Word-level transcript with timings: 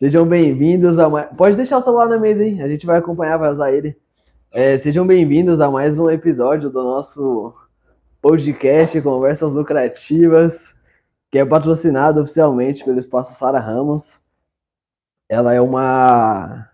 Sejam 0.00 0.24
bem-vindos 0.24 0.98
a 0.98 1.10
mais. 1.10 1.28
Pode 1.36 1.56
deixar 1.56 1.76
o 1.76 1.82
celular 1.82 2.08
na 2.08 2.16
mesa 2.16 2.42
aí, 2.42 2.62
a 2.62 2.66
gente 2.66 2.86
vai 2.86 2.98
acompanhar, 2.98 3.36
vai 3.36 3.52
usar 3.52 3.70
ele. 3.70 3.94
É, 4.50 4.78
sejam 4.78 5.06
bem-vindos 5.06 5.60
a 5.60 5.70
mais 5.70 5.98
um 5.98 6.08
episódio 6.08 6.70
do 6.70 6.82
nosso 6.82 7.52
podcast 8.22 8.98
Conversas 9.02 9.52
Lucrativas, 9.52 10.74
que 11.30 11.38
é 11.38 11.44
patrocinado 11.44 12.22
oficialmente 12.22 12.82
pelo 12.82 12.98
Espaço 12.98 13.38
Sara 13.38 13.60
Ramos. 13.60 14.18
Ela 15.28 15.52
é 15.52 15.60
uma 15.60 16.66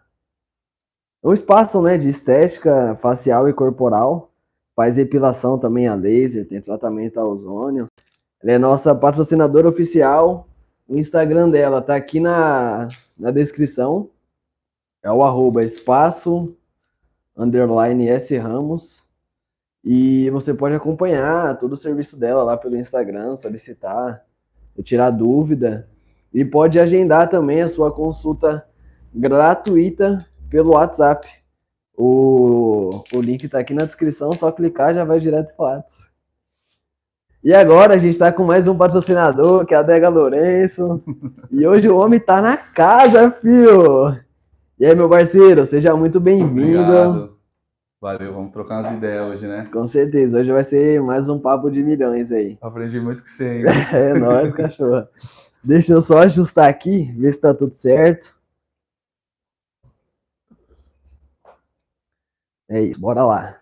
um 1.21 1.33
espaço 1.33 1.83
né, 1.83 1.99
de 1.99 2.09
estética 2.09 2.97
facial 3.03 3.49
e 3.49 3.53
corporal, 3.53 4.31
faz 4.77 4.95
depilação 4.95 5.59
também 5.59 5.89
a 5.89 5.97
laser, 5.97 6.47
tem 6.47 6.61
tratamento 6.61 7.19
a 7.19 7.25
ozônio. 7.25 7.89
Ela 8.41 8.53
é 8.53 8.59
nossa 8.59 8.95
patrocinadora 8.95 9.69
oficial. 9.69 10.46
O 10.89 10.97
Instagram 10.97 11.51
dela 11.51 11.83
tá 11.83 11.97
aqui 11.97 12.21
na, 12.21 12.89
na 13.19 13.31
descrição. 13.31 14.11
É 15.03 15.11
o 15.11 15.25
arroba 15.25 15.65
espaço 15.65 16.57
underline 17.37 18.09
S 18.09 18.37
Ramos. 18.37 19.05
E 19.85 20.31
você 20.31 20.55
pode 20.55 20.75
acompanhar 20.75 21.59
todo 21.59 21.75
o 21.75 21.77
serviço 21.77 22.19
dela 22.19 22.43
lá 22.43 22.57
pelo 22.57 22.77
Instagram, 22.77 23.37
solicitar, 23.37 24.25
tirar 24.83 25.11
dúvida. 25.11 25.89
E 26.33 26.45
pode 26.45 26.79
agendar 26.79 27.29
também 27.29 27.63
a 27.63 27.69
sua 27.69 27.91
consulta 27.93 28.67
gratuita 29.15 30.27
pelo 30.49 30.75
WhatsApp. 30.75 31.29
O, 31.97 33.03
o 33.15 33.21
link 33.21 33.45
está 33.45 33.59
aqui 33.59 33.73
na 33.75 33.87
descrição, 33.87 34.33
só 34.33 34.53
clicar 34.53 34.95
já 34.95 35.05
vai 35.05 35.19
direto 35.19 35.55
para 35.57 35.65
o 35.65 35.69
WhatsApp. 35.69 36.06
E 37.47 37.55
agora 37.55 37.95
a 37.95 37.97
gente 37.97 38.15
está 38.15 38.33
com 38.33 38.43
mais 38.43 38.67
um 38.67 38.77
patrocinador, 38.77 39.65
que 39.65 39.73
é 39.73 39.77
a 39.77 39.83
Dega 39.83 40.09
Lourenço. 40.09 41.01
e 41.49 41.65
hoje 41.65 41.89
o 41.89 41.97
homem 41.97 42.19
está 42.19 42.43
na 42.43 42.57
casa, 42.57 43.31
filho! 43.31 44.19
E 44.77 44.85
aí, 44.85 44.93
meu 44.97 45.09
parceiro, 45.09 45.65
seja 45.65 45.95
muito 45.95 46.19
bem-vindo. 46.19 47.39
Valeu, 48.01 48.35
vamos 48.35 48.51
trocar 48.51 48.81
umas 48.81 48.97
ideias 48.97 49.31
hoje, 49.31 49.47
né? 49.47 49.69
Com 49.73 49.87
certeza, 49.87 50.41
hoje 50.41 50.51
vai 50.51 50.65
ser 50.65 51.01
mais 51.01 51.29
um 51.29 51.39
papo 51.39 51.71
de 51.71 51.85
milhões 51.85 52.33
aí. 52.33 52.59
Aprendi 52.61 52.99
muito 52.99 53.21
com 53.21 53.29
você, 53.29 53.59
hein? 53.59 53.65
é 53.95 54.15
nóis, 54.15 54.53
cachorro. 54.53 55.07
Deixa 55.63 55.93
eu 55.93 56.03
só 56.03 56.23
ajustar 56.23 56.69
aqui, 56.69 57.13
ver 57.13 57.33
se 57.33 57.41
tá 57.41 57.55
tudo 57.55 57.75
certo. 57.75 58.37
É 62.69 62.83
isso, 62.83 63.01
bora 63.01 63.23
lá. 63.25 63.61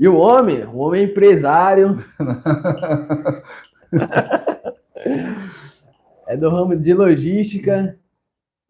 E 0.00 0.08
o 0.08 0.16
homem, 0.16 0.64
o 0.64 0.78
homem 0.78 1.04
empresário. 1.04 2.02
é 6.26 6.34
do 6.38 6.48
ramo 6.48 6.74
de 6.74 6.94
logística. 6.94 7.98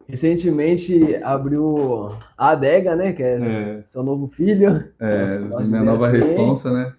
Recentemente 0.05 1.15
abriu 1.23 2.17
a 2.37 2.49
adega, 2.49 2.97
né? 2.97 3.13
Que 3.13 3.23
é, 3.23 3.39
é. 3.39 3.81
seu 3.83 4.03
novo 4.03 4.27
filho. 4.27 4.91
É, 4.99 5.39
minha 5.39 5.81
nova 5.81 6.09
assim. 6.09 6.17
responsa, 6.17 6.69
né? 6.69 6.93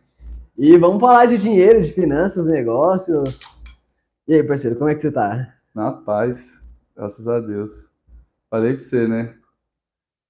E 0.57 0.79
vamos 0.79 1.03
falar 1.03 1.27
de 1.27 1.37
dinheiro, 1.37 1.83
de 1.83 1.93
finanças, 1.93 2.47
negócios. 2.47 3.39
E 4.27 4.33
aí, 4.33 4.43
parceiro, 4.43 4.77
como 4.77 4.89
é 4.89 4.95
que 4.95 5.03
você 5.03 5.13
tá? 5.13 5.53
Na 5.75 5.93
paz, 5.93 6.59
graças 6.97 7.29
a 7.29 7.39
Deus. 7.39 7.87
Falei 8.49 8.73
pra 8.73 8.81
você, 8.81 9.07
né? 9.07 9.35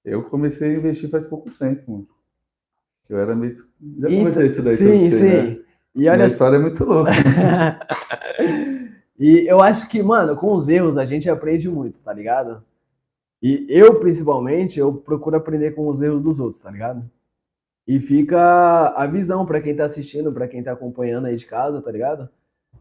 Eu 0.04 0.24
comecei 0.24 0.74
a 0.74 0.76
investir 0.76 1.08
faz 1.08 1.24
pouco 1.24 1.48
tempo, 1.52 1.92
mano. 1.92 2.08
Eu 3.12 3.18
era 3.18 3.36
meio. 3.36 3.52
Já 3.98 4.08
conversei 4.08 4.46
isso 4.46 4.62
daí 4.62 4.76
sim, 4.78 5.10
você, 5.10 5.18
sim. 5.18 5.24
Né? 5.24 5.58
E 5.94 6.08
olha... 6.08 6.24
A 6.24 6.26
história 6.26 6.56
é 6.56 6.60
muito 6.60 6.82
louca. 6.82 7.12
e 9.18 9.46
eu 9.46 9.60
acho 9.60 9.86
que, 9.88 10.02
mano, 10.02 10.34
com 10.34 10.54
os 10.54 10.68
erros 10.68 10.96
a 10.96 11.04
gente 11.04 11.28
aprende 11.28 11.68
muito, 11.68 12.02
tá 12.02 12.12
ligado? 12.12 12.64
E 13.42 13.66
eu, 13.68 14.00
principalmente, 14.00 14.80
eu 14.80 14.94
procuro 14.94 15.36
aprender 15.36 15.72
com 15.72 15.88
os 15.88 16.00
erros 16.00 16.22
dos 16.22 16.40
outros, 16.40 16.62
tá 16.62 16.70
ligado? 16.70 17.04
E 17.86 18.00
fica 18.00 18.94
a 18.96 19.06
visão 19.06 19.44
para 19.44 19.60
quem 19.60 19.76
tá 19.76 19.84
assistindo, 19.84 20.32
para 20.32 20.48
quem 20.48 20.62
tá 20.62 20.72
acompanhando 20.72 21.26
aí 21.26 21.36
de 21.36 21.44
casa, 21.44 21.82
tá 21.82 21.90
ligado? 21.90 22.28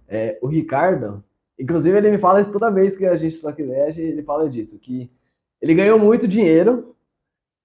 É, 0.07 0.37
o 0.41 0.47
Ricardo, 0.47 1.21
inclusive 1.59 1.97
ele 1.97 2.11
me 2.11 2.17
fala 2.17 2.39
isso 2.39 2.51
toda 2.51 2.71
vez 2.71 2.95
que 2.95 3.05
a 3.05 3.17
gente 3.17 3.41
troca 3.41 3.61
ideia, 3.61 3.93
ele 3.97 4.23
fala 4.23 4.49
disso, 4.49 4.79
que 4.79 5.09
ele 5.61 5.73
ganhou 5.73 5.99
muito 5.99 6.27
dinheiro 6.27 6.95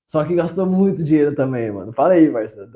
só 0.07 0.25
que 0.25 0.35
gastou 0.35 0.67
muito 0.67 1.03
dinheiro 1.03 1.35
também, 1.35 1.71
mano. 1.71 1.93
Fala 1.93 2.15
aí, 2.15 2.31
Marcelo. 2.31 2.71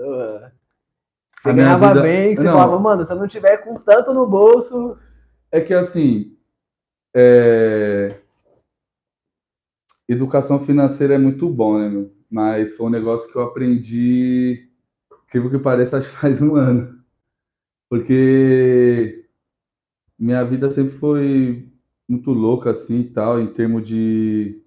Você 1.41 1.53
ganhava 1.53 1.89
vida... 1.89 2.03
bem, 2.03 2.37
você 2.37 2.43
não. 2.43 2.53
falava, 2.53 2.79
mano, 2.79 3.05
se 3.05 3.13
eu 3.13 3.17
não 3.17 3.27
tiver 3.27 3.59
com 3.59 3.77
tanto 3.77 4.13
no 4.13 4.27
bolso. 4.27 4.99
É 5.51 5.61
que 5.61 5.73
assim. 5.73 6.37
É... 7.15 8.17
Educação 10.09 10.59
financeira 10.59 11.15
é 11.15 11.19
muito 11.19 11.49
bom, 11.49 11.79
né, 11.79 11.89
meu? 11.89 12.13
Mas 12.29 12.73
foi 12.77 12.87
um 12.87 12.91
negócio 12.91 13.31
que 13.31 13.37
eu 13.37 13.43
aprendi, 13.43 14.69
incrível 15.27 15.51
que 15.51 15.59
pareça, 15.59 15.99
acho 15.99 16.11
que 16.11 16.17
faz 16.17 16.43
um 16.43 16.57
ano. 16.57 17.01
Porque 17.89 19.25
minha 20.19 20.45
vida 20.45 20.69
sempre 20.71 20.97
foi 20.99 21.69
muito 22.09 22.33
louca, 22.33 22.71
assim, 22.71 23.01
e 23.01 23.09
tal, 23.09 23.41
em 23.41 23.47
termos 23.47 23.85
de 23.85 24.60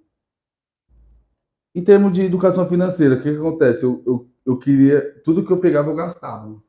em 1.75 1.84
termos 1.84 2.11
de 2.11 2.23
educação 2.23 2.67
financeira, 2.67 3.16
o 3.16 3.17
que, 3.17 3.31
que 3.31 3.38
acontece? 3.38 3.84
Eu, 3.84 4.03
eu, 4.06 4.29
eu 4.45 4.57
queria. 4.57 5.01
Tudo 5.23 5.44
que 5.44 5.51
eu 5.51 5.59
pegava, 5.59 5.89
eu 5.89 5.95
gastava. 5.95 6.61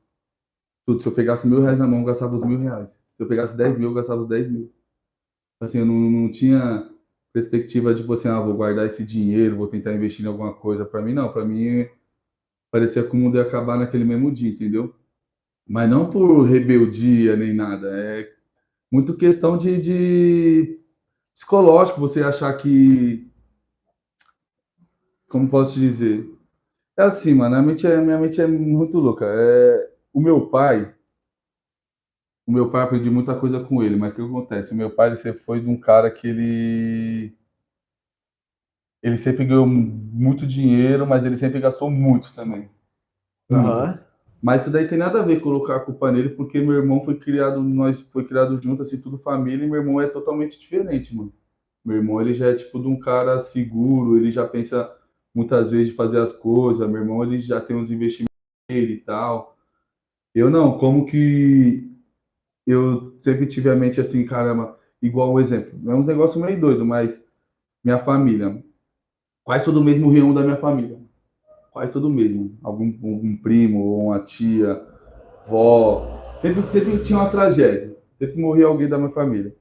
Tudo. 0.86 1.00
Se 1.00 1.08
eu 1.08 1.12
pegasse 1.12 1.46
mil 1.46 1.60
reais 1.60 1.78
na 1.78 1.86
mão, 1.86 2.00
eu 2.00 2.06
gastava 2.06 2.34
os 2.34 2.44
mil 2.44 2.58
reais. 2.58 2.88
Se 3.16 3.22
eu 3.22 3.28
pegasse 3.28 3.56
dez 3.56 3.76
mil, 3.76 3.90
eu 3.90 3.94
gastava 3.94 4.20
os 4.20 4.28
dez 4.28 4.50
mil. 4.50 4.72
Assim, 5.60 5.78
eu 5.78 5.86
não, 5.86 5.94
não 5.94 6.30
tinha 6.30 6.90
perspectiva 7.32 7.94
de, 7.94 8.02
tipo 8.02 8.12
assim, 8.12 8.28
ah, 8.28 8.40
vou 8.40 8.54
guardar 8.54 8.86
esse 8.86 9.04
dinheiro, 9.04 9.56
vou 9.56 9.66
tentar 9.66 9.92
investir 9.92 10.24
em 10.24 10.28
alguma 10.28 10.54
coisa. 10.54 10.84
Para 10.84 11.02
mim, 11.02 11.12
não. 11.12 11.32
Para 11.32 11.44
mim, 11.44 11.86
parecia 12.70 13.02
que 13.04 13.12
o 13.12 13.16
mundo 13.16 13.36
ia 13.36 13.42
acabar 13.42 13.78
naquele 13.78 14.04
mesmo 14.04 14.32
dia, 14.32 14.50
entendeu? 14.50 14.94
Mas 15.68 15.88
não 15.90 16.10
por 16.10 16.42
rebeldia 16.44 17.36
nem 17.36 17.54
nada. 17.54 17.88
É 17.88 18.32
muito 18.90 19.16
questão 19.16 19.58
de, 19.58 19.80
de 19.80 20.80
psicológico, 21.34 22.00
você 22.00 22.22
achar 22.22 22.52
que 22.56 23.30
como 25.34 25.48
posso 25.48 25.80
dizer? 25.80 26.30
É 26.96 27.02
assim, 27.02 27.34
mano, 27.34 27.56
a 27.56 27.60
mente 27.60 27.84
é, 27.84 28.00
minha 28.00 28.16
mente 28.16 28.40
é 28.40 28.46
muito 28.46 29.00
louca. 29.00 29.26
É, 29.26 29.92
o 30.12 30.20
meu 30.20 30.46
pai, 30.46 30.94
o 32.46 32.52
meu 32.52 32.70
pai 32.70 32.84
aprendi 32.84 33.10
muita 33.10 33.34
coisa 33.34 33.58
com 33.58 33.82
ele, 33.82 33.96
mas 33.96 34.12
o 34.12 34.14
que 34.14 34.22
acontece? 34.22 34.70
O 34.72 34.76
meu 34.76 34.94
pai 34.94 35.08
ele 35.08 35.16
sempre 35.16 35.40
foi 35.40 35.60
de 35.60 35.68
um 35.68 35.76
cara 35.76 36.08
que 36.08 36.28
ele 36.28 37.36
ele 39.02 39.16
sempre 39.16 39.44
ganhou 39.44 39.66
muito 39.66 40.46
dinheiro, 40.46 41.04
mas 41.04 41.24
ele 41.24 41.34
sempre 41.34 41.60
gastou 41.60 41.90
muito 41.90 42.32
também. 42.32 42.70
Uhum. 43.50 43.98
Mas 44.40 44.62
isso 44.62 44.70
daí 44.70 44.86
tem 44.86 44.96
nada 44.96 45.18
a 45.18 45.24
ver 45.24 45.40
colocar 45.40 45.76
a 45.76 45.80
culpa 45.80 46.12
nele, 46.12 46.28
porque 46.28 46.60
meu 46.60 46.74
irmão 46.74 47.04
foi 47.04 47.18
criado, 47.18 47.60
nós 47.60 48.00
foi 48.00 48.24
criado 48.24 48.56
junto, 48.62 48.82
assim, 48.82 49.00
tudo 49.00 49.18
família, 49.18 49.66
e 49.66 49.68
meu 49.68 49.80
irmão 49.80 50.00
é 50.00 50.06
totalmente 50.06 50.60
diferente, 50.60 51.14
mano. 51.14 51.32
Meu 51.84 51.96
irmão, 51.96 52.20
ele 52.20 52.34
já 52.34 52.46
é 52.46 52.54
tipo 52.54 52.80
de 52.80 52.86
um 52.86 52.98
cara 52.98 53.40
seguro, 53.40 54.16
ele 54.16 54.30
já 54.30 54.46
pensa 54.46 54.88
muitas 55.34 55.70
vezes 55.70 55.88
de 55.88 55.94
fazer 55.94 56.20
as 56.20 56.32
coisas. 56.32 56.88
Meu 56.88 57.00
irmão 57.02 57.22
ele 57.22 57.38
já 57.40 57.60
tem 57.60 57.76
uns 57.76 57.90
investimentos 57.90 58.34
dele 58.68 58.94
e 58.94 59.00
tal. 59.00 59.56
Eu 60.34 60.50
não, 60.50 60.78
como 60.78 61.06
que 61.06 61.90
eu 62.66 63.18
sempre 63.22 63.46
tive 63.46 63.70
a 63.70 63.76
mente 63.76 64.00
assim, 64.00 64.24
caramba, 64.24 64.78
igual 65.02 65.32
um 65.32 65.40
exemplo. 65.40 65.78
É 65.90 65.94
um 65.94 66.04
negócio 66.04 66.40
meio 66.40 66.60
doido, 66.60 66.84
mas 66.84 67.22
minha 67.84 67.98
família, 67.98 68.64
quase 69.42 69.64
todo 69.64 69.82
morria 69.82 70.24
um 70.24 70.34
da 70.34 70.42
minha 70.42 70.56
família. 70.56 70.98
Quase 71.70 71.92
todo 71.92 72.08
mesmo. 72.08 72.56
Algum 72.62 72.86
um 73.02 73.36
primo, 73.36 73.80
ou 73.80 74.06
uma 74.06 74.20
tia, 74.20 74.80
vó. 75.46 76.36
Sempre, 76.40 76.68
sempre 76.68 77.02
tinha 77.02 77.18
uma 77.18 77.28
tragédia. 77.30 77.96
Sempre 78.18 78.40
morria 78.40 78.66
alguém 78.66 78.88
da 78.88 78.96
minha 78.96 79.10
família. 79.10 79.54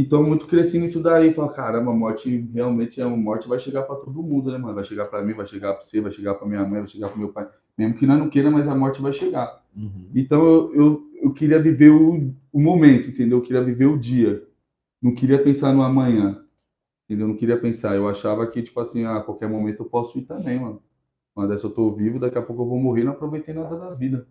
Então, 0.00 0.22
muito 0.22 0.46
cresci 0.46 0.78
nisso 0.78 1.02
daí. 1.02 1.34
Falei, 1.34 1.50
caramba, 1.50 1.90
a 1.90 1.94
morte 1.94 2.48
realmente 2.54 3.00
é 3.00 3.04
uma 3.04 3.16
morte, 3.16 3.48
vai 3.48 3.58
chegar 3.58 3.82
para 3.82 3.96
todo 3.96 4.22
mundo, 4.22 4.52
né, 4.52 4.56
mano? 4.56 4.76
Vai 4.76 4.84
chegar 4.84 5.06
para 5.06 5.20
mim, 5.24 5.32
vai 5.32 5.44
chegar 5.44 5.72
para 5.72 5.82
você, 5.82 6.00
vai 6.00 6.12
chegar 6.12 6.34
para 6.34 6.46
minha 6.46 6.62
mãe, 6.62 6.78
vai 6.78 6.86
chegar 6.86 7.08
para 7.08 7.18
meu 7.18 7.30
pai. 7.30 7.48
Mesmo 7.76 7.94
que 7.94 8.06
nós 8.06 8.16
não 8.16 8.30
queira, 8.30 8.48
mas 8.48 8.68
a 8.68 8.76
morte 8.76 9.02
vai 9.02 9.12
chegar. 9.12 9.60
Uhum. 9.76 10.08
Então, 10.14 10.40
eu, 10.40 10.72
eu, 10.72 11.02
eu, 11.22 11.32
queria 11.32 11.60
viver 11.60 11.90
o, 11.90 12.32
o 12.52 12.60
momento, 12.60 13.10
entendeu? 13.10 13.38
Eu 13.38 13.42
queria 13.42 13.60
viver 13.60 13.86
o 13.86 13.98
dia. 13.98 14.46
Não 15.02 15.12
queria 15.12 15.42
pensar 15.42 15.74
no 15.74 15.82
amanhã, 15.82 16.44
entendeu? 17.04 17.26
Não 17.26 17.34
queria 17.34 17.58
pensar. 17.58 17.96
Eu 17.96 18.08
achava 18.08 18.46
que, 18.46 18.62
tipo 18.62 18.78
assim, 18.78 19.04
ah, 19.04 19.16
a 19.16 19.20
qualquer 19.20 19.48
momento 19.48 19.82
eu 19.82 19.86
posso 19.86 20.16
ir 20.16 20.22
também, 20.22 20.60
mano. 20.60 20.80
Mas 21.34 21.48
dessa 21.48 21.66
eu 21.66 21.70
tô 21.70 21.90
vivo, 21.92 22.20
daqui 22.20 22.38
a 22.38 22.42
pouco 22.42 22.62
eu 22.62 22.68
vou 22.68 22.78
morrer, 22.78 23.02
não 23.02 23.12
aproveitei 23.14 23.52
nada 23.52 23.76
da 23.76 23.94
vida. 23.94 24.28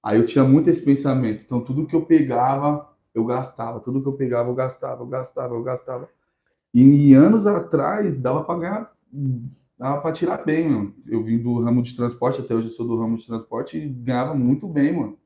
Aí 0.00 0.20
eu 0.20 0.26
tinha 0.26 0.44
muito 0.44 0.70
esse 0.70 0.84
pensamento. 0.84 1.42
Então, 1.44 1.60
tudo 1.60 1.84
que 1.84 1.96
eu 1.96 2.06
pegava 2.06 2.93
eu 3.14 3.24
gastava, 3.24 3.80
tudo 3.80 4.02
que 4.02 4.08
eu 4.08 4.14
pegava, 4.14 4.48
eu 4.50 4.54
gastava, 4.54 5.02
eu 5.02 5.06
gastava, 5.06 5.54
eu 5.54 5.62
gastava. 5.62 6.08
E 6.72 7.14
anos 7.14 7.46
atrás 7.46 8.20
dava 8.20 8.42
para 8.42 8.58
ganhar, 8.58 8.92
dava 9.78 10.00
para 10.00 10.12
tirar 10.12 10.44
bem, 10.44 10.68
mano. 10.68 10.94
Eu 11.06 11.22
vim 11.22 11.38
do 11.38 11.60
ramo 11.60 11.82
de 11.82 11.94
transporte, 11.94 12.40
até 12.40 12.54
hoje 12.54 12.66
eu 12.66 12.72
sou 12.72 12.86
do 12.86 12.98
ramo 12.98 13.16
de 13.16 13.26
transporte 13.26 13.78
e 13.78 13.88
ganhava 13.88 14.34
muito 14.34 14.66
bem, 14.66 14.96
mano. 14.96 15.16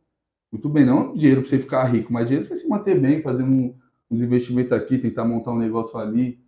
Muito 0.52 0.68
bem, 0.68 0.84
não 0.84 1.14
dinheiro 1.14 1.40
para 1.40 1.50
você 1.50 1.58
ficar 1.58 1.84
rico, 1.84 2.12
mas 2.12 2.26
dinheiro 2.26 2.46
para 2.46 2.56
você 2.56 2.62
se 2.62 2.68
manter 2.68 3.00
bem, 3.00 3.22
fazer 3.22 3.42
um, 3.42 3.74
uns 4.10 4.20
investimentos 4.20 4.72
aqui, 4.72 4.98
tentar 4.98 5.24
montar 5.24 5.52
um 5.52 5.58
negócio 5.58 5.98
ali, 5.98 6.38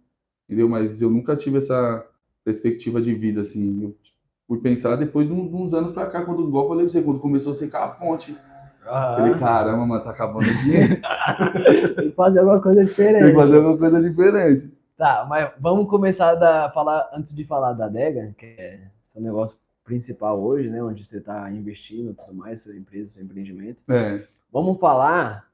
entendeu? 0.47 0.69
Mas 0.69 1.01
eu 1.01 1.11
nunca 1.11 1.37
tive 1.37 1.59
essa 1.59 2.07
perspectiva 2.45 3.01
de 3.01 3.15
vida, 3.15 3.41
assim. 3.43 3.85
Eu 3.85 3.97
fui 4.47 4.59
pensar 4.59 4.97
depois 4.97 5.27
de 5.27 5.33
uns 5.33 5.73
anos 5.73 5.93
pra 5.93 6.07
cá, 6.07 6.25
quando, 6.25 6.47
igual 6.47 6.65
eu 6.65 6.69
falei 6.69 6.85
pra 6.85 6.93
você, 6.93 7.03
quando 7.03 7.21
começou 7.21 7.53
a 7.53 7.55
secar 7.55 7.85
a 7.85 7.89
fonte. 7.95 8.37
Aham. 8.87 9.17
Falei, 9.17 9.35
caramba, 9.39 9.87
mano, 9.87 10.05
tá 10.05 10.11
acabando 10.11 10.49
o 10.51 10.55
dinheiro. 10.57 10.97
Tem 11.97 12.11
que 12.11 12.17
fazer 12.17 12.41
alguma 12.41 12.61
coisa 12.61 12.81
Tem 12.81 12.89
diferente. 12.89 13.27
que 13.27 13.35
fazer 13.35 13.57
alguma 13.57 13.77
coisa 13.79 14.01
diferente. 14.03 14.71
Tá, 14.97 15.27
mas 15.29 15.51
vamos 15.59 15.89
começar 15.89 16.43
a 16.43 16.71
falar, 16.71 17.09
antes 17.15 17.35
de 17.35 17.45
falar 17.45 17.73
da 17.73 17.87
adega, 17.87 18.35
que 18.37 18.47
é 18.47 18.81
seu 19.07 19.21
negócio 19.23 19.57
principal 19.85 20.41
hoje, 20.41 20.69
né? 20.69 20.83
Onde 20.83 21.05
você 21.05 21.19
está 21.19 21.51
investindo 21.51 22.11
e 22.11 22.15
tudo 22.15 22.35
mais, 22.35 22.61
sua 22.61 22.77
empresa, 22.77 23.11
seu 23.11 23.23
empreendimento. 23.23 23.79
É, 23.89 24.23
Vamos 24.53 24.79
falar 24.79 25.49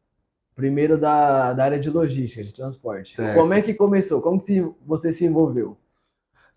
primeiro 0.54 0.96
da, 0.98 1.52
da 1.52 1.64
área 1.64 1.78
de 1.78 1.90
logística, 1.90 2.42
de 2.42 2.52
transporte. 2.52 3.14
Certo. 3.14 3.38
Como 3.38 3.52
é 3.52 3.60
que 3.60 3.74
começou? 3.74 4.20
Como 4.22 4.38
que 4.38 4.44
se- 4.46 4.72
você 4.86 5.12
se 5.12 5.24
envolveu? 5.24 5.76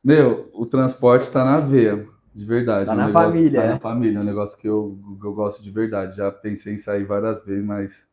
Meu, 0.04 0.50
o 0.54 0.66
transporte 0.66 1.30
tá 1.30 1.44
na 1.44 1.60
veia, 1.60 2.08
de 2.34 2.46
verdade. 2.46 2.86
Tá 2.86 2.92
É 2.92 2.96
um 2.96 2.98
na 3.00 3.08
negócio- 3.08 3.32
família, 3.34 3.60
Tá 3.62 3.66
é? 3.66 3.70
na 3.70 3.80
família, 3.80 4.18
é 4.18 4.22
um 4.22 4.26
negócio 4.26 4.58
que 4.58 4.68
eu, 4.68 4.98
que 5.20 5.26
eu 5.28 5.34
gosto 5.34 5.62
de 5.64 5.72
verdade. 5.72 6.16
Já 6.18 6.32
pensei 6.32 6.74
em 6.74 6.78
sair 6.78 7.04
várias 7.06 7.44
vezes, 7.44 7.64
mas 7.66 8.10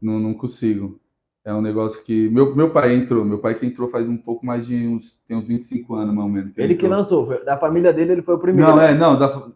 não, 0.00 0.18
não 0.20 0.34
consigo. 0.34 1.00
É 1.44 1.52
um 1.52 1.60
negócio 1.60 2.02
que. 2.04 2.28
Meu, 2.30 2.54
meu 2.56 2.70
pai 2.70 2.94
entrou, 2.94 3.22
meu 3.24 3.38
pai 3.38 3.54
que 3.54 3.66
entrou 3.66 3.86
faz 3.88 4.08
um 4.08 4.16
pouco 4.16 4.46
mais 4.46 4.66
de 4.66 4.86
uns. 4.86 5.20
Tem 5.28 5.36
uns 5.36 5.46
25 5.46 5.94
anos, 5.94 6.14
mais 6.14 6.26
ou 6.26 6.32
menos. 6.32 6.52
Ele 6.56 6.74
que 6.74 6.86
lançou, 6.86 7.26
foi- 7.26 7.44
da 7.44 7.56
família 7.58 7.92
dele 7.92 8.12
ele 8.12 8.22
foi 8.22 8.34
o 8.34 8.38
primeiro. 8.38 8.70
Não, 8.70 8.80
é, 8.80 8.94
não, 8.94 9.18
da- 9.18 9.48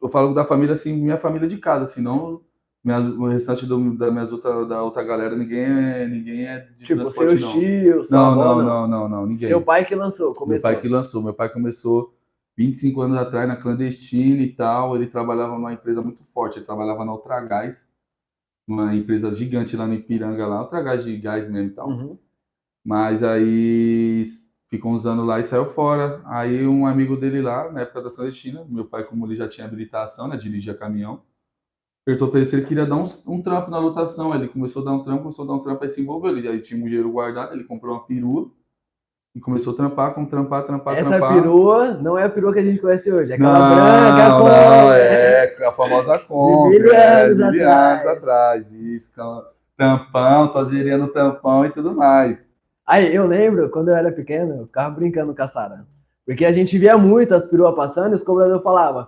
eu 0.00 0.08
falo 0.08 0.34
da 0.34 0.44
família 0.44 0.72
assim, 0.74 0.92
minha 0.94 1.16
família 1.18 1.48
de 1.48 1.56
casa, 1.58 1.84
assim, 1.84 2.00
não. 2.00 2.40
Minha, 2.84 2.98
o 2.98 3.28
restante 3.28 3.64
do, 3.64 3.96
da, 3.96 4.10
minhas 4.10 4.32
outra, 4.32 4.64
da 4.66 4.82
outra 4.82 5.04
galera, 5.04 5.36
ninguém 5.36 5.60
é, 5.64 6.06
ninguém 6.08 6.46
é 6.46 6.66
de 6.78 6.84
Tipo, 6.84 7.08
seus 7.12 7.40
tios, 7.52 8.10
Não, 8.10 8.34
não, 8.34 8.62
não. 8.62 8.88
não, 8.88 9.08
não, 9.08 9.22
ninguém. 9.26 9.46
Seu 9.48 9.60
pai 9.60 9.84
que 9.84 9.94
lançou, 9.94 10.26
Meu 10.30 10.34
começou. 10.34 10.68
pai 10.70 10.80
que 10.80 10.88
lançou. 10.88 11.22
Meu 11.22 11.32
pai 11.34 11.48
começou 11.48 12.12
25 12.56 13.00
anos 13.00 13.18
atrás 13.18 13.48
na 13.48 13.56
clandestina 13.56 14.42
e 14.42 14.52
tal. 14.52 14.96
Ele 14.96 15.06
trabalhava 15.06 15.54
numa 15.54 15.72
empresa 15.72 16.02
muito 16.02 16.22
forte. 16.24 16.58
Ele 16.58 16.66
trabalhava 16.66 17.04
na 17.04 17.12
Ultragás, 17.12 17.88
uma 18.66 18.94
empresa 18.94 19.34
gigante 19.34 19.76
lá 19.76 19.86
no 19.86 19.94
Ipiranga, 19.94 20.46
lá, 20.46 20.62
Ultragás 20.62 21.04
de 21.04 21.16
gás 21.16 21.48
mesmo 21.48 21.70
e 21.70 21.74
tal. 21.74 21.88
Uhum. 21.88 22.18
Mas 22.84 23.22
aí 23.22 24.22
ficou 24.68 24.92
uns 24.92 25.06
anos 25.06 25.26
lá 25.26 25.40
e 25.40 25.44
saiu 25.44 25.66
fora. 25.66 26.22
Aí 26.26 26.66
um 26.66 26.86
amigo 26.86 27.16
dele 27.16 27.40
lá, 27.40 27.70
na 27.70 27.82
época 27.82 28.02
da 28.02 28.10
clandestina, 28.10 28.64
meu 28.68 28.84
pai, 28.84 29.04
como 29.04 29.26
ele 29.26 29.36
já 29.36 29.48
tinha 29.48 29.66
habilitação, 29.66 30.28
né, 30.28 30.36
dirigia 30.36 30.74
caminhão, 30.74 31.22
perguntou 32.04 32.30
pra 32.30 32.40
ele 32.40 32.48
se 32.48 32.56
ele 32.56 32.66
queria 32.66 32.86
dar 32.86 32.96
um, 32.96 33.08
um 33.26 33.42
trampo 33.42 33.70
na 33.70 33.78
lotação. 33.78 34.34
Ele 34.34 34.48
começou 34.48 34.82
a 34.82 34.84
dar 34.86 34.92
um 34.92 35.04
trampo, 35.04 35.22
começou 35.22 35.44
a 35.44 35.48
dar 35.48 35.54
um 35.54 35.60
trampo, 35.60 35.84
aí 35.84 35.90
se 35.90 36.00
envolveu. 36.00 36.30
Ele 36.30 36.42
já 36.42 36.60
tinha 36.60 36.80
um 36.80 36.84
dinheiro 36.84 37.10
guardado, 37.10 37.54
ele 37.54 37.64
comprou 37.64 37.94
uma 37.94 38.04
perua 38.04 38.50
e 39.34 39.40
começou 39.40 39.72
a 39.72 39.76
trampar, 39.76 40.12
com 40.14 40.26
trampar, 40.26 40.64
trampar, 40.64 40.96
Essa 40.98 41.10
trampar. 41.10 41.34
perua 41.34 41.94
não 41.94 42.18
é 42.18 42.24
a 42.24 42.28
perua 42.28 42.52
que 42.52 42.58
a 42.58 42.64
gente 42.64 42.78
conhece 42.80 43.10
hoje, 43.10 43.32
é 43.32 43.34
aquela 43.34 43.52
Não, 43.58 43.74
branca 43.74 44.28
não, 44.28 44.92
é 44.92 45.66
a 45.66 45.72
famosa 45.72 46.20
mil 46.28 46.92
é, 46.92 47.22
anos 47.24 47.38
de 47.38 47.44
mil 47.50 47.68
atrás. 47.68 48.04
anos 48.04 48.18
atrás, 48.18 48.72
isso, 48.72 49.10
tampão, 49.76 50.52
fazia 50.52 50.98
no 50.98 51.08
tampão 51.08 51.64
e 51.64 51.70
tudo 51.70 51.94
mais. 51.94 52.46
Aí, 52.86 53.14
eu 53.14 53.26
lembro, 53.26 53.70
quando 53.70 53.88
eu 53.88 53.96
era 53.96 54.12
pequeno, 54.12 54.60
eu 54.60 54.66
ficava 54.66 54.90
brincando 54.90 55.34
com 55.34 55.42
a 55.42 55.46
Sara. 55.46 55.86
Porque 56.26 56.44
a 56.44 56.52
gente 56.52 56.76
via 56.78 56.98
muito 56.98 57.34
as 57.34 57.46
peruas 57.46 57.74
passando 57.74 58.12
e 58.12 58.14
os 58.16 58.22
cobradores 58.22 58.62
falavam 58.62 59.06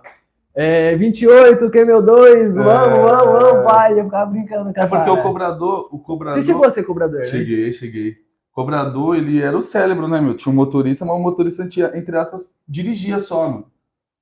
é, 0.55 0.95
28, 0.95 1.69
que 1.69 1.83
meu 1.85 2.01
2, 2.01 2.55
vamos, 2.55 2.71
É. 2.71 3.01
vamos, 3.01 3.31
vamos, 3.41 3.63
vai. 3.65 3.99
Eu 3.99 4.05
ficava 4.05 4.25
brincando 4.31 4.73
com 4.73 4.79
a 4.79 4.83
É 4.83 4.87
porque 4.87 5.05
Sara. 5.05 5.13
o 5.13 5.21
cobrador, 5.21 5.89
o 5.91 5.99
cobrador... 5.99 6.39
Você 6.39 6.45
chegou 6.45 6.65
a 6.65 6.69
ser 6.69 6.83
cobrador, 6.83 7.19
né? 7.19 7.25
Cheguei, 7.25 7.73
cheguei. 7.73 8.11
O 8.11 8.15
cobrador, 8.55 9.17
ele 9.17 9.41
era 9.41 9.57
o 9.57 9.61
cérebro, 9.61 10.07
né, 10.07 10.21
meu? 10.21 10.35
Tinha 10.35 10.51
um 10.51 10.55
motorista, 10.55 11.05
mas 11.05 11.15
o 11.15 11.19
motorista, 11.21 11.67
tinha, 11.67 11.91
entre 11.97 12.17
aspas, 12.17 12.49
dirigia 12.67 13.19
só, 13.19 13.49
mano. 13.49 13.71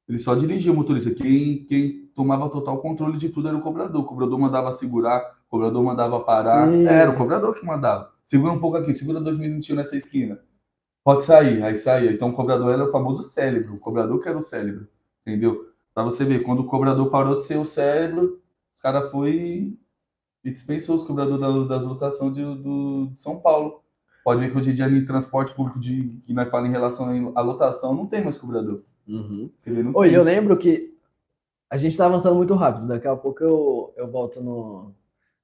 Ele 0.09 0.19
só 0.19 0.35
dirigia 0.35 0.71
o 0.71 0.75
motorista. 0.75 1.11
Quem, 1.13 1.63
quem 1.65 2.07
tomava 2.15 2.49
total 2.49 2.79
controle 2.79 3.17
de 3.17 3.29
tudo 3.29 3.47
era 3.47 3.57
o 3.57 3.61
cobrador. 3.61 4.01
O 4.01 4.05
cobrador 4.05 4.37
mandava 4.39 4.73
segurar, 4.73 5.21
o 5.47 5.51
cobrador 5.51 5.83
mandava 5.83 6.19
parar. 6.19 6.69
Sim. 6.69 6.85
Era 6.85 7.11
o 7.11 7.15
cobrador 7.15 7.53
que 7.55 7.65
mandava. 7.65 8.11
Segura 8.25 8.51
um 8.51 8.59
pouco 8.59 8.77
aqui, 8.77 8.93
segura 8.93 9.21
2021 9.21 9.75
nessa 9.77 9.95
esquina. 9.95 10.39
Pode 11.03 11.23
sair, 11.23 11.63
aí 11.63 11.75
saía. 11.77 12.11
Então 12.11 12.29
o 12.29 12.33
cobrador 12.33 12.71
era 12.73 12.83
o 12.85 12.91
famoso 12.91 13.23
cérebro. 13.23 13.75
O 13.75 13.79
cobrador 13.79 14.19
que 14.21 14.27
era 14.27 14.37
o 14.37 14.41
cérebro. 14.41 14.87
Entendeu? 15.25 15.69
Pra 15.93 16.03
você 16.03 16.25
ver, 16.25 16.43
quando 16.43 16.59
o 16.61 16.65
cobrador 16.65 17.09
parou 17.09 17.37
de 17.37 17.43
ser 17.43 17.57
o 17.57 17.65
cérebro, 17.65 18.41
os 18.75 18.81
caras 18.81 19.11
foi 19.11 19.73
e 20.43 20.51
dispensou 20.51 20.95
os 20.95 21.03
cobradores 21.03 21.39
da- 21.39 21.75
das 21.77 21.85
lotações 21.85 22.33
de, 22.33 22.41
do, 22.43 23.09
de 23.13 23.21
São 23.21 23.39
Paulo. 23.39 23.82
Pode 24.23 24.39
ver 24.39 24.51
que 24.51 24.57
hoje 24.57 24.71
em 24.71 24.73
dia 24.73 24.87
em 24.87 25.05
transporte 25.05 25.53
público 25.53 25.79
de, 25.79 26.09
que 26.23 26.33
nós 26.33 26.49
falamos 26.49 26.69
em 26.69 26.73
relação 26.73 27.33
à 27.35 27.41
lotação, 27.41 27.93
não 27.93 28.05
tem 28.07 28.23
mais 28.23 28.37
cobrador. 28.37 28.83
Uhum. 29.07 29.49
Não 29.65 29.91
Oi, 29.95 30.07
tem. 30.09 30.17
eu 30.17 30.23
lembro 30.23 30.55
que 30.57 30.93
a 31.69 31.77
gente 31.77 31.97
tá 31.97 32.05
avançando 32.05 32.35
muito 32.35 32.53
rápido. 32.53 32.87
Daqui 32.87 33.07
a 33.07 33.15
pouco 33.15 33.43
eu, 33.43 33.93
eu 33.97 34.07
volto 34.09 34.41
no, 34.41 34.93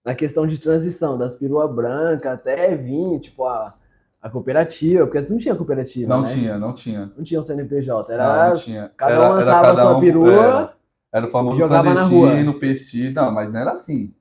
na 0.05 0.15
questão 0.15 0.47
de 0.47 0.57
transição, 0.57 1.17
das 1.17 1.35
peruas 1.35 1.69
brancas 1.73 2.31
até 2.33 2.75
vir, 2.75 3.19
tipo, 3.19 3.43
a, 3.45 3.73
a 4.21 4.29
cooperativa, 4.29 5.05
porque 5.05 5.17
antes 5.17 5.31
não 5.31 5.37
tinha 5.37 5.55
cooperativa, 5.55 6.07
Não 6.07 6.21
né? 6.21 6.27
tinha, 6.27 6.57
não 6.57 6.73
tinha. 6.73 7.11
Não 7.17 7.23
tinha 7.23 7.39
um 7.39 7.43
CNPJ, 7.43 8.15
Não, 8.15 8.23
era 8.23 8.49
não 8.49 8.55
tinha. 8.55 8.91
cada 8.95 9.27
um 9.27 9.33
lançava 9.33 9.71
a 9.71 9.75
sua 9.75 9.99
perua. 9.99 10.31
Era, 10.31 10.73
era 11.11 11.27
o 11.27 11.29
famoso 11.29 11.57
jogava 11.57 11.93
na 11.93 12.07
clandestino, 12.07 12.59
PX. 12.59 13.13
Não, 13.13 13.31
mas 13.33 13.51
não 13.51 13.59
era 13.59 13.71
assim. 13.71 14.13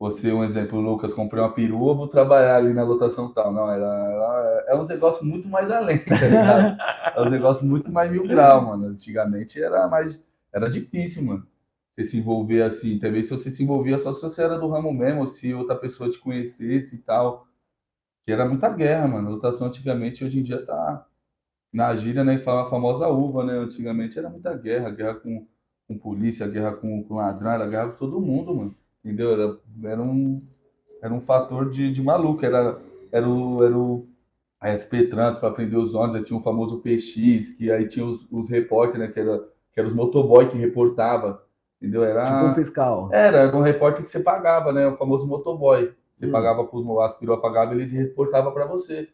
Você, 0.00 0.32
um 0.32 0.42
exemplo, 0.42 0.80
Lucas, 0.80 1.12
comprei 1.12 1.42
uma 1.42 1.52
perua, 1.52 1.94
vou 1.94 2.08
trabalhar 2.08 2.56
ali 2.56 2.72
na 2.72 2.82
lotação 2.82 3.30
tal. 3.34 3.52
Não, 3.52 3.70
era, 3.70 3.84
era, 3.84 4.64
é 4.68 4.74
um 4.74 4.86
negócio 4.86 5.26
muito 5.26 5.46
mais 5.46 5.70
além, 5.70 5.98
tá 6.02 6.14
ligado? 6.26 6.78
É 7.14 7.20
um 7.20 7.28
negócio 7.28 7.66
muito 7.66 7.92
mais 7.92 8.10
mil 8.10 8.26
grau, 8.26 8.64
mano. 8.64 8.86
Antigamente 8.86 9.62
era 9.62 9.86
mais. 9.88 10.26
Era 10.52 10.70
difícil, 10.70 11.22
mano. 11.24 11.46
Você 11.94 12.06
se 12.06 12.18
envolver 12.18 12.62
assim. 12.62 12.98
Também 12.98 13.22
se 13.22 13.30
você 13.30 13.50
se 13.50 13.62
envolvia 13.62 13.98
só 13.98 14.12
se 14.14 14.22
você 14.22 14.42
era 14.42 14.58
do 14.58 14.68
ramo 14.68 14.90
mesmo, 14.92 15.20
ou 15.20 15.26
se 15.26 15.52
outra 15.52 15.76
pessoa 15.76 16.10
te 16.10 16.18
conhecesse 16.18 16.96
e 16.96 16.98
tal. 17.00 17.46
Que 18.26 18.32
era 18.32 18.48
muita 18.48 18.70
guerra, 18.70 19.06
mano. 19.08 19.28
A 19.28 19.32
lotação 19.32 19.66
antigamente, 19.66 20.24
hoje 20.24 20.40
em 20.40 20.42
dia 20.42 20.64
tá 20.64 21.06
na 21.72 21.94
gíria, 21.96 22.24
né? 22.24 22.36
A 22.36 22.70
famosa 22.70 23.08
uva, 23.08 23.44
né? 23.44 23.54
Antigamente 23.54 24.18
era 24.18 24.30
muita 24.30 24.56
guerra, 24.56 24.90
guerra 24.90 25.14
com, 25.16 25.46
com 25.88 25.98
polícia, 25.98 26.46
guerra 26.48 26.74
com, 26.74 27.04
com 27.04 27.16
ladrão, 27.16 27.50
era 27.52 27.66
guerra 27.68 27.90
com 27.90 27.98
todo 27.98 28.20
mundo, 28.20 28.54
mano. 28.54 28.74
Entendeu? 29.04 29.32
Era, 29.32 29.58
era 29.84 30.02
um, 30.02 30.42
era 31.02 31.12
um 31.12 31.20
fator 31.20 31.70
de, 31.70 31.92
de 31.92 32.02
maluco. 32.02 32.44
Era, 32.44 32.78
era 33.10 33.28
o, 33.28 33.64
era 33.64 33.76
o 33.76 34.06
a 34.60 34.68
SP 34.76 35.08
Trans 35.08 35.36
para 35.36 35.50
prender 35.52 35.78
os 35.78 35.94
ônibus, 35.94 36.26
tinha 36.28 36.38
o 36.38 36.42
famoso 36.42 36.80
PX, 36.80 37.56
que 37.56 37.70
aí 37.72 37.88
tinha 37.88 38.04
os, 38.04 38.26
os 38.30 38.48
repórteres, 38.50 39.00
né? 39.00 39.12
Que 39.12 39.20
era, 39.20 39.38
que 39.72 39.80
era 39.80 39.88
os 39.88 39.94
motoboy 39.94 40.48
que 40.48 40.58
reportava. 40.58 41.42
Entendeu? 41.80 42.04
Era. 42.04 42.24
tipo 42.24 42.44
um 42.44 42.54
fiscal. 42.54 43.08
Era, 43.10 43.38
era 43.38 43.56
um 43.56 43.62
repórter 43.62 44.04
que 44.04 44.10
você 44.10 44.20
pagava, 44.20 44.70
né? 44.72 44.86
O 44.86 44.96
famoso 44.96 45.26
motoboy. 45.26 45.92
Você 46.14 46.26
Hum. 46.26 46.32
pagava 46.32 46.64
para 46.64 47.04
as 47.06 47.14
perua 47.14 47.40
pagava, 47.40 47.72
eles 47.72 47.90
reportavam 47.90 48.52
para 48.52 48.66
você. 48.66 49.08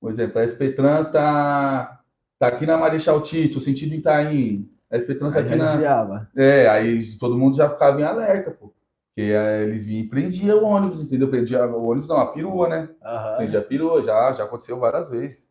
Por 0.00 0.10
exemplo, 0.10 0.38
a 0.40 0.48
SP 0.48 0.72
Trans 0.72 1.10
tá, 1.10 2.00
tá 2.38 2.46
aqui 2.46 2.64
na 2.64 2.78
Marechal 2.78 3.20
Tito, 3.20 3.60
sentido 3.60 3.94
Itaim. 3.94 4.66
A 4.90 4.96
SP 4.96 5.16
Trans 5.16 5.36
Aí 5.36 5.44
aqui 5.44 5.54
na. 5.56 5.66
desviava. 5.72 6.30
É, 6.34 6.66
aí 6.68 7.02
todo 7.18 7.36
mundo 7.36 7.56
já 7.56 7.68
ficava 7.68 8.00
em 8.00 8.04
alerta, 8.04 8.50
pô. 8.50 8.72
Porque 9.16 9.32
eh, 9.32 9.62
eles 9.62 9.86
vinham 9.86 10.04
e 10.04 10.08
prendiam 10.08 10.62
o 10.62 10.66
ônibus, 10.66 11.00
entendeu? 11.00 11.30
Prendia 11.30 11.66
o 11.66 11.88
ônibus, 11.88 12.06
não, 12.06 12.18
a 12.18 12.26
perua, 12.26 12.68
né? 12.68 12.90
Aham. 13.02 13.36
Prendia 13.38 13.60
a 13.60 13.62
perua, 13.62 14.02
já, 14.02 14.30
já 14.34 14.44
aconteceu 14.44 14.78
várias 14.78 15.08
vezes. 15.08 15.48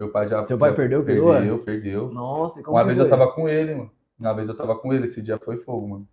Meu 0.00 0.10
pai 0.10 0.26
já. 0.26 0.42
Seu 0.42 0.58
pai 0.58 0.70
já 0.70 0.76
perdeu 0.76 1.00
a 1.00 1.04
perua? 1.04 1.34
Perdeu, 1.34 1.58
perdeu. 1.60 2.10
Nossa, 2.10 2.58
e 2.58 2.64
como 2.64 2.76
Uma 2.76 2.82
que 2.82 2.88
vez 2.88 2.98
eu 2.98 3.08
tava 3.08 3.30
com 3.30 3.48
ele, 3.48 3.76
mano. 3.76 3.90
Uma 4.18 4.34
vez 4.34 4.48
eu 4.48 4.56
tava 4.56 4.76
com 4.76 4.92
ele, 4.92 5.04
esse 5.04 5.22
dia 5.22 5.38
foi 5.38 5.56
fogo, 5.56 5.86
mano. 5.86 6.08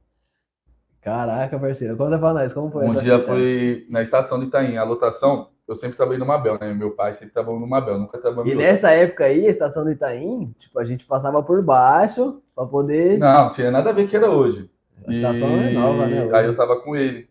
Caraca, 1.01 1.57
parceiro. 1.57 1.97
Conta 1.97 2.19
pra 2.19 2.33
nós, 2.33 2.53
como 2.53 2.69
foi 2.69 2.85
Um 2.85 2.93
dia 2.93 3.17
fita? 3.17 3.31
foi 3.31 3.87
na 3.89 4.03
estação 4.03 4.39
de 4.39 4.45
Itaim, 4.45 4.77
a 4.77 4.83
lotação, 4.83 5.49
eu 5.67 5.75
sempre 5.75 5.97
trabalhei 5.97 6.19
no 6.19 6.27
Mabel, 6.27 6.59
né? 6.61 6.71
Meu 6.71 6.91
pai 6.91 7.13
sempre 7.13 7.33
trabalhou 7.33 7.59
no 7.59 7.65
Mabel, 7.67 7.97
nunca 7.97 8.19
trabalhei 8.19 8.51
E 8.51 8.55
no 8.55 8.61
nessa 8.61 8.91
época 8.91 9.25
aí, 9.25 9.47
a 9.47 9.49
estação 9.49 9.83
do 9.83 9.91
Itaim, 9.91 10.53
tipo, 10.59 10.77
a 10.77 10.83
gente 10.83 11.03
passava 11.07 11.41
por 11.41 11.63
baixo 11.63 12.43
pra 12.53 12.67
poder. 12.67 13.17
Não, 13.17 13.45
não 13.45 13.51
tinha 13.51 13.71
nada 13.71 13.89
a 13.89 13.93
ver 13.93 14.07
que 14.07 14.15
era 14.15 14.29
hoje. 14.29 14.69
A 15.07 15.11
estação 15.11 15.49
é 15.61 15.71
nova, 15.71 16.07
né? 16.07 16.23
hoje. 16.25 16.35
Aí 16.35 16.45
eu 16.45 16.55
tava 16.55 16.79
com 16.81 16.95
ele. 16.95 17.29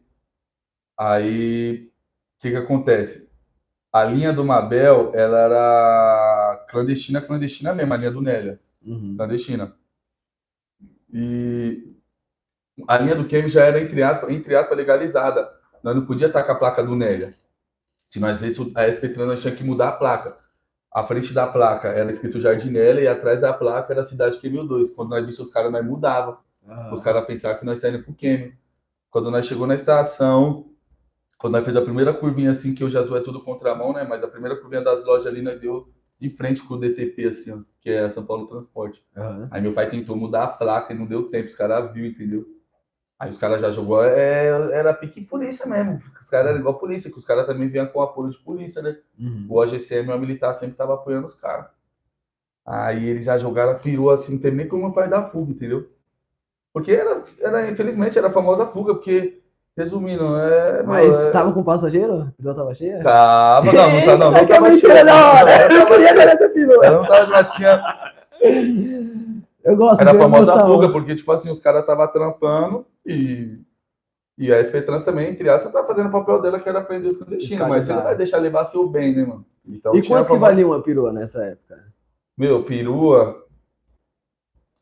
Aí, 0.98 1.90
o 2.36 2.40
que 2.40 2.50
que 2.50 2.56
acontece? 2.56 3.30
A 3.92 4.04
linha 4.04 4.32
do 4.32 4.44
Mabel, 4.44 5.10
ela 5.14 5.38
era 5.38 6.66
clandestina, 6.68 7.20
clandestina 7.20 7.74
mesmo, 7.74 7.92
a 7.92 7.96
linha 7.96 8.10
do 8.10 8.20
Nélia, 8.22 8.60
Uhum. 8.82 9.14
clandestina. 9.16 9.74
E 11.12 11.94
a 12.86 12.98
linha 12.98 13.16
do 13.16 13.26
Kemi 13.26 13.48
já 13.48 13.64
era, 13.64 13.80
entre 13.80 14.02
aspas, 14.02 14.30
entre 14.30 14.54
aspas, 14.54 14.76
legalizada. 14.76 15.50
Nós 15.82 15.96
não 15.96 16.06
podia 16.06 16.26
estar 16.28 16.42
com 16.44 16.52
a 16.52 16.54
placa 16.54 16.82
do 16.84 16.94
Nélia. 16.94 17.30
Se 18.08 18.20
nós 18.20 18.38
visse 18.40 18.60
a 18.74 18.84
SP 18.86 19.08
Trans, 19.08 19.26
nós 19.28 19.40
tinha 19.40 19.54
que 19.54 19.64
mudar 19.64 19.88
a 19.88 19.92
placa. 19.92 20.36
A 20.92 21.04
frente 21.04 21.32
da 21.32 21.46
placa 21.46 21.88
era 21.88 22.10
escrito 22.10 22.40
Jardinélia 22.40 23.02
e 23.02 23.08
atrás 23.08 23.40
da 23.40 23.52
placa 23.52 23.92
era 23.92 24.04
Cidade 24.04 24.38
Quêmio 24.38 24.64
2. 24.64 24.90
Quando 24.92 25.10
nós 25.10 25.24
visse 25.24 25.40
os 25.40 25.50
caras, 25.50 25.70
nós 25.70 25.84
mudava. 25.84 26.38
Ah. 26.66 26.92
Os 26.92 27.00
caras 27.00 27.24
pensavam 27.26 27.58
que 27.58 27.66
nós 27.66 27.80
saímos 27.80 28.02
pro 28.02 28.14
Quêmio. 28.14 28.52
Quando 29.10 29.30
nós 29.30 29.46
chegou 29.46 29.66
na 29.66 29.74
estação, 29.74 30.70
quando 31.38 31.54
nós 31.54 31.64
fez 31.64 31.76
a 31.76 31.82
primeira 31.82 32.12
curvinha 32.12 32.50
assim, 32.50 32.74
que 32.74 32.84
o 32.84 32.90
Jazu 32.90 33.16
é 33.16 33.20
tudo 33.20 33.42
contramão, 33.42 33.92
né? 33.92 34.04
Mas 34.04 34.22
a 34.22 34.28
primeira 34.28 34.56
curvinha 34.56 34.82
das 34.82 35.04
lojas 35.04 35.26
ali, 35.26 35.42
nós 35.42 35.60
deu 35.60 35.88
de 36.20 36.28
frente 36.28 36.62
com 36.62 36.74
o 36.74 36.78
DTP, 36.78 37.26
assim, 37.28 37.50
ó, 37.50 37.58
que 37.80 37.88
é 37.88 38.08
São 38.10 38.24
Paulo 38.24 38.46
Transporte. 38.46 39.02
Aí 39.50 39.62
meu 39.62 39.72
pai 39.72 39.88
tentou 39.88 40.14
mudar 40.14 40.44
a 40.44 40.48
placa 40.48 40.92
e 40.92 40.98
não 40.98 41.06
deu 41.06 41.30
tempo, 41.30 41.46
os 41.46 41.54
caras 41.54 41.92
viu, 41.94 42.04
entendeu? 42.04 42.44
Aí 43.18 43.30
os 43.30 43.38
caras 43.38 43.60
já 43.60 43.70
jogou, 43.70 44.04
é, 44.04 44.48
era 44.72 44.92
pique 44.92 45.24
polícia 45.24 45.66
mesmo. 45.66 46.00
Os 46.20 46.28
caras 46.28 46.48
eram 46.48 46.60
igual 46.60 46.78
polícia, 46.78 47.10
que 47.10 47.18
os 47.18 47.24
caras 47.24 47.46
também 47.46 47.68
vinham 47.68 47.86
com 47.86 48.02
apoio 48.02 48.30
de 48.30 48.38
polícia, 48.38 48.82
né? 48.82 48.98
Uhum. 49.18 49.46
O 49.48 49.56
OGCM, 49.56 50.12
o 50.12 50.18
militar, 50.18 50.54
sempre 50.54 50.76
tava 50.76 50.94
apoiando 50.94 51.26
os 51.26 51.34
caras. 51.34 51.66
Aí 52.66 53.06
eles 53.06 53.24
já 53.24 53.38
jogaram 53.38 53.78
perua 53.78 54.14
assim, 54.14 54.32
não 54.32 54.40
teve 54.40 54.56
nem 54.56 54.68
como 54.68 54.84
meu 54.84 54.92
pai 54.92 55.08
dar 55.08 55.24
fuga, 55.24 55.52
entendeu? 55.52 55.90
Porque 56.72 56.92
era, 56.92 57.22
era, 57.40 57.70
infelizmente, 57.70 58.18
era 58.18 58.28
a 58.28 58.32
famosa 58.32 58.66
fuga, 58.66 58.94
porque, 58.94 59.40
resumindo, 59.76 60.36
é. 60.36 60.82
Mas 60.84 61.26
é, 61.26 61.30
tava 61.30 61.52
com 61.52 61.64
passageiro? 61.64 62.32
Perua 62.36 62.54
tava 62.54 62.74
cheia? 62.74 63.02
Tava, 63.02 63.72
não, 63.72 63.90
não, 63.90 64.04
tá, 64.04 64.16
não, 64.16 64.30
não 64.30 64.38
Eita, 64.38 64.46
que 64.46 64.52
tava 64.52 64.76
cheio. 64.76 65.04
da 65.04 65.32
hora! 65.32 65.68
Não, 65.68 65.76
Eu 65.76 65.86
queria 65.86 66.14
ver 66.14 66.28
essa 66.28 66.48
perua. 66.48 66.86
Ela 66.86 66.98
não 66.98 67.08
tava, 67.08 67.26
já 67.26 67.44
tinha. 67.44 67.82
Eu 69.62 69.76
gosto 69.76 70.00
Era 70.00 70.12
a 70.12 70.18
famosa 70.18 70.64
fuga, 70.64 70.90
porque, 70.90 71.14
tipo 71.14 71.30
assim, 71.32 71.50
os 71.50 71.60
caras 71.60 71.80
estavam 71.80 72.06
trampando 72.08 72.86
e. 73.04 73.58
E 74.38 74.50
a 74.50 74.64
SP 74.64 74.80
Trans 74.80 75.04
também, 75.04 75.28
entre 75.28 75.50
aspas, 75.50 75.70
tá 75.70 75.84
fazendo 75.84 76.08
o 76.08 76.12
papel 76.12 76.40
dela, 76.40 76.58
que 76.58 76.66
era 76.66 76.80
prender 76.80 77.10
os 77.10 77.18
clandestinos. 77.18 77.68
Mas 77.68 77.84
você 77.84 77.92
não 77.92 78.02
vai 78.02 78.16
deixar 78.16 78.38
levar 78.38 78.64
seu 78.64 78.88
bem, 78.88 79.14
né, 79.14 79.22
mano? 79.22 79.44
Então, 79.68 79.94
E 79.94 80.02
quanto 80.02 80.30
que 80.30 80.38
valia 80.38 80.66
uma 80.66 80.80
perua 80.80 81.12
nessa 81.12 81.44
época? 81.44 81.78
Meu, 82.38 82.64
perua. 82.64 83.44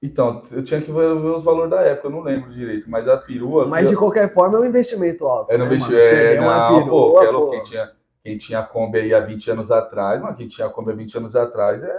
Então, 0.00 0.42
eu 0.52 0.62
tinha 0.62 0.80
que 0.80 0.92
ver, 0.92 1.06
os 1.12 1.42
valores 1.44 1.70
da 1.70 1.80
época, 1.80 2.06
eu 2.06 2.12
não 2.12 2.20
lembro 2.20 2.52
direito. 2.52 2.88
Mas 2.88 3.08
a 3.08 3.16
perua. 3.16 3.66
Mas 3.66 3.88
de 3.88 3.96
qualquer 3.96 4.32
forma 4.32 4.56
é 4.56 4.60
um 4.60 4.64
investimento 4.64 5.26
alto. 5.26 5.52
Era 5.52 5.64
um 5.64 5.68
né, 5.68 5.76
mano? 5.76 5.96
é, 5.96 6.10
Perder 6.10 6.40
uma 6.40 6.70
não, 6.70 6.88
pô, 6.88 7.18
aquela- 7.18 7.38
pô. 7.40 7.50
Quem, 7.50 7.62
tinha, 7.62 7.92
quem 8.22 8.38
tinha 8.38 8.62
Kombi 8.62 8.98
aí 8.98 9.12
há 9.14 9.20
20 9.20 9.50
anos 9.50 9.72
atrás, 9.72 10.20
mano, 10.22 10.36
quem 10.36 10.46
tinha 10.46 10.68
Kombi 10.68 10.92
há 10.92 10.94
20 10.94 11.16
anos 11.18 11.34
atrás, 11.34 11.82
é, 11.82 11.96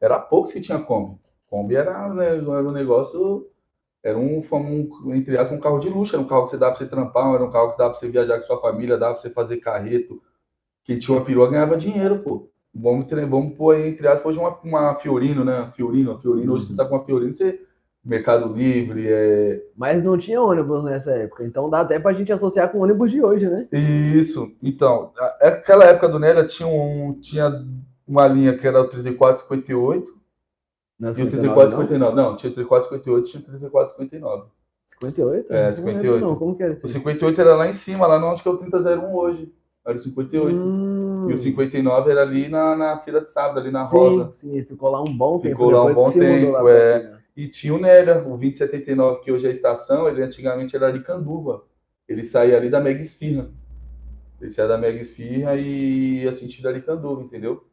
era 0.00 0.18
poucos 0.18 0.52
que 0.52 0.60
tinha 0.62 0.78
Kombi. 0.78 1.18
Kombi 1.50 1.76
era, 1.76 2.08
né, 2.14 2.28
era 2.38 2.42
um 2.48 2.72
negócio, 2.72 3.46
era 4.02 4.16
um, 4.16 4.42
um, 4.50 5.14
entre 5.14 5.38
aspas, 5.38 5.56
um 5.56 5.60
carro 5.60 5.78
de 5.80 5.88
luxo, 5.90 6.16
era 6.16 6.22
um 6.24 6.26
carro 6.26 6.44
que 6.46 6.50
você 6.52 6.56
dava 6.58 6.72
pra 6.74 6.78
você 6.82 6.90
trampar, 6.90 7.34
era 7.34 7.44
um 7.44 7.50
carro 7.52 7.72
que 7.72 7.78
dava 7.78 7.90
pra 7.90 7.98
você 8.00 8.08
viajar 8.08 8.40
com 8.40 8.46
sua 8.46 8.60
família, 8.60 8.96
dava 8.96 9.14
pra 9.14 9.20
você 9.22 9.28
fazer 9.30 9.58
carreto. 9.58 10.20
Quem 10.82 10.98
tinha 10.98 11.16
uma 11.16 11.24
perua 11.24 11.50
ganhava 11.50 11.76
dinheiro, 11.76 12.20
pô. 12.20 12.48
Vamos, 12.74 13.06
vamos 13.08 13.54
pôr 13.54 13.76
aí, 13.76 13.88
entre 13.88 14.08
aspas, 14.08 14.36
hoje 14.36 14.38
uma, 14.38 14.58
uma 14.64 14.94
Fiorino, 14.96 15.44
né? 15.44 15.72
Fiorino, 15.76 16.18
Fiorino, 16.18 16.54
hoje 16.54 16.66
você 16.66 16.76
tá 16.76 16.84
com 16.84 16.96
uma 16.96 17.04
Fiorino, 17.04 17.34
você... 17.34 17.60
Mercado 18.04 18.52
Livre, 18.52 19.08
é, 19.08 19.62
Mas 19.74 20.04
não 20.04 20.18
tinha 20.18 20.38
ônibus 20.38 20.84
nessa 20.84 21.10
época, 21.12 21.42
então 21.42 21.70
dá 21.70 21.80
até 21.80 21.98
pra 21.98 22.12
gente 22.12 22.30
associar 22.30 22.70
com 22.70 22.78
o 22.78 22.82
ônibus 22.82 23.10
de 23.10 23.22
hoje, 23.22 23.48
né? 23.48 23.66
Isso. 23.72 24.52
Então, 24.62 25.10
aquela 25.40 25.86
época 25.86 26.10
do 26.10 26.18
Nélia 26.18 26.44
tinha, 26.44 26.68
um, 26.68 27.18
tinha 27.18 27.50
uma 28.06 28.28
linha 28.28 28.58
que 28.58 28.66
era 28.66 28.78
o 28.78 28.88
3458 28.88 30.12
Não 31.00 31.08
e 31.08 31.12
o 31.12 31.14
59, 31.14 31.40
3459. 31.40 32.14
Não, 32.14 32.36
tinha 32.36 32.50
o 32.50 32.54
3458 32.54 33.26
e 33.26 33.30
tinha 33.30 33.40
o 33.40 33.44
3459. 33.46 34.42
não? 34.42 34.50
58? 34.86 35.52
É, 35.52 35.66
Não 35.66 35.72
58. 35.72 36.12
lembro 36.12 36.28
Não, 36.28 36.36
como 36.36 36.54
que 36.54 36.62
era 36.62 36.72
isso? 36.74 36.84
O 36.84 36.88
aí? 36.88 36.92
58 36.92 37.40
era 37.40 37.56
lá 37.56 37.66
em 37.66 37.72
cima, 37.72 38.06
lá 38.06 38.22
onde 38.22 38.42
que 38.42 38.48
é 38.48 38.50
o 38.50 38.56
3001 38.58 39.14
hoje. 39.14 39.52
Era 39.86 39.96
o 39.96 40.00
58. 40.00 40.54
Hum, 40.54 41.03
E 41.30 41.34
o 41.34 41.38
59 41.38 42.10
era 42.10 42.22
ali 42.22 42.48
na, 42.48 42.76
na 42.76 42.98
fila 42.98 43.20
de 43.20 43.30
sábado, 43.30 43.60
ali 43.60 43.70
na 43.70 43.84
sim, 43.84 43.96
Rosa. 43.96 44.32
Sim, 44.32 44.64
ficou 44.64 44.90
lá 44.90 45.02
um 45.02 45.16
bom 45.16 45.38
tempo. 45.38 45.56
Ficou 45.56 45.70
lá 45.70 45.84
um 45.84 45.94
bom 45.94 46.10
tempo, 46.10 46.68
é. 46.68 47.00
cima. 47.00 47.20
E 47.36 47.48
tinha 47.48 47.74
o 47.74 47.78
Nélia, 47.78 48.18
o 48.18 48.36
2079, 48.36 49.20
que 49.20 49.32
hoje 49.32 49.46
é 49.46 49.48
a 49.48 49.52
estação, 49.52 50.08
ele 50.08 50.22
antigamente 50.22 50.76
era 50.76 50.86
Aricanduva. 50.86 51.64
Ele 52.08 52.24
saía 52.24 52.56
ali 52.56 52.70
da 52.70 52.80
Mega 52.80 53.00
Esfirra. 53.00 53.50
Ele 54.40 54.50
saía 54.50 54.68
da 54.68 54.78
Mega 54.78 55.00
Esfirra 55.00 55.56
e 55.56 56.22
ia 56.22 56.32
sentido 56.32 56.68
Aricanduva, 56.68 57.22
entendeu? 57.22 57.66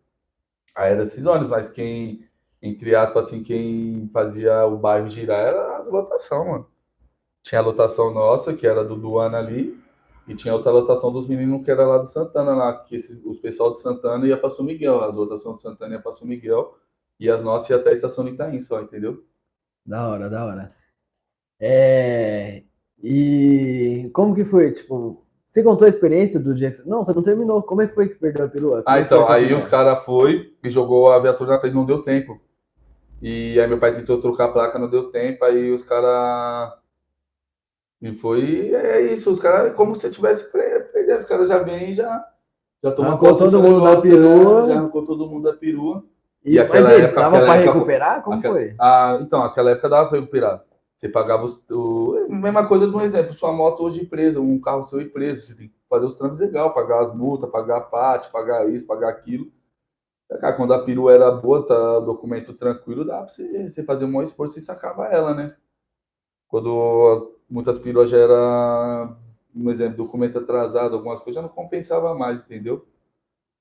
Aí 0.75 0.91
era 0.93 1.03
esses 1.03 1.25
ônibus, 1.25 1.49
mas 1.49 1.69
quem, 1.69 2.25
entre 2.61 2.95
aspas, 2.95 3.25
assim, 3.25 3.43
quem 3.43 4.09
fazia 4.11 4.65
o 4.65 4.77
bairro 4.77 5.09
girar 5.09 5.39
era 5.39 5.77
as 5.77 5.87
lotações, 5.89 6.47
mano. 6.47 6.67
Tinha 7.43 7.59
a 7.59 7.63
lotação 7.63 8.13
nossa, 8.13 8.53
que 8.53 8.65
era 8.65 8.83
do 8.83 8.95
Duana 8.95 9.37
ali, 9.37 9.80
e 10.31 10.35
tinha 10.35 10.53
outra 10.53 10.71
lotação 10.71 11.11
dos 11.11 11.27
meninos 11.27 11.63
que 11.63 11.69
era 11.69 11.85
lá 11.85 11.97
do 11.97 12.05
Santana, 12.05 12.55
lá, 12.55 12.73
que 12.83 12.95
esses, 12.95 13.21
os 13.25 13.37
pessoal 13.39 13.69
do 13.69 13.75
Santana 13.75 14.25
ia 14.25 14.37
para 14.37 14.49
São 14.49 14.63
Miguel, 14.63 15.01
as 15.03 15.15
lotações 15.15 15.55
do 15.55 15.61
Santana 15.61 15.95
ia 15.95 16.01
para 16.01 16.13
São 16.13 16.27
Miguel, 16.27 16.73
e 17.19 17.29
as 17.29 17.43
nossas 17.43 17.69
iam 17.69 17.79
até 17.79 17.89
a 17.89 17.93
estação 17.93 18.23
de 18.23 18.31
Itaim 18.31 18.61
só, 18.61 18.81
entendeu? 18.81 19.23
Da 19.85 20.07
hora, 20.07 20.29
da 20.29 20.45
hora. 20.45 20.73
É. 21.59 22.63
E 23.03 24.09
como 24.13 24.33
que 24.33 24.45
foi? 24.45 24.71
Tipo, 24.71 25.25
você 25.45 25.61
contou 25.61 25.85
a 25.85 25.89
experiência 25.89 26.39
do 26.39 26.53
dia 26.53 26.71
que 26.71 26.77
você... 26.77 26.89
Não, 26.89 27.03
você 27.03 27.13
não 27.13 27.21
terminou. 27.21 27.61
Como 27.61 27.81
é 27.81 27.87
que 27.87 27.93
foi 27.93 28.07
que 28.07 28.15
perdeu 28.15 28.45
a 28.45 28.47
perua? 28.49 28.83
Ah, 28.85 28.99
é 28.99 29.01
então, 29.01 29.29
aí 29.29 29.53
os 29.53 29.65
caras 29.65 30.05
foi 30.05 30.55
e 30.63 30.69
jogou 30.69 31.11
a 31.11 31.19
viatura 31.19 31.51
na 31.51 31.59
frente, 31.59 31.75
não 31.75 31.85
deu 31.85 32.03
tempo. 32.03 32.39
E 33.21 33.59
aí 33.59 33.67
meu 33.67 33.77
pai 33.77 33.93
tentou 33.93 34.21
trocar 34.21 34.45
a 34.45 34.51
placa, 34.51 34.79
não 34.79 34.89
deu 34.89 35.11
tempo, 35.11 35.43
aí 35.43 35.71
os 35.71 35.83
caras. 35.83 36.73
E 38.01 38.13
foi. 38.15 38.73
É 38.73 39.01
isso, 39.01 39.31
os 39.31 39.39
caras, 39.39 39.73
como 39.75 39.95
se 39.95 40.09
tivesse 40.09 40.51
perdendo, 40.51 41.19
os 41.19 41.25
caras 41.25 41.47
já 41.47 41.59
vêm 41.59 41.91
e 41.91 41.95
já. 41.95 42.25
Já 42.83 42.91
posse 42.91 43.43
desse 43.43 43.51
todo 43.55 43.61
mundo 43.61 43.81
da 43.81 43.89
negócio, 43.91 44.09
perua. 44.11 44.61
né? 44.63 44.67
Já 44.73 44.79
arrancou 44.79 45.05
todo 45.05 45.27
mundo 45.27 45.43
da 45.43 45.53
perua. 45.55 46.03
E, 46.43 46.55
E 46.55 46.57
mas 46.57 46.65
aquela 46.69 46.89
aí, 46.89 47.01
época- 47.01 47.21
dava 47.21 47.37
época- 47.37 47.73
recuperar? 47.73 48.23
Como 48.23 48.37
Aquela- 48.39 48.55
foi? 48.55 48.75
Ah, 48.79 49.19
então, 49.21 49.43
aquela 49.43 49.69
época 49.71 49.87
dava 49.89 50.09
pra 50.09 50.19
recuperar. 50.19 50.63
Você 50.95 51.07
pagava 51.09 51.45
os, 51.45 51.63
o, 51.69 52.27
mesma 52.29 52.67
coisa 52.67 52.87
de 52.87 52.95
um 52.95 53.01
exemplo, 53.01 53.33
sua 53.33 53.51
moto 53.51 53.83
hoje 53.83 54.05
presa, 54.05 54.39
um 54.41 54.59
carro 54.59 54.83
seu 54.83 55.07
preso, 55.11 55.45
você 55.45 55.55
tem 55.55 55.67
que 55.67 55.73
fazer 55.89 56.05
os 56.05 56.15
trâmites 56.15 56.39
legal, 56.39 56.73
pagar 56.73 57.01
as 57.01 57.13
multas, 57.15 57.49
pagar 57.51 57.77
a 57.77 57.81
parte, 57.81 58.31
pagar 58.31 58.67
isso, 58.69 58.85
pagar 58.87 59.09
aquilo. 59.09 59.45
Sacar, 60.31 60.55
quando 60.57 60.73
a 60.73 60.83
perua 60.83 61.13
era 61.13 61.29
boa, 61.31 61.65
tá, 61.67 61.99
documento 61.99 62.53
tranquilo, 62.53 63.03
dá 63.05 63.17
pra 63.19 63.29
você, 63.29 63.69
você 63.69 63.83
fazer 63.83 64.05
um 64.05 64.11
maior 64.11 64.23
esforço 64.23 64.57
e 64.57 64.61
sacava 64.61 65.05
ela, 65.07 65.33
né? 65.35 65.55
Quando 66.47 67.35
muitas 67.51 67.77
peruas 67.77 68.09
já 68.09 68.17
era, 68.17 69.13
um 69.55 69.69
exemplo, 69.69 69.97
documento 69.97 70.39
atrasado, 70.39 70.95
algumas 70.95 71.19
coisas, 71.19 71.35
já 71.35 71.41
não 71.41 71.53
compensava 71.53 72.15
mais, 72.15 72.43
entendeu? 72.43 72.85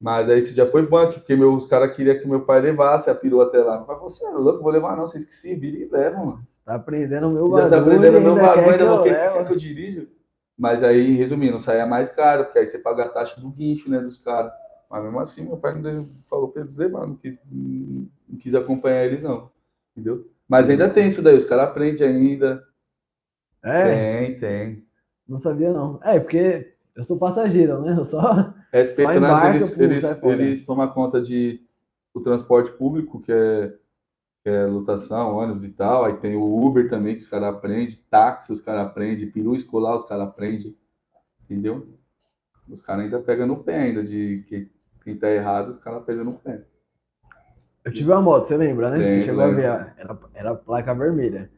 Mas 0.01 0.31
aí 0.31 0.39
isso 0.39 0.55
já 0.55 0.65
foi 0.67 0.87
banco, 0.87 1.15
porque 1.15 1.37
meus 1.37 1.67
caras 1.67 1.95
queriam 1.95 2.19
que 2.19 2.27
meu 2.27 2.41
pai 2.41 2.61
levasse 2.63 3.11
a 3.11 3.15
perua 3.15 3.45
até 3.45 3.59
lá. 3.59 3.77
Meu 3.77 3.85
pai 3.85 3.97
falou, 3.97 4.09
você 4.09 4.25
é 4.25 4.31
louco, 4.31 4.63
vou 4.63 4.73
levar 4.73 4.97
não, 4.97 5.07
vocês 5.07 5.27
que 5.27 5.35
se 5.35 5.55
virem 5.55 5.83
e 5.83 5.89
levam, 5.91 6.25
mano. 6.25 6.43
Você 6.47 6.57
tá 6.65 6.75
aprendendo 6.77 7.29
o 7.29 7.31
meu 7.31 7.47
Já 7.49 7.69
bagulho. 7.69 7.71
tá 7.71 7.79
aprendendo 7.81 8.21
meu 8.21 8.31
ainda 8.37 8.43
bagulho, 8.43 8.67
ainda 8.71 8.79
que 8.79 8.85
vou 8.85 8.97
eu 8.97 9.03
querer 9.03 9.33
levo. 9.35 9.47
que 9.47 9.53
eu 9.53 9.57
dirijo. 9.57 10.09
Mas 10.57 10.85
aí, 10.85 11.17
resumindo, 11.17 11.61
saía 11.61 11.85
mais 11.87 12.11
caro, 12.11 12.45
porque 12.45 12.59
aí 12.59 12.67
você 12.67 12.79
paga 12.79 13.05
a 13.05 13.09
taxa 13.09 13.39
do 13.41 13.49
guincho, 13.51 13.91
né, 13.91 13.99
dos 13.99 14.17
caras. 14.17 14.53
Mas 14.91 15.05
mesmo 15.05 15.21
assim, 15.21 15.45
meu 15.47 15.57
pai 15.59 15.75
não 15.75 16.07
falou 16.29 16.49
pra 16.49 16.63
eles 16.63 16.77
levar, 16.77 17.07
não 17.07 17.15
quis, 17.15 17.39
não 17.51 18.39
quis 18.39 18.55
acompanhar 18.55 19.05
eles 19.05 19.23
não, 19.23 19.51
entendeu? 19.95 20.27
Mas 20.49 20.69
ainda 20.69 20.89
tem 20.89 21.07
isso 21.07 21.23
daí, 21.23 21.37
os 21.37 21.45
caras 21.45 21.69
aprendem 21.69 22.07
ainda. 22.07 22.65
É, 23.63 24.27
Tem, 24.27 24.39
tem. 24.39 24.87
não 25.29 25.39
sabia 25.39 25.73
não. 25.73 25.99
É, 26.03 26.19
porque 26.19 26.75
eu 26.95 27.05
sou 27.05 27.19
passageiro, 27.19 27.81
né? 27.83 27.95
Eu 27.99 28.05
só... 28.05 28.55
SP 28.73 29.03
Só 29.03 29.13
Trans, 29.13 29.17
embarca, 29.17 29.49
eles, 29.57 29.79
eles, 29.79 30.05
eles 30.23 30.65
tomam 30.65 30.89
conta 30.89 31.21
de 31.21 31.61
o 32.15 32.21
transporte 32.21 32.73
público, 32.73 33.21
que 33.21 33.33
é, 33.33 33.73
que 34.43 34.49
é 34.49 34.65
lotação, 34.67 35.37
ônibus 35.37 35.65
e 35.65 35.71
tal. 35.73 36.05
Aí 36.05 36.15
tem 36.15 36.37
o 36.37 36.67
Uber 36.67 36.89
também, 36.89 37.15
que 37.17 37.23
os 37.23 37.29
caras 37.29 37.55
aprendem, 37.55 37.99
táxi 38.09 38.53
os 38.53 38.61
caras 38.61 38.87
aprendem, 38.87 39.31
peru 39.31 39.55
escolar 39.55 39.97
os 39.97 40.05
caras 40.07 40.29
aprendem, 40.29 40.77
entendeu? 41.45 41.87
Os 42.69 42.81
caras 42.81 43.05
ainda 43.05 43.19
pegam 43.21 43.47
no 43.47 43.63
pé 43.63 43.77
ainda, 43.77 44.03
de 44.05 44.45
que, 44.49 44.71
quem 45.03 45.17
tá 45.17 45.29
errado, 45.31 45.69
os 45.71 45.79
caras 45.79 46.05
pegam 46.05 46.25
no 46.25 46.35
pé. 46.35 46.63
Eu 47.85 47.93
tive 47.93 48.11
uma 48.13 48.21
moto, 48.21 48.45
você 48.47 48.57
lembra, 48.57 48.91
né? 48.91 48.99
Você 48.99 49.05
Lembro, 49.05 49.25
chegou 49.25 49.43
a 49.43 49.47
lembro. 49.47 49.63
ver, 49.63 49.95
era, 49.97 50.19
era 50.35 50.55
placa 50.55 50.95
vermelha. 50.95 51.51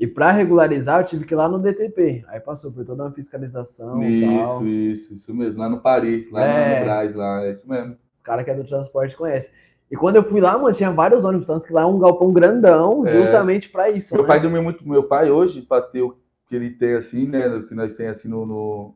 E 0.00 0.06
pra 0.06 0.32
regularizar, 0.32 1.00
eu 1.02 1.04
tive 1.04 1.26
que 1.26 1.34
ir 1.34 1.36
lá 1.36 1.46
no 1.46 1.58
DTP. 1.58 2.24
Aí 2.28 2.40
passou 2.40 2.72
por 2.72 2.86
toda 2.86 3.04
uma 3.04 3.12
fiscalização 3.12 4.02
e 4.02 4.22
tal. 4.22 4.64
Isso, 4.64 4.66
isso, 4.66 5.14
isso 5.14 5.34
mesmo. 5.34 5.60
Lá 5.60 5.68
no 5.68 5.82
Paris, 5.82 6.30
lá 6.32 6.42
É. 6.42 6.78
no 6.78 6.84
Braz, 6.86 7.14
lá, 7.14 7.44
é 7.44 7.50
isso 7.50 7.68
mesmo. 7.68 7.96
Os 8.16 8.22
caras 8.22 8.44
que 8.46 8.50
é 8.50 8.54
do 8.54 8.64
transporte 8.64 9.14
conhecem. 9.14 9.52
E 9.90 9.96
quando 9.96 10.16
eu 10.16 10.24
fui 10.24 10.40
lá, 10.40 10.56
mano, 10.56 10.74
tinha 10.74 10.90
vários 10.90 11.22
ônibus, 11.22 11.46
tanto 11.46 11.66
que 11.66 11.72
lá 11.74 11.82
é 11.82 11.84
um 11.84 11.98
galpão 11.98 12.32
grandão, 12.32 13.06
É. 13.06 13.12
justamente 13.12 13.68
pra 13.68 13.90
isso. 13.90 14.14
Meu 14.14 14.22
né? 14.22 14.28
pai 14.28 14.40
dormiu 14.40 14.62
muito. 14.62 14.88
Meu 14.88 15.02
pai 15.02 15.30
hoje, 15.30 15.60
para 15.60 15.82
ter 15.82 16.00
o 16.00 16.16
que 16.48 16.56
ele 16.56 16.70
tem 16.70 16.94
assim, 16.94 17.26
né? 17.28 17.46
O 17.48 17.66
que 17.66 17.74
nós 17.74 17.94
tem 17.94 18.06
assim 18.06 18.26
no, 18.28 18.46
no 18.46 18.94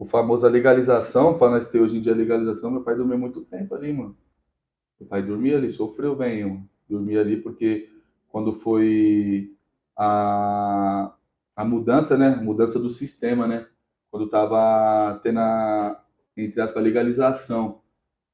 o 0.00 0.04
famoso 0.04 0.44
a 0.46 0.50
legalização, 0.50 1.38
para 1.38 1.50
nós 1.50 1.68
ter 1.68 1.78
hoje 1.78 1.98
em 1.98 2.00
dia 2.00 2.12
a 2.12 2.16
legalização, 2.16 2.70
meu 2.72 2.80
pai 2.82 2.96
dormiu 2.96 3.18
muito 3.18 3.42
tempo 3.42 3.72
ali, 3.74 3.92
mano. 3.92 4.16
Meu 4.98 5.08
pai 5.08 5.22
dormia 5.22 5.58
ali, 5.58 5.70
sofreu 5.70 6.16
mano. 6.16 6.68
Dormia 6.88 7.20
ali 7.20 7.36
porque 7.36 7.88
quando 8.28 8.52
foi 8.52 9.52
a, 10.02 11.14
a 11.54 11.64
mudança, 11.64 12.16
né? 12.16 12.30
Mudança 12.36 12.78
do 12.78 12.88
sistema, 12.88 13.46
né? 13.46 13.66
Quando 14.10 14.30
tava 14.30 15.20
tendo 15.22 15.40
a, 15.40 16.02
entre 16.36 16.60
aspas, 16.62 16.82
legalização. 16.82 17.82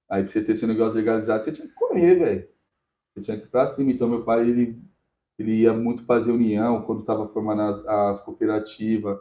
Aí 0.08 0.23
pra 0.23 0.32
você 0.32 0.42
ter 0.44 0.54
seu 0.54 0.68
negócio 0.68 0.96
legalizado, 0.96 1.42
você 1.42 1.50
tinha 1.50 1.66
que 1.66 1.75
correr, 1.75 2.14
velho. 2.14 2.49
Você 3.14 3.23
tinha 3.23 3.37
que 3.38 3.46
ir 3.46 3.50
pra 3.50 3.66
cima. 3.66 3.90
Então 3.90 4.08
meu 4.08 4.25
pai, 4.25 4.49
ele 4.49 4.80
ele 5.38 5.52
ia 5.62 5.73
muito 5.75 6.04
fazer 6.04 6.32
união 6.32 6.82
quando 6.82 7.00
estava 7.00 7.28
formando 7.28 7.62
as, 7.62 7.87
as 7.87 8.20
cooperativas 8.23 9.18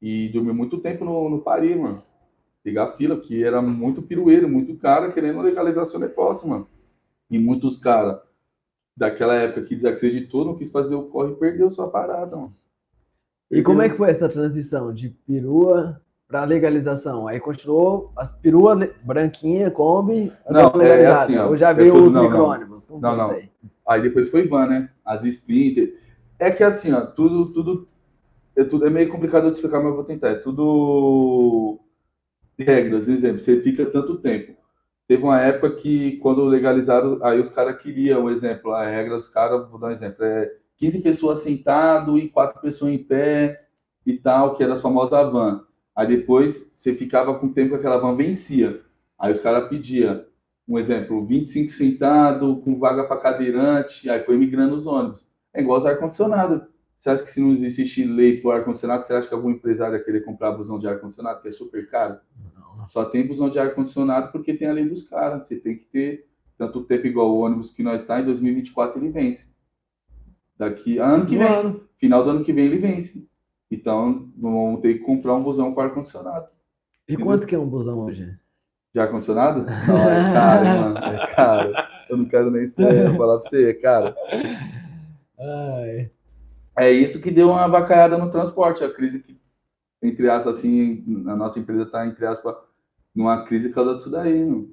e 0.00 0.28
dormiu 0.30 0.54
muito 0.54 0.78
tempo 0.78 1.04
no, 1.04 1.28
no 1.28 1.40
Paris, 1.42 1.76
mano. 1.76 2.02
Pegar 2.64 2.96
fila, 2.96 3.16
porque 3.16 3.36
era 3.44 3.62
muito 3.62 4.02
pirueiro, 4.02 4.48
muito 4.48 4.76
cara 4.76 5.12
querendo 5.12 5.40
legalizar 5.40 5.86
seu 5.86 6.00
negócio, 6.00 6.48
mano. 6.48 6.68
E 7.30 7.38
muitos 7.38 7.76
caras 7.76 8.20
daquela 8.96 9.34
época 9.34 9.62
que 9.62 9.74
desacreditou, 9.74 10.44
não 10.44 10.56
quis 10.56 10.70
fazer 10.70 10.94
o 10.94 11.04
corre 11.04 11.32
e 11.32 11.36
perdeu 11.36 11.70
sua 11.70 11.88
parada, 11.88 12.36
mano. 12.36 12.54
E 13.50 13.62
como 13.62 13.82
é 13.82 13.88
que 13.88 13.96
foi 13.96 14.10
essa 14.10 14.28
transição 14.28 14.92
de 14.94 15.10
perua 15.10 16.00
para 16.26 16.44
legalização? 16.44 17.28
Aí 17.28 17.38
continuou 17.38 18.10
as 18.16 18.32
perua 18.32 18.74
le- 18.74 18.94
branquinha, 19.02 19.70
Kombi, 19.70 20.32
Não, 20.48 20.70
é 20.70 20.76
legalizada. 20.76 21.20
assim, 21.20 21.36
ó, 21.36 21.48
Ou 21.48 21.56
já 21.56 21.70
é 21.70 21.74
veio 21.74 21.92
tudo- 21.92 22.06
os 22.06 22.12
não, 22.14 22.30
não. 22.30 22.80
Como 22.86 23.00
Não, 23.00 23.10
foi 23.10 23.18
não. 23.18 23.24
isso 23.26 23.32
aí? 23.34 23.48
Aí 23.86 24.02
depois 24.02 24.28
foi 24.30 24.46
van, 24.48 24.66
né? 24.66 24.90
As 25.04 25.24
Splinter. 25.24 25.98
É 26.38 26.50
que 26.50 26.62
assim, 26.64 26.92
ó, 26.92 27.02
tudo, 27.04 27.52
tudo, 27.52 27.88
é 28.56 28.64
tudo 28.64 28.86
é 28.86 28.90
meio 28.90 29.10
complicado 29.10 29.44
de 29.46 29.50
explicar, 29.52 29.78
mas 29.80 29.88
eu 29.90 29.96
vou 29.96 30.04
tentar. 30.04 30.28
É 30.30 30.34
tudo 30.34 31.78
regras, 32.58 33.08
exemplo, 33.08 33.42
você 33.42 33.60
fica 33.60 33.84
tanto 33.86 34.16
tempo. 34.18 34.54
Teve 35.06 35.22
uma 35.24 35.40
época 35.40 35.76
que 35.76 36.18
quando 36.18 36.44
legalizaram, 36.44 37.18
aí 37.22 37.40
os 37.40 37.50
caras 37.50 37.80
queriam, 37.80 38.24
um 38.24 38.30
exemplo, 38.30 38.72
a 38.72 38.86
regra 38.86 39.16
dos 39.16 39.28
caras, 39.28 39.68
vou 39.68 39.78
dar 39.78 39.88
um 39.88 39.90
exemplo, 39.90 40.24
é 40.24 40.50
15 40.76 41.00
pessoas 41.02 41.40
sentado 41.40 42.18
e 42.18 42.28
quatro 42.28 42.60
pessoas 42.60 42.92
em 42.92 42.98
pé 42.98 43.58
e 44.06 44.14
tal, 44.14 44.54
que 44.54 44.62
era 44.62 44.74
a 44.74 44.76
famosa 44.76 45.22
van. 45.24 45.64
Aí 45.94 46.06
depois 46.06 46.70
você 46.74 46.94
ficava 46.94 47.38
com 47.38 47.46
o 47.46 47.52
tempo 47.52 47.70
que 47.70 47.76
aquela 47.76 47.98
van 47.98 48.16
vencia. 48.16 48.80
Aí 49.18 49.32
os 49.32 49.40
caras 49.40 49.68
pediam, 49.68 50.24
um 50.66 50.78
exemplo, 50.78 51.24
25 51.26 51.70
sentado, 51.70 52.56
com 52.64 52.78
vaga 52.78 53.04
para 53.04 53.20
cadeirante, 53.20 54.08
aí 54.08 54.20
foi 54.22 54.36
migrando 54.36 54.74
os 54.74 54.86
ônibus. 54.86 55.26
É 55.52 55.60
igual 55.60 55.78
os 55.78 55.86
ar-condicionado. 55.86 56.66
Você 56.98 57.10
acha 57.10 57.24
que 57.24 57.30
se 57.30 57.40
não 57.40 57.50
existe 57.50 58.04
lei 58.04 58.40
para 58.40 58.48
o 58.48 58.52
ar-condicionado, 58.52 59.04
você 59.04 59.12
acha 59.12 59.28
que 59.28 59.34
algum 59.34 59.50
empresário 59.50 59.96
ia 59.96 60.04
querer 60.04 60.24
comprar 60.24 60.52
busão 60.52 60.78
de 60.78 60.86
ar-condicionado, 60.86 61.42
que 61.42 61.48
é 61.48 61.52
super 61.52 61.88
caro? 61.90 62.18
Só 62.86 63.04
tem 63.04 63.26
busão 63.26 63.50
de 63.50 63.58
ar-condicionado 63.58 64.32
porque 64.32 64.54
tem 64.54 64.68
a 64.68 64.72
lei 64.72 64.88
dos 64.88 65.02
caras. 65.08 65.46
Você 65.46 65.56
tem 65.56 65.76
que 65.76 65.84
ter 65.84 66.26
tanto 66.58 66.82
tempo 66.84 67.06
igual 67.06 67.30
o 67.30 67.40
ônibus 67.40 67.70
que 67.70 67.82
nós 67.82 68.02
está, 68.02 68.20
em 68.20 68.24
2024 68.24 69.00
ele 69.00 69.10
vence. 69.10 69.50
Daqui 70.56 70.98
ano 70.98 71.26
que 71.26 71.36
vem, 71.36 71.46
ano. 71.46 71.80
final 71.96 72.22
do 72.22 72.30
ano 72.30 72.44
que 72.44 72.52
vem 72.52 72.66
ele 72.66 72.78
vence. 72.78 73.26
Então 73.70 74.30
vamos 74.36 74.80
ter 74.80 74.94
que 74.94 75.00
comprar 75.00 75.34
um 75.34 75.42
busão 75.42 75.74
com 75.74 75.80
ar-condicionado. 75.80 76.46
E 77.08 77.16
quanto 77.16 77.46
que 77.46 77.54
é 77.54 77.58
um 77.58 77.68
busão 77.68 77.98
hoje? 78.00 78.36
De 78.94 79.00
ar-condicionado? 79.00 79.64
Não, 79.88 80.10
é 80.10 80.32
caro, 80.32 80.64
mano. 80.64 80.98
É 80.98 81.26
caro. 81.34 81.72
Eu 82.08 82.16
não 82.18 82.26
quero 82.26 82.50
nem 82.50 82.66
ser, 82.66 83.16
falar 83.16 83.38
pra 83.38 83.48
você, 83.48 83.70
é 83.70 83.74
caro. 83.74 84.14
Ai. 85.38 86.10
É 86.78 86.90
isso 86.90 87.20
que 87.20 87.30
deu 87.30 87.48
uma 87.50 87.66
vacaiada 87.66 88.18
no 88.18 88.30
transporte. 88.30 88.84
A 88.84 88.92
crise 88.92 89.20
que, 89.20 89.40
entre 90.02 90.28
aspas, 90.28 90.58
assim, 90.58 91.24
a 91.26 91.34
nossa 91.34 91.58
empresa 91.58 91.84
está, 91.84 92.06
entre 92.06 92.26
aspas, 92.26 92.54
numa 93.14 93.44
crise 93.44 93.68
por 93.68 93.76
causa 93.76 93.94
disso 93.96 94.10
daí. 94.10 94.44
Meu. 94.44 94.68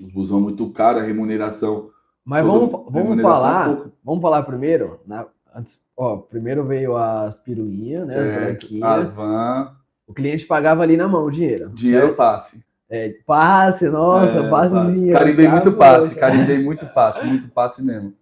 Os 0.00 0.12
busão 0.12 0.40
muito 0.40 0.68
caro, 0.70 0.98
a 0.98 1.02
remuneração. 1.02 1.90
Mas 2.24 2.44
vamos, 2.44 2.70
vamos 2.90 3.20
falar, 3.20 3.66
pouco. 3.76 3.92
vamos 4.04 4.22
falar 4.22 4.42
primeiro, 4.44 5.00
na- 5.06 5.26
antes, 5.54 5.78
ó, 5.96 6.16
primeiro 6.16 6.64
veio 6.64 6.96
as 6.96 7.38
piruinhas, 7.40 8.06
né, 8.06 8.14
as 8.14 8.20
Certo. 8.24 8.44
branquinhas. 8.44 8.88
As 9.08 9.12
van, 9.12 9.76
O 10.06 10.14
cliente 10.14 10.46
pagava 10.46 10.82
ali 10.82 10.96
na 10.96 11.08
mão 11.08 11.24
o 11.26 11.30
dinheiro. 11.30 11.70
dinheiro 11.70 12.06
certo? 12.06 12.16
passe. 12.16 12.64
É, 12.88 13.08
passe, 13.26 13.88
nossa, 13.88 14.38
É, 14.40 14.50
passezinho. 14.50 15.12
Carimbei 15.14 15.46
Tá 15.46 15.52
muito 15.52 15.72
passe, 15.72 16.14
carimbei 16.14 16.62
muito 16.62 16.86
passe, 16.86 17.24
muito 17.24 17.48
passe 17.48 17.82
mesmo. 17.82 18.12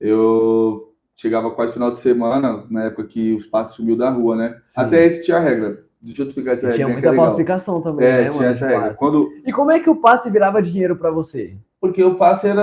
Eu 0.00 0.94
chegava 1.14 1.50
quase 1.50 1.72
final 1.74 1.90
de 1.90 1.98
semana, 1.98 2.64
na 2.70 2.84
época 2.84 3.04
que 3.04 3.34
os 3.34 3.46
passes 3.46 3.74
sumiu 3.76 3.96
da 3.96 4.10
rua, 4.10 4.34
né? 4.36 4.58
Sim. 4.62 4.80
Até 4.80 5.06
isso 5.06 5.22
tinha 5.22 5.38
regra. 5.38 5.84
Deixa 6.00 6.22
eu 6.22 6.26
te 6.26 6.28
explicar 6.30 6.52
essa 6.52 6.68
regra. 6.68 6.76
tinha 6.76 6.88
é 6.88 6.92
muita 6.92 7.14
falsificação 7.14 7.80
também, 7.82 8.06
É, 8.06 8.12
né, 8.12 8.28
tinha 8.30 8.32
mano, 8.32 8.44
essa 8.50 8.66
de 8.66 8.72
regra. 8.72 8.94
Quando, 8.94 9.30
E 9.46 9.52
como 9.52 9.70
é 9.70 9.80
que 9.80 9.90
o 9.90 9.96
passe 9.96 10.30
virava 10.30 10.62
dinheiro 10.62 10.96
pra 10.96 11.10
você? 11.10 11.56
Porque 11.80 12.02
o 12.02 12.14
passe 12.16 12.46
era, 12.46 12.62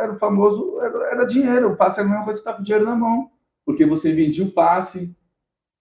era 0.00 0.12
o 0.12 0.18
famoso, 0.18 0.78
era, 0.80 0.98
era 1.12 1.24
dinheiro. 1.24 1.72
O 1.72 1.76
passe 1.76 1.98
era 2.00 2.06
a 2.08 2.10
mesma 2.10 2.24
coisa 2.24 2.38
que 2.38 2.44
você 2.44 2.50
tá 2.50 2.56
com 2.56 2.62
dinheiro 2.62 2.84
na 2.84 2.94
mão. 2.96 3.30
Porque 3.64 3.84
você 3.84 4.12
vendia 4.12 4.44
o 4.44 4.50
passe, 4.50 5.14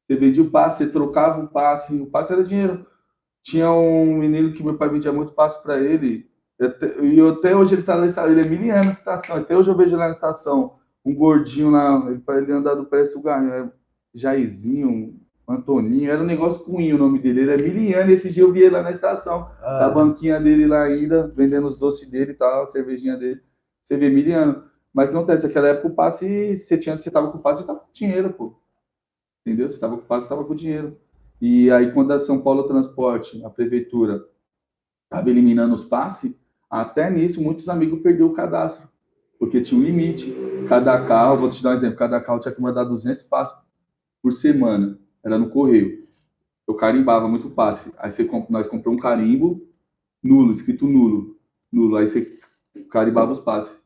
você 0.08 0.16
vendia 0.16 0.44
o 0.44 0.50
passe, 0.50 0.84
você 0.86 0.90
trocava 0.92 1.44
o 1.44 1.48
passe, 1.48 1.96
o 1.96 2.06
passe 2.08 2.34
era 2.34 2.44
dinheiro. 2.44 2.86
Tinha 3.44 3.72
um 3.72 4.18
menino 4.18 4.54
que 4.54 4.64
meu 4.64 4.78
pai 4.78 4.90
vendia 4.90 5.12
muito 5.14 5.32
passe 5.34 5.62
para 5.64 5.80
ele, 5.80 6.30
e 6.60 7.22
até 7.30 7.56
hoje 7.56 7.76
ele 7.76 7.84
tá 7.84 7.96
na 7.96 8.06
estação, 8.08 8.30
ele 8.30 8.42
é 8.42 8.44
miliano 8.44 8.88
de 8.92 8.98
estação, 8.98 9.38
até 9.38 9.56
hoje 9.56 9.70
eu 9.72 9.78
vejo 9.78 9.96
lá 9.96 10.08
na 10.08 10.12
estação, 10.12 10.74
um 11.06 11.16
gordinho 11.16 11.70
lá, 11.72 12.04
ele, 12.10 12.22
ele 12.44 12.52
andado 12.52 12.86
parece 12.88 13.18
o 13.18 13.22
Gar- 13.22 13.72
Jairzinho, 14.14 15.16
Antoninho, 15.48 16.12
era 16.12 16.22
um 16.22 16.26
negócio 16.26 16.62
I 16.80 16.94
o 16.94 16.98
nome 16.98 17.20
dele, 17.20 17.42
ele 17.42 17.52
é 17.52 17.58
miliano, 17.58 18.12
esse 18.12 18.30
dia 18.30 18.44
eu 18.44 18.52
vi 18.52 18.64
ele 18.64 18.72
lá 18.72 18.84
na 18.84 18.92
estação 18.92 19.50
Ah, 19.62 19.86
a 19.86 19.90
banquinha 19.90 20.42
dele 20.42 20.68
lá 20.68 20.84
ainda, 20.84 21.28
vendendo 21.30 21.68
os 21.68 21.78
doces 21.78 22.10
dele 22.10 22.32
e 22.32 22.36
tal, 22.36 22.64
a 22.64 22.66
cervejinha 22.66 23.16
dele. 23.16 23.42
Você 23.82 23.96
vê 23.96 24.10
miliano. 24.10 24.64
Mas 24.94 25.08
o 25.08 25.12
que 25.12 25.18
acontece? 25.18 25.48
Naquela 25.48 25.70
época 25.70 25.88
o 25.88 25.96
passe, 25.96 26.54
você 26.54 26.78
tinha, 26.78 27.00
você 27.00 27.10
tava 27.10 27.32
com 27.32 27.38
o 27.38 27.42
passe, 27.42 27.62
você 27.62 27.68
tava 27.68 27.80
com 27.80 27.92
dinheiro, 27.94 28.34
pô. 28.34 28.60
Entendeu? 29.46 29.70
Você 29.70 29.78
tava 29.78 29.96
com 29.96 30.04
o 30.04 30.06
passe, 30.06 30.26
você 30.26 30.30
tava 30.30 30.44
com 30.44 30.54
dinheiro. 30.54 30.98
E 31.40 31.72
aí 31.72 31.94
quando 31.94 32.12
a 32.12 32.20
São 32.20 32.42
Paulo 32.42 32.64
Transporte, 32.64 33.42
a 33.46 33.50
prefeitura, 33.50 34.26
tava 35.10 35.30
eliminando 35.30 35.74
os 35.74 35.86
passes, 35.86 36.36
até 36.70 37.10
nisso 37.10 37.42
muitos 37.42 37.70
amigos 37.70 38.02
perderam 38.02 38.28
o 38.28 38.34
cadastro. 38.34 38.90
Porque 39.40 39.62
tinha 39.62 39.80
um 39.80 39.84
limite. 39.84 40.36
Cada 40.68 41.06
carro, 41.06 41.38
vou 41.38 41.50
te 41.50 41.64
dar 41.64 41.70
um 41.70 41.74
exemplo, 41.74 41.98
cada 41.98 42.20
carro 42.20 42.40
tinha 42.40 42.54
que 42.54 42.62
mandar 42.62 42.84
200 42.84 43.24
passes 43.24 43.58
por 44.22 44.34
semana. 44.34 45.00
Era 45.28 45.38
no 45.40 45.50
correio. 45.50 46.08
Eu 46.68 46.76
carimbava 46.76 47.28
muito 47.28 47.50
passe. 47.52 47.92
Aí 47.98 48.12
você, 48.12 48.26
comp- 48.26 48.50
nós 48.50 48.68
compramos 48.68 49.00
um 49.00 49.04
carimbo 49.04 49.68
nulo, 50.24 50.52
escrito 50.54 50.88
nulo. 50.88 51.38
Nulo. 51.72 51.98
Aí 51.98 52.10
você 52.10 52.28
carimbava 52.90 53.32
os 53.34 53.40
passes. 53.40 53.78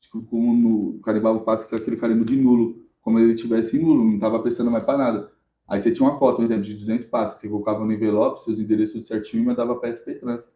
Tipo, 0.00 0.22
como 0.22 0.54
no, 0.54 1.00
carimbava 1.00 1.38
o 1.38 1.42
passe 1.44 1.68
com 1.68 1.76
aquele 1.76 1.96
carimbo 1.96 2.24
de 2.24 2.36
nulo. 2.36 2.82
Como 3.02 3.18
ele 3.18 3.34
tivesse 3.34 3.78
nulo, 3.78 4.04
não 4.04 4.18
tava 4.18 4.40
prestando 4.40 4.70
mais 4.70 4.84
para 4.84 4.98
nada. 4.98 5.32
Aí 5.68 5.80
você 5.80 5.92
tinha 5.92 6.08
uma 6.08 6.18
cota, 6.18 6.40
um 6.40 6.44
exemplo, 6.44 6.64
de 6.64 6.74
200 6.74 7.06
passes. 7.06 7.40
Você 7.40 7.48
colocava 7.48 7.84
no 7.84 7.92
envelope, 7.92 8.42
seus 8.42 8.60
endereços 8.60 8.94
tudo 8.94 9.04
certinho 9.06 9.42
e 9.42 9.46
mandava 9.46 9.76
para 9.76 9.90
SP 9.90 10.14
Trans. 10.14 10.50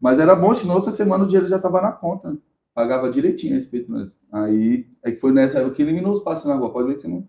Mas 0.00 0.18
era 0.18 0.34
bom, 0.34 0.54
se 0.54 0.66
na 0.66 0.74
outra 0.74 0.90
semana 0.90 1.24
o 1.24 1.26
dinheiro 1.26 1.46
já 1.48 1.58
tava 1.58 1.80
na 1.80 1.92
conta. 1.92 2.36
Pagava 2.74 3.10
direitinho 3.10 3.54
a 3.54 3.58
SP 3.58 3.80
Trans. 3.80 4.18
Aí, 4.32 4.86
aí 5.04 5.16
foi 5.16 5.32
nessa 5.32 5.58
época 5.60 5.76
que 5.76 5.82
eliminou 5.82 6.12
os 6.12 6.20
passes 6.22 6.44
na 6.46 6.54
rua. 6.56 6.72
Pode 6.72 6.88
ver 6.88 6.94
que 6.96 7.02
você 7.02 7.08
não, 7.08 7.26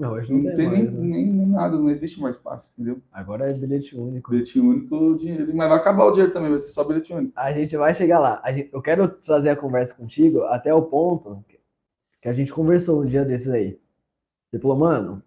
não, 0.00 0.12
hoje 0.12 0.32
não 0.32 0.38
não, 0.40 0.56
tem, 0.56 0.56
nem, 0.56 0.66
mais, 0.66 0.92
né? 0.92 1.00
nem, 1.00 1.26
nem 1.26 1.46
nada, 1.46 1.76
não 1.76 1.90
existe 1.90 2.20
mais 2.20 2.36
passe, 2.36 2.72
entendeu? 2.72 3.00
Agora 3.12 3.50
é 3.50 3.52
bilhete 3.52 3.96
único. 3.96 4.30
Bilhete 4.30 4.58
único, 4.58 5.16
dinheiro. 5.18 5.54
Mas 5.54 5.68
vai 5.68 5.78
acabar 5.78 6.06
o 6.06 6.10
dinheiro 6.10 6.32
também, 6.32 6.50
vai 6.50 6.58
ser 6.58 6.72
só 6.72 6.82
bilhete 6.82 7.12
único. 7.12 7.32
A 7.36 7.52
gente 7.52 7.76
vai 7.76 7.94
chegar 7.94 8.18
lá. 8.18 8.42
Gente- 8.50 8.70
eu 8.72 8.80
quero 8.80 9.06
trazer 9.08 9.50
a 9.50 9.56
conversa 9.56 9.94
contigo 9.94 10.42
até 10.44 10.72
o 10.72 10.82
ponto 10.82 11.44
que 12.22 12.28
a 12.28 12.32
gente 12.32 12.52
conversou 12.52 13.02
um 13.02 13.06
dia 13.06 13.24
desses 13.24 13.48
aí. 13.52 13.78
Você 14.50 14.58
falou, 14.58 14.76
mano, 14.76 15.22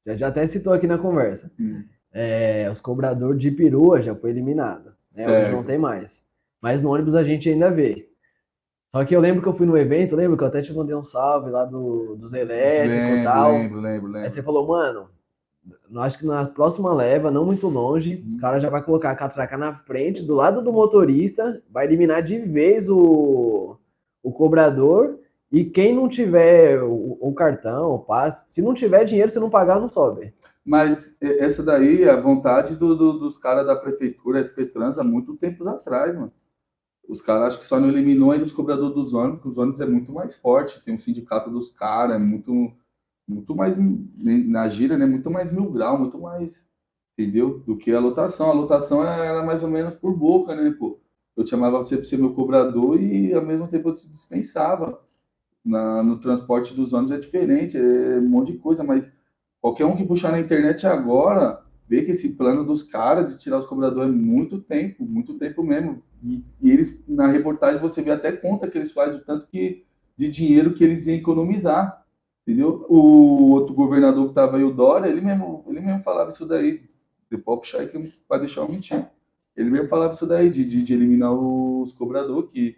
você 0.00 0.16
já 0.16 0.28
até 0.28 0.46
citou 0.46 0.72
aqui 0.72 0.86
na 0.86 0.96
conversa. 0.98 1.50
Hum. 1.58 1.82
É, 2.12 2.68
os 2.70 2.80
cobradores 2.80 3.40
de 3.40 3.50
perua 3.50 4.00
já 4.00 4.14
foi 4.14 4.30
eliminado. 4.30 4.94
Né? 5.12 5.26
Hoje 5.28 5.52
não 5.52 5.64
tem 5.64 5.76
mais. 5.76 6.22
Mas 6.60 6.82
no 6.82 6.90
ônibus 6.92 7.14
a 7.14 7.22
gente 7.24 7.48
ainda 7.48 7.70
vê. 7.70 8.08
Só 8.94 9.04
que 9.04 9.14
eu 9.14 9.20
lembro 9.20 9.42
que 9.42 9.48
eu 9.48 9.52
fui 9.54 9.66
no 9.66 9.76
evento, 9.76 10.16
lembro 10.16 10.36
que 10.36 10.42
eu 10.42 10.48
até 10.48 10.62
te 10.62 10.72
mandei 10.72 10.94
um 10.96 11.04
salve 11.04 11.50
lá 11.50 11.64
do, 11.64 12.16
dos 12.16 12.32
elétricos 12.32 12.94
e 13.18 13.22
lembro, 13.22 13.24
tal. 13.24 13.52
lembro, 13.58 13.80
lembro, 13.80 14.06
Aí 14.08 14.12
lembro. 14.14 14.30
você 14.30 14.42
falou, 14.42 14.66
mano, 14.66 15.08
acho 15.96 16.18
que 16.18 16.26
na 16.26 16.46
próxima 16.46 16.92
leva, 16.94 17.30
não 17.30 17.44
muito 17.44 17.68
longe, 17.68 18.24
os 18.26 18.36
caras 18.36 18.62
já 18.62 18.70
vai 18.70 18.82
colocar 18.82 19.10
a 19.10 19.14
catraca 19.16 19.56
na 19.58 19.74
frente, 19.74 20.24
do 20.24 20.34
lado 20.34 20.62
do 20.62 20.72
motorista, 20.72 21.62
vai 21.70 21.84
eliminar 21.86 22.22
de 22.22 22.38
vez 22.38 22.88
o, 22.88 23.76
o 24.22 24.32
cobrador, 24.32 25.18
e 25.52 25.64
quem 25.64 25.94
não 25.94 26.08
tiver 26.08 26.82
o, 26.82 27.18
o 27.20 27.32
cartão, 27.34 27.92
o 27.94 27.98
passe, 27.98 28.42
se 28.46 28.62
não 28.62 28.72
tiver 28.74 29.04
dinheiro, 29.04 29.30
se 29.30 29.40
não 29.40 29.50
pagar, 29.50 29.78
não 29.80 29.90
sobe. 29.90 30.32
Mas 30.64 31.14
e- 31.20 31.38
essa 31.40 31.62
daí 31.62 32.02
é 32.04 32.10
a 32.10 32.20
vontade 32.20 32.74
do- 32.76 32.94
do- 32.96 33.18
dos 33.18 33.38
caras 33.38 33.66
da 33.66 33.76
prefeitura, 33.76 34.40
SP 34.40 34.64
Trans, 34.66 34.98
há 34.98 35.04
muito 35.04 35.36
tempos 35.36 35.66
atrás, 35.66 36.16
mano. 36.16 36.32
Os 37.08 37.22
caras 37.22 37.48
acho 37.48 37.58
que 37.60 37.64
só 37.64 37.80
não 37.80 37.88
eliminou 37.88 38.30
ainda 38.30 38.44
os 38.44 38.52
cobradores 38.52 38.94
dos 38.94 39.14
ônibus, 39.14 39.36
porque 39.36 39.48
os 39.48 39.58
ônibus 39.58 39.80
é 39.80 39.86
muito 39.86 40.12
mais 40.12 40.36
forte, 40.36 40.82
tem 40.84 40.94
um 40.94 40.98
sindicato 40.98 41.50
dos 41.50 41.70
caras, 41.70 42.16
é 42.16 42.18
muito, 42.18 42.70
muito 43.26 43.56
mais, 43.56 43.76
na 44.22 44.68
gira, 44.68 44.98
né, 44.98 45.06
muito 45.06 45.30
mais 45.30 45.50
mil 45.50 45.70
grau, 45.70 45.98
muito 45.98 46.18
mais, 46.20 46.66
entendeu? 47.16 47.60
Do 47.66 47.76
que 47.76 47.92
a 47.92 47.98
lotação. 47.98 48.50
A 48.50 48.54
lotação 48.54 49.02
era 49.02 49.42
mais 49.42 49.62
ou 49.62 49.70
menos 49.70 49.94
por 49.94 50.14
boca, 50.14 50.54
né, 50.54 50.70
pô? 50.78 51.00
Eu 51.34 51.46
chamava 51.46 51.78
você 51.78 51.96
para 51.96 52.04
ser 52.04 52.18
meu 52.18 52.34
cobrador 52.34 53.00
e 53.00 53.32
ao 53.32 53.44
mesmo 53.44 53.68
tempo 53.68 53.88
eu 53.88 53.94
te 53.94 54.08
dispensava. 54.08 55.00
Na, 55.64 56.02
no 56.02 56.18
transporte 56.18 56.72
dos 56.72 56.92
ônibus 56.92 57.12
é 57.12 57.18
diferente, 57.18 57.76
é 57.76 58.18
um 58.18 58.28
monte 58.28 58.52
de 58.52 58.58
coisa, 58.58 58.82
mas 58.82 59.12
qualquer 59.60 59.84
um 59.84 59.96
que 59.96 60.04
puxar 60.04 60.32
na 60.32 60.40
internet 60.40 60.86
agora 60.86 61.62
vê 61.88 62.02
que 62.02 62.10
esse 62.10 62.34
plano 62.34 62.64
dos 62.64 62.82
caras 62.82 63.32
de 63.32 63.40
tirar 63.40 63.58
os 63.58 63.66
cobradores 63.66 64.12
é 64.12 64.16
muito 64.16 64.60
tempo, 64.60 65.04
muito 65.04 65.34
tempo 65.34 65.62
mesmo. 65.62 66.02
E, 66.22 66.44
e 66.60 66.70
eles, 66.70 66.98
na 67.08 67.26
reportagem, 67.26 67.80
você 67.80 68.02
vê 68.02 68.10
até 68.10 68.30
conta 68.30 68.68
que 68.68 68.76
eles 68.76 68.92
fazem 68.92 69.18
o 69.18 69.24
tanto 69.24 69.46
que, 69.46 69.84
de 70.16 70.28
dinheiro 70.28 70.74
que 70.74 70.84
eles 70.84 71.06
iam 71.06 71.16
economizar. 71.16 72.04
Entendeu? 72.46 72.86
O 72.88 73.50
outro 73.52 73.74
governador 73.74 74.24
que 74.24 74.30
estava 74.30 74.56
aí, 74.56 74.64
o 74.64 74.72
Dória, 74.72 75.08
ele 75.08 75.20
mesmo, 75.20 75.64
ele 75.68 75.80
mesmo 75.80 76.02
falava 76.02 76.30
isso 76.30 76.46
daí. 76.46 76.82
Você 77.28 77.38
pode 77.38 77.60
puxar 77.60 77.86
que 77.86 77.98
vai 78.28 78.38
deixar 78.38 78.62
eu 78.62 78.68
mentir. 78.68 79.06
Ele 79.56 79.70
mesmo 79.70 79.88
falava 79.88 80.12
isso 80.12 80.26
daí, 80.26 80.50
de, 80.50 80.64
de, 80.64 80.82
de 80.82 80.94
eliminar 80.94 81.32
os 81.32 81.92
cobradores, 81.92 82.50
que 82.50 82.76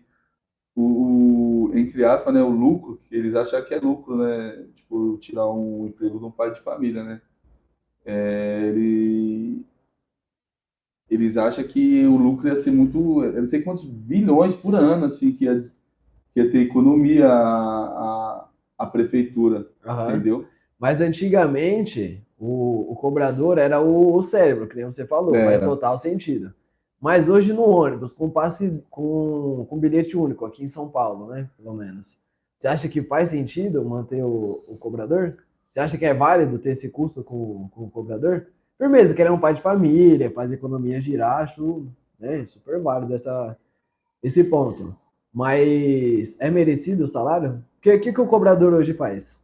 o, 0.75 1.68
o, 1.68 1.79
entre 1.79 2.05
aspas, 2.05 2.33
né, 2.33 2.42
o 2.42 2.51
lucro, 2.51 3.01
eles 3.11 3.35
acham 3.35 3.62
que 3.64 3.75
é 3.75 3.79
lucro, 3.81 4.16
né? 4.16 4.66
Tipo, 4.75 5.18
tirar 5.18 5.49
um 5.51 5.87
emprego 5.87 6.18
de 6.18 6.25
um 6.25 6.31
pai 6.31 6.53
de 6.53 6.61
família, 6.61 7.05
né? 7.05 7.20
É, 8.04 8.62
ele, 8.68 9.64
eles 11.08 11.36
acham 11.36 11.64
que 11.64 12.06
o 12.06 12.16
lucro 12.16 12.48
ia 12.48 12.56
ser 12.56 12.70
muito, 12.70 13.22
eu 13.22 13.42
não 13.42 13.48
sei 13.48 13.62
quantos 13.62 13.84
bilhões 13.84 14.54
por 14.54 14.74
ano, 14.74 15.06
assim, 15.06 15.32
que 15.32 15.44
ia, 15.44 15.60
que 16.32 16.40
ia 16.40 16.50
ter 16.50 16.60
economia 16.60 17.28
a, 17.28 17.36
a, 17.36 18.48
a 18.78 18.86
prefeitura, 18.86 19.68
uhum. 19.84 20.10
entendeu? 20.10 20.46
Mas 20.78 21.00
antigamente, 21.00 22.24
o, 22.38 22.92
o 22.92 22.96
cobrador 22.96 23.58
era 23.58 23.80
o, 23.80 24.16
o 24.16 24.22
cérebro, 24.22 24.66
que 24.66 24.76
nem 24.76 24.86
você 24.86 25.06
falou, 25.06 25.34
é. 25.34 25.44
faz 25.44 25.60
total 25.60 25.98
sentido. 25.98 26.54
Mas 27.00 27.28
hoje 27.28 27.52
no 27.52 27.62
ônibus, 27.62 28.12
com 28.12 28.28
passe 28.28 28.82
com, 28.90 29.66
com 29.68 29.78
bilhete 29.78 30.16
único, 30.16 30.44
aqui 30.44 30.62
em 30.62 30.68
São 30.68 30.88
Paulo, 30.88 31.28
né? 31.28 31.48
Pelo 31.56 31.74
menos. 31.74 32.18
Você 32.58 32.68
acha 32.68 32.88
que 32.88 33.02
faz 33.02 33.30
sentido 33.30 33.82
manter 33.82 34.22
o, 34.22 34.62
o 34.68 34.76
cobrador? 34.76 35.38
Você 35.70 35.80
acha 35.80 35.96
que 35.96 36.04
é 36.04 36.12
válido 36.12 36.59
ter 36.59 36.70
esse 36.70 36.88
custo 36.88 37.22
com, 37.22 37.68
com 37.70 37.85
o 37.85 37.90
cobrador? 37.90 38.46
Firmeza, 38.76 39.14
que 39.14 39.22
ele 39.22 39.28
é 39.28 39.33
um 39.33 39.38
pai 39.38 39.54
de 39.54 39.62
família, 39.62 40.30
faz 40.30 40.50
a 40.50 40.54
economia 40.54 41.00
girar, 41.00 41.42
acho 41.42 41.87
né, 42.18 42.44
super 42.46 42.80
válido 42.80 43.14
essa, 43.14 43.56
esse 44.22 44.42
ponto. 44.42 44.96
Mas 45.33 46.37
é 46.40 46.50
merecido 46.50 47.04
o 47.04 47.09
salário? 47.09 47.62
O 47.78 47.80
que, 47.83 47.98
que, 47.98 48.12
que 48.12 48.20
o 48.20 48.26
cobrador 48.26 48.74
hoje 48.74 48.94
faz? 48.94 49.38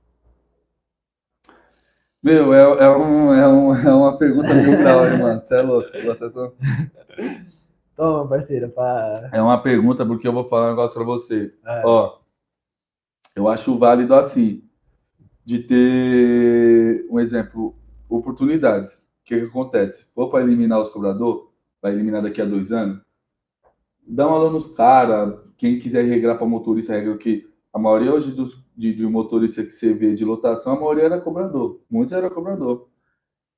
Meu, 2.22 2.52
é, 2.52 2.60
é, 2.60 2.90
um, 2.90 3.32
é, 3.32 3.48
um, 3.48 3.74
é 3.74 3.94
uma 3.94 4.18
pergunta 4.18 4.52
mil 4.52 4.76
grau, 4.78 5.06
hein, 5.06 5.18
mano? 5.18 5.40
Você 5.44 5.54
é 5.54 5.62
louco. 5.62 5.88
Tô... 6.32 6.52
Toma, 7.94 8.28
parceiro. 8.28 8.68
Pra... 8.70 9.30
É 9.32 9.40
uma 9.40 9.62
pergunta 9.62 10.04
porque 10.04 10.26
eu 10.26 10.32
vou 10.32 10.48
falar 10.48 10.66
um 10.66 10.70
negócio 10.70 10.96
pra 10.96 11.04
você. 11.04 11.54
É. 11.64 11.82
Ó, 11.84 12.18
eu 13.36 13.46
acho 13.46 13.78
válido 13.78 14.12
assim, 14.14 14.65
de 15.46 15.60
ter, 15.60 17.06
um 17.08 17.20
exemplo, 17.20 17.76
oportunidades. 18.08 18.96
O 18.96 19.00
que, 19.24 19.38
que 19.38 19.46
acontece? 19.46 20.04
For 20.12 20.28
para 20.28 20.42
eliminar 20.42 20.82
os 20.82 20.90
cobradores, 20.90 21.42
vai 21.80 21.92
eliminar 21.92 22.20
daqui 22.20 22.42
a 22.42 22.44
dois 22.44 22.72
anos, 22.72 23.00
dá 24.04 24.26
uma 24.26 24.36
aula 24.36 24.50
nos 24.50 24.66
caras, 24.66 25.38
quem 25.56 25.78
quiser 25.78 26.04
regrar 26.04 26.36
para 26.36 26.46
motorista, 26.46 26.92
regra 26.92 27.16
que 27.16 27.48
a 27.72 27.78
maioria 27.78 28.12
hoje 28.12 28.32
dos, 28.32 28.66
de, 28.76 28.92
de 28.92 29.06
motorista 29.06 29.62
que 29.62 29.70
você 29.70 29.94
vê 29.94 30.14
de 30.14 30.24
lotação, 30.24 30.72
a 30.72 30.80
maioria 30.80 31.04
era 31.04 31.20
cobrador. 31.20 31.80
Muitos 31.88 32.12
era 32.12 32.28
cobrador. 32.28 32.88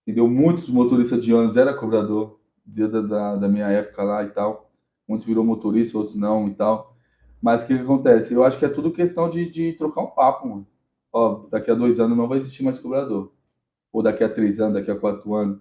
Entendeu? 0.02 0.28
Muitos 0.28 0.68
motoristas 0.68 1.22
de 1.22 1.32
ônibus 1.32 1.56
era 1.56 1.72
cobrador, 1.72 2.38
desde 2.64 3.00
da, 3.06 3.36
da 3.36 3.48
minha 3.48 3.68
época 3.68 4.02
lá 4.02 4.24
e 4.24 4.28
tal. 4.28 4.70
Muitos 5.06 5.26
virou 5.26 5.44
motorista, 5.44 5.96
outros 5.96 6.16
não 6.16 6.48
e 6.48 6.54
tal. 6.54 6.94
Mas 7.40 7.62
o 7.62 7.66
que, 7.66 7.76
que, 7.76 7.82
acontece? 7.82 8.34
Eu 8.34 8.44
acho 8.44 8.58
que 8.58 8.64
é 8.64 8.68
tudo 8.68 8.92
questão 8.92 9.30
de, 9.30 9.50
de 9.50 9.72
trocar 9.74 10.02
um 10.02 10.10
papo, 10.10 10.48
mano. 10.48 10.66
Ó, 11.12 11.46
daqui 11.50 11.70
a 11.70 11.74
dois 11.74 11.98
anos 11.98 12.16
não 12.16 12.28
vai 12.28 12.38
existir 12.38 12.62
mais 12.62 12.78
cobrador. 12.78 13.32
Ou 13.92 14.02
daqui 14.02 14.22
a 14.22 14.28
três 14.28 14.60
anos, 14.60 14.74
daqui 14.74 14.90
a 14.90 14.96
quatro 14.96 15.34
anos. 15.34 15.58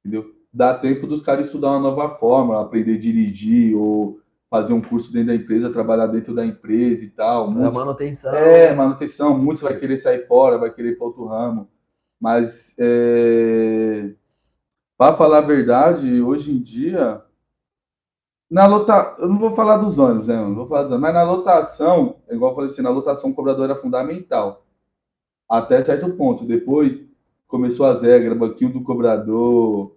Entendeu? 0.00 0.34
Dá 0.52 0.74
tempo 0.74 1.06
dos 1.06 1.22
caras 1.22 1.46
estudar 1.46 1.70
uma 1.70 1.80
nova 1.80 2.16
forma, 2.16 2.60
aprender 2.60 2.96
a 2.96 3.00
dirigir, 3.00 3.74
ou 3.74 4.20
fazer 4.50 4.74
um 4.74 4.82
curso 4.82 5.10
dentro 5.10 5.28
da 5.28 5.34
empresa, 5.34 5.72
trabalhar 5.72 6.06
dentro 6.08 6.34
da 6.34 6.44
empresa 6.44 7.02
e 7.02 7.08
tal. 7.08 7.50
Muitos, 7.50 7.74
manutenção. 7.74 8.34
É, 8.34 8.74
manutenção. 8.74 9.38
Muitos 9.38 9.62
vai 9.62 9.74
querer 9.78 9.96
sair 9.96 10.26
fora, 10.26 10.58
vai 10.58 10.70
querer 10.70 10.90
ir 10.90 10.96
para 10.96 11.06
outro 11.06 11.24
ramo. 11.24 11.70
Mas, 12.20 12.74
é... 12.78 14.12
para 14.96 15.16
falar 15.16 15.38
a 15.38 15.40
verdade, 15.40 16.20
hoje 16.20 16.52
em 16.52 16.60
dia, 16.60 17.22
na 18.50 18.66
lota... 18.66 19.16
eu 19.18 19.28
não 19.28 19.38
vou 19.38 19.52
falar 19.52 19.78
dos 19.78 19.98
ônibus, 19.98 20.28
né? 20.28 20.36
Não 20.36 20.54
vou 20.54 20.66
falar 20.66 20.82
dos 20.82 20.92
ônibus, 20.92 21.10
mas 21.10 21.14
na 21.14 21.22
lotação, 21.22 22.16
igual 22.30 22.52
eu 22.52 22.54
falei 22.54 22.70
assim, 22.70 22.82
na 22.82 22.90
lotação 22.90 23.30
o 23.30 23.34
cobrador 23.34 23.64
era 23.64 23.74
fundamental. 23.74 24.66
Até 25.58 25.84
certo 25.84 26.08
ponto. 26.14 26.44
Depois 26.44 27.06
começou 27.46 27.86
as 27.86 28.02
regras, 28.02 28.38
banquinho 28.38 28.72
do 28.72 28.82
cobrador, 28.82 29.94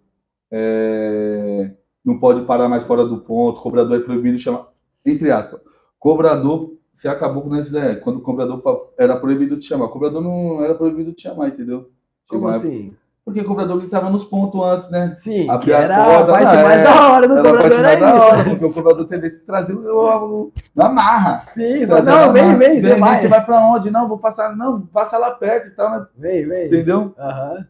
é 0.51 1.71
não 2.05 2.19
pode 2.19 2.45
parar 2.45 2.69
mais 2.69 2.83
fora 2.83 3.03
do 3.03 3.17
ponto, 3.17 3.61
cobrador 3.61 3.99
é 3.99 4.03
proibido 4.03 4.37
de 4.37 4.43
chamar, 4.43 4.67
entre 5.03 5.31
aspas, 5.31 5.59
cobrador, 5.97 6.75
você 6.93 7.07
acabou 7.07 7.41
com 7.41 7.55
essa 7.55 7.69
ideia, 7.69 7.95
quando 7.95 8.17
o 8.17 8.21
cobrador 8.21 8.93
era 8.95 9.17
proibido 9.17 9.57
de 9.57 9.65
chamar, 9.65 9.87
cobrador 9.87 10.21
não 10.21 10.63
era 10.63 10.75
proibido 10.75 11.13
de 11.13 11.21
chamar, 11.21 11.47
entendeu? 11.47 11.89
Como 12.29 12.47
assim? 12.47 12.93
Porque 13.25 13.41
o 13.41 13.45
cobrador 13.45 13.83
estava 13.83 14.07
nos 14.07 14.23
pontos 14.23 14.63
antes, 14.63 14.91
né? 14.91 15.09
Sim, 15.09 15.47
que 15.63 15.71
era 15.71 16.19
a 16.19 16.25
parte 16.25 16.55
mais 16.57 16.79
é, 16.79 16.83
da 16.83 17.09
hora 17.09 17.27
do 17.27 17.35
cobrador, 17.35 17.57
a 17.57 17.61
parte 17.61 17.81
mais 17.81 17.99
da 17.99 18.15
hora, 18.15 18.43
porque 18.43 18.65
o 18.65 18.73
cobrador 18.73 19.07
teve 19.07 19.29
que 19.31 19.45
trazer 19.47 19.73
o, 19.73 20.51
na 20.75 20.89
marra. 20.89 21.43
Sim, 21.47 21.87
mas 21.87 22.05
não, 22.05 22.31
vem, 22.31 22.55
vem, 22.55 22.79
você 22.79 22.95
vai. 22.95 23.19
Você 23.19 23.27
vai 23.27 23.43
pra 23.43 23.59
onde? 23.61 23.89
Não, 23.89 24.07
vou 24.07 24.19
passar, 24.19 24.55
não, 24.55 24.81
passa 24.81 25.17
lá 25.17 25.31
perto 25.31 25.69
e 25.69 25.71
tal, 25.71 25.89
né? 25.89 26.05
Vem, 26.15 26.47
vem. 26.47 26.67
Entendeu? 26.67 27.15
Aham. 27.17 27.65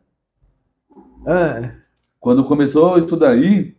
Uhum. 0.94 1.06
Ah. 1.26 1.72
Quando 2.20 2.44
começou 2.44 2.96
a 2.96 3.00
estudar 3.00 3.30
aí, 3.30 3.76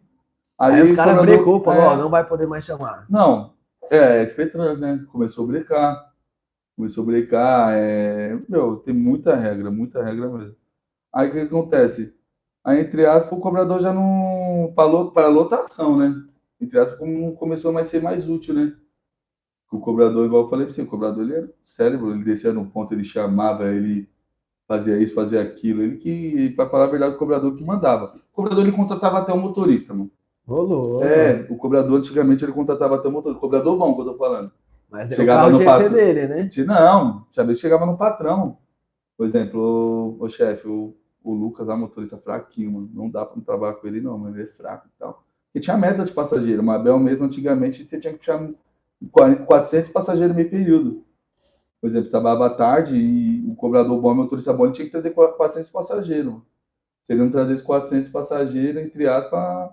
Aí, 0.58 0.80
os 0.80 0.96
caras 0.96 1.20
brecou, 1.20 1.62
falou, 1.62 1.82
é, 1.82 1.86
ó, 1.88 1.96
não 1.96 2.08
vai 2.08 2.24
poder 2.24 2.46
mais 2.46 2.64
chamar. 2.64 3.04
Não, 3.10 3.52
é, 3.90 4.22
é 4.22 4.76
né? 4.76 5.04
Começou 5.12 5.44
a 5.44 5.48
brecar. 5.48 6.12
Começou 6.74 7.04
a 7.04 7.06
brecar, 7.06 7.72
é... 7.74 8.38
Meu, 8.48 8.76
tem 8.76 8.94
muita 8.94 9.34
regra, 9.34 9.70
muita 9.70 10.02
regra 10.02 10.28
mesmo. 10.28 10.54
Aí 11.16 11.30
o 11.30 11.32
que 11.32 11.38
acontece? 11.40 12.14
Aí, 12.62 12.78
entre 12.78 13.06
aspas, 13.06 13.32
o 13.32 13.40
cobrador 13.40 13.80
já 13.80 13.90
não. 13.90 14.70
Para 14.74 15.28
lotação, 15.28 15.96
né? 15.96 16.14
Entre 16.60 16.78
aspas, 16.78 16.98
começou 17.38 17.76
a 17.76 17.84
ser 17.84 18.02
mais 18.02 18.28
útil, 18.28 18.52
né? 18.52 18.74
O 19.72 19.80
cobrador, 19.80 20.26
igual 20.26 20.42
eu 20.42 20.50
falei 20.50 20.66
para 20.66 20.74
você, 20.74 20.82
o 20.82 20.86
cobrador 20.86 21.24
ele 21.24 21.34
era 21.34 21.50
cérebro, 21.64 22.12
ele 22.12 22.22
descia 22.22 22.52
no 22.52 22.66
ponto, 22.66 22.92
ele 22.92 23.02
chamava, 23.02 23.64
ele 23.64 24.06
fazia 24.68 24.98
isso, 24.98 25.14
fazia 25.14 25.40
aquilo. 25.40 25.82
Ele 25.82 25.96
que, 25.96 26.50
para 26.50 26.68
falar 26.68 26.84
a 26.84 26.88
verdade, 26.88 27.14
o 27.14 27.18
cobrador 27.18 27.56
que 27.56 27.64
mandava. 27.64 28.04
O 28.04 28.34
cobrador 28.34 28.62
ele 28.62 28.76
contratava 28.76 29.18
até 29.18 29.32
o 29.32 29.38
motorista, 29.38 29.94
mano. 29.94 30.10
Rolou. 30.46 31.02
É, 31.02 31.46
o 31.48 31.56
cobrador 31.56 31.98
antigamente 31.98 32.44
ele 32.44 32.52
contratava 32.52 32.96
até 32.96 33.08
o 33.08 33.12
motor. 33.12 33.34
Cobrador 33.40 33.78
bom 33.78 33.94
que 33.94 34.02
eu 34.02 34.04
tô 34.04 34.18
falando. 34.18 34.52
Mas 34.90 35.14
chegava 35.14 35.48
no 35.48 35.64
patrão. 35.64 35.90
dele, 35.90 36.28
né? 36.28 36.50
Não, 36.66 37.26
vez 37.34 37.58
chegava 37.58 37.86
no 37.86 37.96
patrão. 37.96 38.58
Por 39.16 39.26
exemplo, 39.26 40.18
o, 40.20 40.24
o 40.24 40.28
chefe, 40.28 40.68
o, 40.68 40.94
o 41.26 41.34
Lucas, 41.34 41.68
a 41.68 41.76
motorista 41.76 42.16
fraquinho, 42.16 42.70
mano. 42.70 42.90
Não 42.94 43.10
dá 43.10 43.24
pra 43.24 43.42
trabalhar 43.42 43.74
com 43.74 43.86
ele, 43.86 44.00
não, 44.00 44.16
mas 44.16 44.34
ele 44.34 44.44
é 44.44 44.46
fraco 44.46 44.86
e 44.86 44.98
tal. 44.98 45.24
E 45.52 45.58
tinha 45.58 45.76
meta 45.76 46.04
de 46.04 46.12
passageiro. 46.12 46.62
Uma 46.62 46.78
Bel 46.78 46.98
mesmo, 46.98 47.24
antigamente, 47.24 47.84
você 47.84 47.98
tinha 47.98 48.12
que 48.12 48.18
puxar 48.20 48.48
400 49.10 49.90
passageiros 49.90 50.36
meio 50.36 50.48
período. 50.48 51.02
Por 51.80 51.88
exemplo, 51.88 52.10
trabalhava 52.10 52.46
à 52.46 52.50
tarde 52.50 52.96
e 52.96 53.44
o 53.50 53.56
cobrador 53.56 54.00
bom, 54.00 54.12
o 54.12 54.14
motorista 54.14 54.52
bom, 54.52 54.66
ele 54.66 54.74
tinha 54.74 54.86
que 54.86 54.92
trazer 54.92 55.10
400 55.10 55.68
passageiros. 55.68 56.34
Se 57.02 57.12
ele 57.12 57.22
não 57.22 57.30
trazer 57.30 57.60
400 57.62 58.08
passageiros, 58.10 58.82
entre 58.82 59.08
aspas, 59.08 59.70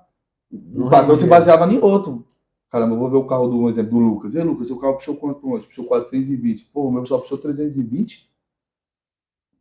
o 0.51 0.89
patrão 0.89 1.15
se 1.15 1.25
baseava 1.25 1.71
em 1.71 1.79
outro. 1.79 2.25
Caramba, 2.69 2.95
eu 2.95 2.99
vou 2.99 3.09
ver 3.09 3.17
o 3.17 3.27
carro 3.27 3.47
do, 3.47 3.69
exemplo, 3.69 3.91
do 3.91 3.99
Lucas. 3.99 4.33
E 4.33 4.39
aí, 4.39 4.43
Lucas, 4.43 4.67
seu 4.67 4.77
carro 4.77 4.95
puxou 4.95 5.15
quanto 5.15 5.47
hoje? 5.51 5.67
Puxou 5.67 5.85
420. 5.85 6.65
Pô, 6.73 6.87
o 6.87 6.91
meu 6.91 7.05
só 7.05 7.19
puxou 7.19 7.37
320. 7.37 8.32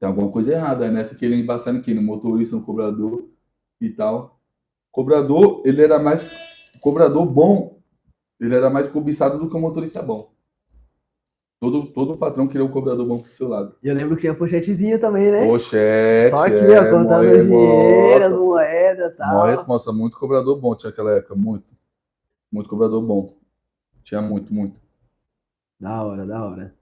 Tem 0.03 0.09
alguma 0.09 0.33
coisa 0.33 0.53
errada. 0.53 0.85
É 0.85 0.91
nessa 0.91 1.15
que 1.15 1.25
ele 1.25 1.37
embaçando 1.37 1.79
aqui, 1.79 1.95
no 1.95 2.03
motorista, 2.03 2.57
no 2.57 2.63
cobrador 2.65 3.25
e 3.81 3.89
tal. 3.89 4.41
Cobrador, 4.91 5.63
ele 5.65 5.81
era 5.81 5.97
mais. 5.97 6.27
Cobrador 6.81 7.25
bom, 7.25 7.79
ele 8.41 8.53
era 8.53 8.69
mais 8.69 8.89
cobiçado 8.89 9.39
do 9.39 9.49
que 9.49 9.57
o 9.57 9.61
motorista 9.61 10.03
bom. 10.03 10.33
Todo, 11.61 11.87
todo 11.93 12.17
patrão 12.17 12.49
queria 12.49 12.67
um 12.67 12.73
cobrador 12.73 13.07
bom 13.07 13.21
pro 13.21 13.33
seu 13.33 13.47
lado. 13.47 13.77
E 13.81 13.87
eu 13.87 13.95
lembro 13.95 14.17
que 14.17 14.23
tinha 14.23 14.35
pochetezinha 14.35 14.99
também, 14.99 15.31
né? 15.31 15.47
Pochete. 15.47 16.31
Só 16.31 16.47
aqui, 16.47 16.57
é, 16.57 16.81
ó, 16.81 16.99
contando 16.99 17.25
moeda, 17.25 17.45
dinheiro, 17.45 18.25
as 18.25 18.37
moedas 18.37 19.13
e 19.13 19.17
tal. 19.17 19.35
Mó 19.35 19.45
resposta, 19.45 19.93
muito 19.93 20.19
cobrador 20.19 20.61
bom 20.61 20.75
tinha 20.75 20.91
aquela 20.91 21.13
época, 21.13 21.37
muito. 21.37 21.73
Muito 22.51 22.69
cobrador 22.69 23.01
bom. 23.01 23.37
Tinha 24.03 24.21
muito, 24.21 24.53
muito. 24.53 24.75
Da 25.79 26.03
hora, 26.03 26.27
da 26.27 26.45
hora. 26.45 26.82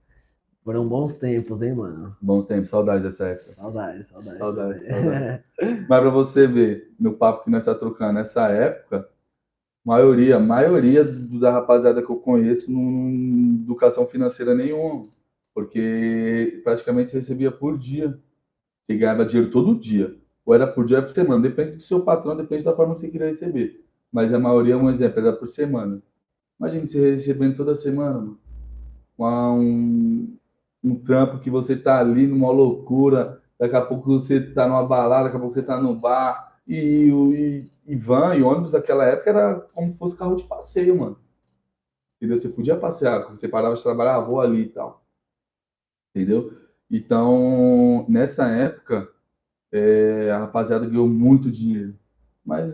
Foram 0.63 0.87
bons 0.87 1.17
tempos, 1.17 1.61
hein, 1.61 1.73
mano? 1.73 2.15
Bons 2.21 2.45
tempos, 2.45 2.69
saudades 2.69 3.03
dessa 3.03 3.27
época. 3.27 3.51
Saudades, 3.53 4.07
saudades. 4.07 4.37
Saudades, 4.37 4.85
saudades. 4.85 5.43
Mas 5.89 5.99
pra 6.01 6.09
você 6.09 6.47
ver, 6.47 6.93
no 6.99 7.13
papo 7.13 7.43
que 7.43 7.49
nós 7.49 7.61
estamos 7.61 7.79
tá 7.79 7.85
trocando, 7.85 8.13
nessa 8.13 8.47
época, 8.49 9.09
maioria, 9.83 10.39
maioria 10.39 11.03
da 11.03 11.51
rapaziada 11.51 12.03
que 12.03 12.11
eu 12.11 12.17
conheço 12.17 12.71
não 12.71 13.61
educação 13.63 14.05
financeira 14.05 14.53
nenhuma, 14.53 15.07
porque 15.53 16.61
praticamente 16.63 17.09
você 17.11 17.17
recebia 17.17 17.51
por 17.51 17.77
dia. 17.77 18.19
Você 18.85 18.97
ganhava 18.97 19.25
dinheiro 19.25 19.51
todo 19.51 19.75
dia. 19.75 20.15
Ou 20.45 20.53
era 20.53 20.67
por 20.67 20.85
dia 20.85 20.97
ou 20.97 20.99
era 20.99 21.07
por 21.07 21.15
semana, 21.15 21.41
depende 21.41 21.77
do 21.77 21.83
seu 21.83 22.01
patrão, 22.01 22.35
depende 22.35 22.63
da 22.63 22.75
forma 22.75 22.93
que 22.93 23.01
você 23.01 23.09
queria 23.09 23.27
receber. 23.27 23.83
Mas 24.11 24.31
a 24.33 24.39
maioria, 24.39 24.77
um 24.77 24.89
exemplo, 24.89 25.19
era 25.19 25.33
por 25.33 25.47
semana. 25.47 26.01
Imagina 26.59 26.87
você 26.87 27.11
recebendo 27.11 27.55
toda 27.55 27.73
semana, 27.73 28.35
um, 29.17 30.35
um 30.83 30.95
trampo 30.95 31.39
que 31.39 31.49
você 31.49 31.75
tá 31.75 31.99
ali 31.99 32.25
numa 32.27 32.51
loucura, 32.51 33.41
daqui 33.59 33.75
a 33.75 33.81
pouco 33.81 34.19
você 34.19 34.41
tá 34.41 34.67
numa 34.67 34.85
balada, 34.85 35.25
daqui 35.25 35.37
a 35.37 35.39
pouco 35.39 35.53
você 35.53 35.61
tá 35.61 35.79
no 35.79 35.95
bar, 35.95 36.59
e, 36.67 37.09
e, 37.09 37.71
e 37.85 37.95
van 37.95 38.35
e 38.35 38.43
ônibus 38.43 38.73
naquela 38.73 39.05
época 39.05 39.29
era 39.29 39.61
como 39.73 39.91
se 39.91 39.97
fosse 39.97 40.17
carro 40.17 40.35
de 40.35 40.43
passeio, 40.43 40.97
mano. 40.97 41.17
Entendeu? 42.17 42.39
Você 42.39 42.49
podia 42.49 42.77
passear, 42.77 43.29
você 43.29 43.47
parava 43.47 43.75
de 43.75 43.83
trabalhar, 43.83 44.15
ah, 44.15 44.21
vou 44.21 44.39
ali 44.39 44.63
e 44.63 44.69
tal. 44.69 45.03
Entendeu? 46.15 46.53
Então, 46.89 48.05
nessa 48.07 48.47
época, 48.47 49.09
é, 49.71 50.29
a 50.29 50.39
rapaziada 50.39 50.85
ganhou 50.85 51.07
muito 51.07 51.49
dinheiro. 51.49 51.95
Mas 52.45 52.73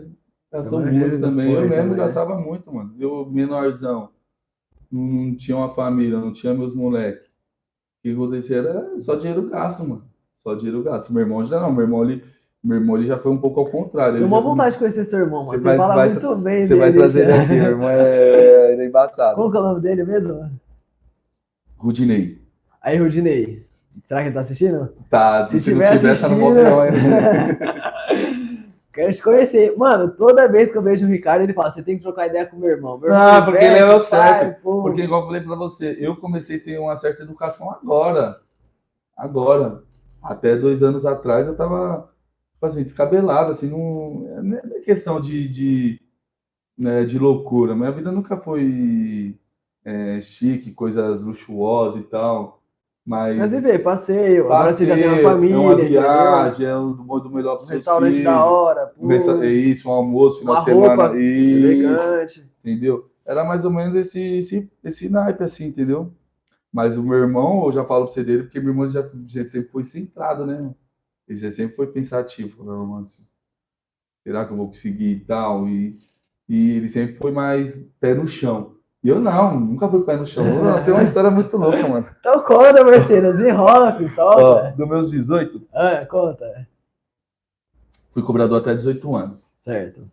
gastou 0.50 0.80
muito 0.80 1.20
também. 1.20 1.52
Eu 1.52 1.60
mesmo 1.62 1.76
também. 1.76 1.96
gastava 1.96 2.36
muito, 2.38 2.72
mano. 2.72 2.94
Eu, 2.98 3.24
menorzão, 3.26 4.10
não 4.90 5.36
tinha 5.36 5.56
uma 5.56 5.74
família, 5.74 6.18
não 6.18 6.32
tinha 6.32 6.52
meus 6.52 6.74
moleques. 6.74 7.27
O 7.98 8.02
que 8.02 8.12
acontecia 8.12 8.58
era 8.58 9.00
só 9.00 9.16
dinheiro 9.16 9.48
gasto, 9.48 9.80
mano. 9.80 10.04
Só 10.42 10.54
dinheiro 10.54 10.82
gasto. 10.82 11.12
Meu 11.12 11.22
irmão 11.22 11.44
já 11.44 11.60
não, 11.60 11.72
meu 11.72 11.82
irmão 11.82 12.02
ali. 12.02 12.22
Meu 12.62 12.78
irmão 12.78 12.96
ele 12.96 13.06
já 13.06 13.16
foi 13.18 13.30
um 13.30 13.38
pouco 13.38 13.60
ao 13.60 13.66
contrário. 13.66 14.14
Tenho 14.14 14.26
uma 14.26 14.40
vontade 14.40 14.72
de 14.72 14.78
conhecer 14.78 15.04
seu 15.04 15.20
irmão, 15.20 15.40
mano. 15.40 15.52
Você, 15.52 15.58
vai, 15.58 15.76
fala 15.76 15.94
vai, 15.94 16.10
muito 16.10 16.36
bem 16.36 16.62
Você 16.62 16.68
dele, 16.68 16.80
vai 16.80 16.92
trazer 16.92 17.22
ele 17.22 17.32
aqui, 17.32 17.52
meu 17.52 17.70
irmão 17.70 17.88
é, 17.88 18.74
é 18.74 18.86
embaçado. 18.86 19.34
Qual 19.36 19.50
que 19.50 19.56
é 19.56 19.60
o 19.60 19.62
nome 19.62 19.80
dele 19.80 20.04
mesmo? 20.04 20.50
Rudinei. 21.76 22.42
Aí, 22.82 22.98
Rudinei, 22.98 23.66
será 24.02 24.20
que 24.20 24.26
ele 24.26 24.34
tá 24.34 24.40
assistindo? 24.40 24.92
Tá, 25.08 25.46
se, 25.46 25.60
se 25.60 25.70
tiver, 25.70 25.90
não 25.90 25.96
tiver, 25.96 26.10
assistindo... 26.10 26.38
tá 26.38 26.70
no 26.70 26.80
ainda. 26.80 28.47
Quero 28.98 29.12
te 29.12 29.22
conhecer. 29.22 29.76
Mano, 29.76 30.10
toda 30.10 30.48
vez 30.48 30.72
que 30.72 30.76
eu 30.76 30.82
vejo 30.82 31.06
o 31.06 31.08
Ricardo, 31.08 31.42
ele 31.42 31.52
fala: 31.52 31.70
você 31.70 31.84
tem 31.84 31.96
que 31.96 32.02
trocar 32.02 32.26
ideia 32.26 32.46
com 32.46 32.56
meu 32.56 32.68
irmão. 32.68 32.98
Meu 32.98 33.08
irmão 33.08 33.22
ah, 33.22 33.42
porque 33.42 33.64
ele 33.64 33.78
é 33.78 33.94
o 33.94 34.00
certo. 34.00 34.60
Pô. 34.60 34.82
Porque, 34.82 35.02
igual 35.02 35.20
eu 35.20 35.26
falei 35.26 35.40
pra 35.40 35.54
você, 35.54 35.96
eu 36.00 36.16
comecei 36.16 36.56
a 36.56 36.60
ter 36.60 36.78
uma 36.80 36.96
certa 36.96 37.22
educação 37.22 37.70
agora. 37.70 38.40
Agora. 39.16 39.84
Até 40.20 40.56
dois 40.56 40.82
anos 40.82 41.06
atrás 41.06 41.46
eu 41.46 41.54
tava, 41.54 42.12
tipo 42.54 42.66
assim, 42.66 42.82
descabelado, 42.82 43.52
assim, 43.52 43.70
não, 43.70 44.42
não 44.42 44.56
é 44.56 44.80
questão 44.80 45.20
de, 45.20 45.46
de, 45.46 46.00
né, 46.76 47.04
de 47.04 47.20
loucura. 47.20 47.76
Minha 47.76 47.92
vida 47.92 48.10
nunca 48.10 48.36
foi 48.36 49.38
é, 49.84 50.20
chique, 50.20 50.72
coisas 50.72 51.22
luxuosas 51.22 52.00
e 52.00 52.04
tal. 52.04 52.57
Mas, 53.08 53.38
mas 53.38 53.52
e 53.54 53.60
vê, 53.60 53.78
passeio, 53.78 54.44
agora 54.52 54.70
você 54.70 54.84
já 54.84 54.94
tem 54.94 55.08
uma 55.08 55.22
família. 55.22 55.54
É 55.54 55.56
uma 55.56 55.74
viagem, 55.76 56.66
é 56.66 56.76
um 56.76 56.92
do 56.92 57.30
melhor 57.30 57.56
para 57.56 57.64
Um 57.64 57.70
restaurante 57.70 58.16
filhos, 58.16 58.24
da 58.24 58.44
hora. 58.44 58.86
Pô, 58.88 59.10
é 59.42 59.50
isso, 59.50 59.88
um 59.88 59.92
almoço, 59.92 60.40
final 60.40 60.58
de 60.58 60.64
semana. 60.64 61.18
Isso, 61.18 61.64
elegante. 61.64 62.50
Entendeu? 62.62 63.10
Era 63.24 63.44
mais 63.44 63.64
ou 63.64 63.70
menos 63.70 63.94
esse, 63.94 64.20
esse, 64.20 64.70
esse 64.84 65.08
naipe, 65.08 65.42
assim, 65.42 65.68
entendeu? 65.68 66.12
Mas 66.70 66.98
o 66.98 67.02
meu 67.02 67.16
irmão, 67.16 67.64
eu 67.64 67.72
já 67.72 67.82
falo 67.82 68.04
pra 68.04 68.12
você 68.12 68.22
dele, 68.22 68.42
porque 68.42 68.60
meu 68.60 68.72
irmão 68.72 68.86
já, 68.86 69.08
já 69.26 69.42
sempre 69.42 69.70
foi 69.70 69.84
centrado, 69.84 70.44
né? 70.44 70.70
Ele 71.26 71.38
já 71.38 71.50
sempre 71.50 71.76
foi 71.76 71.86
pensativo, 71.86 72.62
meu 72.62 72.74
irmão, 72.74 73.04
assim, 73.04 73.22
será 74.22 74.44
que 74.44 74.52
eu 74.52 74.56
vou 74.58 74.68
conseguir 74.68 75.12
e 75.12 75.20
tal? 75.20 75.66
E, 75.66 75.96
e 76.46 76.72
ele 76.72 76.88
sempre 76.88 77.16
foi 77.16 77.32
mais 77.32 77.74
pé 77.98 78.12
no 78.12 78.28
chão. 78.28 78.76
E 79.02 79.08
eu 79.08 79.20
não, 79.20 79.58
nunca 79.60 79.88
fui 79.88 80.02
pé 80.02 80.16
no 80.16 80.26
chão. 80.26 80.44
Tem 80.84 80.92
uma 80.92 81.04
história 81.04 81.30
muito 81.30 81.56
louca, 81.56 81.86
mano. 81.86 82.06
Então 82.18 82.42
conta, 82.42 82.84
Mercedes, 82.84 83.40
enrola, 83.40 83.96
filho, 83.96 84.10
solta. 84.10 84.42
Ó, 84.42 84.76
dos 84.76 84.88
meus 84.88 85.10
18? 85.10 85.68
Ah, 85.72 86.04
conta. 86.04 86.66
Fui 88.12 88.22
cobrador 88.22 88.60
até 88.60 88.74
18 88.74 89.14
anos. 89.14 89.44
Certo. 89.60 90.10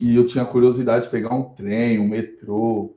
E 0.00 0.16
eu 0.16 0.26
tinha 0.26 0.44
curiosidade 0.44 1.04
de 1.04 1.10
pegar 1.10 1.34
um 1.34 1.44
trem, 1.54 1.98
um 1.98 2.08
metrô. 2.08 2.96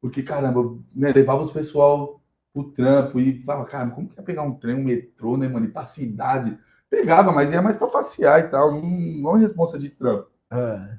Porque, 0.00 0.22
caramba, 0.22 0.76
né, 0.94 1.12
levava 1.12 1.42
os 1.42 1.50
pessoal 1.50 2.20
pro 2.54 2.70
trampo 2.70 3.18
e 3.18 3.42
falava, 3.42 3.66
cara, 3.66 3.90
como 3.90 4.08
que 4.08 4.16
ia 4.16 4.22
pegar 4.22 4.42
um 4.42 4.54
trem, 4.54 4.76
um 4.76 4.84
metrô, 4.84 5.36
né, 5.36 5.48
mano, 5.48 5.66
ir 5.66 5.72
pra 5.72 5.84
cidade? 5.84 6.56
Pegava, 6.88 7.32
mas 7.32 7.52
ia 7.52 7.60
mais 7.60 7.76
pra 7.76 7.88
passear 7.88 8.38
e 8.38 8.44
tal, 8.44 8.70
não, 8.70 8.82
não 8.82 9.36
é 9.36 9.40
responsa 9.40 9.78
de 9.78 9.90
trampo. 9.90 10.28
Ah. 10.50 10.96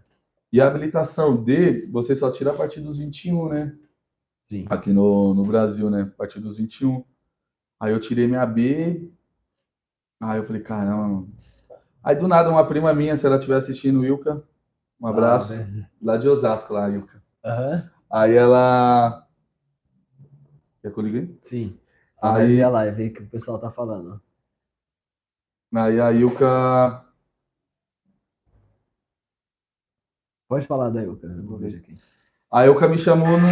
E 0.57 0.61
a 0.61 0.65
habilitação 0.65 1.43
D, 1.43 1.85
você 1.91 2.15
só 2.15 2.31
tira 2.31 2.49
a 2.49 2.55
partir 2.55 2.81
dos 2.81 2.97
21, 2.97 3.49
né? 3.49 3.77
Sim. 4.49 4.65
Aqui 4.67 4.91
no, 4.91 5.35
no 5.35 5.43
Brasil, 5.43 5.87
né? 5.87 6.01
A 6.01 6.17
partir 6.17 6.39
dos 6.39 6.57
21. 6.57 7.05
Aí 7.79 7.93
eu 7.93 7.99
tirei 7.99 8.25
minha 8.25 8.43
B. 8.43 9.07
Aí 10.19 10.39
eu 10.39 10.43
falei, 10.43 10.63
caramba. 10.63 11.27
Aí 12.03 12.15
do 12.15 12.27
nada, 12.27 12.49
uma 12.49 12.65
prima 12.65 12.91
minha, 12.91 13.15
se 13.15 13.23
ela 13.23 13.35
estiver 13.35 13.55
assistindo, 13.55 14.03
Ilka, 14.03 14.43
um 14.99 15.05
abraço. 15.05 15.53
Ah, 15.53 15.57
né? 15.63 15.89
Lá 16.01 16.17
de 16.17 16.27
Osasco, 16.27 16.73
lá, 16.73 16.89
Ilka. 16.89 17.21
Uhum. 17.45 17.89
Aí 18.09 18.33
ela. 18.33 19.27
Quer 20.81 20.91
que 20.91 20.97
eu 20.97 21.03
liguei? 21.03 21.37
Sim. 21.43 21.79
Aí 22.19 22.63
a 22.63 22.69
live 22.69 23.11
que 23.11 23.21
o 23.21 23.29
pessoal 23.29 23.59
tá 23.59 23.69
falando. 23.69 24.19
Aí 25.71 26.01
a 26.01 26.11
Ilka 26.11 27.06
Pode 30.47 30.65
falar 30.65 30.89
da 30.89 31.01
Euca, 31.01 31.27
eu 31.27 31.43
vou 31.43 31.57
ver 31.57 31.75
aqui. 31.75 31.95
A 32.51 32.65
Euca 32.65 32.87
me 32.87 32.97
chamou 32.97 33.37
no. 33.37 33.47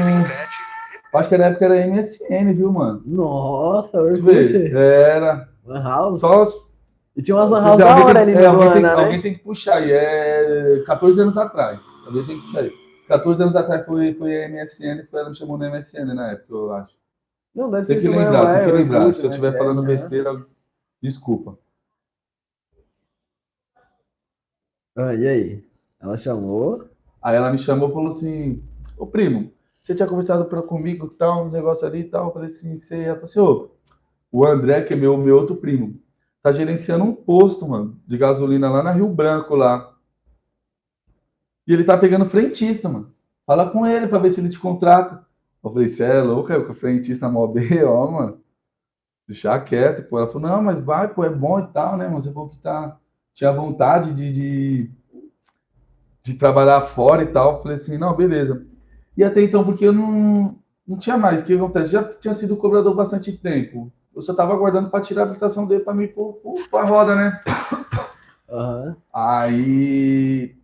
Acho 1.14 1.30
que 1.30 1.38
na 1.38 1.46
época 1.46 1.66
era 1.66 1.88
MSN, 1.88 2.54
viu, 2.54 2.72
mano? 2.72 3.02
Nossa, 3.06 4.02
Orkut. 4.02 4.76
Era. 4.76 5.50
Lan 5.66 5.84
House? 5.84 6.20
Só. 6.20 6.48
E 7.16 7.22
tinha 7.22 7.36
umas 7.36 7.50
Lan 7.50 7.64
House 7.64 7.80
da 7.80 7.96
hora 7.96 8.22
ali 8.22 8.34
é, 8.34 8.46
alguém, 8.46 8.72
tem, 8.72 8.82
né? 8.82 8.90
alguém 8.90 9.22
tem 9.22 9.34
que 9.34 9.40
puxar 9.40 9.78
aí. 9.78 9.92
É 9.92 10.84
14 10.86 11.22
anos 11.22 11.38
atrás. 11.38 11.82
Alguém 12.06 12.26
tem 12.26 12.40
que 12.40 12.46
puxar 12.46 12.60
aí. 12.60 12.72
14 13.08 13.44
anos 13.44 13.56
atrás 13.56 13.86
foi, 13.86 14.14
foi 14.16 14.44
a 14.44 14.50
MSN, 14.50 15.06
foi 15.10 15.20
ela 15.20 15.30
me 15.30 15.36
chamou 15.36 15.58
no 15.58 15.70
MSN 15.70 16.14
na 16.14 16.32
época, 16.32 16.54
eu 16.54 16.74
acho. 16.74 16.96
Não, 17.54 17.70
deve 17.70 17.88
tem 17.88 18.02
ser 18.02 18.10
que 18.10 18.18
lembrar, 18.18 18.56
tem 18.56 18.66
que 18.66 18.72
lembrar. 18.72 19.14
Se 19.14 19.24
eu 19.24 19.30
estiver 19.30 19.58
falando 19.58 19.82
né? 19.82 19.88
besteira, 19.88 20.32
desculpa. 21.02 21.58
Ah, 24.98 25.14
e 25.14 25.28
aí? 25.28 25.75
Ela 26.06 26.18
chamou. 26.18 26.86
Aí 27.22 27.36
ela 27.36 27.52
me 27.52 27.58
chamou 27.58 27.89
e 27.89 27.94
falou 27.94 28.10
assim: 28.10 28.63
Ô 28.98 29.08
primo, 29.08 29.52
você 29.82 29.96
tinha 29.96 30.08
conversado 30.08 30.46
pra, 30.46 30.62
comigo 30.62 31.08
tal, 31.10 31.46
um 31.46 31.50
negócio 31.50 31.88
ali 31.88 32.02
e 32.02 32.04
tal. 32.04 32.28
Eu 32.28 32.34
falei 32.34 32.48
assim: 32.48 32.78
você. 32.78 33.04
Ela 33.04 33.15
falou 33.15 33.24
assim: 33.24 33.39
ô, 33.39 33.70
o 34.32 34.46
André, 34.46 34.84
que 34.84 34.94
é 34.94 34.96
meu, 34.96 35.18
meu 35.18 35.36
outro 35.36 35.56
primo, 35.56 36.00
tá 36.41 36.52
gerenciando 36.52 37.04
um 37.04 37.13
posto, 37.13 37.68
mano, 37.68 38.00
de 38.06 38.18
gasolina 38.18 38.70
lá 38.70 38.84
na 38.84 38.91
Rio 38.91 39.08
Branco 39.08 39.56
lá. 39.56 39.94
E 41.68 41.74
ele 41.74 41.84
tá 41.84 41.98
pegando 41.98 42.26
frentista, 42.26 42.88
mano. 42.88 43.12
Fala 43.46 43.70
com 43.70 43.86
ele 43.86 44.08
pra 44.08 44.20
ver 44.20 44.30
se 44.30 44.39
ele 44.39 44.50
te 44.50 44.60
contrata. 44.60 45.26
Eu 45.63 45.72
falei, 45.72 45.89
você 45.89 46.04
é 46.04 46.22
louco, 46.22 46.52
é 46.54 46.58
o 46.58 46.74
frentista 46.76 47.28
mó 47.28 47.52
ó, 47.88 48.12
mano. 48.12 48.39
Deixar 49.28 49.60
quieto, 49.62 50.08
pô. 50.08 50.20
Ela 50.20 50.28
falou, 50.28 50.48
não, 50.48 50.62
mas 50.62 50.80
vai, 50.80 51.12
pô, 51.12 51.24
é 51.24 51.30
bom 51.30 51.60
e 51.60 51.68
tal, 51.68 51.98
né, 51.98 52.08
mano? 52.08 52.22
Você 52.22 52.32
falou 52.32 52.50
que 52.50 52.58
tá, 52.58 53.00
tinha 53.34 53.52
vontade 53.52 54.13
de, 54.13 54.32
de 54.32 54.91
de 56.26 56.34
trabalhar 56.34 56.82
fora 56.82 57.22
e 57.22 57.28
tal. 57.28 57.62
Falei 57.62 57.78
assim, 57.78 58.00
não, 58.00 58.16
beleza. 58.16 58.66
E 59.16 59.24
até 59.24 59.42
então, 59.42 59.64
porque 59.64 59.86
eu 59.86 59.94
não, 59.94 60.56
não 60.86 60.98
tinha 60.98 61.18
mais. 61.18 61.42
O 61.42 61.46
que 61.46 61.54
acontece? 61.54 61.92
Já 61.92 62.04
tinha 62.04 62.34
sido 62.34 62.58
cobrador 62.58 62.96
bastante 62.96 63.32
tempo. 63.32 63.92
Eu 64.14 64.24
só 64.24 64.32
estava 64.32 64.54
aguardando 64.54 64.90
para 64.90 65.04
tirar 65.04 65.22
a 65.22 65.26
habilitação 65.26 65.68
dele 65.68 65.84
para 65.84 65.94
mim 65.94 66.10
para 66.72 66.80
a 66.82 66.86
roda, 66.86 67.16
né? 67.16 67.42
Uhum. 68.50 68.96
Aí. 69.14 70.56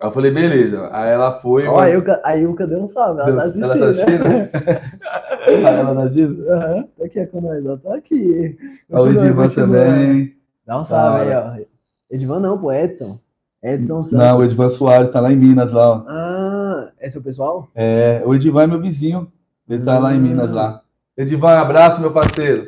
Eu 0.00 0.10
falei, 0.10 0.30
beleza. 0.30 0.88
Aí 0.90 1.10
ela 1.10 1.38
foi. 1.40 1.66
Ó, 1.66 1.78
a 1.78 1.90
Ilka, 1.90 2.20
a 2.24 2.36
Ilka 2.36 2.66
deu 2.66 2.78
um 2.78 2.88
salve, 2.88 3.20
ela 3.20 3.34
tá 3.34 3.42
assistindo. 3.42 3.72
Ela 3.72 3.80
tá 3.80 3.90
assistindo? 3.90 4.28
Né? 4.28 4.50
ela 5.68 5.94
tá 5.94 6.02
assistindo? 6.02 6.50
Aham, 6.50 6.88
tá 6.96 7.04
aqui 7.04 7.26
com 7.26 7.40
nós, 7.42 7.66
ela 7.66 7.78
tá 7.78 7.94
aqui. 7.94 8.58
o 8.88 9.08
Edivan 9.08 9.48
também. 9.50 10.36
Dá 10.64 10.80
um 10.80 10.84
salve 10.84 11.30
aí, 11.30 11.34
ó. 11.34 11.66
Edivan 12.10 12.40
não, 12.40 12.56
pô, 12.56 12.72
Edson. 12.72 13.20
Edson 13.62 14.02
Santos. 14.02 14.12
Não, 14.12 14.38
o 14.38 14.44
Edivan 14.44 14.68
Soares 14.68 15.10
tá 15.10 15.20
lá 15.20 15.32
em 15.32 15.36
Minas, 15.36 15.72
lá, 15.72 15.90
ó. 15.90 16.04
Ah, 16.06 16.92
é 16.98 17.10
seu 17.10 17.22
pessoal? 17.22 17.68
É, 17.74 18.22
o 18.24 18.34
Edivan 18.34 18.64
é 18.64 18.66
meu 18.66 18.80
vizinho. 18.80 19.30
Ele 19.68 19.84
tá 19.84 19.98
lá 19.98 20.14
em 20.14 20.20
Minas, 20.20 20.50
lá. 20.50 20.82
Edivan, 21.16 21.58
abraço, 21.58 22.00
meu 22.00 22.12
parceiro. 22.12 22.66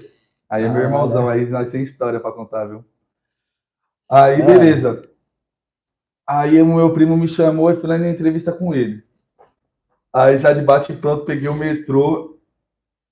Aí 0.49 0.65
é 0.65 0.69
meu 0.69 0.83
ah, 0.83 0.85
irmãozão, 0.85 1.29
aí 1.29 1.49
nós 1.49 1.71
tem 1.71 1.83
história 1.83 2.19
pra 2.19 2.33
contar, 2.33 2.67
viu? 2.67 2.85
Aí, 4.09 4.41
é. 4.41 4.45
beleza. 4.45 5.03
Aí 6.27 6.61
o 6.61 6.67
meu 6.67 6.93
primo 6.93 7.17
me 7.17 7.29
chamou 7.29 7.71
e 7.71 7.77
fui 7.77 7.89
lá 7.89 7.97
na 7.97 8.11
entrevista 8.11 8.53
com 8.53 8.75
ele. 8.75 9.03
Aí 10.13 10.37
já 10.39 10.53
de 10.53 10.61
bate 10.61 10.93
pronto, 10.93 11.25
peguei 11.25 11.49
o 11.49 11.55
metrô. 11.55 12.39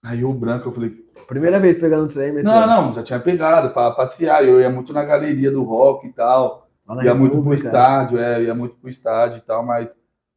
Aí 0.02 0.24
o 0.24 0.32
branco, 0.32 0.68
eu 0.68 0.72
falei. 0.72 1.08
Primeira 1.28 1.60
vez 1.60 1.78
pegando 1.78 2.06
o 2.06 2.08
trem, 2.08 2.32
metrô? 2.32 2.50
Não, 2.50 2.66
não, 2.66 2.94
já 2.94 3.02
tinha 3.02 3.20
pegado 3.20 3.70
para 3.70 3.92
passear. 3.92 4.44
Eu 4.44 4.60
ia 4.60 4.70
muito 4.70 4.92
na 4.92 5.04
galeria 5.04 5.50
do 5.50 5.62
rock 5.62 6.08
e 6.08 6.12
tal 6.12 6.67
ia 7.02 7.14
muito 7.14 7.42
pro 7.42 7.54
estádio, 7.54 8.18
é, 8.18 8.42
ia 8.42 8.54
muito 8.54 8.76
pro 8.76 8.88
estádio 8.88 9.38
e 9.38 9.40
tal, 9.40 9.64
mas 9.64 9.96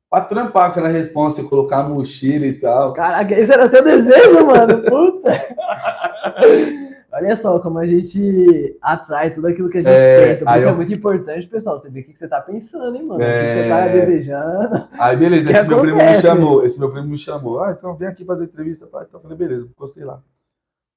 pra 0.10 0.22
trampar 0.22 0.70
aquela 0.70 0.90
resposta, 0.90 1.44
colocar 1.44 1.80
a 1.80 1.90
mochila 1.90 2.46
e 2.46 2.54
tal. 2.54 2.94
Caraca, 2.94 3.40
isso 3.40 3.54
era 3.54 3.70
seu 3.70 3.84
desejo, 3.84 4.46
mano, 4.46 4.84
puta! 4.84 5.32
Olha 7.14 7.36
só 7.36 7.60
como 7.60 7.78
a 7.78 7.86
gente 7.86 8.78
atrai 8.82 9.32
tudo 9.32 9.48
aquilo 9.48 9.70
que 9.70 9.80
a 9.80 9.82
gente 9.82 9.92
é, 9.92 10.28
pensa. 10.28 10.46
Isso 10.58 10.64
eu... 10.64 10.70
é 10.70 10.74
muito 10.74 10.94
importante, 10.94 11.46
pessoal. 11.46 11.78
Você 11.78 11.90
vê 11.90 12.00
o 12.00 12.04
que 12.06 12.18
você 12.18 12.28
tá 12.28 12.40
pensando, 12.40 12.96
hein, 12.96 13.04
mano? 13.04 13.22
É... 13.22 13.26
O 13.28 13.48
que 13.48 13.64
você 13.64 13.70
tá 13.70 13.88
desejando. 13.90 14.88
Aí, 14.98 15.18
beleza, 15.18 15.52
esse 15.52 15.60
acontece? 15.60 15.70
meu 15.70 15.82
primo 15.82 16.12
me 16.12 16.22
chamou. 16.22 16.66
Esse 16.66 16.80
meu 16.80 16.92
primo 16.92 17.08
me 17.08 17.18
chamou. 17.18 17.62
Ah, 17.62 17.76
então 17.78 17.96
vem 17.98 18.08
aqui 18.08 18.24
fazer 18.24 18.46
entrevista. 18.46 18.88
Pai. 18.88 19.06
Então 19.08 19.20
eu 19.20 19.24
falei, 19.24 19.38
beleza, 19.38 19.68
gostei 19.78 20.06
lá. 20.06 20.22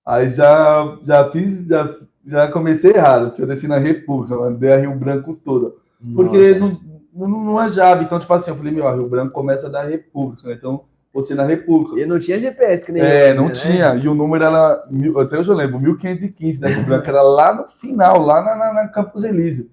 Aí 0.06 0.28
já, 0.28 0.98
já 1.02 1.30
fiz, 1.32 1.66
já 1.66 1.96
já 2.26 2.50
comecei 2.50 2.92
errado, 2.92 3.28
porque 3.28 3.42
eu 3.42 3.46
desci 3.46 3.68
na 3.68 3.78
República, 3.78 4.34
andei 4.36 4.72
a 4.72 4.76
Rio 4.78 4.94
Branco 4.94 5.34
toda. 5.44 5.72
Porque 6.14 6.54
não, 6.54 6.80
não, 7.14 7.28
não 7.28 7.62
é 7.62 7.68
Java, 7.70 8.02
então, 8.02 8.18
tipo 8.18 8.32
assim, 8.32 8.50
eu 8.50 8.56
falei, 8.56 8.72
meu, 8.72 8.86
a 8.86 8.94
Rio 8.94 9.08
Branco 9.08 9.32
começa 9.32 9.68
da 9.70 9.82
República, 9.84 10.48
né? 10.48 10.54
Então 10.54 10.84
postei 11.12 11.36
na 11.36 11.44
República. 11.44 11.98
E 12.00 12.04
não 12.06 12.18
tinha 12.18 12.40
GPS 12.40 12.84
que 12.84 12.92
nem 12.92 13.02
É, 13.02 13.26
hoje, 13.28 13.34
não 13.36 13.46
né? 13.46 13.52
tinha. 13.52 13.94
E 13.94 14.08
o 14.08 14.14
número 14.14 14.44
era, 14.44 14.84
mil- 14.90 15.18
até 15.20 15.38
hoje 15.38 15.50
eu 15.50 15.54
lembro, 15.54 15.78
1515 15.80 16.60
da 16.60 16.68
Rio 16.68 16.84
Branco, 16.84 17.08
era 17.08 17.22
lá 17.22 17.54
no 17.54 17.68
final, 17.68 18.20
lá 18.20 18.42
na, 18.42 18.56
na, 18.56 18.72
na 18.72 18.88
Campos 18.88 19.22
Elísio. 19.24 19.70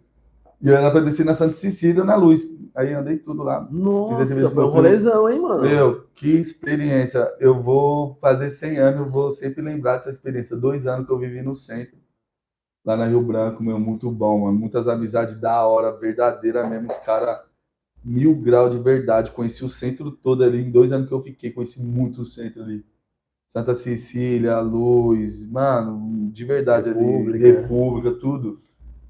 E 0.62 0.70
eu 0.70 0.76
era 0.76 0.92
pra 0.92 1.00
descer 1.02 1.26
na 1.26 1.34
Santa 1.34 1.54
Cecília, 1.56 2.04
na 2.04 2.16
Luz. 2.16 2.44
Aí 2.76 2.94
andei 2.94 3.18
tudo 3.18 3.42
lá. 3.42 3.68
Nossa, 3.72 4.50
foi 4.52 4.64
um 4.64 4.68
rolezão, 4.68 5.28
hein, 5.28 5.42
mano? 5.42 5.64
Meu, 5.64 6.04
que 6.14 6.30
experiência. 6.38 7.28
Eu 7.40 7.60
vou 7.60 8.16
fazer 8.22 8.52
100 8.52 8.78
anos, 8.78 9.00
eu 9.02 9.10
vou 9.10 9.32
sempre 9.32 9.62
lembrar 9.64 9.98
dessa 9.98 10.12
experiência. 10.12 10.56
Dois 10.56 10.86
anos 10.86 11.08
que 11.08 11.12
eu 11.12 11.18
vivi 11.18 11.42
no 11.42 11.56
centro, 11.56 11.98
lá 12.86 12.96
na 12.98 13.06
Rio 13.08 13.22
Branco, 13.22 13.64
meu, 13.64 13.80
muito 13.80 14.10
bom, 14.12 14.42
mano. 14.46 14.58
Muitas 14.58 14.88
amizades 14.88 15.40
da 15.40 15.66
hora, 15.66 15.92
verdadeira 15.92 16.68
mesmo. 16.68 16.92
Os 16.92 16.98
caras, 17.00 17.40
mil 18.04 18.36
graus 18.36 18.72
de 18.72 18.80
verdade. 18.82 19.32
Conheci 19.32 19.64
o 19.64 19.70
centro 19.70 20.12
todo 20.12 20.44
ali. 20.44 20.62
Em 20.62 20.72
dois 20.72 20.92
anos 20.92 21.08
que 21.08 21.14
eu 21.14 21.22
fiquei, 21.22 21.52
conheci 21.52 21.82
muito 21.82 22.22
o 22.22 22.26
centro 22.26 22.64
ali. 22.64 22.84
Santa 23.48 23.76
Cecília, 23.76 24.60
Luz, 24.60 25.50
mano, 25.50 26.30
de 26.32 26.46
verdade 26.46 26.90
República. 26.90 27.46
ali. 27.46 27.56
República, 27.58 28.12
tudo. 28.12 28.62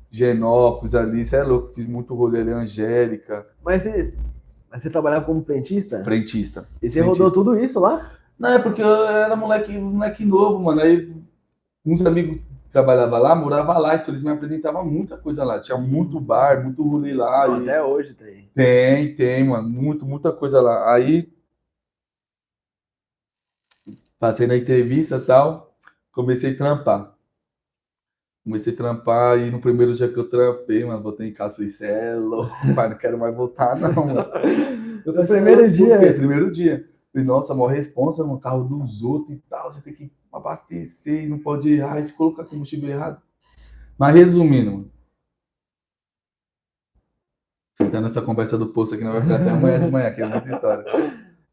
Genópolis 0.09 0.93
ali, 0.93 1.23
você 1.25 1.37
é 1.37 1.43
louco, 1.43 1.73
fiz 1.73 1.85
muito 1.87 2.13
rolê 2.13 2.41
ali, 2.41 2.51
Angélica, 2.51 3.47
Mas 3.63 3.83
você, 3.83 4.13
mas 4.69 4.81
você 4.81 4.89
trabalhava 4.89 5.23
como 5.23 5.41
frentista? 5.41 6.03
frentista. 6.03 6.67
E 6.81 6.89
você 6.89 6.99
frentista. 6.99 7.23
rodou 7.23 7.31
tudo 7.31 7.57
isso 7.57 7.79
lá? 7.79 8.11
Não, 8.37 8.49
é 8.49 8.59
porque 8.59 8.81
eu 8.81 9.05
era 9.05 9.35
moleque, 9.37 9.71
moleque 9.77 10.25
novo, 10.25 10.59
mano. 10.59 10.81
Aí 10.81 11.09
uns 11.85 12.05
amigos 12.05 12.41
que 12.71 12.73
trabalhavam 12.73 13.19
lá, 13.19 13.35
moravam 13.35 13.77
lá, 13.79 13.95
então 13.95 14.07
eles 14.07 14.23
me 14.23 14.31
apresentavam 14.31 14.85
muita 14.85 15.17
coisa 15.17 15.43
lá. 15.43 15.59
Tinha 15.59 15.77
muito 15.77 16.21
bar, 16.21 16.63
muito 16.63 16.81
rolê 16.81 17.13
lá. 17.13 17.49
e- 17.49 17.61
Até 17.63 17.83
hoje 17.83 18.13
tem. 18.13 18.49
Tem, 18.55 19.13
tem, 19.13 19.43
mano. 19.43 19.67
Muito, 19.67 20.05
muita 20.05 20.31
coisa 20.31 20.61
lá. 20.61 20.93
Aí 20.93 21.29
passei 24.17 24.47
na 24.47 24.55
entrevista 24.55 25.17
e 25.17 25.21
tal, 25.21 25.75
comecei 26.13 26.53
a 26.53 26.57
trampar. 26.57 27.13
Comecei 28.43 28.73
a 28.73 28.77
trampar 28.77 29.37
e 29.37 29.51
no 29.51 29.59
primeiro 29.59 29.93
dia 29.93 30.07
que 30.11 30.17
eu 30.17 30.29
trampei, 30.29 30.83
mano, 30.85 31.03
voltei 31.03 31.27
em 31.27 31.33
casa 31.33 31.53
e 31.53 31.55
falei, 31.57 31.69
cê 31.69 31.85
é 31.87 32.15
louco, 32.15 32.51
pai, 32.73 32.89
não 32.89 32.97
quero 32.97 33.17
mais 33.19 33.35
voltar, 33.35 33.75
não, 33.75 33.93
mano. 33.93 34.25
Eu 35.05 35.13
No 35.13 35.25
falei, 35.25 35.27
"Cê 35.27 35.33
é 35.33 35.35
primeiro 35.41 35.71
dia? 35.71 36.13
Primeiro 36.13 36.51
dia. 36.51 36.87
Falei, 37.11 37.27
nossa, 37.27 37.53
maior 37.53 37.67
responsa, 37.67 38.23
mano, 38.23 38.39
carro 38.39 38.63
dos 38.63 39.03
outros 39.03 39.35
e 39.35 39.41
tal, 39.49 39.71
você 39.73 39.81
tem 39.81 39.93
que 39.93 40.11
abastecer, 40.31 41.27
não 41.29 41.39
pode 41.39 41.69
errar, 41.71 41.99
e 41.99 42.05
se 42.05 42.13
colocar 42.13 42.45
combustível 42.45 42.89
errado. 42.89 43.21
Mas 43.97 44.15
resumindo. 44.15 44.89
Sentando 47.77 48.07
nessa 48.07 48.21
conversa 48.21 48.57
do 48.57 48.67
posto 48.67 48.95
aqui, 48.95 49.03
não 49.03 49.13
vai 49.13 49.21
ficar 49.21 49.35
até 49.35 49.49
amanhã 49.49 49.79
de 49.79 49.91
manhã, 49.91 50.13
que 50.13 50.21
é 50.21 50.25
muita 50.25 50.49
história. 50.49 50.85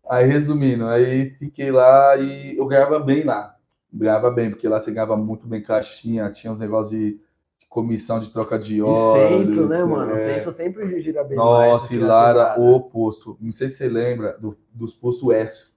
Aí, 0.09 0.27
resumindo, 0.27 0.87
aí 0.87 1.31
fiquei 1.31 1.71
lá 1.71 2.17
e 2.17 2.57
eu 2.57 2.67
ganhava 2.67 2.99
bem 2.99 3.25
lá. 3.25 3.57
Ganhava 3.93 4.31
bem, 4.31 4.51
porque 4.51 4.69
lá 4.69 4.79
você 4.81 4.91
ganhava 4.91 5.17
muito 5.17 5.47
bem 5.47 5.63
caixinha, 5.63 6.31
tinha 6.31 6.53
uns 6.53 6.61
negócios 6.61 6.91
de, 6.99 7.21
comissão 7.69 8.19
de 8.19 8.31
troca 8.31 8.59
de 8.59 8.77
E 8.77 8.83
óleo. 8.83 9.45
centro, 9.47 9.69
né, 9.69 9.85
mano? 9.85 10.13
É. 10.13 10.19
centro 10.19 10.51
sempre 10.51 11.01
gira 11.01 11.23
bem 11.23 11.37
mais. 11.37 11.73
Nossa, 11.73 11.89
que 11.89 11.95
e 11.97 11.99
lá 11.99 12.31
era 12.31 12.61
o 12.61 12.81
posto. 12.81 13.37
Não 13.41 13.53
sei 13.53 13.69
se 13.69 13.77
você 13.77 13.89
lembra 13.89 14.37
do- 14.39 14.57
dos 14.73 14.95
postos 14.95 15.31
S. 15.35 15.73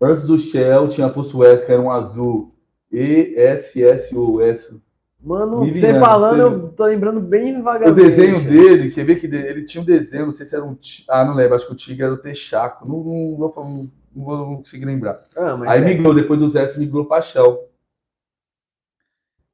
Antes 0.00 0.22
do 0.26 0.38
Shell 0.38 0.88
tinha 0.88 1.08
posto 1.08 1.42
S, 1.44 1.64
que 1.66 1.72
era 1.72 1.80
um 1.82 1.90
azul. 1.90 2.54
E-S-S-O-S. 2.92 4.80
Mano, 5.20 5.62
Mil 5.64 5.74
você 5.74 5.98
falando, 5.98 6.36
você- 6.36 6.42
eu 6.66 6.68
tô 6.72 6.84
lembrando 6.86 7.20
bem 7.20 7.58
O 7.58 7.62
vagamente. 7.64 7.96
desenho 7.96 8.40
dele, 8.44 8.90
quer 8.90 9.04
ver 9.04 9.16
que 9.18 9.26
ele 9.26 9.64
tinha 9.64 9.82
um 9.82 9.84
desenho, 9.84 10.26
não 10.26 10.32
sei 10.32 10.46
se 10.46 10.54
era 10.54 10.64
um. 10.64 10.76
Ah, 11.08 11.24
não 11.24 11.34
lembro, 11.34 11.56
acho 11.56 11.66
que 11.66 11.72
o 11.72 11.76
Tigre 11.76 12.04
era 12.04 12.14
o 12.14 12.18
Texaco. 12.18 12.86
Não, 12.88 12.98
não, 13.02 13.36
vou, 13.36 13.50
falar- 13.50 13.68
não 13.68 13.90
vou 14.14 14.36
não 14.36 14.56
conseguir 14.58 14.84
lembrar. 14.84 15.20
Ah, 15.36 15.58
Aí 15.66 15.80
é. 15.82 15.84
migrou, 15.84 16.14
depois 16.14 16.38
dos 16.38 16.54
S, 16.54 16.78
migrou 16.78 17.04
pra 17.04 17.20
Shell. 17.20 17.66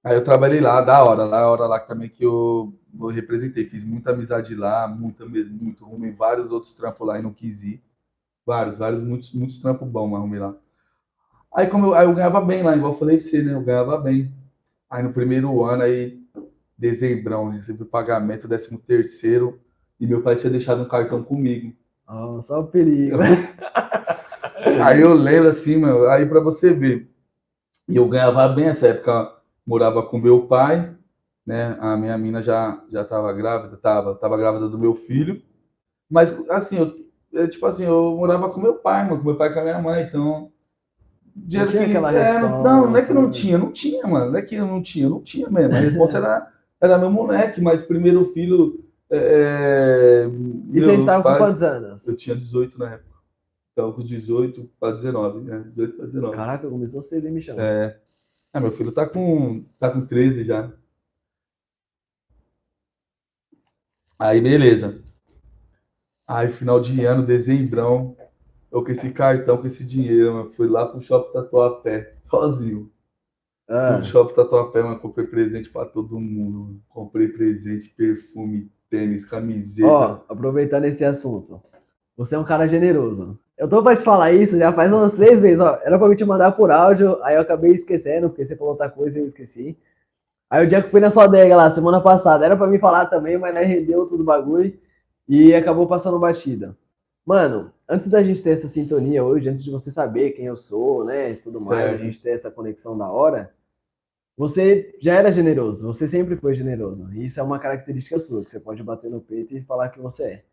Aí 0.04 0.14
eu 0.14 0.22
trabalhei 0.22 0.60
lá, 0.60 0.82
da 0.82 1.02
hora, 1.02 1.26
da 1.26 1.48
hora 1.50 1.66
lá 1.66 1.80
também 1.80 2.10
que 2.10 2.22
eu, 2.22 2.74
eu 3.00 3.06
representei. 3.06 3.64
Fiz 3.64 3.82
muita 3.84 4.10
amizade 4.10 4.54
lá, 4.54 4.86
muita 4.86 5.24
mesmo, 5.24 5.56
muito. 5.62 5.82
Arrumei 5.82 6.10
vários 6.12 6.52
outros 6.52 6.74
trampos 6.74 7.06
lá 7.06 7.18
e 7.18 7.22
não 7.22 7.32
quis 7.32 7.62
ir. 7.62 7.82
Vários, 8.46 8.78
vários, 8.78 9.00
muitos, 9.00 9.32
muitos 9.32 9.58
trampos 9.60 9.88
bons, 9.88 10.08
mas 10.08 10.20
arrumei 10.20 10.40
lá. 10.40 10.54
Aí, 11.54 11.66
como 11.68 11.86
eu, 11.86 11.94
aí 11.94 12.06
eu 12.06 12.14
ganhava 12.14 12.40
bem 12.40 12.62
lá, 12.62 12.76
igual 12.76 12.92
eu 12.92 12.98
falei 12.98 13.18
pra 13.18 13.26
você, 13.26 13.42
né? 13.42 13.54
Eu 13.54 13.62
ganhava 13.62 13.96
bem. 13.98 14.32
Aí 14.90 15.02
no 15.02 15.12
primeiro 15.12 15.64
ano, 15.64 15.82
aí, 15.82 16.20
dezembrão, 16.76 17.50
recebi 17.50 17.82
o 17.82 17.86
pagamento, 17.86 18.48
décimo 18.48 18.78
terceiro, 18.78 19.60
e 19.98 20.06
meu 20.06 20.22
pai 20.22 20.36
tinha 20.36 20.50
deixado 20.50 20.82
um 20.82 20.88
cartão 20.88 21.22
comigo. 21.22 21.72
Ó, 22.06 22.40
só 22.42 22.60
o 22.60 22.66
perigo. 22.66 23.18
Aí 24.82 25.00
eu 25.00 25.14
lembro 25.14 25.48
assim, 25.48 25.76
meu, 25.76 26.10
aí 26.10 26.26
pra 26.26 26.40
você 26.40 26.72
ver. 26.72 27.08
E 27.88 27.96
eu 27.96 28.08
ganhava 28.08 28.48
bem 28.48 28.66
essa 28.66 28.88
época, 28.88 29.32
morava 29.66 30.02
com 30.02 30.18
meu 30.18 30.46
pai, 30.46 30.94
né? 31.46 31.76
A 31.80 31.96
minha 31.96 32.16
mina 32.16 32.42
já 32.42 32.82
já 32.90 33.04
tava 33.04 33.32
grávida, 33.32 33.76
tava, 33.76 34.14
tava 34.14 34.36
grávida 34.36 34.68
do 34.68 34.78
meu 34.78 34.94
filho. 34.94 35.42
Mas 36.10 36.32
assim, 36.50 36.78
eu, 36.78 36.94
é, 37.34 37.46
tipo 37.46 37.66
assim, 37.66 37.84
eu 37.84 38.16
morava 38.16 38.50
com 38.50 38.60
meu 38.60 38.74
pai, 38.74 39.04
mano, 39.04 39.18
com 39.18 39.24
meu 39.26 39.36
pai 39.36 39.50
e 39.50 39.54
com 39.54 39.60
a 39.60 39.62
minha 39.62 39.78
mãe, 39.80 40.04
então 40.04 40.50
dinheiro 41.34 41.70
tinha 41.70 41.84
que- 41.84 41.90
aquela 41.90 42.12
é, 42.12 42.40
não, 42.40 42.62
não, 42.62 42.90
não 42.90 42.96
é 42.96 43.04
que 43.06 43.12
não 43.12 43.24
né? 43.26 43.30
tinha, 43.30 43.58
não 43.58 43.72
tinha, 43.72 44.06
mano. 44.06 44.30
Não 44.32 44.38
é 44.38 44.42
que 44.42 44.54
eu 44.54 44.66
não 44.66 44.82
tinha, 44.82 45.08
não 45.08 45.20
tinha 45.20 45.48
mesmo. 45.50 45.74
A 45.74 45.80
resposta 45.80 46.18
era, 46.18 46.52
era 46.80 46.98
meu 46.98 47.10
moleque, 47.10 47.60
mas 47.60 47.82
primeiro 47.82 48.24
filho. 48.32 48.80
É, 49.10 50.26
E 50.72 50.80
você 50.80 50.92
estava 50.94 51.22
com 51.22 51.36
quantos 51.36 51.62
anos? 51.62 52.08
eu 52.08 52.16
tinha 52.16 52.34
18 52.34 52.78
na 52.78 52.92
época. 52.94 53.14
Estava 53.70 53.92
com 53.92 54.02
18 54.04 54.70
para 54.78 54.94
19, 54.94 55.40
né? 55.40 55.64
18 55.68 55.96
para 55.96 56.06
19. 56.06 56.36
Caraca, 56.36 56.68
começou 56.68 57.02
cedo, 57.02 57.26
hein, 57.26 57.32
Michão? 57.34 57.60
É. 57.60 57.98
Ah, 58.52 58.60
meu 58.60 58.70
filho 58.70 58.92
tá 58.92 59.04
com, 59.08 59.64
tá 59.80 59.90
com 59.90 60.06
13 60.06 60.44
já. 60.44 60.70
Aí, 64.18 64.40
beleza. 64.40 65.02
Aí, 66.26 66.48
final 66.48 66.80
de 66.80 67.04
ano, 67.04 67.24
dezembrão, 67.26 68.16
eu 68.72 68.82
com 68.82 68.90
esse 68.90 69.10
cartão, 69.10 69.58
com 69.58 69.66
esse 69.66 69.84
dinheiro, 69.84 70.32
mano, 70.32 70.50
fui 70.50 70.66
lá 70.66 70.86
pro 70.86 71.00
shopping 71.00 71.32
Tatuapé, 71.32 72.14
sozinho. 72.24 72.90
Fui 73.66 73.76
Ah, 73.76 73.96
pro 73.98 74.06
shopping 74.06 74.34
Tatuapé, 74.34 74.82
mano, 74.82 74.98
comprei 74.98 75.26
presente 75.26 75.70
pra 75.70 75.84
todo 75.84 76.18
mundo. 76.18 76.58
mano. 76.60 76.80
Comprei 76.88 77.28
presente, 77.28 77.90
perfume, 77.90 78.70
tênis, 78.88 79.24
camiseta. 79.24 79.88
ó, 79.88 80.18
aproveitando 80.28 80.84
esse 80.84 81.04
assunto. 81.04 81.60
Você 82.16 82.34
é 82.34 82.38
um 82.38 82.44
cara 82.44 82.66
generoso. 82.66 83.38
Eu 83.58 83.68
tô 83.68 83.82
pra 83.82 83.96
te 83.96 84.02
falar 84.02 84.32
isso 84.32 84.56
já 84.58 84.72
faz 84.72 84.92
umas 84.92 85.12
três 85.12 85.40
vezes, 85.40 85.60
ó. 85.60 85.78
Era 85.82 85.98
pra 85.98 86.08
me 86.08 86.16
te 86.16 86.24
mandar 86.24 86.52
por 86.52 86.70
áudio, 86.70 87.22
aí 87.22 87.36
eu 87.36 87.42
acabei 87.42 87.72
esquecendo, 87.72 88.28
porque 88.28 88.44
você 88.44 88.56
falou 88.56 88.72
outra 88.72 88.88
coisa 88.88 89.18
e 89.18 89.22
eu 89.22 89.26
esqueci. 89.26 89.76
Aí 90.50 90.64
o 90.64 90.68
dia 90.68 90.82
que 90.82 90.88
fui 90.90 91.00
na 91.00 91.10
sua 91.10 91.24
adega 91.24 91.54
lá, 91.56 91.70
semana 91.70 92.00
passada, 92.00 92.44
era 92.44 92.56
pra 92.56 92.66
me 92.66 92.78
falar 92.78 93.06
também, 93.06 93.36
mas 93.38 93.54
né, 93.54 93.62
rendeu 93.62 94.00
outros 94.00 94.20
bagulho 94.20 94.76
e 95.28 95.54
acabou 95.54 95.86
passando 95.86 96.18
batida. 96.18 96.76
Mano, 97.24 97.72
antes 97.88 98.08
da 98.08 98.22
gente 98.22 98.42
ter 98.42 98.50
essa 98.50 98.68
sintonia 98.68 99.24
hoje, 99.24 99.48
antes 99.48 99.64
de 99.64 99.70
você 99.70 99.90
saber 99.90 100.32
quem 100.32 100.44
eu 100.46 100.56
sou, 100.56 101.04
né, 101.04 101.32
e 101.32 101.36
tudo 101.36 101.60
mais, 101.60 101.90
Certo. 101.90 102.00
a 102.00 102.04
gente 102.04 102.20
ter 102.20 102.30
essa 102.30 102.50
conexão 102.50 102.96
da 102.96 103.10
hora, 103.10 103.52
você 104.36 104.94
já 105.00 105.14
era 105.14 105.30
generoso, 105.32 105.86
você 105.86 106.06
sempre 106.06 106.36
foi 106.36 106.54
generoso. 106.54 107.10
E 107.12 107.24
isso 107.24 107.40
é 107.40 107.42
uma 107.42 107.58
característica 107.58 108.18
sua, 108.18 108.44
que 108.44 108.50
você 108.50 108.60
pode 108.60 108.82
bater 108.82 109.10
no 109.10 109.20
peito 109.20 109.56
e 109.56 109.62
falar 109.62 109.88
que 109.88 110.00
você 110.00 110.24
é. 110.24 110.44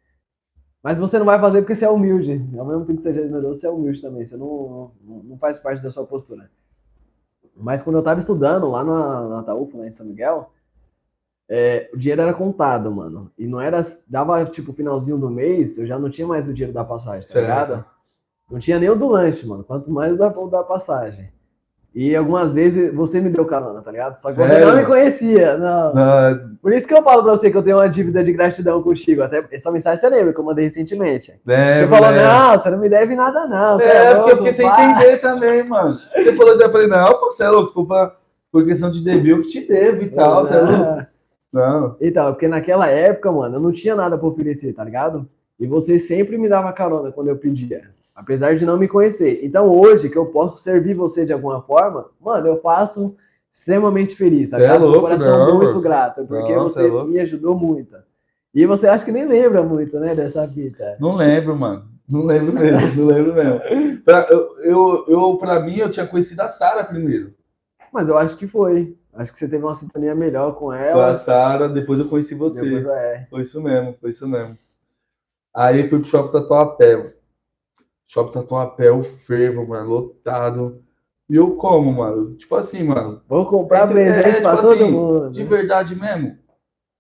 Mas 0.84 0.98
você 0.98 1.20
não 1.20 1.26
vai 1.26 1.40
fazer 1.40 1.62
porque 1.62 1.76
você 1.76 1.86
é 1.86 1.90
humilde. 1.90 2.32
Ao 2.58 2.66
mesmo 2.66 2.86
tempo 2.86 2.98
que 2.98 3.02
você 3.04 3.10
é 3.10 3.14
generoso, 3.14 3.60
você 3.60 3.68
é 3.68 3.70
humilde 3.70 4.02
também. 4.02 4.26
Você 4.26 4.36
não, 4.36 4.92
não, 5.04 5.24
não 5.24 5.38
faz 5.38 5.60
parte 5.60 5.82
da 5.82 5.92
sua 5.92 6.06
postura. 6.06 6.50
Mas 7.56 7.84
quando 7.84 7.98
eu 7.98 8.04
tava 8.04 8.20
estudando 8.20 8.68
lá 8.68 8.84
na, 8.84 9.28
na 9.28 9.44
Taúfa, 9.44 9.78
lá 9.78 9.86
em 9.86 9.92
São 9.92 10.06
Miguel, 10.06 10.52
é, 11.54 11.90
o 11.94 11.98
dinheiro 11.98 12.22
era 12.22 12.34
contado, 12.34 12.90
mano. 12.90 13.30
E 13.38 13.46
não 13.46 13.60
era. 13.60 13.82
Dava 14.08 14.46
tipo 14.46 14.72
finalzinho 14.72 15.18
do 15.18 15.30
mês, 15.30 15.78
eu 15.78 15.86
já 15.86 16.00
não 16.00 16.10
tinha 16.10 16.26
mais 16.26 16.48
o 16.48 16.54
dinheiro 16.54 16.74
da 16.74 16.86
passagem, 16.86 17.28
tá 17.28 17.34
Certo. 17.34 17.42
ligado? 17.46 17.86
Não 18.50 18.58
tinha 18.58 18.80
nem 18.80 18.90
o 18.90 18.96
do 18.96 19.08
lanche, 19.10 19.46
mano. 19.46 19.62
Quanto 19.64 19.92
mais 19.92 20.16
da, 20.18 20.30
da 20.30 20.64
passagem. 20.64 21.30
E 21.94 22.16
algumas 22.16 22.54
vezes 22.54 22.94
você 22.94 23.20
me 23.20 23.30
deu 23.30 23.44
carona, 23.44 23.82
tá 23.82 23.92
ligado? 23.92 24.16
Só 24.16 24.30
que 24.32 24.38
você 24.38 24.48
Sério? 24.48 24.68
não 24.68 24.78
me 24.78 24.86
conhecia, 24.86 25.58
não. 25.58 25.92
Ah, 25.94 26.40
Por 26.62 26.72
isso 26.72 26.88
que 26.88 26.94
eu 26.94 27.04
falo 27.04 27.22
pra 27.22 27.34
você 27.34 27.52
que 27.52 27.58
eu 27.58 27.62
tenho 27.64 27.76
uma 27.78 27.90
dívida 27.90 28.24
de 28.24 28.32
gratidão 28.32 28.82
contigo. 28.82 29.22
Até 29.22 29.46
essa 29.52 29.70
mensagem 29.70 30.00
você 30.00 30.08
lembra 30.08 30.32
que 30.34 30.40
eu 30.40 30.44
mandei 30.46 30.64
recentemente. 30.64 31.34
Você 31.46 31.88
falou, 31.90 32.12
não, 32.14 32.58
você 32.58 32.70
não 32.70 32.78
me 32.78 32.88
deve 32.88 33.14
nada, 33.14 33.46
não. 33.46 33.78
você 33.78 33.84
É, 33.84 34.16
porque 34.16 34.32
eu 34.32 34.36
louco, 34.36 34.38
fiquei 34.38 34.54
sem 34.54 34.70
pá." 34.70 34.84
entender 34.90 35.18
também, 35.18 35.64
mano. 35.66 36.00
Você 36.16 36.34
falou 36.34 36.54
assim, 36.54 36.64
eu 36.64 36.72
falei, 36.72 36.88
não, 36.88 37.08
pô, 37.20 37.26
você 37.30 37.44
é 37.44 37.50
louco, 37.50 37.86
pra, 37.86 38.16
por 38.50 38.66
questão 38.66 38.90
de 38.90 39.04
debut 39.04 39.42
que 39.44 39.50
te 39.50 39.62
teve 39.64 40.06
e 40.06 40.10
tal, 40.12 40.46
você 40.46 40.56
é 40.56 40.62
louco. 40.62 41.08
Não. 41.52 41.96
Então, 42.00 42.32
porque 42.32 42.48
naquela 42.48 42.88
época, 42.88 43.32
mano, 43.32 43.58
eu 43.58 43.60
não 43.60 43.72
tinha 43.72 43.96
nada 43.96 44.18
pra 44.18 44.28
oferecer, 44.28 44.74
tá 44.74 44.84
ligado? 44.84 45.28
E 45.60 45.68
você 45.68 46.00
sempre 46.00 46.38
me 46.38 46.48
dava 46.48 46.72
carona 46.72 47.12
quando 47.12 47.28
eu 47.28 47.38
pedia. 47.38 47.82
Apesar 48.16 48.56
de 48.56 48.66
não 48.66 48.78
me 48.78 48.88
conhecer. 48.88 49.40
Então, 49.44 49.70
hoje, 49.70 50.10
que 50.10 50.18
eu 50.18 50.28
posso 50.28 50.62
servir 50.62 50.94
você 50.94 51.26
de 51.26 51.34
alguma 51.34 51.62
forma, 51.62 52.08
mano, 52.20 52.48
eu 52.48 52.62
faço 52.62 53.16
extremamente 53.52 54.16
feliz, 54.16 54.50
tá 54.50 54.58
é 54.58 54.62
ligado? 54.62 54.82
Com 54.82 54.86
louco, 54.88 55.02
coração 55.02 55.48
não, 55.48 55.58
muito 55.58 55.82
grato, 55.82 56.26
porque 56.26 56.56
Não, 56.56 56.70
cê 56.70 56.88
você 56.88 56.98
é 56.98 57.12
me 57.12 57.20
ajudou 57.20 57.56
muito. 57.56 57.96
E 58.54 58.66
você 58.66 58.88
acha 58.88 59.06
que 59.06 59.12
nem 59.12 59.26
lembra 59.26 59.62
muito, 59.64 60.00
né, 60.00 60.16
dessa 60.16 60.48
fita. 60.48 60.98
Não 61.00 61.16
lembro, 61.16 61.56
mano. 61.56 61.86
Não 62.10 62.26
lembro 62.26 62.54
mesmo, 62.54 62.96
não 62.96 63.06
lembro 63.06 63.34
mesmo. 63.34 64.02
Pra, 64.04 64.28
eu, 64.30 64.58
eu, 64.60 65.06
eu, 65.08 65.38
pra 65.38 65.60
mim, 65.62 65.78
eu 65.78 65.90
tinha 65.90 66.06
conhecido 66.06 66.42
a 66.42 66.48
Sara 66.48 66.84
primeiro. 66.84 67.34
Mas 67.94 68.10
eu 68.10 68.18
acho 68.18 68.36
que 68.36 68.48
foi. 68.48 68.98
Acho 69.14 69.32
que 69.32 69.38
você 69.40 69.48
teve 69.48 69.64
uma 69.64 69.76
sintonia 69.76 70.16
melhor 70.16 70.54
com 70.54 70.66
Com 70.66 70.72
a 70.72 70.78
ela. 70.80 71.16
Sara, 71.16 71.68
depois 71.68 72.00
eu 72.00 72.08
conheci 72.08 72.34
você. 72.34 72.62
Depois, 72.64 72.86
é. 72.86 73.28
Foi 73.30 73.42
isso 73.42 73.62
mesmo, 73.62 73.96
foi 74.00 74.10
isso 74.12 74.28
mesmo. 74.28 74.58
Aí 75.54 75.90
fui 75.90 76.00
pro 76.00 76.08
Shopping 76.08 76.32
Tatuapé. 76.32 77.14
Shopping 78.08 78.32
Tatuapé, 78.32 78.90
o 78.92 79.04
fervo, 79.04 79.68
mano, 79.68 79.90
lotado. 79.90 80.82
E 81.30 81.36
eu 81.36 81.56
como, 81.56 81.92
mano? 81.94 82.36
Tipo 82.36 82.56
assim, 82.56 82.84
mano, 82.84 83.22
Vou 83.28 83.46
comprar 83.46 83.90
É, 83.90 83.92
presente 83.92 84.38
é, 84.38 84.42
pra 84.42 84.52
tipo 84.56 84.62
todo 84.62 84.74
assim, 84.84 84.92
mundo. 84.92 85.32
de 85.32 85.44
verdade 85.44 85.96
mesmo. 85.96 86.38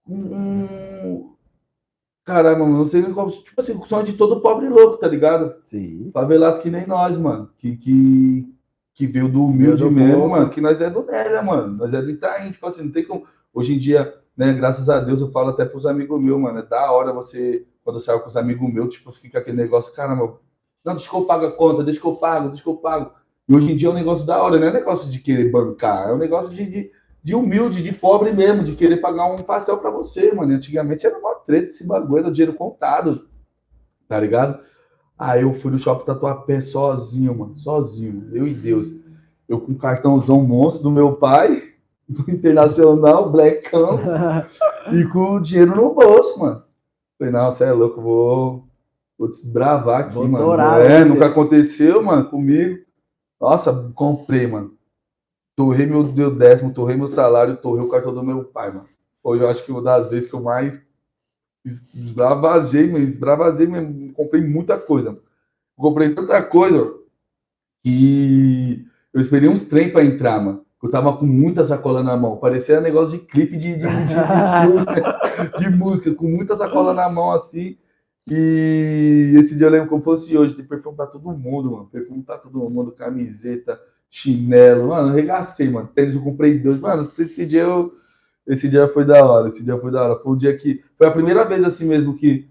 Hum, 0.07 1.34
caramba, 2.26 2.66
mano, 2.66 2.78
não 2.80 2.88
sei 2.88 3.01
nem 3.01 3.14
qual. 3.14 3.30
Tipo 3.32 3.59
assim, 3.62 3.74
o 3.74 3.86
sonho 3.86 4.05
de 4.05 4.14
todo 4.14 4.41
pobre 4.41 4.68
louco, 4.70 4.97
tá 4.97 5.07
ligado? 5.07 5.55
Sim. 5.62 6.12
Favelado 6.14 6.62
que 6.62 6.70
nem 6.70 6.86
nós, 6.88 7.18
mano. 7.18 7.49
Que, 7.57 7.76
que, 7.78 8.45
que 9.02 9.08
veio 9.08 9.28
do 9.28 9.43
humilde 9.43 9.84
do 9.84 9.89
mesmo, 9.89 10.30
mano. 10.30 10.52
Que 10.52 10.62
nós 10.62 10.80
é 10.80 10.88
do 10.88 11.04
Nélia, 11.04 11.41
mano. 11.41 11.76
Nós 11.76 11.91
é 11.91 11.99
do 11.99 12.12
Itaim. 12.12 12.52
Tipo 12.52 12.68
assim, 12.68 12.84
não 12.84 12.91
tem 12.91 13.04
como. 13.04 13.26
Hoje 13.52 13.74
em 13.74 13.80
dia, 13.80 14.14
né, 14.38 14.54
graças 14.54 14.91
a 14.91 14.99
Deus, 14.99 15.22
eu 15.22 15.32
falo 15.32 15.49
até 15.49 15.66
pros 15.66 15.88
amigos 15.88 16.22
meus, 16.22 16.39
mano. 16.39 16.60
É 16.60 16.62
da 16.62 16.91
hora 16.91 17.12
você, 17.12 17.66
quando 17.84 17.99
sai 17.99 18.20
com 18.20 18.28
os 18.28 18.38
amigos 18.38 18.72
meus, 18.72 18.93
tipo, 18.93 19.12
fica 19.12 19.39
aquele 19.39 19.58
negócio, 19.58 19.91
caramba, 19.93 20.38
não, 20.86 20.93
deixa 20.93 21.10
que 21.10 21.16
eu 21.16 21.26
pago 21.26 21.47
a 21.47 21.52
conta, 21.52 21.84
deixa 21.84 21.99
que 21.99 22.06
eu 22.06 22.16
pago, 22.16 22.49
deixa 22.49 22.62
que 22.62 22.70
eu 22.70 22.78
pago. 22.78 23.12
E 23.49 23.56
hoje 23.56 23.72
em 23.72 23.76
dia 23.76 23.88
é 23.88 23.91
um 23.91 23.95
negócio 23.95 24.24
da 24.24 24.41
hora, 24.41 24.60
não 24.60 24.68
é 24.68 24.72
negócio 24.72 25.10
de 25.10 25.20
querer 25.20 25.49
bancar, 25.49 26.10
é 26.10 26.14
um 26.14 26.18
negócio 26.18 26.54
de, 26.54 26.64
de, 26.64 26.91
de 27.24 27.36
humilde, 27.36 27.82
de 27.82 27.91
pobre 27.91 28.32
mesmo, 28.32 28.64
de 28.64 28.76
querer 28.76 28.97
pagar 28.97 29.26
um 29.26 29.38
pastel 29.38 29.78
pra 29.78 29.89
você, 29.89 30.32
mano. 30.34 30.54
Antigamente 30.54 31.08
era 31.08 31.18
uma 31.18 31.34
treta 31.36 31.70
esse 31.70 31.88
bagulho, 31.88 32.20
era 32.20 32.32
dinheiro 32.32 32.54
contado, 32.54 33.28
tá 34.08 34.20
ligado? 34.20 34.60
Aí 35.22 35.44
eu 35.44 35.54
fui 35.54 35.70
no 35.70 35.78
shopping 35.78 36.04
Tatuapé 36.04 36.60
sozinho, 36.60 37.38
mano, 37.38 37.56
sozinho, 37.56 38.28
eu 38.34 38.48
e 38.48 38.56
Deus. 38.56 38.92
Eu 39.48 39.62
com 39.62 39.74
um 39.74 39.78
cartãozão 39.78 40.42
monstro 40.42 40.82
do 40.82 40.90
meu 40.90 41.16
pai, 41.16 41.62
do 42.10 42.32
Internacional, 42.32 43.30
Blackão, 43.30 44.00
e 44.92 45.06
com 45.06 45.36
o 45.36 45.40
dinheiro 45.40 45.76
no 45.76 45.94
bolso, 45.94 46.40
mano. 46.40 46.64
Falei, 47.20 47.32
não, 47.32 47.52
você 47.52 47.66
é 47.66 47.72
louco, 47.72 48.02
vou, 48.02 48.68
vou 49.16 49.30
desbravar 49.30 50.06
aqui, 50.06 50.16
Vou 50.16 50.28
mano. 50.28 50.44
dourar, 50.44 50.82
é, 50.82 51.06
nunca 51.06 51.28
aconteceu, 51.28 52.02
mano, 52.02 52.28
comigo. 52.28 52.80
Nossa, 53.40 53.92
comprei, 53.94 54.48
mano. 54.48 54.74
Torrei 55.56 55.86
meu, 55.86 56.04
meu 56.04 56.36
décimo, 56.36 56.74
torrei 56.74 56.98
meu 56.98 57.08
salário, 57.08 57.58
torrei 57.58 57.86
o 57.86 57.92
cartão 57.92 58.12
do 58.12 58.24
meu 58.24 58.44
pai, 58.46 58.70
mano. 58.72 58.90
Foi, 59.22 59.40
eu 59.40 59.48
acho 59.48 59.64
que 59.64 59.72
uma 59.72 59.84
das 59.84 60.10
vezes 60.10 60.28
que 60.28 60.36
eu 60.36 60.42
mais 60.42 60.82
esbravazei, 61.66 62.89
mas 62.91 63.03
esbravazei 63.03 63.68
mesmo. 63.68 64.14
Comprei 64.14 64.41
muita 64.41 64.78
coisa. 64.78 65.18
Comprei 65.76 66.14
tanta 66.14 66.41
coisa 66.43 66.93
que 67.84 68.86
eu 69.14 69.22
esperei 69.22 69.49
uns 69.49 69.66
trem 69.66 69.91
pra 69.91 70.03
entrar, 70.03 70.39
mano. 70.41 70.66
Eu 70.82 70.89
tava 70.89 71.16
com 71.16 71.26
muita 71.28 71.64
sacola 71.64 72.01
na 72.01 72.18
mão. 72.18 72.38
Parecia 72.38 72.82
negócio 72.82 73.20
de 73.20 73.24
clipe 73.26 73.55
de, 73.55 73.76
de, 73.78 73.84
de, 73.84 75.59
de- 75.59 75.70
música, 75.76 76.14
com 76.16 76.28
muita 76.28 76.55
sacola 76.55 76.93
na 76.93 77.07
mão 77.07 77.32
assim. 77.32 77.78
E 78.30 79.34
esse 79.38 79.55
dia 79.55 79.68
eu 79.68 79.72
lembro 79.72 79.89
como 79.89 80.01
fosse 80.01 80.36
hoje. 80.36 80.55
Tem 80.55 80.66
perfume 80.66 80.95
pra 80.95 81.05
todo 81.05 81.30
mundo, 81.32 81.72
mano. 81.72 81.86
Perfume 81.91 82.24
pra 82.24 82.38
todo 82.38 82.68
mundo, 82.70 82.91
camiseta, 82.91 83.80
chinelo. 84.09 84.88
Mano, 84.89 85.09
arregacei, 85.09 85.70
mano. 85.70 85.88
Tênis 85.93 86.16
eu 86.16 86.22
comprei 86.24 86.57
dois. 86.57 86.80
Mano, 86.80 87.03
esse 87.03 87.45
dia 87.45 87.62
eu. 87.62 87.93
Esse 88.48 88.68
dia 88.68 88.88
foi 88.88 89.06
da 89.06 89.24
hora. 89.26 89.48
Esse 89.50 89.64
dia 89.64 89.78
foi 89.78 89.92
da 89.92 90.04
hora. 90.04 90.20
Foi 90.20 90.32
um 90.34 90.36
dia 90.38 90.56
que. 90.58 90.84
Foi 90.98 91.08
a 91.08 91.12
primeira 91.12 91.44
vez 91.46 91.64
assim 91.64 91.86
mesmo 91.86 92.16
que. 92.16 92.50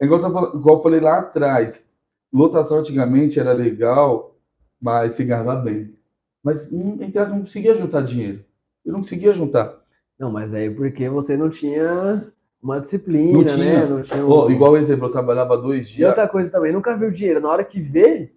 é 0.00 0.04
Igual, 0.04 0.20
eu 0.22 0.58
igual 0.58 0.76
eu 0.78 0.82
falei 0.82 1.00
lá 1.00 1.18
atrás. 1.18 1.86
Lotação 2.32 2.78
antigamente 2.78 3.38
era 3.38 3.52
legal, 3.52 4.36
mas 4.80 5.12
se 5.14 5.24
ganhava 5.24 5.54
bem. 5.56 5.94
Mas 6.42 6.72
entre 6.72 7.18
aspas, 7.18 7.34
não 7.36 7.42
conseguia 7.44 7.76
juntar 7.76 8.02
dinheiro. 8.02 8.44
Eu 8.84 8.92
não 8.92 9.00
conseguia 9.00 9.34
juntar. 9.34 9.76
Não, 10.18 10.30
mas 10.30 10.54
aí 10.54 10.70
porque 10.70 11.08
você 11.08 11.36
não 11.36 11.50
tinha 11.50 12.26
uma 12.62 12.80
disciplina, 12.80 13.32
Não 13.38 13.44
tinha. 13.44 13.56
né? 13.80 13.86
Não 13.86 14.02
tinha 14.02 14.24
um- 14.24 14.30
Ó, 14.30 14.50
igual 14.50 14.76
exemplo, 14.76 15.06
eu 15.06 15.12
trabalhava 15.12 15.56
dois 15.58 15.88
E 15.88 15.94
dias. 15.96 16.08
outra 16.08 16.28
coisa 16.28 16.50
também, 16.50 16.72
nunca 16.72 16.96
viu 16.96 17.10
dinheiro. 17.10 17.40
Na 17.40 17.48
hora 17.50 17.64
que 17.64 17.80
vê, 17.80 18.32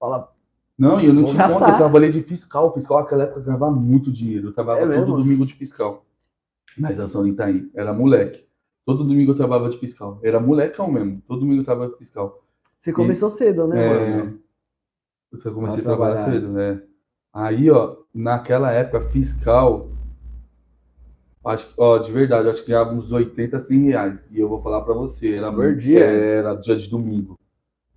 fala, 0.00 0.32
Não, 0.78 0.98
e 1.00 1.06
eu 1.06 1.12
não 1.12 1.22
Vou 1.22 1.30
tinha 1.32 1.48
conta, 1.48 1.68
eu 1.70 1.76
trabalhei 1.76 2.10
de 2.10 2.22
fiscal. 2.22 2.72
Fiscal 2.72 3.00
naquela 3.00 3.24
época 3.24 3.40
ganhava 3.40 3.70
muito 3.70 4.10
dinheiro. 4.10 4.48
Eu 4.48 4.52
trabalhava 4.54 4.92
É 4.92 4.96
todo 4.98 5.06
mesmo? 5.12 5.16
domingo 5.22 5.46
de 5.46 5.54
fiscal. 5.54 6.04
Na 6.78 6.90
estação 6.90 7.22
de 7.24 7.30
Itaim. 7.30 7.70
Era 7.74 7.92
moleque. 7.92 8.44
Todo 8.84 9.04
domingo 9.04 9.32
eu 9.32 9.36
trabalhava 9.36 9.70
de 9.70 9.78
fiscal. 9.78 10.18
Era 10.22 10.40
molecão 10.40 10.90
mesmo. 10.90 11.22
Todo 11.26 11.40
domingo 11.40 11.60
eu 11.60 11.64
trabalhava 11.64 11.92
de 11.92 11.98
fiscal. 11.98 12.42
você 12.78 12.92
começou 12.92 13.30
cedo, 13.30 13.66
né, 13.68 13.84
É, 13.84 14.16
mano? 14.16 14.38
eu 15.32 15.52
comecei 15.54 15.78
A 15.78 15.80
a 15.80 15.84
trabalhar 15.84 16.14
trabalhar. 16.16 16.32
cedo, 16.40 16.48
né? 16.52 16.82
Aí, 17.32 17.70
ó, 17.70 17.96
naquela 18.14 18.72
época, 18.72 19.08
fiscal. 19.10 19.88
Acho, 21.44 21.72
ó, 21.76 21.98
de 21.98 22.12
verdade, 22.12 22.48
acho 22.48 22.62
que 22.64 22.70
ganhava 22.70 22.92
uns 22.94 23.10
80, 23.10 23.58
100 23.58 23.80
reais. 23.84 24.28
E 24.30 24.38
eu 24.38 24.48
vou 24.48 24.60
falar 24.62 24.82
pra 24.82 24.94
você, 24.94 25.34
era 25.34 25.52
Por 25.52 25.74
dia? 25.76 26.04
Era 26.04 26.54
dia 26.54 26.76
de 26.76 26.88
domingo. 26.88 27.38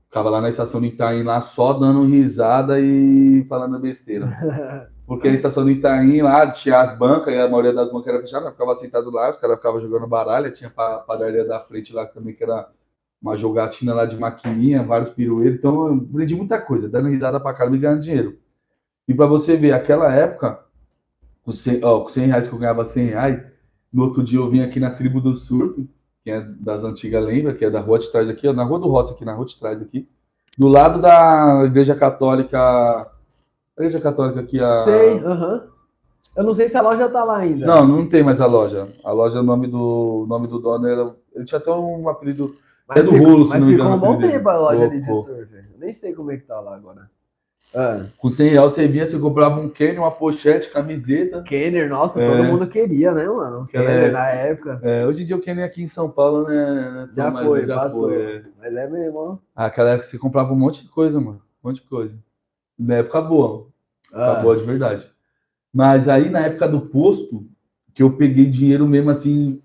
Ficava 0.06 0.30
lá 0.30 0.40
na 0.42 0.50
estação 0.50 0.80
de 0.80 0.88
Itaim, 0.88 1.24
lá 1.24 1.42
só 1.42 1.74
dando 1.74 2.04
risada 2.06 2.80
e 2.80 3.44
falando 3.50 3.78
besteira. 3.80 4.90
Porque 5.06 5.28
a 5.28 5.32
estação 5.32 5.64
de 5.64 5.74
Itaim 5.74 6.22
lá 6.22 6.50
tinha 6.52 6.80
as 6.80 6.98
bancas, 6.98 7.34
e 7.34 7.38
a 7.38 7.48
maioria 7.48 7.74
das 7.74 7.92
bancas 7.92 8.08
era 8.08 8.22
fechada, 8.22 8.52
ficava 8.52 8.76
sentado 8.76 9.12
lá, 9.12 9.30
os 9.30 9.38
caras 9.38 9.58
ficavam 9.58 9.80
jogando 9.80 10.08
baralho, 10.08 10.52
tinha 10.52 10.72
a 10.76 10.98
padaria 11.00 11.46
da 11.46 11.60
frente 11.60 11.94
lá 11.94 12.06
também, 12.06 12.34
que 12.34 12.44
era 12.44 12.68
uma 13.22 13.38
jogatina 13.38 13.94
lá 13.94 14.06
de 14.06 14.18
maquininha, 14.18 14.84
vários 14.84 15.10
pirueiros, 15.10 15.58
então 15.60 15.88
eu 15.88 15.94
aprendi 15.96 16.36
muita 16.36 16.60
coisa, 16.60 16.90
dando 16.90 17.10
risada 17.10 17.40
pra 17.40 17.54
caramba 17.54 17.76
e 17.76 17.80
ganhando 17.80 18.02
dinheiro. 18.02 18.38
E 19.08 19.14
pra 19.14 19.28
você 19.28 19.56
ver, 19.56 19.74
aquela 19.74 20.12
época, 20.12 20.60
com 21.44 21.52
100, 21.52 21.84
ó, 21.84 22.02
com 22.02 22.10
100 22.10 22.26
reais 22.28 22.48
que 22.48 22.54
eu 22.54 22.60
ganhava 22.60 22.84
100 22.84 23.06
reais, 23.06 23.44
no 23.94 24.04
outro 24.04 24.24
dia 24.24 24.40
eu 24.40 24.50
vim 24.50 24.62
aqui 24.62 24.80
na 24.80 24.92
tribo 24.92 25.22
do 25.22 25.36
surf, 25.36 25.88
que 26.24 26.32
é 26.32 26.42
das 26.42 26.84
antigas, 26.84 27.24
lembra? 27.24 27.54
Que 27.54 27.66
é 27.66 27.70
da 27.70 27.80
rua 27.80 28.00
de 28.00 28.12
trás 28.12 28.28
aqui, 28.28 28.48
ó, 28.48 28.54
na 28.54 28.64
rua 28.64 28.80
do 28.80 28.88
Roça 28.88 29.14
aqui, 29.14 29.24
na 29.24 29.34
rua 29.34 29.46
de 29.46 29.60
trás 29.60 29.80
aqui, 29.80 30.10
do 30.58 30.68
lado 30.68 31.00
da 31.00 31.64
igreja 31.66 31.96
católica, 31.96 33.08
igreja 33.78 34.00
católica 34.00 34.40
aqui, 34.40 34.60
a... 34.60 34.84
Sei, 34.84 35.20
aham. 35.20 35.64
Eu 36.36 36.44
não 36.44 36.54
sei 36.54 36.68
se 36.68 36.76
a 36.78 36.82
loja 36.82 37.08
tá 37.08 37.24
lá 37.24 37.38
ainda. 37.38 37.66
Não, 37.66 37.88
não 37.88 38.10
tem 38.10 38.22
mais 38.22 38.42
a 38.42 38.46
loja. 38.46 38.88
A 39.06 39.12
loja, 39.12 39.40
o 39.40 39.44
nome 39.44 39.68
do, 39.68 40.26
nome 40.28 40.48
do 40.48 40.60
dono 40.60 40.86
era. 40.86 41.16
Ele 41.34 41.46
tinha 41.46 41.60
até 41.60 41.72
um 41.72 42.10
apelido. 42.10 42.54
mas 42.88 43.00
é 43.00 43.04
do 43.04 43.14
ficou- 43.14 43.28
rolo, 43.30 43.46
se 43.46 43.52
Mas 43.52 43.60
não 43.62 43.68
me 43.68 43.74
ficou 43.76 43.90
um 43.92 43.96
engano, 43.98 44.14
bom 44.14 44.20
tempo 44.20 44.50
a 44.50 44.58
loja 44.58 44.84
ali 44.84 45.02
de. 45.02 45.10
Eu 45.10 45.48
nem 45.80 45.94
sei 45.94 46.14
como 46.14 46.32
é 46.32 46.38
que 46.38 46.44
tá 46.46 46.60
lá 46.60 46.76
agora. 46.76 47.10
Ah, 47.74 48.06
Com 48.18 48.30
100 48.30 48.50
reais 48.52 48.72
você 48.74 48.88
vinha, 48.88 49.06
você 49.08 49.18
comprava 49.18 49.60
um 49.60 49.68
Kenny, 49.70 49.98
uma 49.98 50.12
pochete, 50.12 50.70
camiseta. 50.70 51.42
Kenner, 51.44 51.90
nossa, 51.90 52.22
É. 52.22 52.30
todo 52.30 52.44
mundo 52.46 52.68
queria, 52.68 53.12
né, 53.14 53.26
mano? 53.28 53.66
Kenner 53.68 53.90
época. 53.90 54.12
na 54.12 54.30
época. 54.30 54.80
É, 54.84 55.06
hoje 55.06 55.24
em 55.24 55.26
dia 55.26 55.36
o 55.36 55.42
Kenny 55.42 55.62
aqui 55.64 55.82
em 55.84 55.88
São 55.88 56.10
Paulo, 56.10 56.48
né? 56.48 56.56
né, 56.92 57.10
Já 57.16 57.32
mas 57.32 57.46
foi, 57.46 57.66
já 57.66 57.76
passou. 57.76 58.10
foi, 58.10 58.22
é. 58.22 58.44
Mas 58.60 58.76
é 58.76 58.90
mesmo, 58.90 59.18
ó. 59.18 59.38
Aquela 59.56 59.92
época 59.92 60.08
você 60.08 60.18
comprava 60.18 60.54
um 60.54 60.58
monte 60.58 60.84
de 60.84 60.90
coisa, 60.90 61.20
mano. 61.20 61.42
Um 61.64 61.70
monte 61.70 61.82
de 61.82 61.88
coisa. 61.90 62.16
Na 62.78 62.96
época 62.96 63.22
boa. 63.22 63.68
Ah, 64.14 64.34
Acabou 64.34 64.56
de 64.56 64.64
verdade. 64.64 65.10
Mas 65.74 66.08
aí 66.08 66.30
na 66.30 66.40
época 66.40 66.68
do 66.68 66.82
posto, 66.82 67.48
que 67.94 68.04
eu 68.04 68.16
peguei 68.16 68.46
dinheiro 68.46 68.88
mesmo 68.88 69.10
assim, 69.10 69.62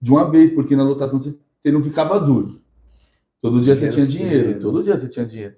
de 0.00 0.10
uma 0.10 0.30
vez, 0.30 0.50
porque 0.50 0.76
na 0.76 0.82
lotação 0.82 1.18
você, 1.18 1.38
não 1.70 1.82
ficava 1.82 2.18
duro. 2.18 2.60
Todo 3.40 3.60
dia 3.60 3.76
você 3.76 3.90
tinha 3.90 4.06
dinheiro, 4.06 4.38
dinheiro. 4.42 4.60
todo 4.60 4.82
dia 4.82 4.96
você 4.96 5.08
tinha 5.08 5.26
dinheiro. 5.26 5.56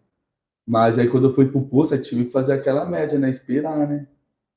Mas 0.66 0.98
aí 0.98 1.08
quando 1.08 1.28
eu 1.28 1.34
fui 1.34 1.46
pro 1.46 1.62
posto, 1.62 1.94
eu 1.94 2.02
tive 2.02 2.26
que 2.26 2.30
fazer 2.30 2.52
aquela 2.52 2.84
média, 2.84 3.18
né? 3.18 3.30
Esperar, 3.30 3.88
né? 3.88 4.06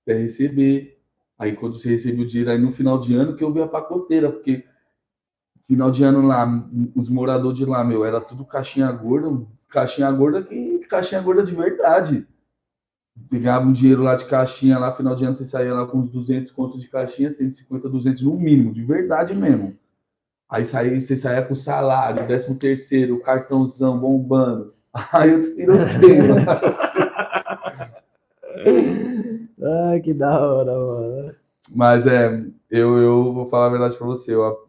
Até 0.03 0.17
receber. 0.17 0.99
Aí 1.37 1.55
quando 1.55 1.79
você 1.79 1.89
recebe 1.89 2.21
o 2.21 2.27
dinheiro, 2.27 2.51
aí 2.51 2.59
no 2.59 2.71
final 2.71 2.99
de 2.99 3.15
ano 3.15 3.35
que 3.35 3.43
eu 3.43 3.51
vi 3.51 3.61
a 3.61 3.67
pacoteira, 3.67 4.31
porque 4.31 4.63
final 5.67 5.91
de 5.91 6.03
ano 6.03 6.21
lá, 6.25 6.47
os 6.95 7.09
moradores 7.09 7.57
de 7.57 7.65
lá, 7.65 7.83
meu, 7.83 8.05
era 8.05 8.21
tudo 8.21 8.45
caixinha 8.45 8.91
gorda, 8.91 9.45
caixinha 9.75 10.09
gorda 10.11 10.41
que 10.41 10.79
caixinha 10.87 11.21
gorda 11.21 11.43
de 11.43 11.53
verdade. 11.53 12.25
Ganhava 13.31 13.65
um 13.65 13.73
dinheiro 13.73 14.01
lá 14.01 14.15
de 14.15 14.25
caixinha, 14.25 14.79
lá 14.79 14.93
final 14.93 15.15
de 15.15 15.25
ano 15.25 15.35
você 15.35 15.45
saía 15.45 15.73
lá 15.73 15.85
com 15.85 15.99
uns 15.99 16.09
200 16.09 16.51
contos 16.51 16.81
de 16.81 16.87
caixinha, 16.87 17.29
150, 17.29 17.89
200 17.89 18.23
no 18.23 18.37
mínimo, 18.37 18.73
de 18.73 18.83
verdade 18.83 19.35
mesmo. 19.35 19.73
Aí 20.49 20.65
saía, 20.65 20.99
você 20.99 21.17
saía 21.17 21.43
com 21.43 21.55
salário, 21.55 22.25
13 22.25 22.55
terceiro, 22.55 23.21
cartãozão 23.21 23.99
bombando. 23.99 24.73
Aí 25.11 25.31
eu 25.31 25.55
tiroteio. 25.55 26.35
Ai, 29.89 29.99
que 30.01 30.13
da 30.13 30.39
hora, 30.39 30.71
mano. 30.71 31.35
Mas 31.73 32.05
é, 32.05 32.43
eu, 32.69 32.97
eu 32.97 33.33
vou 33.33 33.47
falar 33.47 33.67
a 33.67 33.69
verdade 33.69 33.97
pra 33.97 34.05
você. 34.05 34.35
Eu, 34.35 34.67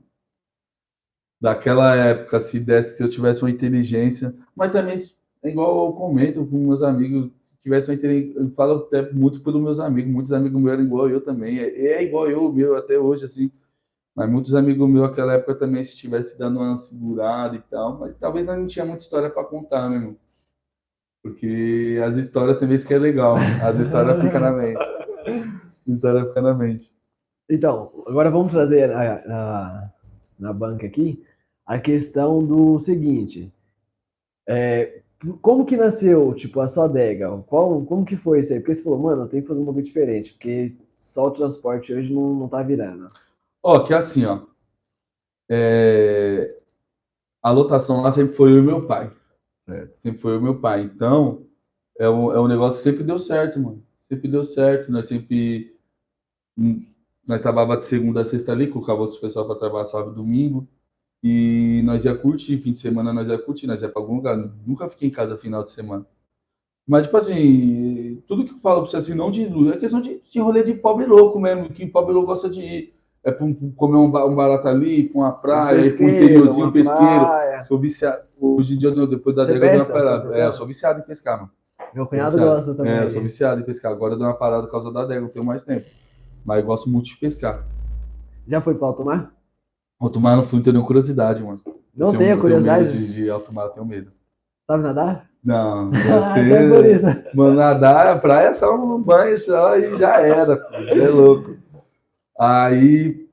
daquela 1.40 1.94
época, 1.94 2.40
se 2.40 2.58
desse, 2.58 2.96
se 2.96 3.02
eu 3.02 3.10
tivesse 3.10 3.42
uma 3.42 3.50
inteligência, 3.50 4.34
mas 4.56 4.72
também 4.72 4.96
é 5.42 5.50
igual 5.50 5.86
eu 5.86 5.92
comento 5.92 6.44
com 6.46 6.56
meus 6.56 6.82
amigos, 6.82 7.30
se 7.44 7.56
tivesse 7.62 7.92
eu 8.34 8.50
falo 8.50 8.86
até 8.86 9.12
muito 9.12 9.40
pelos 9.40 9.62
meus 9.62 9.78
amigos, 9.78 10.10
muitos 10.10 10.32
amigos 10.32 10.60
meus 10.60 10.72
eram 10.72 10.84
igual 10.84 11.08
eu 11.10 11.20
também, 11.20 11.58
é, 11.58 11.68
é 11.68 12.02
igual 12.02 12.28
eu, 12.30 12.50
meu, 12.52 12.76
até 12.76 12.98
hoje, 12.98 13.26
assim. 13.26 13.52
Mas 14.14 14.30
muitos 14.30 14.54
amigos 14.54 14.88
meus 14.88 15.08
naquela 15.08 15.34
época 15.34 15.54
também, 15.56 15.84
se 15.84 15.90
estivesse 15.90 16.38
dando 16.38 16.58
uma 16.58 16.78
segurada 16.78 17.54
e 17.54 17.60
tal, 17.70 17.98
mas 17.98 18.16
talvez 18.18 18.46
não 18.46 18.66
tinha 18.66 18.84
muita 18.84 19.02
história 19.02 19.28
para 19.28 19.44
contar, 19.44 19.90
né, 19.90 19.96
irmão? 19.96 20.16
Porque 21.22 22.00
as 22.06 22.16
histórias 22.16 22.58
tem 22.58 22.68
vezes 22.68 22.86
que 22.86 22.94
é 22.94 22.98
legal, 22.98 23.36
as 23.62 23.78
histórias 23.78 24.20
ficam 24.22 24.40
na 24.40 24.52
mente. 24.52 24.78
A 24.78 25.92
história 25.92 26.24
fica 26.24 26.40
na 26.40 26.54
mente. 26.54 26.92
Então, 27.50 28.04
agora 28.06 28.30
vamos 28.30 28.52
trazer 28.52 28.88
na, 28.88 29.26
na, 29.26 29.92
na 30.38 30.52
banca 30.52 30.86
aqui 30.86 31.22
a 31.66 31.78
questão 31.78 32.44
do 32.44 32.78
seguinte. 32.78 33.52
É, 34.48 35.02
como 35.42 35.64
que 35.66 35.76
nasceu, 35.76 36.34
tipo, 36.34 36.60
a 36.60 36.68
sua 36.68 36.84
adega? 36.86 37.36
Qual, 37.46 37.84
como 37.86 38.04
que 38.04 38.16
foi 38.16 38.40
isso 38.40 38.52
aí? 38.52 38.60
Porque 38.60 38.74
você 38.74 38.82
falou, 38.84 38.98
mano, 38.98 39.22
eu 39.24 39.28
tenho 39.28 39.42
que 39.42 39.48
fazer 39.48 39.60
um 39.60 39.64
pouco 39.64 39.82
diferente, 39.82 40.32
porque 40.34 40.76
só 40.96 41.26
o 41.26 41.30
transporte 41.30 41.92
hoje 41.94 42.12
não, 42.14 42.34
não 42.34 42.48
tá 42.48 42.62
virando. 42.62 43.08
Ó, 43.62 43.84
que 43.84 43.92
é 43.92 43.96
assim, 43.98 44.24
ó. 44.24 44.46
É, 45.48 46.56
A 47.42 47.50
lotação 47.50 48.02
lá 48.02 48.12
sempre 48.12 48.34
foi 48.36 48.52
eu 48.52 48.58
e 48.58 48.62
meu 48.62 48.86
pai. 48.86 49.12
Certo. 49.66 49.98
Sempre 50.00 50.20
foi 50.20 50.32
eu 50.34 50.38
e 50.40 50.42
meu 50.42 50.60
pai. 50.60 50.82
Então, 50.84 51.46
é 51.98 52.08
um, 52.08 52.32
é 52.32 52.40
um 52.40 52.48
negócio 52.48 52.78
que 52.82 52.84
sempre 52.90 53.04
deu 53.04 53.18
certo, 53.18 53.60
mano. 53.60 53.84
Sempre 54.10 54.28
deu 54.28 54.44
certo. 54.44 54.92
Nós 54.92 55.08
sempre. 55.08 55.76
hum, 56.58 56.86
Nós 57.26 57.42
trabalhava 57.42 57.78
de 57.78 57.86
segunda 57.86 58.22
a 58.22 58.26
sexta 58.26 58.52
ali, 58.52 58.68
colocava 58.68 59.00
outros 59.02 59.20
pessoal 59.20 59.46
para 59.46 59.56
trabalhar 59.58 59.86
sábado 59.86 60.12
e 60.12 60.16
domingo. 60.16 60.68
E 61.28 61.82
nós 61.82 62.04
ia 62.04 62.14
curtir, 62.14 62.56
fim 62.58 62.72
de 62.72 62.78
semana 62.78 63.12
nós 63.12 63.26
ia 63.26 63.36
curtir, 63.36 63.66
nós 63.66 63.82
ia 63.82 63.88
para 63.88 64.00
algum 64.00 64.14
lugar. 64.16 64.36
Nunca 64.64 64.88
fiquei 64.88 65.08
em 65.08 65.10
casa 65.10 65.36
final 65.36 65.64
de 65.64 65.72
semana. 65.72 66.06
Mas, 66.86 67.02
tipo 67.06 67.16
assim, 67.16 68.22
tudo 68.28 68.44
que 68.44 68.52
eu 68.52 68.58
falo 68.60 68.82
pra 68.82 68.90
você 68.90 68.98
assim, 68.98 69.12
não 69.14 69.28
de 69.28 69.42
é 69.72 69.76
questão 69.76 70.00
de, 70.00 70.20
de 70.30 70.38
rolê 70.38 70.62
de 70.62 70.72
pobre 70.74 71.04
louco 71.04 71.40
mesmo, 71.40 71.68
que 71.70 71.84
pobre 71.84 72.12
louco 72.12 72.28
gosta 72.28 72.48
de 72.48 72.60
ir. 72.60 72.94
É 73.24 73.32
pra 73.32 73.44
um- 73.44 73.52
pra 73.52 73.68
comer 73.74 73.96
um, 73.96 74.04
um 74.04 74.34
barato 74.36 74.68
ali, 74.68 75.08
pra 75.08 75.18
uma 75.20 75.32
praia, 75.32 75.80
ir 75.84 75.96
pra 75.96 76.06
um 76.06 76.08
interiorzinho 76.10 76.70
pesqueiro. 76.72 77.24
praia. 77.26 77.62
Sou 77.64 77.76
viciado. 77.76 78.22
Hoje 78.40 78.74
em 78.74 78.78
dia, 78.78 78.90
depois 78.92 79.34
da 79.34 79.42
adega, 79.42 79.58
eu 79.66 79.70
dei 79.70 79.78
uma 79.80 79.84
parada. 79.86 80.36
É, 80.36 80.46
eu 80.46 80.54
sou 80.54 80.64
viciado 80.64 81.00
em 81.00 81.02
pescar, 81.02 81.38
mano. 81.38 81.50
Meu 81.92 82.06
cunhado 82.06 82.38
gosta 82.38 82.72
também. 82.74 82.92
É, 82.92 83.02
eu 83.02 83.08
sou 83.08 83.22
viciado 83.22 83.60
em 83.60 83.64
pescar. 83.64 83.90
Agora 83.90 84.14
eu 84.14 84.18
dei 84.18 84.26
uma 84.26 84.34
parada 84.34 84.62
por 84.62 84.70
causa 84.70 84.92
da 84.92 85.02
adega, 85.02 85.22
eu 85.22 85.28
tenho 85.28 85.44
mais 85.44 85.64
tempo. 85.64 85.86
Mas 86.44 86.60
eu 86.60 86.66
gosto 86.66 86.88
muito 86.88 87.06
de 87.06 87.16
pescar. 87.16 87.64
Já 88.46 88.60
foi 88.60 88.76
para 88.76 88.86
alto 88.86 89.04
mar? 89.04 89.34
Alto 90.00 90.20
mar 90.20 90.36
não 90.36 90.44
fui, 90.44 90.58
não 90.58 90.64
tenho 90.64 90.84
curiosidade, 90.84 91.42
mano. 91.42 91.60
Não 91.94 92.08
Tenho- 92.08 92.18
tenho 92.18 92.22
eu 92.22 92.28
tenho 92.28 92.40
curiosidade? 92.40 92.84
medo 92.84 92.98
de, 92.98 93.14
de 93.14 93.30
alto 93.30 93.52
mar, 93.54 93.64
eu 93.64 93.70
tenho 93.70 93.86
medo. 93.86 94.12
Sabe 94.66 94.82
nadar? 94.82 95.26
Não, 95.42 95.90
Ah, 95.94 96.38
então 96.38 96.56
é 96.56 96.98
você. 96.98 97.30
Mano, 97.34 97.54
nadar, 97.56 98.06
a 98.08 98.18
praia 98.18 98.48
é 98.48 98.54
só 98.54 98.74
um 98.74 99.00
banho 99.00 99.38
só 99.38 99.76
e 99.78 99.96
já 99.96 100.20
era, 100.20 100.56
pô. 100.56 100.76
Você 100.78 101.00
é 101.02 101.08
louco. 101.08 101.56
Aí, 102.38 103.26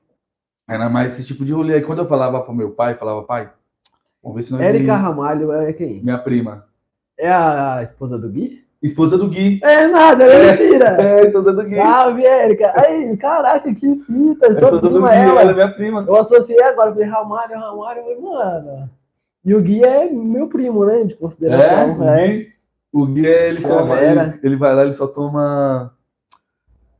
era 0.68 0.88
mais 0.88 1.12
esse 1.12 1.26
tipo 1.26 1.44
de 1.44 1.52
rolê. 1.52 1.74
Aí 1.74 1.82
quando 1.82 1.98
eu 1.98 2.06
falava 2.08 2.40
pro 2.40 2.54
meu 2.54 2.70
pai, 2.70 2.94
falava, 2.94 3.22
pai, 3.24 3.50
vamos 4.22 4.36
ver 4.36 4.42
se 4.44 4.52
nós. 4.52 4.62
Érica 4.62 4.96
Ramalho 4.96 5.52
é 5.52 5.72
quem? 5.72 6.02
Minha 6.02 6.18
prima. 6.18 6.64
É 7.18 7.30
a 7.30 7.80
esposa 7.82 8.18
do 8.18 8.28
Gui? 8.28 8.63
Esposa 8.84 9.16
do 9.16 9.28
Gui. 9.28 9.60
É 9.62 9.86
nada, 9.86 10.24
é 10.24 10.36
É. 10.48 10.50
mentira. 10.50 10.96
É, 11.02 11.26
esposa 11.26 11.52
do 11.54 11.62
Gui. 11.62 11.74
Salve, 11.74 12.26
Érica. 12.26 12.72
Aí, 12.76 13.16
caraca, 13.16 13.74
que 13.74 13.96
fita. 14.04 14.46
É 14.46 14.50
esposa 14.50 14.80
do 14.82 14.90
Gui, 14.90 15.08
ela. 15.08 15.40
ela 15.40 15.50
é 15.50 15.54
minha 15.54 15.72
prima. 15.72 16.04
Eu 16.06 16.16
associei 16.16 16.62
agora, 16.62 16.92
falei 16.92 17.08
Ramalho, 17.08 17.58
Ramalho, 17.58 17.98
eu 18.00 18.04
falei, 18.04 18.20
mano. 18.20 18.90
E 19.44 19.54
o 19.54 19.62
Gui 19.62 19.82
é 19.82 20.10
meu 20.10 20.48
primo, 20.48 20.84
né? 20.84 21.02
De 21.02 21.14
É, 21.14 21.16
consideração. 21.16 21.98
o 21.98 22.04
É, 22.04 22.26
Gui, 22.28 22.48
o 22.92 23.06
Gui, 23.06 23.26
ele 23.26 23.58
Tia 23.60 23.68
toma, 23.68 23.98
ele, 24.00 24.38
ele 24.42 24.56
vai 24.56 24.74
lá, 24.74 24.82
ele 24.84 24.92
só 24.92 25.06
toma. 25.06 25.90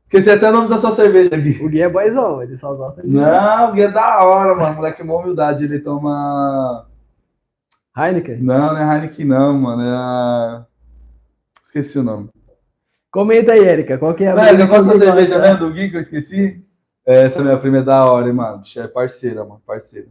Esqueci 0.04 0.30
até 0.30 0.48
o 0.48 0.52
nome 0.52 0.68
da 0.70 0.78
sua 0.78 0.92
cerveja, 0.92 1.36
Gui. 1.36 1.62
O 1.64 1.68
Gui 1.68 1.82
é 1.82 1.88
boizão, 1.88 2.42
ele 2.42 2.56
só 2.56 2.72
gosta 2.74 3.02
de 3.02 3.08
Não, 3.08 3.68
o 3.70 3.72
Gui 3.72 3.82
é 3.82 3.90
da 3.90 4.24
hora, 4.24 4.54
mano. 4.54 4.76
Moleque, 4.76 5.02
é 5.02 5.04
uma 5.04 5.16
humildade. 5.18 5.64
Ele 5.64 5.80
toma. 5.80 6.86
Heineken. 7.96 8.38
Não, 8.42 8.72
não 8.72 8.78
é 8.78 8.96
Heineken, 8.96 9.26
não, 9.26 9.52
mano. 9.54 9.82
É 9.82 9.90
a. 9.90 10.66
Esqueci 11.74 11.98
o 11.98 12.04
nome. 12.04 12.28
Comenta 13.10 13.52
aí, 13.52 13.64
Érica, 13.64 13.98
qual 13.98 14.14
que 14.14 14.22
é 14.22 14.28
a 14.28 14.34
da 14.34 14.66
você 14.66 14.96
cerveja 14.96 15.40
mesmo 15.40 15.58
do 15.58 15.72
Gui 15.72 15.90
que 15.90 15.96
eu 15.96 16.00
esqueci. 16.00 16.64
Essa 17.04 17.42
minha 17.42 17.58
prima 17.58 17.78
é 17.78 17.82
da 17.82 18.08
hora, 18.08 18.28
hein, 18.28 18.32
mano. 18.32 18.62
É 18.76 18.86
parceira, 18.86 19.44
mano. 19.44 19.60
Parceira. 19.66 20.06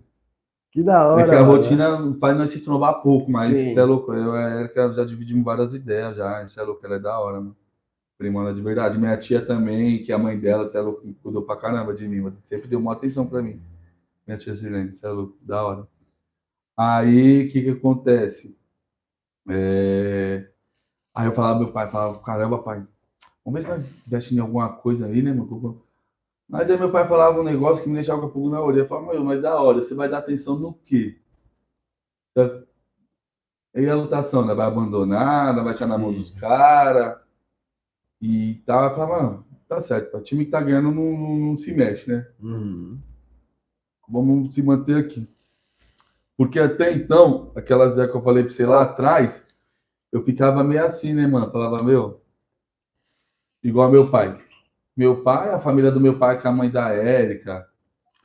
Que 0.74 0.84
da 0.84 1.08
hora. 1.08 1.22
É 1.22 1.26
que 1.26 1.32
a 1.32 1.40
mano. 1.40 1.52
rotina 1.54 2.18
faz 2.20 2.38
nós 2.38 2.50
se 2.50 2.60
trovar 2.60 2.96
pouco, 2.96 3.32
mas 3.32 3.56
Sim. 3.56 3.74
você 3.74 3.80
é 3.80 3.84
louco. 3.84 4.12
Eu 4.12 4.36
e 4.36 4.38
a 4.38 4.60
Erika 4.60 4.94
já 4.94 5.06
dividimos 5.06 5.46
várias 5.46 5.74
ideias 5.74 6.18
já. 6.18 6.46
Você 6.46 6.60
é 6.60 6.64
louco, 6.64 6.86
ela 6.86 6.96
é 6.96 7.00
da 7.00 7.18
hora, 7.18 7.38
mano. 7.38 7.56
Primona 8.18 8.54
de 8.54 8.62
verdade. 8.62 8.98
Minha 8.98 9.16
tia 9.16 9.40
também, 9.40 10.04
que 10.04 10.12
é 10.12 10.16
a 10.16 10.20
mãe 10.20 10.38
dela, 10.38 10.68
você 10.68 10.78
é 10.78 10.82
louco, 10.82 11.02
cuidou 11.24 11.44
pra 11.44 11.56
caramba 11.56 11.94
de 11.94 12.06
mim, 12.06 12.20
mano. 12.20 12.38
Sempre 12.44 12.68
deu 12.68 12.78
uma 12.78 12.92
atenção 12.92 13.26
pra 13.26 13.42
mim. 13.42 13.58
Minha 14.28 14.38
tia 14.38 14.54
Silene, 14.54 14.92
você 14.92 15.06
é 15.06 15.10
louco, 15.10 15.38
da 15.42 15.64
hora. 15.64 15.88
Aí, 16.76 17.48
o 17.48 17.50
que 17.50 17.62
que 17.62 17.70
acontece? 17.70 18.54
É, 19.50 20.50
Aí 21.14 21.28
eu 21.28 21.34
falava, 21.34 21.60
meu 21.60 21.72
pai, 21.72 21.90
falava, 21.90 22.20
caramba, 22.20 22.58
pai, 22.60 22.86
vamos 23.46 23.60
ver 23.60 23.64
se 23.64 23.70
nós 23.70 23.86
investe 24.08 24.36
em 24.36 24.40
alguma 24.40 24.70
coisa 24.70 25.06
aí, 25.06 25.22
né, 25.22 25.32
meu? 25.32 25.82
Mas 26.50 26.70
aí 26.70 26.78
meu 26.78 26.92
pai 26.92 27.08
falava 27.08 27.40
um 27.40 27.44
negócio 27.44 27.84
que 27.84 27.90
me 27.90 27.96
deixava 27.96 28.22
com 28.22 28.28
a 28.28 28.32
pulga 28.32 28.56
na 28.56 28.62
orelha. 28.62 28.82
Eu 28.84 28.88
falava, 28.88 29.14
meu, 29.14 29.24
mas 29.24 29.42
da 29.42 29.60
hora, 29.62 29.84
você 29.84 29.94
vai 29.94 30.10
dar 30.10 30.20
atenção 30.20 30.58
no 30.58 30.74
quê? 30.74 31.20
Tá- 32.34 32.62
Aí 33.76 33.90
a 33.90 33.96
lotação, 33.96 34.46
né? 34.46 34.54
Vai 34.54 34.68
abandonar, 34.68 35.54
ela 35.54 35.64
vai 35.64 35.74
tirar 35.74 35.88
na 35.88 35.98
mão 35.98 36.14
dos 36.14 36.30
caras 36.30 37.18
e. 38.22 38.62
Eu 38.68 38.74
falava, 38.96 39.24
mano, 39.24 39.46
tá 39.68 39.82
certo, 39.82 40.16
o 40.16 40.22
time 40.22 40.46
que 40.46 40.52
tá 40.52 40.62
ganhando 40.62 40.92
não, 40.92 41.12
não- 41.18 41.36
não 41.38 41.58
se 41.58 41.74
mexe, 41.74 42.08
né? 42.10 42.28
Uhum. 42.40 43.00
Vamos 44.08 44.54
se 44.54 44.62
manter 44.62 44.98
aqui. 44.98 45.28
Porque 46.38 46.60
até 46.60 46.94
então, 46.94 47.52
aquelas 47.56 47.94
ideias 47.94 48.12
que 48.12 48.18
eu 48.18 48.22
falei 48.22 48.44
pra 48.44 48.54
você 48.54 48.66
lá 48.66 48.84
atrás, 48.84 49.43
eu 50.14 50.24
ficava 50.24 50.64
meio 50.64 50.86
assim, 50.86 51.12
né, 51.12 51.26
mano? 51.26 51.52
Falava, 51.52 51.82
meu, 51.82 52.22
igual 53.64 53.92
meu 53.92 54.12
pai. 54.12 54.40
Meu 54.96 55.24
pai, 55.24 55.50
a 55.50 55.60
família 55.60 55.92
do 55.92 56.00
meu 56.00 56.20
pai, 56.20 56.40
que 56.40 56.46
é 56.46 56.50
a 56.52 56.54
mãe 56.54 56.70
da 56.70 56.90
Érica, 56.90 57.68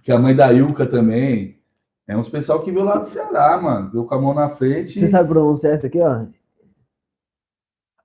que 0.02 0.12
é 0.12 0.14
a 0.14 0.18
mãe 0.18 0.36
da 0.36 0.52
Ilka 0.52 0.86
também. 0.86 1.58
É 2.06 2.14
uns 2.14 2.28
pessoal 2.28 2.62
que 2.62 2.70
veio 2.70 2.84
lá 2.84 2.98
do 2.98 3.06
Ceará, 3.06 3.58
mano. 3.58 3.90
Veio 3.90 4.04
com 4.04 4.14
a 4.14 4.20
mão 4.20 4.34
na 4.34 4.50
frente. 4.50 4.98
Você 4.98 5.08
sabe 5.08 5.30
pronunciar 5.30 5.74
isso 5.74 5.86
aqui, 5.86 5.98
ó? 5.98 6.26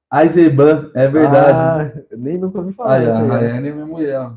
Aizeban, 0.10 0.90
é 0.96 1.08
verdade. 1.10 2.00
Ah, 2.00 2.16
nem 2.16 2.38
nunca 2.38 2.60
ouvi 2.60 2.72
falar 2.72 3.02
isso 3.02 3.12
a. 3.12 3.24
Rayane 3.24 3.68
é 3.68 3.72
minha 3.74 3.86
mulher, 3.86 4.20
ó. 4.20 4.34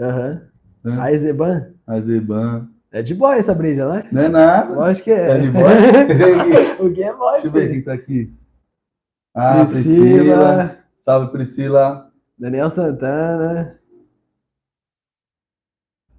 Aham. 0.00 0.48
Né? 0.82 1.00
Aizeban? 1.00 1.74
Aizeban. 1.86 2.68
É 2.92 3.02
de 3.02 3.14
boy 3.14 3.38
essa 3.38 3.54
brisa, 3.54 3.90
né? 3.90 4.08
Não 4.12 4.22
é 4.22 4.28
nada. 4.28 4.74
Lógico 4.74 5.04
que 5.04 5.12
é. 5.12 5.30
É 5.30 5.38
de 5.38 5.50
boy? 5.50 5.64
o 6.78 6.90
Gui 6.90 7.02
é 7.02 7.12
boy, 7.14 7.32
Deixa 7.32 7.46
eu 7.46 7.50
ver 7.50 7.70
quem 7.70 7.82
tá 7.82 7.94
aqui. 7.94 8.30
Ah, 9.34 9.64
Priscila, 9.64 9.82
Priscila. 9.82 10.78
Salve, 11.02 11.32
Priscila. 11.32 12.12
Daniel 12.38 12.68
Santana. 12.68 13.78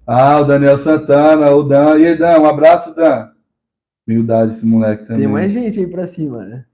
Ah, 0.04 0.40
o 0.40 0.44
Daniel 0.44 0.76
Santana, 0.76 1.52
o 1.52 1.62
Dan. 1.62 1.96
E 1.98 2.06
aí, 2.08 2.18
Dan, 2.18 2.40
um 2.40 2.46
abraço, 2.46 2.92
Dan. 2.94 3.30
Humildade 4.06 4.52
esse 4.52 4.66
moleque 4.66 5.04
também. 5.04 5.22
Tem 5.22 5.28
mais 5.28 5.52
gente 5.52 5.78
aí 5.78 5.86
pra 5.86 6.06
cima, 6.08 6.44
né? 6.44 6.66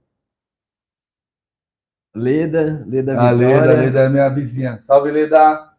Leda, 2.13 2.83
Leda 2.87 3.17
A 3.17 3.31
Leda, 3.31 3.53
Vitória. 3.53 3.71
a 3.71 3.81
Leda 3.83 3.99
é 4.01 4.09
minha 4.09 4.29
vizinha. 4.29 4.79
Salve, 4.81 5.11
Leda. 5.11 5.71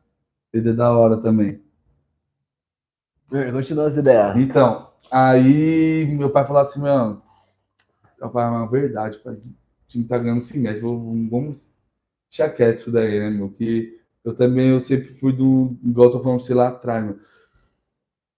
Leda 0.55 0.71
é 0.71 0.73
da 0.73 0.93
hora 0.93 1.17
também. 1.17 1.62
Continua 3.53 3.87
essa 3.87 4.01
ideia. 4.01 4.35
Então, 4.37 4.91
aí 5.11 6.07
meu 6.07 6.29
pai 6.29 6.47
falava 6.47 6.69
assim, 6.69 6.83
meu, 6.83 7.23
eu 8.21 8.39
"É 8.39 8.69
verdade, 8.69 9.19
pai, 9.19 9.35
o 9.35 9.43
time 9.89 10.05
tá 10.05 10.19
ganhando 10.19 10.45
sim, 10.45 10.63
mas 10.63 10.81
vamos 10.81 11.67
deixar 12.31 12.51
quieto 12.51 12.79
isso 12.79 12.93
daí, 12.93 13.19
né, 13.19 13.31
meu? 13.31 13.49
Que 13.49 13.99
eu 14.23 14.35
também, 14.35 14.69
eu 14.69 14.81
sempre 14.81 15.15
fui 15.15 15.33
do, 15.33 15.77
igual 15.83 16.09
eu 16.09 16.13
tô 16.13 16.23
falando 16.23 16.43
você 16.43 16.53
lá 16.53 16.69
atrás, 16.69 17.05
meu. 17.05 17.19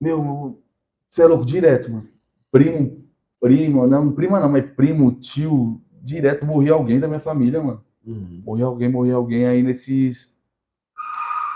Meu, 0.00 0.62
você 1.10 1.22
é 1.22 1.26
louco, 1.26 1.44
direto, 1.44 1.90
mano. 1.90 2.08
Primo, 2.52 3.04
primo, 3.40 3.86
não, 3.86 4.12
prima 4.12 4.38
não, 4.38 4.48
mas 4.48 4.64
primo, 4.74 5.12
tio, 5.12 5.80
direto 6.02 6.46
morria 6.46 6.72
alguém 6.72 7.00
da 7.00 7.08
minha 7.08 7.20
família, 7.20 7.60
mano. 7.60 7.84
Uhum. 8.06 8.42
Morreu 8.44 8.68
alguém, 8.68 8.88
morreu 8.88 9.16
alguém 9.16 9.46
aí 9.46 9.62
nesses. 9.62 10.32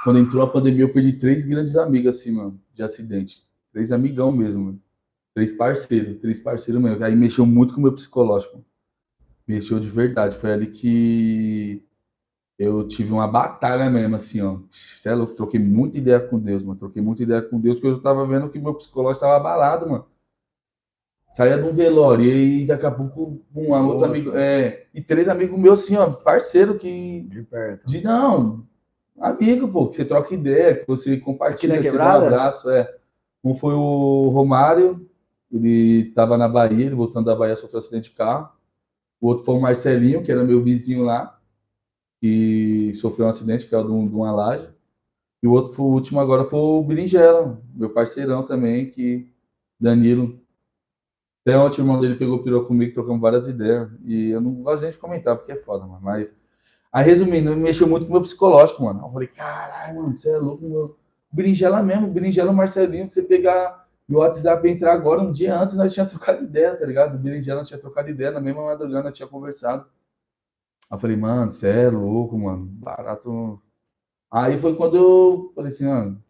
Quando 0.02 0.18
entrou 0.18 0.42
a 0.42 0.50
pandemia, 0.50 0.82
eu 0.82 0.92
perdi 0.92 1.12
três 1.12 1.44
grandes 1.44 1.76
amigas, 1.76 2.18
assim, 2.18 2.32
mano, 2.32 2.58
de 2.78 2.82
acidente. 2.84 3.42
Três 3.72 3.92
amigão 3.92 4.32
mesmo. 4.32 4.80
Três 5.34 5.52
parceiros, 5.52 6.18
três 6.20 6.40
parceiros 6.40 6.82
mesmo. 6.82 7.04
Aí 7.04 7.14
mexeu 7.14 7.44
muito 7.44 7.74
com 7.74 7.80
o 7.80 7.82
meu 7.82 7.92
psicológico. 7.92 8.64
Mexeu 9.46 9.78
de 9.78 9.88
verdade. 9.88 10.36
Foi 10.36 10.52
ali 10.52 10.68
que 10.68 11.84
eu 12.58 12.86
tive 12.88 13.12
uma 13.12 13.26
batalha 13.28 13.88
mesmo, 13.90 14.16
assim, 14.16 14.40
ó. 14.40 14.58
É 15.04 15.14
louco, 15.14 15.34
troquei 15.34 15.60
muita 15.60 15.98
ideia 15.98 16.18
com 16.20 16.38
Deus, 16.38 16.62
mano. 16.62 16.78
Troquei 16.78 17.02
muita 17.02 17.22
ideia 17.22 17.42
com 17.42 17.60
Deus, 17.60 17.78
porque 17.78 17.94
eu 17.94 18.02
tava 18.02 18.26
vendo 18.26 18.48
que 18.48 18.58
meu 18.58 18.74
psicológico 18.74 19.20
tava 19.24 19.36
abalado, 19.36 19.88
mano. 19.88 20.06
Saía 21.34 21.56
de 21.58 21.64
um 21.68 21.74
velório 21.74 22.24
e 22.24 22.32
aí 22.32 22.66
daqui 22.66 22.86
a 22.86 22.90
pouco 22.90 23.40
um 23.54 23.72
Outro. 23.72 24.04
amigo. 24.06 24.32
É, 24.34 24.86
e 24.92 25.00
três 25.00 25.28
amigos 25.28 25.58
meus, 25.58 25.84
assim, 25.84 25.96
ó, 25.96 26.10
parceiro 26.10 26.76
que 26.78 27.20
De 27.28 27.42
perto. 27.42 27.86
de 27.86 28.02
não, 28.02 28.66
Amigo, 29.20 29.68
pô, 29.68 29.88
que 29.88 29.96
você 29.96 30.04
troca 30.04 30.34
ideia, 30.34 30.76
que 30.76 30.86
você 30.86 31.16
compartilha, 31.16 31.74
que 31.82 31.90
você 31.90 31.98
dá 31.98 32.04
um 32.04 32.26
abraço, 32.26 32.70
é. 32.70 32.94
Um 33.42 33.54
foi 33.54 33.74
o 33.74 34.28
Romário, 34.30 35.08
ele 35.52 36.10
tava 36.12 36.36
na 36.36 36.48
Bahia, 36.48 36.86
ele 36.86 36.94
voltando 36.94 37.26
da 37.26 37.34
Bahia 37.34 37.56
sofreu 37.56 37.78
um 37.78 37.82
acidente 37.82 38.10
de 38.10 38.16
carro. 38.16 38.50
O 39.20 39.28
outro 39.28 39.44
foi 39.44 39.54
o 39.54 39.60
Marcelinho, 39.60 40.22
que 40.22 40.30
era 40.30 40.44
meu 40.44 40.62
vizinho 40.62 41.02
lá, 41.04 41.38
que 42.20 42.92
sofreu 42.96 43.26
um 43.26 43.30
acidente, 43.30 43.66
que 43.66 43.74
o 43.74 43.82
de 43.84 43.90
um- 43.92 44.08
de 44.08 44.14
uma 44.14 44.32
laje. 44.32 44.68
E 45.42 45.46
o 45.46 45.52
outro, 45.52 45.72
foi, 45.74 45.84
o 45.86 45.88
último 45.90 46.20
agora 46.20 46.44
foi 46.44 46.58
o 46.58 46.82
Berinjela, 46.82 47.60
meu 47.74 47.90
parceirão 47.90 48.44
também, 48.44 48.90
que 48.90 49.28
Danilo. 49.80 50.40
Até 51.46 51.56
ontem 51.58 51.80
o 51.80 51.82
irmão 51.82 52.00
dele 52.00 52.16
pegou 52.16 52.42
pirou 52.42 52.64
comigo, 52.66 52.92
trocamos 52.92 53.20
várias 53.20 53.48
ideias. 53.48 53.88
E 54.04 54.30
eu 54.30 54.40
não 54.40 54.52
gosto 54.62 54.82
nem 54.82 54.90
de 54.90 54.98
comentar, 54.98 55.36
porque 55.36 55.52
é 55.52 55.56
foda, 55.56 55.86
mano. 55.86 56.00
Mas, 56.02 56.36
aí 56.92 57.04
resumindo, 57.04 57.56
mexeu 57.56 57.86
muito 57.86 58.04
com 58.06 58.10
o 58.10 58.12
meu 58.12 58.22
psicológico, 58.22 58.84
mano. 58.84 59.04
Eu 59.04 59.12
falei, 59.12 59.28
caralho, 59.28 60.00
mano, 60.02 60.16
você 60.16 60.30
é 60.30 60.38
louco, 60.38 60.64
meu. 60.64 60.96
Berinjela 61.30 61.82
mesmo, 61.82 62.08
Berinjela 62.08 62.52
Marcelinho, 62.52 63.10
você 63.10 63.22
pegar 63.22 63.86
meu 64.08 64.20
WhatsApp 64.20 64.66
e 64.66 64.70
entrar 64.70 64.94
agora, 64.94 65.20
um 65.20 65.30
dia 65.30 65.58
antes 65.58 65.76
nós 65.76 65.92
tínhamos 65.92 66.12
trocado 66.14 66.42
ideia, 66.42 66.76
tá 66.76 66.86
ligado? 66.86 67.14
O 67.14 67.18
Berinjela 67.18 67.64
tinha 67.64 67.78
trocado 67.78 68.08
ideia, 68.08 68.30
na 68.30 68.40
mesma 68.40 68.64
madrugada 68.64 69.04
nós 69.04 69.16
tinha 69.16 69.28
conversado. 69.28 69.86
Aí 70.90 70.98
falei, 70.98 71.16
mano, 71.16 71.52
você 71.52 71.68
é 71.68 71.90
louco, 71.90 72.38
mano, 72.38 72.64
barato. 72.64 73.60
Aí 74.30 74.58
foi 74.58 74.74
quando 74.76 74.96
eu 74.96 75.52
falei 75.54 75.70
assim, 75.70 75.84
mano, 75.86 76.24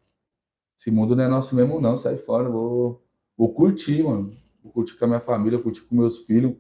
esse 0.77 0.91
mundo 0.91 1.15
não 1.15 1.25
é 1.25 1.29
nosso 1.29 1.55
mesmo 1.55 1.81
não, 1.81 1.97
sai 1.97 2.17
fora, 2.17 2.49
vou, 2.49 3.03
vou 3.37 3.53
curtir, 3.55 4.03
mano. 4.03 4.33
Vou 4.63 4.73
curtir 4.73 4.97
com 4.97 5.05
a 5.05 5.09
minha 5.09 5.21
família, 5.21 5.59
curtir 5.61 5.83
com 5.83 5.95
meus 5.95 6.19
filhos. 6.19 6.55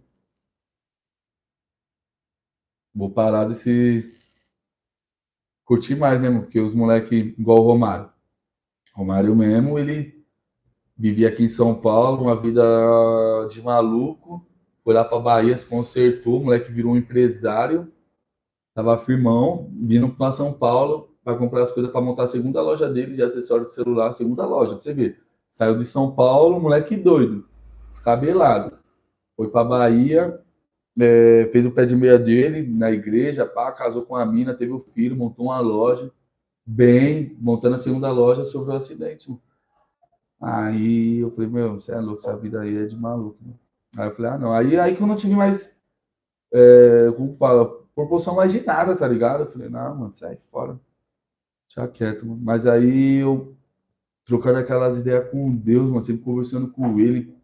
Vou 2.98 3.08
parar 3.08 3.44
desse. 3.44 4.12
Curtir 5.64 5.94
mais, 5.94 6.20
né? 6.20 6.36
Porque 6.36 6.58
os 6.58 6.74
moleques, 6.74 7.32
igual 7.38 7.58
o 7.58 7.62
Romário. 7.62 8.10
Romário 8.92 9.36
mesmo, 9.36 9.78
ele 9.78 10.24
vivia 10.96 11.28
aqui 11.28 11.44
em 11.44 11.48
São 11.48 11.76
Paulo, 11.76 12.24
uma 12.24 12.34
vida 12.34 12.60
de 13.52 13.62
maluco. 13.62 14.44
Foi 14.82 14.94
lá 14.94 15.04
pra 15.04 15.20
Bahia, 15.20 15.56
se 15.56 15.64
consertou, 15.64 16.40
o 16.40 16.44
moleque 16.46 16.72
virou 16.72 16.94
um 16.94 16.96
empresário. 16.96 17.92
Tava 18.74 18.98
firmão, 19.04 19.70
vindo 19.72 20.08
pra 20.08 20.32
São 20.32 20.52
Paulo 20.52 21.16
para 21.22 21.36
comprar 21.36 21.62
as 21.62 21.70
coisas 21.70 21.92
para 21.92 22.00
montar 22.00 22.24
a 22.24 22.26
segunda 22.26 22.60
loja 22.60 22.92
dele 22.92 23.14
de 23.14 23.22
acessório 23.22 23.66
de 23.66 23.74
celular, 23.74 24.12
segunda 24.12 24.44
loja, 24.44 24.72
pra 24.72 24.82
você 24.82 24.92
ver. 24.92 25.22
Saiu 25.52 25.78
de 25.78 25.84
São 25.84 26.16
Paulo, 26.16 26.58
moleque 26.58 26.96
doido, 26.96 27.46
descabelado. 27.90 28.76
Foi 29.36 29.48
pra 29.48 29.62
Bahia, 29.62 30.42
é, 30.98 31.48
fez 31.52 31.64
o 31.64 31.70
pé 31.70 31.84
de 31.86 31.94
meia 31.94 32.18
dele 32.18 32.66
na 32.68 32.90
igreja, 32.90 33.46
pá, 33.46 33.70
casou 33.72 34.02
com 34.02 34.16
a 34.16 34.26
mina, 34.26 34.54
teve 34.54 34.72
o 34.72 34.80
filho, 34.80 35.16
montou 35.16 35.46
uma 35.46 35.60
loja, 35.60 36.10
bem, 36.66 37.36
montando 37.40 37.76
a 37.76 37.78
segunda 37.78 38.10
loja, 38.10 38.44
sofreu 38.44 38.74
um 38.74 38.76
acidente. 38.76 39.30
Aí 40.40 41.18
eu 41.18 41.30
falei, 41.32 41.48
meu, 41.48 41.80
você 41.80 41.92
é 41.92 42.00
louco, 42.00 42.20
essa 42.20 42.36
vida 42.36 42.60
aí 42.60 42.76
é 42.76 42.86
de 42.86 42.96
maluco. 42.96 43.38
mano. 43.42 43.58
Aí 43.96 44.08
eu 44.08 44.14
falei, 44.14 44.30
ah, 44.32 44.38
não. 44.38 44.52
Aí, 44.52 44.78
aí 44.78 44.96
que 44.96 45.02
eu 45.02 45.06
não 45.06 45.16
tive 45.16 45.34
mais, 45.34 45.74
é, 46.52 47.12
como 47.16 47.36
fala, 47.36 47.66
proporção 47.94 48.34
mais 48.34 48.52
de 48.52 48.60
nada, 48.64 48.94
tá 48.96 49.08
ligado? 49.08 49.44
Eu 49.44 49.52
falei, 49.52 49.68
não, 49.68 49.94
mano, 49.94 50.14
sai 50.14 50.38
fora. 50.50 50.78
Deixa 51.66 51.88
quieto, 51.88 52.26
mano. 52.26 52.40
Mas 52.42 52.66
aí 52.66 53.16
eu 53.16 53.56
trocando 54.24 54.58
aquelas 54.58 54.98
ideias 54.98 55.28
com 55.30 55.54
Deus, 55.54 55.88
mano, 55.88 56.02
sempre 56.02 56.22
conversando 56.22 56.68
com 56.68 57.00
ele, 57.00 57.34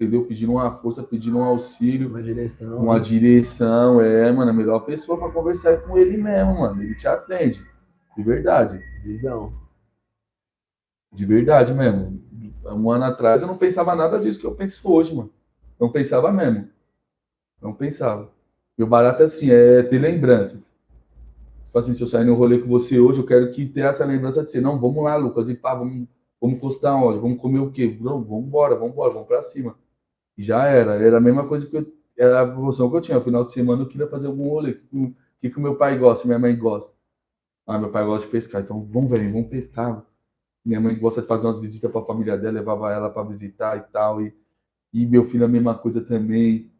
entendeu? 0.00 0.24
Pedindo 0.24 0.52
uma 0.52 0.70
força, 0.78 1.02
pedindo 1.02 1.38
um 1.38 1.42
auxílio, 1.42 2.08
Uma 2.08 2.22
direção. 2.22 2.78
uma 2.78 3.00
direção. 3.00 4.00
É, 4.00 4.30
mano, 4.30 4.50
a 4.50 4.54
melhor 4.54 4.80
pessoa 4.80 5.18
pra 5.18 5.30
conversar 5.30 5.72
é 5.72 5.76
com 5.76 5.98
ele 5.98 6.16
mesmo, 6.16 6.60
mano. 6.60 6.82
Ele 6.82 6.94
te 6.94 7.08
atende. 7.08 7.64
De 8.16 8.22
verdade. 8.22 8.80
Visão. 9.02 9.52
De 11.12 11.24
verdade 11.26 11.74
mesmo. 11.74 12.22
Um 12.64 12.90
ano 12.90 13.04
atrás 13.04 13.40
eu 13.42 13.48
não 13.48 13.56
pensava 13.56 13.94
nada 13.94 14.20
disso 14.20 14.38
que 14.38 14.46
eu 14.46 14.54
penso 14.54 14.80
hoje, 14.90 15.14
mano. 15.14 15.30
Não 15.80 15.90
pensava 15.90 16.30
mesmo. 16.30 16.68
Não 17.60 17.72
pensava. 17.72 18.30
Meu 18.76 18.86
barato 18.86 19.22
é 19.22 19.24
assim, 19.24 19.50
é 19.50 19.82
ter 19.82 19.98
lembranças. 19.98 20.70
Tipo 21.66 21.78
assim, 21.78 21.94
se 21.94 22.00
eu 22.00 22.06
sair 22.06 22.24
no 22.24 22.34
rolê 22.34 22.58
com 22.58 22.68
você 22.68 22.98
hoje, 23.00 23.20
eu 23.20 23.26
quero 23.26 23.50
que 23.52 23.66
tenha 23.66 23.86
essa 23.86 24.04
lembrança 24.04 24.42
de 24.44 24.50
ser, 24.50 24.60
não, 24.60 24.78
vamos 24.78 25.02
lá, 25.02 25.16
Lucas, 25.16 25.48
e 25.48 25.54
pá, 25.54 25.74
vamos, 25.74 26.06
vamos 26.40 26.60
postar 26.60 26.94
onde? 26.94 27.18
Vamos 27.18 27.40
comer 27.40 27.58
o 27.58 27.70
quê? 27.70 27.96
Não, 28.00 28.22
vamos 28.22 28.46
embora, 28.46 28.74
vamos 28.76 28.92
embora, 28.92 29.12
vamos 29.12 29.28
pra 29.28 29.42
cima. 29.42 29.76
Já 30.38 30.66
era. 30.66 30.94
Era 30.94 31.18
a 31.18 31.20
mesma 31.20 31.46
coisa 31.46 31.66
que 31.66 31.76
eu. 31.76 31.92
Era 32.16 32.42
a 32.42 32.46
promoção 32.46 32.90
que 32.90 32.96
eu 32.96 33.00
tinha. 33.00 33.18
No 33.18 33.24
final 33.24 33.44
de 33.44 33.52
semana 33.52 33.82
eu 33.82 33.88
queria 33.88 34.08
fazer 34.08 34.28
algum 34.28 34.48
rolê. 34.48 34.76
O 34.92 35.14
que, 35.40 35.50
que, 35.50 35.58
o 35.58 35.60
meu 35.60 35.76
pai 35.76 35.98
gosta, 35.98 36.26
minha 36.26 36.38
mãe 36.38 36.56
gosta? 36.56 36.92
Ah, 37.66 37.78
meu 37.78 37.90
pai 37.90 38.04
gosta 38.04 38.26
de 38.26 38.32
pescar, 38.32 38.62
então 38.62 38.82
vamos, 38.90 39.10
velho, 39.10 39.32
vamos 39.32 39.48
pescar. 39.48 40.04
Minha 40.64 40.80
mãe 40.80 40.98
gosta 40.98 41.22
de 41.22 41.28
fazer 41.28 41.46
umas 41.46 41.60
visitas 41.60 41.90
para 41.90 42.00
a 42.00 42.04
família 42.04 42.36
dela, 42.36 42.58
levava 42.58 42.92
ela 42.92 43.10
para 43.10 43.22
visitar 43.28 43.76
e 43.76 43.82
tal. 43.92 44.22
E, 44.22 44.34
e 44.92 45.06
meu 45.06 45.24
filho 45.24 45.44
a 45.44 45.48
mesma 45.48 45.74
coisa 45.76 46.00
também. 46.00 46.72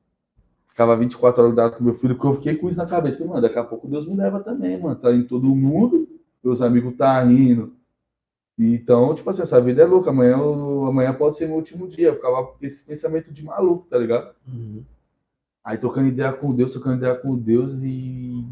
Ficava 0.69 0.97
24 0.97 1.43
horas 1.43 1.57
dado 1.57 1.77
com 1.77 1.85
meu 1.85 1.95
filho, 1.95 2.15
porque 2.15 2.29
eu 2.29 2.35
fiquei 2.35 2.57
com 2.57 2.69
isso 2.69 2.79
na 2.79 2.87
cabeça. 2.87 3.19
Falei, 3.19 3.31
mano, 3.31 3.43
daqui 3.43 3.59
a 3.59 3.65
pouco 3.65 3.89
Deus 3.89 4.07
me 4.07 4.17
leva 4.17 4.41
também, 4.41 4.81
mano. 4.81 4.97
Tá 4.97 5.13
em 5.13 5.25
todo 5.25 5.47
mundo, 5.55 6.09
meus 6.43 6.63
amigos 6.63 6.97
tá 6.97 7.23
rindo. 7.23 7.78
Então, 8.59 9.15
tipo 9.15 9.29
assim, 9.31 9.43
essa 9.43 9.61
vida 9.61 9.83
é 9.83 9.87
louca. 9.87 10.11
Amanhã, 10.11 10.33
eu- 10.37 10.87
amanhã 10.87 11.13
pode 11.15 11.37
ser 11.37 11.47
meu 11.47 11.57
último 11.57 11.87
dia. 11.87 12.09
Eu 12.09 12.17
ficava 12.17 12.43
com 12.45 12.57
esse 12.61 12.85
pensamento 12.85 13.33
de 13.33 13.45
maluco, 13.45 13.87
tá 13.89 13.97
ligado? 13.99 14.35
Uhum. 14.47 14.83
Aí 15.65 15.79
trocando 15.79 16.09
ideia 16.09 16.33
com 16.33 16.53
Deus, 16.55 16.73
trocando 16.73 16.97
ideia 16.97 17.15
com 17.15 17.37
Deus 17.37 17.83
e 17.85 18.45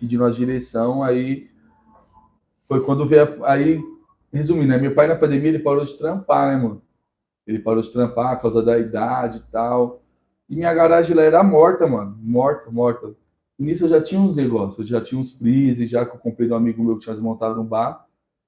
pedindo 0.00 0.24
a 0.24 0.30
direção, 0.30 1.02
aí 1.02 1.48
foi 2.66 2.80
quando 2.84 3.06
veio, 3.06 3.44
a- 3.44 3.52
aí, 3.52 3.80
resumindo, 4.32 4.68
né, 4.68 4.78
meu 4.78 4.94
pai 4.94 5.06
na 5.06 5.14
pandemia 5.16 5.48
ele 5.50 5.58
parou 5.60 5.84
de 5.84 5.96
trampar, 5.96 6.48
né, 6.56 6.62
mano? 6.62 6.82
Ele 7.46 7.58
parou 7.58 7.82
de 7.82 7.92
trampar 7.92 8.36
por 8.36 8.42
causa 8.42 8.62
da 8.62 8.78
idade 8.78 9.38
e 9.38 9.50
tal. 9.52 10.02
E 10.48 10.56
minha 10.56 10.72
garagem 10.74 11.14
lá 11.14 11.22
era 11.22 11.42
morta, 11.44 11.86
mano, 11.86 12.16
morta, 12.20 12.70
morta. 12.70 13.14
E 13.58 13.62
nisso 13.62 13.84
eu 13.84 13.88
já 13.90 14.02
tinha 14.02 14.20
uns 14.20 14.34
negócios, 14.34 14.78
eu 14.78 14.86
já 14.98 15.00
tinha 15.04 15.20
uns 15.20 15.32
freezes, 15.32 15.88
já 15.88 16.04
que 16.04 16.16
eu 16.16 16.20
comprei 16.20 16.48
de 16.48 16.54
um 16.54 16.56
amigo 16.56 16.82
meu 16.82 16.96
que 16.96 17.04
tinha 17.04 17.14
desmontado 17.14 17.54
no 17.54 17.64
bar. 17.64 18.06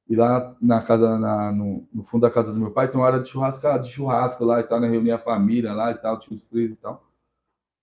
E 0.08 0.14
lá 0.14 0.54
na 0.60 0.82
casa, 0.82 1.18
na- 1.18 1.52
no, 1.52 1.86
no 1.92 2.04
fundo 2.04 2.22
da 2.22 2.30
casa 2.30 2.52
do 2.52 2.58
meu 2.60 2.70
pai, 2.70 2.88
tem 2.88 3.00
uma 3.00 3.06
área 3.06 3.20
de 3.20 3.28
churrasco, 3.28 3.66
de 3.82 3.90
churrasco 3.90 4.44
lá 4.44 4.60
e 4.60 4.64
tal, 4.64 4.80
né? 4.80 4.88
Reunia 4.88 5.16
a 5.16 5.18
família 5.18 5.72
lá 5.72 5.90
e 5.90 5.94
tal, 5.96 6.20
tinha 6.20 6.36
os 6.36 6.44
freezes 6.44 6.76
e 6.76 6.80
tal. 6.80 7.04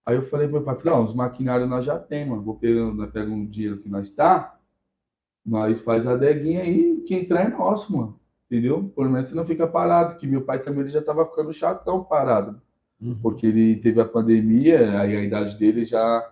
Aí 0.05 0.15
eu 0.15 0.24
falei 0.24 0.47
pro 0.47 0.57
meu 0.57 0.63
pai, 0.65 0.76
falei, 0.76 0.99
os 0.99 1.13
maquinários 1.13 1.69
nós 1.69 1.86
já 1.86 1.97
tem, 1.99 2.26
mano. 2.28 2.41
Vou 2.41 2.55
pegar, 2.55 2.82
nós 2.93 3.11
pega 3.11 3.30
um 3.32 3.45
dinheiro 3.45 3.78
que 3.78 3.89
nós 3.89 4.09
tá, 4.09 4.57
nós 5.45 5.80
faz 5.82 6.07
a 6.07 6.13
adeguinha 6.13 6.61
aí, 6.61 7.01
que 7.07 7.15
entrar 7.15 7.41
é 7.41 7.49
nosso, 7.49 7.95
mano. 7.95 8.19
Entendeu? 8.49 8.91
Por 8.95 9.09
menos 9.09 9.30
você 9.30 9.36
não 9.36 9.45
fica 9.45 9.65
parado, 9.67 10.17
que 10.17 10.28
meu 10.28 10.41
pai 10.43 10.59
também 10.59 10.82
ele 10.82 10.89
já 10.89 11.01
tava 11.01 11.26
ficando 11.26 11.53
chatão 11.53 12.03
parado. 12.03 12.61
Uhum. 13.01 13.17
Porque 13.21 13.47
ele 13.47 13.78
teve 13.78 13.99
a 13.99 14.05
pandemia, 14.05 14.99
aí 15.01 15.15
a 15.15 15.24
idade 15.24 15.57
dele 15.57 15.86
já. 15.86 16.32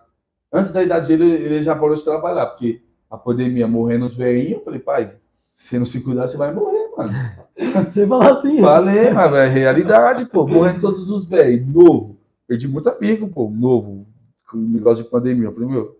Antes 0.52 0.72
da 0.72 0.82
idade 0.82 1.08
dele, 1.08 1.24
ele 1.24 1.62
já 1.62 1.74
parou 1.74 1.96
de 1.96 2.04
trabalhar, 2.04 2.46
porque 2.46 2.82
a 3.10 3.16
pandemia 3.18 3.66
morrendo 3.66 4.06
os 4.06 4.14
velhinhos, 4.14 4.58
eu 4.58 4.64
falei, 4.64 4.80
pai, 4.80 5.16
se 5.62 5.68
você 5.68 5.78
não 5.78 5.86
se 5.86 6.00
cuidar, 6.00 6.26
você 6.26 6.36
vai 6.36 6.52
morrer, 6.52 6.90
mano. 6.96 7.12
Você 7.92 8.06
fala 8.06 8.32
assim, 8.32 8.58
ó. 8.60 8.64
Falei, 8.64 9.10
mas 9.10 9.32
é 9.34 9.46
realidade, 9.46 10.24
pô. 10.24 10.44
Morrendo 10.46 10.80
todos 10.80 11.08
os 11.08 11.24
velhos, 11.24 11.64
novo. 11.68 12.18
Perdi 12.48 12.66
muito 12.66 12.88
amigo, 12.88 13.28
pô, 13.28 13.48
novo. 13.48 14.04
Com 14.50 14.58
negócio 14.58 15.04
de 15.04 15.10
pandemia. 15.10 15.44
Eu 15.44 15.52
falei, 15.52 15.68
meu, 15.68 15.96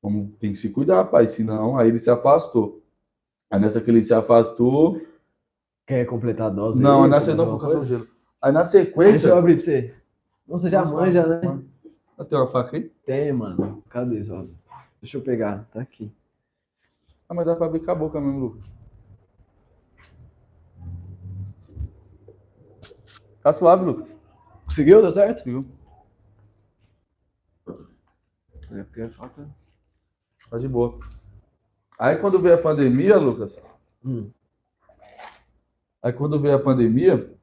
vamos, 0.00 0.30
tem 0.38 0.52
que 0.52 0.58
se 0.58 0.68
cuidar, 0.68 1.04
pai. 1.06 1.26
Senão, 1.26 1.76
aí 1.76 1.88
ele 1.88 1.98
se 1.98 2.08
afastou. 2.08 2.82
Aí 3.50 3.60
nessa 3.60 3.80
que 3.80 3.90
ele 3.90 4.04
se 4.04 4.14
afastou. 4.14 5.00
Quer 5.86 6.04
completar 6.04 6.46
a 6.46 6.50
dose? 6.50 6.80
Não, 6.80 7.02
aí, 7.02 7.10
nessa 7.10 7.34
não, 7.34 7.84
gelo. 7.84 8.06
Aí 8.40 8.52
na 8.52 8.62
Deixa 8.62 8.78
eu 8.78 8.84
sequência. 8.84 9.34
abrir 9.34 9.56
pra 9.56 9.64
você. 9.64 9.94
Você 10.46 10.70
já 10.70 10.82
Nossa, 10.82 10.92
manja, 10.94 11.26
né? 11.26 11.40
mano. 11.42 11.64
Tem 12.28 12.38
uma 12.38 12.46
faca 12.46 12.76
aí? 12.76 12.92
Tem, 13.04 13.32
mano. 13.32 13.82
Cadê 13.88 14.22
só? 14.22 14.46
Deixa 15.02 15.16
eu 15.16 15.22
pegar. 15.22 15.68
Tá 15.72 15.80
aqui. 15.80 16.12
Ah, 17.28 17.34
mas 17.34 17.44
dá 17.44 17.56
pra 17.56 17.66
abrir 17.66 17.80
com 17.80 17.90
a 17.90 17.94
boca 17.94 18.20
mesmo, 18.20 18.38
Lucas. 18.38 18.73
Tá 23.44 23.52
suave, 23.52 23.84
Lucas. 23.84 24.16
Conseguiu? 24.64 25.02
Deu 25.02 25.12
certo? 25.12 25.44
Viu? 25.44 25.66
É, 28.72 28.82
porque 28.84 29.06
falta... 29.10 29.46
Tá 30.48 30.56
de 30.56 30.66
boa. 30.66 30.98
Aí 31.98 32.16
quando 32.16 32.40
veio 32.40 32.54
a 32.54 32.62
pandemia, 32.62 33.18
Lucas, 33.18 33.60
Hum. 34.02 34.30
Aí 36.02 36.12
quando 36.12 36.40
veio 36.40 36.56
a 36.56 36.58
pandemia, 36.58 37.34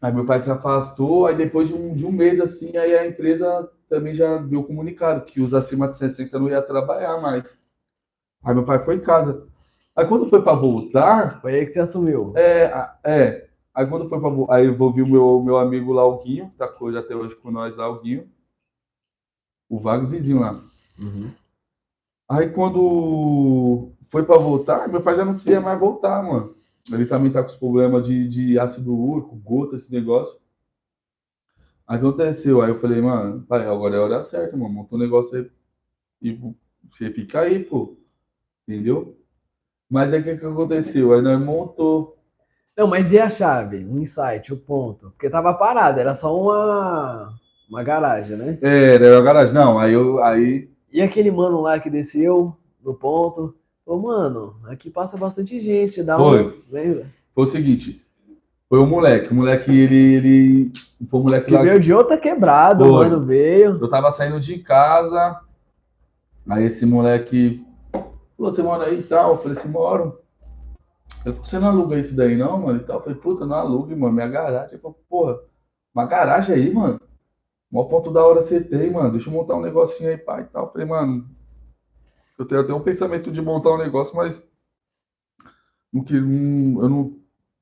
aí 0.00 0.12
meu 0.12 0.24
pai 0.26 0.40
se 0.40 0.50
afastou, 0.50 1.26
aí 1.26 1.36
depois 1.36 1.68
de 1.68 1.74
um, 1.74 1.94
de 1.94 2.06
um 2.06 2.12
mês 2.12 2.40
assim, 2.40 2.76
aí 2.76 2.96
a 2.96 3.06
empresa 3.06 3.68
também 3.88 4.14
já 4.14 4.38
deu 4.38 4.62
comunicado 4.64 5.24
que 5.24 5.40
os 5.40 5.54
acima 5.54 5.88
de 5.88 5.96
60 5.96 6.38
não 6.38 6.48
ia 6.48 6.62
trabalhar 6.62 7.20
mais. 7.20 7.56
Aí 8.44 8.54
meu 8.54 8.64
pai 8.64 8.78
foi 8.84 8.96
em 8.96 9.00
casa. 9.00 9.46
Aí 9.94 10.06
quando 10.06 10.28
foi 10.28 10.42
para 10.42 10.54
voltar, 10.54 11.40
Foi 11.40 11.54
aí 11.54 11.66
que 11.66 11.72
você 11.72 11.80
assumiu. 11.80 12.32
é, 12.36 12.90
é, 13.04 13.51
aí 13.74 13.86
quando 13.86 14.08
foi 14.08 14.20
para 14.20 14.54
aí 14.56 14.66
eu 14.66 14.76
vou 14.76 14.92
ver 14.92 15.02
o 15.02 15.08
meu, 15.08 15.42
meu 15.42 15.58
amigo 15.58 15.92
lá, 15.92 16.04
o 16.04 16.22
Guinho, 16.22 16.50
que 16.50 16.56
tá 16.56 16.68
com- 16.68 16.88
até 16.96 17.14
hoje 17.14 17.34
com 17.36 17.50
nós 17.50 17.76
lá, 17.76 17.88
o 17.88 18.00
Guinho, 18.00 18.28
o 19.68 19.78
Vago 19.78 20.06
vizinho 20.06 20.40
lá. 20.40 20.52
Uhum. 20.98 21.30
Aí 22.28 22.50
quando 22.50 23.92
foi 24.10 24.22
pra 24.24 24.36
voltar, 24.38 24.88
meu 24.88 25.02
pai 25.02 25.16
já 25.16 25.24
não 25.24 25.38
queria 25.38 25.60
mais 25.60 25.78
voltar, 25.78 26.22
mano. 26.22 26.50
Ele 26.90 27.06
também 27.06 27.30
tá 27.32 27.42
com 27.42 27.50
os 27.50 27.56
problemas 27.56 28.04
de, 28.06 28.28
de 28.28 28.58
ácido 28.58 28.94
úrico, 28.96 29.36
gota, 29.36 29.76
esse 29.76 29.92
negócio. 29.92 30.36
Aí 31.86 31.98
aconteceu, 31.98 32.62
aí 32.62 32.70
eu 32.70 32.80
falei, 32.80 33.00
mano, 33.00 33.42
pai, 33.42 33.66
agora 33.66 33.96
é 33.96 33.98
a 33.98 34.02
hora 34.02 34.22
certa, 34.22 34.56
mano. 34.56 34.72
Monta 34.74 34.94
um 34.94 34.98
negócio 34.98 35.38
aí 35.38 35.50
e 36.22 36.38
você 36.90 37.10
fica 37.10 37.40
aí, 37.40 37.64
pô. 37.64 37.96
Entendeu? 38.66 39.18
Mas 39.90 40.12
aí 40.12 40.20
o 40.20 40.24
que, 40.24 40.36
que 40.36 40.46
aconteceu? 40.46 41.12
Aí 41.12 41.22
nós 41.22 41.40
montou. 41.40 42.18
Não, 42.76 42.86
mas 42.86 43.12
e 43.12 43.18
a 43.18 43.28
chave? 43.28 43.84
O 43.84 43.98
insight, 43.98 44.52
o 44.52 44.56
ponto? 44.56 45.10
Porque 45.10 45.28
tava 45.28 45.52
parado, 45.54 46.00
era 46.00 46.14
só 46.14 46.34
uma, 46.38 47.34
uma 47.68 47.82
garagem, 47.82 48.36
né? 48.36 48.58
É, 48.62 48.94
era 48.94 49.18
a 49.18 49.20
garagem. 49.20 49.54
Não, 49.54 49.78
aí 49.78 49.92
eu. 49.92 50.22
Aí. 50.22 50.70
E 50.92 51.02
aquele 51.02 51.30
mano 51.30 51.60
lá 51.60 51.78
que 51.78 51.90
desceu 51.90 52.56
no 52.82 52.94
ponto? 52.94 53.54
Ô, 53.84 53.96
mano, 53.98 54.56
aqui 54.66 54.88
passa 54.90 55.16
bastante 55.18 55.60
gente, 55.60 56.02
dá 56.02 56.16
Foi. 56.16 56.46
um. 56.46 56.52
Lembra? 56.70 57.06
Foi 57.34 57.44
o 57.44 57.46
seguinte. 57.46 58.00
Foi 58.68 58.78
o 58.78 58.86
moleque. 58.86 59.30
O 59.32 59.34
moleque, 59.34 59.70
ele. 59.70 60.14
ele 60.14 60.72
foi 61.10 61.20
o 61.20 61.22
moleque 61.24 61.46
Que 61.46 61.52
lá. 61.52 61.62
veio 61.62 61.80
de 61.80 61.92
outra 61.92 62.16
quebrada, 62.16 62.82
o 62.84 62.88
Foi. 62.88 63.08
mano 63.08 63.20
veio. 63.26 63.78
Eu 63.80 63.90
tava 63.90 64.10
saindo 64.12 64.40
de 64.40 64.58
casa. 64.58 65.40
Aí 66.48 66.64
esse 66.64 66.86
moleque. 66.86 67.62
Falou, 68.36 68.52
você 68.52 68.62
mora 68.62 68.84
aí 68.86 69.00
e 69.00 69.02
tal? 69.02 69.32
Eu 69.32 69.38
falei 69.38 69.58
assim, 69.58 69.68
moro. 69.68 70.18
Ele 71.24 71.34
falou, 71.34 71.44
você 71.44 71.58
não 71.58 71.68
aluga 71.68 71.98
isso 71.98 72.16
daí 72.16 72.36
não, 72.36 72.58
mano? 72.58 72.80
E 72.80 72.84
tal. 72.84 72.96
Eu 72.96 73.02
falei, 73.02 73.18
puta, 73.18 73.46
não 73.46 73.56
alugue, 73.56 73.94
mano. 73.94 74.14
Minha 74.14 74.28
garagem. 74.28 74.72
Ele 74.72 74.80
falou, 74.82 74.98
porra, 75.08 75.38
uma 75.94 76.06
garagem 76.06 76.54
aí, 76.54 76.72
mano. 76.72 77.00
Mó 77.70 77.84
ponto 77.84 78.10
da 78.10 78.24
hora 78.24 78.42
você 78.42 78.60
tem, 78.60 78.90
mano. 78.90 79.12
Deixa 79.12 79.28
eu 79.30 79.32
montar 79.32 79.56
um 79.56 79.62
negocinho 79.62 80.10
aí, 80.10 80.18
pai 80.18 80.42
e 80.42 80.46
tal. 80.46 80.66
Eu 80.66 80.72
falei, 80.72 80.86
mano, 80.86 81.26
eu 82.38 82.44
tenho 82.44 82.60
até 82.60 82.74
um 82.74 82.82
pensamento 82.82 83.30
de 83.30 83.40
montar 83.40 83.70
um 83.70 83.78
negócio, 83.78 84.16
mas. 84.16 84.46
Não, 85.92 86.04
que, 86.04 86.14
eu 86.14 86.22
não. 86.22 87.18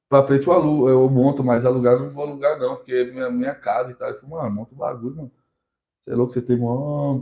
Pra 0.08 0.26
frente 0.26 0.46
eu 0.48 0.52
alugo, 0.52 0.88
eu 0.88 1.08
monto, 1.08 1.44
mas 1.44 1.64
alugar 1.64 1.96
não 2.00 2.10
vou 2.10 2.24
alugar, 2.24 2.58
não, 2.58 2.74
porque 2.74 2.92
é 2.92 3.04
minha, 3.04 3.30
minha 3.30 3.54
casa 3.54 3.92
e 3.92 3.94
tal. 3.94 4.12
Falou, 4.14 4.38
mano, 4.42 4.54
monta 4.56 4.74
o 4.74 4.78
bagulho, 4.78 5.16
mano. 5.16 5.32
Você 6.04 6.10
é 6.12 6.16
louco, 6.16 6.32
você 6.32 6.42
tem 6.42 6.56
mó. 6.56 7.20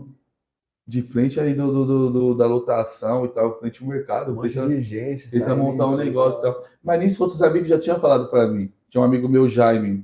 De 0.89 1.03
frente 1.03 1.39
aí 1.39 1.53
do, 1.53 1.71
do, 1.85 2.11
do- 2.11 2.35
da 2.35 2.47
lotação 2.47 3.27
e 3.27 3.29
tal, 3.29 3.59
frente 3.61 3.83
ao 3.83 3.89
mercado. 3.91 4.33
Um 4.33 4.37
monte 4.37 4.59
de 4.59 4.83
gente. 4.83 5.31
tenta 5.31 5.45
saindo, 5.49 5.63
montar 5.63 5.87
um 5.87 5.97
negócio 5.97 6.39
e 6.41 6.43
tal. 6.43 6.65
Mas 6.83 6.99
nisso 7.01 7.23
outros 7.23 7.43
amigos 7.43 7.69
já 7.69 7.79
tinham 7.79 8.01
falado 8.01 8.31
pra 8.31 8.47
mim. 8.49 8.73
Tinha 8.89 9.03
um 9.03 9.05
amigo 9.05 9.29
meu, 9.29 9.47
Jaime, 9.47 10.03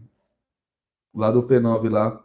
lá 1.14 1.30
do 1.30 1.42
P9 1.42 1.88
lá. 1.88 2.22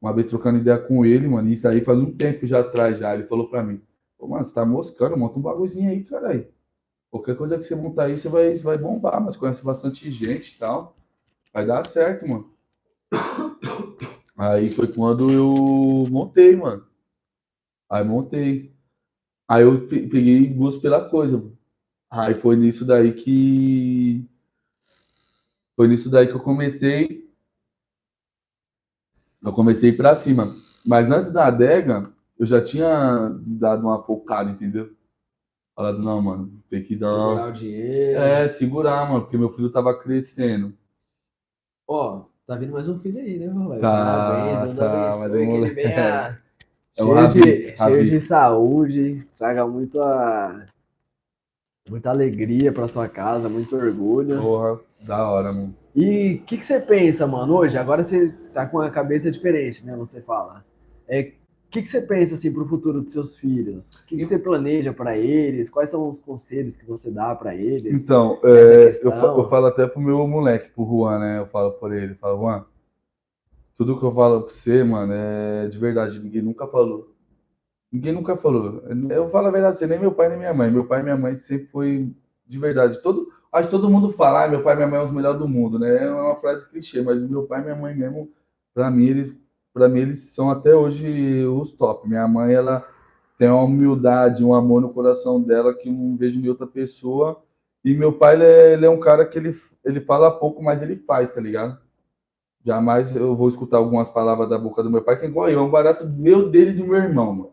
Uma 0.00 0.12
vez 0.12 0.26
trocando 0.26 0.58
ideia 0.58 0.76
com 0.78 1.06
ele, 1.06 1.26
mano. 1.26 1.48
Isso 1.48 1.66
aí 1.66 1.80
faz 1.80 1.98
um 1.98 2.12
tempo 2.14 2.46
já 2.46 2.60
atrás 2.60 2.98
já. 2.98 3.14
Ele 3.14 3.24
falou 3.24 3.48
pra 3.48 3.62
mim, 3.64 3.80
pô, 4.18 4.28
mano, 4.28 4.44
você 4.44 4.52
tá 4.52 4.64
moscando, 4.66 5.16
monta 5.16 5.38
um 5.38 5.42
bagulhozinho 5.42 5.90
aí, 5.90 6.04
caralho. 6.04 6.46
Qualquer 7.10 7.34
coisa 7.34 7.56
que 7.56 7.64
você 7.64 7.74
montar 7.74 8.04
aí, 8.04 8.18
você 8.18 8.28
vai, 8.28 8.54
você 8.54 8.62
vai 8.62 8.76
bombar, 8.76 9.22
mas 9.24 9.36
conhece 9.36 9.64
bastante 9.64 10.10
gente 10.10 10.54
e 10.54 10.58
tal. 10.58 10.94
Vai 11.50 11.64
dar 11.66 11.86
certo, 11.86 12.28
mano. 12.28 12.50
Aí 14.36 14.74
foi 14.74 14.88
quando 14.88 15.30
eu 15.30 16.04
montei, 16.10 16.54
mano. 16.54 16.84
Aí 17.88 18.04
montei. 18.04 18.74
Aí 19.48 19.62
eu 19.62 19.86
pe- 19.86 20.06
peguei 20.08 20.46
gosto 20.52 20.80
pela 20.80 21.08
coisa. 21.08 21.36
mano. 21.38 21.56
Aí 22.10 22.34
foi 22.34 22.56
nisso 22.56 22.84
daí 22.84 23.12
que. 23.12 24.24
Foi 25.76 25.88
nisso 25.88 26.10
daí 26.10 26.26
que 26.26 26.32
eu 26.32 26.40
comecei. 26.40 27.26
Eu 29.42 29.52
comecei 29.52 29.92
pra 29.92 30.14
cima. 30.14 30.54
Mas 30.84 31.10
antes 31.10 31.32
da 31.32 31.46
adega, 31.46 32.02
eu 32.38 32.46
já 32.46 32.62
tinha 32.62 33.28
dado 33.46 33.82
uma 33.82 34.02
focada, 34.02 34.50
entendeu? 34.50 34.94
Falado, 35.74 35.98
não, 35.98 36.22
mano, 36.22 36.62
tem 36.70 36.82
que 36.82 36.96
dar. 36.96 37.12
uma- 37.14 37.18
Segurar 37.36 37.48
o 37.50 37.52
dinheiro. 37.52 38.18
É, 38.18 38.48
segurar, 38.48 39.08
mano, 39.08 39.22
porque 39.22 39.36
meu 39.36 39.52
filho 39.52 39.70
tava 39.70 39.96
crescendo. 39.98 40.72
Ó, 41.86 42.24
tá 42.46 42.56
vindo 42.56 42.72
mais 42.72 42.88
um 42.88 42.98
filho 42.98 43.18
aí, 43.18 43.38
né, 43.38 43.46
velho? 43.46 43.80
Tá, 43.80 44.04
Parabéns, 44.04 44.76
tá, 44.76 45.12
abençoe, 45.12 45.18
mas 45.18 45.30
que 45.30 45.36
ele 45.66 45.74
venha 45.74 45.88
É 45.90 46.30
o 46.30 46.45
cheio, 46.96 47.14
Rabi, 47.14 47.40
de, 47.40 47.70
Rabi. 47.72 47.94
cheio 47.94 48.10
de 48.10 48.20
saúde, 48.20 49.26
traga 49.38 49.66
muita, 49.66 50.66
muita 51.88 52.10
alegria 52.10 52.72
pra 52.72 52.88
sua 52.88 53.08
casa, 53.08 53.48
muito 53.48 53.76
orgulho. 53.76 54.40
Porra, 54.40 54.80
da 55.00 55.28
hora, 55.28 55.52
mano. 55.52 55.74
E 55.94 56.34
o 56.34 56.46
que, 56.46 56.58
que 56.58 56.66
você 56.66 56.80
pensa, 56.80 57.26
mano, 57.26 57.56
hoje? 57.56 57.78
Agora 57.78 58.02
você 58.02 58.32
tá 58.52 58.66
com 58.66 58.80
a 58.80 58.90
cabeça 58.90 59.30
diferente, 59.30 59.84
né? 59.84 59.96
Você 59.96 60.20
fala. 60.20 60.64
É, 61.08 61.32
o 61.66 61.70
que, 61.70 61.82
que 61.82 61.88
você 61.88 62.00
pensa, 62.00 62.34
assim, 62.34 62.52
pro 62.52 62.66
futuro 62.66 63.02
dos 63.02 63.12
seus 63.12 63.36
filhos? 63.36 63.94
O 63.94 64.06
que, 64.06 64.16
que 64.16 64.24
você 64.24 64.38
planeja 64.38 64.92
pra 64.92 65.18
eles? 65.18 65.68
Quais 65.68 65.90
são 65.90 66.08
os 66.08 66.20
conselhos 66.20 66.76
que 66.76 66.86
você 66.86 67.10
dá 67.10 67.34
pra 67.34 67.54
eles? 67.54 68.02
Então, 68.02 68.38
é, 68.44 68.98
eu, 69.02 69.10
eu 69.10 69.48
falo 69.48 69.66
até 69.66 69.86
pro 69.86 70.00
meu 70.00 70.26
moleque, 70.26 70.70
pro 70.70 70.86
Juan, 70.86 71.18
né? 71.18 71.38
Eu 71.38 71.46
falo 71.46 71.72
por 71.72 71.92
ele, 71.92 72.12
eu 72.12 72.16
falo, 72.16 72.38
Juan, 72.38 72.64
tudo 73.76 73.98
que 73.98 74.04
eu 74.04 74.14
falo 74.14 74.42
pra 74.42 74.50
você, 74.50 74.82
mano, 74.82 75.12
é 75.12 75.68
de 75.68 75.78
verdade, 75.78 76.18
ninguém 76.18 76.42
nunca 76.42 76.66
falou. 76.66 77.14
Ninguém 77.92 78.12
nunca 78.12 78.36
falou. 78.36 78.82
Eu 79.10 79.28
falo 79.30 79.48
a 79.48 79.50
verdade, 79.50 79.78
você 79.78 79.86
nem 79.86 79.98
meu 79.98 80.12
pai 80.12 80.28
nem 80.28 80.38
minha 80.38 80.54
mãe. 80.54 80.70
Meu 80.70 80.86
pai 80.86 81.00
e 81.00 81.02
minha 81.02 81.16
mãe 81.16 81.36
sempre 81.36 81.66
foi 81.68 82.12
de 82.46 82.58
verdade. 82.58 83.00
Todo, 83.02 83.28
acho 83.52 83.68
que 83.68 83.74
todo 83.74 83.90
mundo 83.90 84.12
fala, 84.12 84.44
ah, 84.44 84.48
meu 84.48 84.62
pai 84.62 84.74
e 84.74 84.76
minha 84.76 84.88
mãe 84.88 84.98
são 85.00 85.08
os 85.08 85.14
melhores 85.14 85.38
do 85.38 85.48
mundo, 85.48 85.78
né? 85.78 86.04
É 86.04 86.10
uma 86.10 86.36
frase 86.36 86.68
clichê, 86.68 87.02
mas 87.02 87.20
meu 87.22 87.46
pai 87.46 87.60
e 87.60 87.64
minha 87.64 87.76
mãe 87.76 87.94
mesmo, 87.94 88.30
pra 88.74 88.90
mim, 88.90 89.06
eles, 89.06 89.40
pra 89.72 89.88
mim, 89.88 90.00
eles 90.00 90.34
são 90.34 90.50
até 90.50 90.74
hoje 90.74 91.44
os 91.46 91.72
top. 91.72 92.08
Minha 92.08 92.26
mãe, 92.26 92.54
ela 92.54 92.86
tem 93.38 93.48
uma 93.48 93.62
humildade, 93.64 94.44
um 94.44 94.54
amor 94.54 94.80
no 94.80 94.92
coração 94.92 95.40
dela 95.40 95.74
que 95.74 95.90
não 95.90 96.16
vejo 96.16 96.40
em 96.40 96.48
outra 96.48 96.66
pessoa. 96.66 97.42
E 97.84 97.94
meu 97.94 98.12
pai, 98.12 98.34
ele 98.34 98.44
é, 98.44 98.72
ele 98.72 98.86
é 98.86 98.90
um 98.90 98.98
cara 99.00 99.24
que 99.26 99.38
ele, 99.38 99.54
ele 99.84 100.00
fala 100.00 100.30
pouco, 100.30 100.62
mas 100.62 100.82
ele 100.82 100.96
faz, 100.96 101.32
tá 101.32 101.40
ligado? 101.40 101.78
Jamais 102.66 103.14
eu 103.14 103.36
vou 103.36 103.48
escutar 103.48 103.76
algumas 103.76 104.08
palavras 104.08 104.48
da 104.48 104.58
boca 104.58 104.82
do 104.82 104.90
meu 104.90 105.00
pai, 105.00 105.16
que 105.16 105.24
é 105.24 105.28
igual 105.28 105.48
eu, 105.48 105.60
é 105.60 105.62
um 105.62 105.70
barato 105.70 106.04
meu, 106.04 106.50
dele 106.50 106.72
e 106.72 106.74
do 106.74 106.84
meu 106.84 106.96
irmão, 106.96 107.32
mano. 107.32 107.50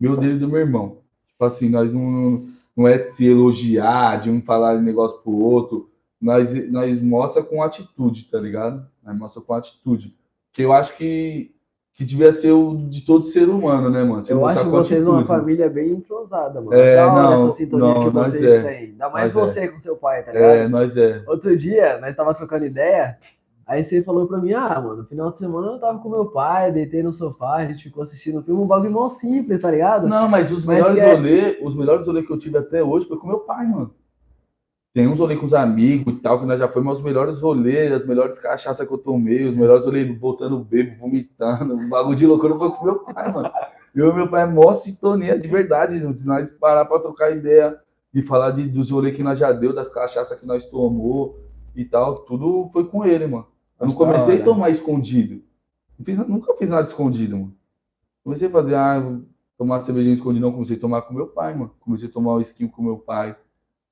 Meu, 0.00 0.16
dele 0.16 0.36
e 0.36 0.38
do 0.38 0.48
meu 0.48 0.60
irmão. 0.60 1.02
Tipo 1.28 1.44
assim, 1.44 1.68
nós 1.68 1.92
não, 1.92 2.46
não 2.74 2.88
é 2.88 2.96
de 2.96 3.10
se 3.10 3.26
elogiar, 3.26 4.22
de 4.22 4.30
um 4.30 4.40
falar 4.40 4.80
negócio 4.80 5.18
pro 5.18 5.32
outro. 5.32 5.90
Nós, 6.18 6.50
nós 6.70 7.02
mostra 7.02 7.42
com 7.42 7.62
atitude, 7.62 8.24
tá 8.30 8.38
ligado? 8.40 8.86
Nós 9.04 9.18
mostra 9.18 9.42
com 9.42 9.52
atitude. 9.52 10.16
Que 10.50 10.62
eu 10.62 10.72
acho 10.72 10.96
que, 10.96 11.54
que 11.92 12.02
devia 12.02 12.32
ser 12.32 12.52
o 12.52 12.74
de 12.74 13.02
todo 13.02 13.24
ser 13.24 13.50
humano, 13.50 13.90
né, 13.90 14.02
mano? 14.02 14.24
Você 14.24 14.32
Eu 14.32 14.46
acho 14.46 14.64
vocês 14.70 15.04
uma 15.04 15.18
atitude. 15.18 15.38
família 15.40 15.68
bem 15.68 15.90
entrosada, 15.90 16.58
mano. 16.58 16.72
É, 16.72 16.96
da 16.96 17.12
hora 17.12 17.36
não, 17.36 17.48
essa 17.48 17.56
sintonia 17.58 17.94
não, 17.94 18.02
que 18.02 18.08
vocês 18.08 18.42
é. 18.50 18.62
têm. 18.62 18.84
Ainda 18.92 19.10
mais 19.10 19.34
Nós 19.34 19.56
é. 19.58 19.60
você 19.60 19.68
com 19.68 19.78
seu 19.78 19.96
pai, 19.96 20.22
tá 20.22 20.32
ligado? 20.32 20.52
É, 20.52 20.68
nós 20.68 20.96
é. 20.96 21.22
Outro 21.26 21.54
dia, 21.54 22.00
nós 22.00 22.14
tava 22.14 22.32
trocando 22.32 22.64
ideia, 22.64 23.18
aí 23.68 23.84
você 23.84 24.02
falou 24.02 24.26
pra 24.26 24.38
mim, 24.38 24.52
ah, 24.54 24.80
mano, 24.80 25.02
no 25.02 25.04
final 25.04 25.30
de 25.30 25.38
semana 25.38 25.68
eu 25.68 25.78
tava 25.78 25.98
com 25.98 26.08
meu 26.08 26.26
pai, 26.26 26.72
deitei 26.72 27.02
no 27.02 27.12
sofá, 27.12 27.56
a 27.56 27.66
gente 27.66 27.84
ficou 27.84 28.02
assistindo 28.02 28.38
um 28.38 28.42
filme, 28.42 28.60
um 28.62 28.66
bagulho 28.66 28.90
mó 28.90 29.06
simples, 29.08 29.60
tá 29.60 29.70
ligado? 29.70 30.08
Não, 30.08 30.26
mas 30.26 30.50
os 30.50 30.64
Mas 30.64 30.78
melhores 30.78 30.98
que 30.98 31.04
é- 31.04 31.14
rolês, 31.14 31.56
os 31.62 31.74
melhores 31.76 32.06
rolês 32.06 32.26
que 32.26 32.32
eu 32.32 32.38
tive 32.38 32.56
até 32.58 32.82
hoje 32.82 33.06
foi 33.06 33.18
com 33.18 33.26
meu 33.28 33.40
pai, 33.40 33.66
mano. 33.66 33.94
Tem 34.94 35.06
uns 35.06 35.18
rolês 35.20 35.38
com 35.38 35.46
os 35.46 35.54
amigos 35.54 36.14
e 36.14 36.16
tal, 36.16 36.40
que 36.40 36.46
nós 36.46 36.58
já 36.58 36.66
foi, 36.66 36.82
mas 36.82 36.98
os 36.98 37.04
melhores 37.04 37.40
rolês, 37.40 37.92
as 37.92 38.06
melhores 38.06 38.38
cachaças 38.38 38.84
que 38.88 38.92
eu 38.92 38.98
tomei, 38.98 39.46
os 39.46 39.54
melhores 39.54 39.84
rolês 39.84 40.18
voltando 40.18 40.58
bebo, 40.58 40.96
vomitando, 40.98 41.74
um 41.74 41.88
bagulho 41.88 42.16
de 42.16 42.26
loucura 42.26 42.56
foi 42.56 42.70
com 42.70 42.84
meu 42.84 42.98
pai, 43.00 43.30
mano. 43.30 43.50
Eu 43.94 44.10
e 44.10 44.14
meu 44.14 44.28
pai 44.28 44.50
mó 44.50 44.72
sintonia 44.72 45.38
de 45.38 45.46
verdade, 45.46 45.98
se 46.18 46.26
nós 46.26 46.48
parar 46.58 46.84
pra 46.86 46.98
trocar 46.98 47.30
ideia, 47.30 47.78
de 48.12 48.22
falar 48.22 48.50
de, 48.52 48.66
dos 48.66 48.90
rolês 48.90 49.14
que 49.14 49.22
nós 49.22 49.38
já 49.38 49.52
deu, 49.52 49.74
das 49.74 49.92
cachaças 49.92 50.38
que 50.40 50.46
nós 50.46 50.64
tomou 50.70 51.38
e 51.76 51.84
tal, 51.84 52.20
tudo 52.20 52.70
foi 52.72 52.84
com 52.84 53.04
ele, 53.04 53.26
mano. 53.26 53.46
Eu 53.80 53.86
não 53.86 53.94
comecei 53.94 54.34
a 54.42 54.44
tomar 54.44 54.70
escondido. 54.70 55.42
Fiz- 56.04 56.16
nunca 56.28 56.54
fiz 56.54 56.68
nada 56.68 56.86
escondido, 56.86 57.36
mano. 57.36 57.54
Comecei 58.24 58.48
a 58.48 58.50
fazer, 58.50 58.74
ah, 58.74 59.18
tomar 59.56 59.80
cervejinha 59.80 60.14
escondida, 60.14 60.44
não. 60.44 60.52
Comecei 60.52 60.76
a 60.76 60.80
tomar 60.80 61.02
com 61.02 61.14
meu 61.14 61.26
pai, 61.28 61.54
mano. 61.54 61.72
Comecei 61.80 62.08
a 62.08 62.12
tomar 62.12 62.34
o 62.34 62.40
skin 62.40 62.68
com 62.68 62.82
meu 62.82 62.98
pai. 62.98 63.36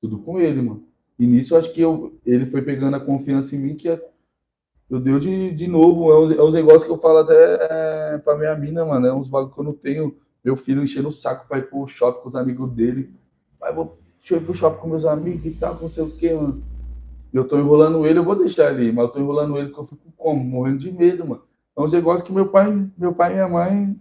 Tudo 0.01 0.19
com 0.19 0.39
ele, 0.41 0.61
mano. 0.63 0.85
E 1.19 1.27
nisso 1.27 1.55
eu 1.55 1.59
acho 1.59 1.73
que 1.73 1.81
eu, 1.81 2.19
ele 2.27 2.47
foi 2.47 2.61
pegando 2.63 2.97
a 2.97 3.01
confiança 3.01 3.57
em 3.57 3.59
mim 3.59 3.75
que 3.77 3.89
eu 3.89 5.01
deu 5.01 5.19
de, 5.19 5.53
de 5.55 5.67
novo. 5.67 6.13
É 6.13 6.19
uns, 6.21 6.31
é 6.33 6.43
uns 6.43 6.55
negócios 6.55 6.85
que 6.85 6.91
eu 6.91 6.99
falo 6.99 7.19
até 7.19 7.59
é, 8.15 8.19
pra 8.19 8.37
minha 8.37 8.55
mina, 8.55 8.85
mano. 8.85 9.07
É 9.07 9.15
uns 9.15 9.29
bagulho 9.29 9.53
que 9.55 9.61
eu 9.61 9.65
não 9.65 9.73
tenho. 9.73 10.17
Meu 10.45 10.57
filho 10.57 10.83
enchendo 10.85 11.09
o 11.09 11.13
saco 11.13 11.49
pra 11.49 11.59
ir 11.59 11.69
pro 11.71 11.89
shopping 11.89 12.23
com 12.23 12.29
os 12.29 12.37
amigos 12.37 12.71
dele. 12.71 13.11
Pai, 13.59 13.73
vou, 13.73 13.99
deixa 14.19 14.35
eu 14.35 14.39
ir 14.41 14.45
pro 14.45 14.55
shopping 14.55 14.81
com 14.81 14.89
meus 14.89 15.05
amigos 15.05 15.47
e 15.47 15.51
tal, 15.53 15.77
não 15.81 15.89
sei 15.89 16.05
o 16.05 16.11
que, 16.11 16.33
mano. 16.33 16.63
Eu 17.39 17.47
tô 17.49 17.59
enrolando 17.59 18.07
ele, 18.07 18.19
eu 18.19 18.25
vou 18.25 18.35
deixar 18.37 18.73
ele, 18.73 18.93
mas 18.93 19.05
eu 19.07 19.11
tô 19.13 19.19
enrolando 19.21 19.57
ele 19.59 19.69
porque 19.69 19.81
eu 19.81 19.87
fico 19.87 20.13
como? 20.17 20.43
Morrendo 20.45 20.79
de 20.79 20.91
medo, 20.93 21.27
mano. 21.27 21.43
É 21.77 21.81
uns 21.83 21.93
negócios 21.93 22.27
que 22.27 22.33
meu 22.33 22.49
pai, 22.49 22.89
meu 22.97 23.15
pai 23.15 23.31
e 23.33 23.35
minha 23.35 23.49
mãe. 23.49 23.99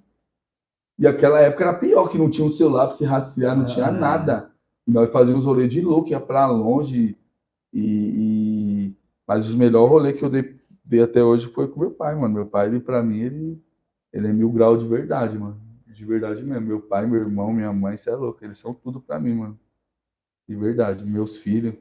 E 0.98 1.06
aquela 1.06 1.42
época 1.42 1.64
era 1.66 1.74
pior, 1.74 2.08
que 2.08 2.18
não 2.18 2.30
tinha 2.30 2.48
um 2.48 2.52
celular 2.52 2.88
pra 2.88 2.96
se 2.96 3.04
rastrear, 3.04 3.56
não 3.56 3.64
Ah. 3.64 3.68
tinha 3.68 3.92
nada. 3.92 4.52
E 4.88 4.92
nós 4.92 5.12
fazíamos 5.12 5.44
rolê 5.44 5.68
de 5.68 5.82
louco, 5.82 6.10
ia 6.10 6.20
pra 6.22 6.46
longe. 6.48 7.18
E, 7.74 7.82
e- 7.82 8.94
Mas 9.28 9.50
os 9.50 9.56
melhores 9.56 9.90
rolês 9.90 10.16
que 10.18 10.24
eu 10.24 10.30
dei, 10.30 10.56
dei 10.84 11.02
até 11.02 11.24
hoje 11.24 11.48
foi 11.48 11.68
com 11.68 11.80
meu 11.80 11.92
pai, 11.92 12.14
mano. 12.16 12.34
Meu 12.36 12.46
pai, 12.46 12.68
ele, 12.68 12.80
pra 12.80 13.02
mim, 13.04 13.20
ele, 13.20 13.62
ele 14.14 14.28
é 14.28 14.32
mil 14.32 14.52
grau 14.52 14.78
de 14.78 14.88
verdade, 14.88 15.38
mano. 15.38 15.60
De 15.88 16.06
verdade 16.06 16.44
mesmo. 16.44 16.66
Meu 16.68 16.80
pai, 16.80 17.06
meu 17.08 17.20
irmão, 17.22 17.52
minha 17.52 17.74
mãe, 17.74 17.98
você 17.98 18.10
é 18.12 18.16
louco. 18.16 18.44
Eles 18.46 18.58
são 18.60 18.74
tudo 18.74 19.02
pra 19.02 19.20
mim, 19.20 19.34
mano. 19.34 19.60
De 20.48 20.56
verdade. 20.56 21.04
Meus 21.04 21.36
filhos. 21.38 21.74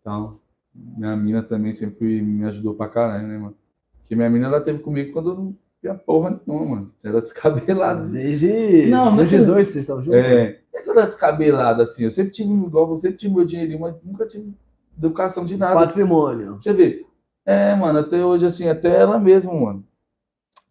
Então, 0.00 0.40
minha 0.74 1.16
mina 1.16 1.42
também 1.42 1.72
sempre 1.72 2.20
me 2.20 2.44
ajudou 2.46 2.74
pra 2.74 2.88
caralho, 2.88 3.26
né, 3.26 3.38
mano? 3.38 3.56
Porque 4.00 4.16
minha 4.16 4.28
mina, 4.28 4.46
ela 4.46 4.60
teve 4.60 4.80
comigo 4.80 5.12
quando 5.12 5.30
eu 5.30 5.34
não 5.34 5.56
tinha 5.80 5.94
porra 5.94 6.40
nenhuma, 6.46 6.76
mano. 6.76 6.90
Era 7.02 7.20
descabelado. 7.22 8.08
Desde 8.08 8.86
Não, 8.86 9.06
não, 9.06 9.16
não 9.16 9.22
é 9.22 9.26
18 9.26 9.70
vocês 9.70 9.82
estão 9.82 10.02
juntos? 10.02 10.20
É, 10.20 10.60
é 10.74 10.82
que 10.82 10.90
eu 10.90 10.92
era 10.92 11.06
descabelado, 11.06 11.82
assim. 11.82 12.04
Eu 12.04 12.10
sempre 12.10 12.32
tive, 12.32 12.52
igual, 12.52 12.90
eu 12.90 13.00
sempre 13.00 13.18
tive 13.18 13.34
meu 13.34 13.44
dinheirinho, 13.44 13.80
mas 13.80 13.94
nunca 14.02 14.26
tive 14.26 14.52
educação 14.96 15.44
de 15.44 15.56
nada. 15.56 15.74
Patrimônio. 15.74 16.56
Você 16.56 16.72
vê. 16.72 17.06
É, 17.46 17.74
mano, 17.74 17.98
até 18.00 18.24
hoje, 18.24 18.46
assim, 18.46 18.68
até 18.68 18.96
ela 18.96 19.18
mesma, 19.18 19.52
mano. 19.52 19.84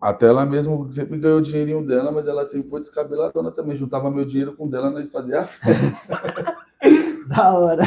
Até 0.01 0.25
ela 0.27 0.45
mesma 0.45 0.91
sempre 0.91 1.17
ganhou 1.17 1.39
o 1.39 1.41
dinheirinho 1.41 1.85
dela, 1.85 2.11
mas 2.11 2.27
ela 2.27 2.45
sempre 2.45 2.69
foi 2.69 2.81
descabeladona 2.81 3.51
também. 3.51 3.77
Juntava 3.77 4.11
meu 4.11 4.25
dinheiro 4.25 4.53
com 4.53 4.65
o 4.65 4.69
dela, 4.69 4.89
nós 4.89 5.09
fazia 5.09 5.41
a 5.41 5.45
festa. 5.45 6.57
Da 7.25 7.53
hora. 7.53 7.83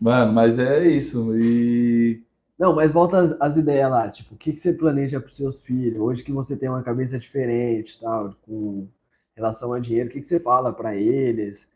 Mano, 0.00 0.32
mas 0.32 0.58
é 0.58 0.86
isso. 0.88 1.36
E. 1.38 2.22
Não, 2.58 2.74
mas 2.74 2.92
volta 2.92 3.18
às, 3.18 3.32
às 3.40 3.56
ideias 3.56 3.90
lá, 3.90 4.08
tipo, 4.10 4.34
o 4.34 4.38
que, 4.38 4.52
que 4.52 4.58
você 4.58 4.72
planeja 4.72 5.20
para 5.20 5.28
os 5.28 5.36
seus 5.36 5.60
filhos? 5.60 6.00
Hoje 6.00 6.22
que 6.24 6.32
você 6.32 6.56
tem 6.56 6.68
uma 6.68 6.82
cabeça 6.82 7.18
diferente, 7.18 8.00
tal, 8.00 8.34
com 8.42 8.88
relação 9.36 9.72
a 9.72 9.78
dinheiro, 9.78 10.08
o 10.08 10.12
que, 10.12 10.20
que 10.20 10.26
você 10.26 10.40
fala 10.40 10.72
para 10.72 10.96
eles? 10.96 11.66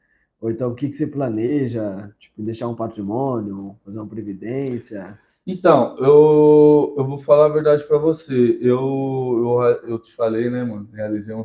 Ou 0.40 0.50
então, 0.50 0.72
o 0.72 0.74
que, 0.74 0.88
que 0.88 0.96
você 0.96 1.06
planeja? 1.06 2.12
Tipo, 2.18 2.42
deixar 2.42 2.66
um 2.68 2.74
patrimônio, 2.74 3.76
fazer 3.84 3.98
uma 3.98 4.08
previdência? 4.08 5.16
Então, 5.46 5.96
eu, 5.98 6.94
eu 6.98 7.04
vou 7.04 7.18
falar 7.18 7.46
a 7.46 7.48
verdade 7.52 7.84
pra 7.84 7.98
você. 7.98 8.58
Eu, 8.60 9.60
eu, 9.62 9.90
eu 9.90 9.98
te 10.00 10.12
falei, 10.14 10.50
né, 10.50 10.64
mano? 10.64 10.88
Realizei 10.92 11.34
um- 11.34 11.44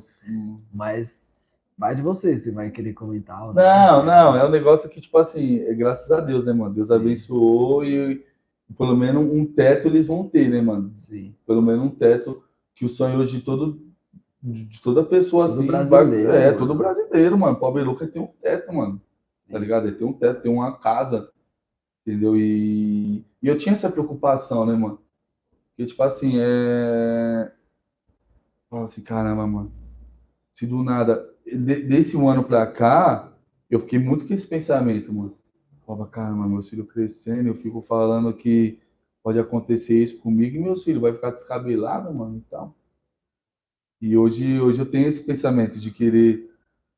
Mas 0.74 1.37
vai 1.78 1.96
de 1.96 2.02
você, 2.02 2.36
se 2.36 2.52
vai 2.52 2.72
querer 2.72 2.94
comentar 2.94 3.48
ou 3.48 3.54
Não, 3.54 4.04
não, 4.04 4.36
é 4.36 4.46
um 4.46 4.50
negócio 4.50 4.90
que, 4.90 5.00
tipo 5.00 5.18
assim, 5.18 5.60
é 5.60 5.74
graças 5.74 6.12
a 6.12 6.20
Deus, 6.20 6.44
né, 6.46 6.54
mano? 6.54 6.74
Deus 6.74 6.88
Sim. 6.88 6.96
abençoou 6.96 7.86
e 7.86 8.26
pelo 8.78 8.98
menos 8.98 9.24
um 9.32 9.46
teto 9.46 9.88
eles 9.88 10.08
vão 10.08 10.28
ter, 10.28 10.50
né, 10.50 10.60
mano? 10.62 10.92
Sim. 10.96 11.36
Pelo 11.46 11.62
menos 11.62 11.86
um 11.86 11.90
teto 11.90 12.44
que 12.76 12.86
o 12.86 12.90
sonho 12.90 13.20
hoje 13.20 13.38
de 13.38 13.44
todo. 13.44 13.86
De 14.42 14.82
toda 14.82 15.04
pessoa 15.04 15.46
Todo 15.46 15.58
assim. 15.58 15.68
brasileiro, 15.68 16.32
é, 16.32 16.46
mano. 16.46 16.58
todo 16.58 16.76
brasileiro, 16.76 17.38
mano. 17.38 17.58
Pobre 17.58 17.84
Luca 17.84 18.08
tem 18.08 18.22
um 18.22 18.28
teto, 18.42 18.74
mano. 18.74 19.02
Tá 19.50 19.58
ligado? 19.58 19.88
Ele 19.88 19.96
tem 19.96 20.08
um 20.08 20.14
teto, 20.14 20.42
tem 20.42 20.52
uma 20.52 20.78
casa. 20.78 21.30
Entendeu? 22.06 22.36
E, 22.38 23.26
e 23.42 23.48
eu 23.48 23.58
tinha 23.58 23.74
essa 23.74 23.90
preocupação, 23.90 24.66
né, 24.66 24.74
mano? 24.74 25.02
Porque, 25.70 25.88
tipo 25.88 26.02
assim, 26.04 26.34
é. 26.38 27.52
Fala 28.70 28.86
assim, 28.86 29.02
caramba, 29.02 29.46
mano. 29.48 29.72
Se 30.54 30.66
do 30.66 30.84
nada. 30.84 31.28
De- 31.56 31.84
desse 31.84 32.16
um 32.18 32.30
ano 32.30 32.44
pra 32.44 32.66
cá, 32.68 33.32
eu 33.70 33.80
fiquei 33.80 34.00
muito 34.00 34.26
com 34.26 34.34
esse 34.34 34.48
pensamento, 34.48 35.12
mano. 35.14 35.38
Falava, 35.86 36.08
caramba, 36.08 36.48
meus 36.48 36.70
filhos 36.70 36.88
crescendo, 36.92 37.48
eu 37.50 37.56
fico 37.56 37.82
falando 37.82 38.34
que 38.34 38.80
pode 39.24 39.40
acontecer 39.40 40.04
isso 40.04 40.18
comigo 40.20 40.56
e 40.56 40.60
meus 40.60 40.84
filhos 40.84 41.02
vai 41.02 41.14
ficar 41.14 41.32
descabelado, 41.32 42.14
mano, 42.14 42.38
e 42.38 42.42
tal. 42.50 42.76
E 44.02 44.16
hoje, 44.18 44.60
hoje 44.60 44.80
eu 44.82 44.86
tenho 44.90 45.08
esse 45.08 45.24
pensamento 45.24 45.80
de 45.80 45.92
querer 45.92 46.50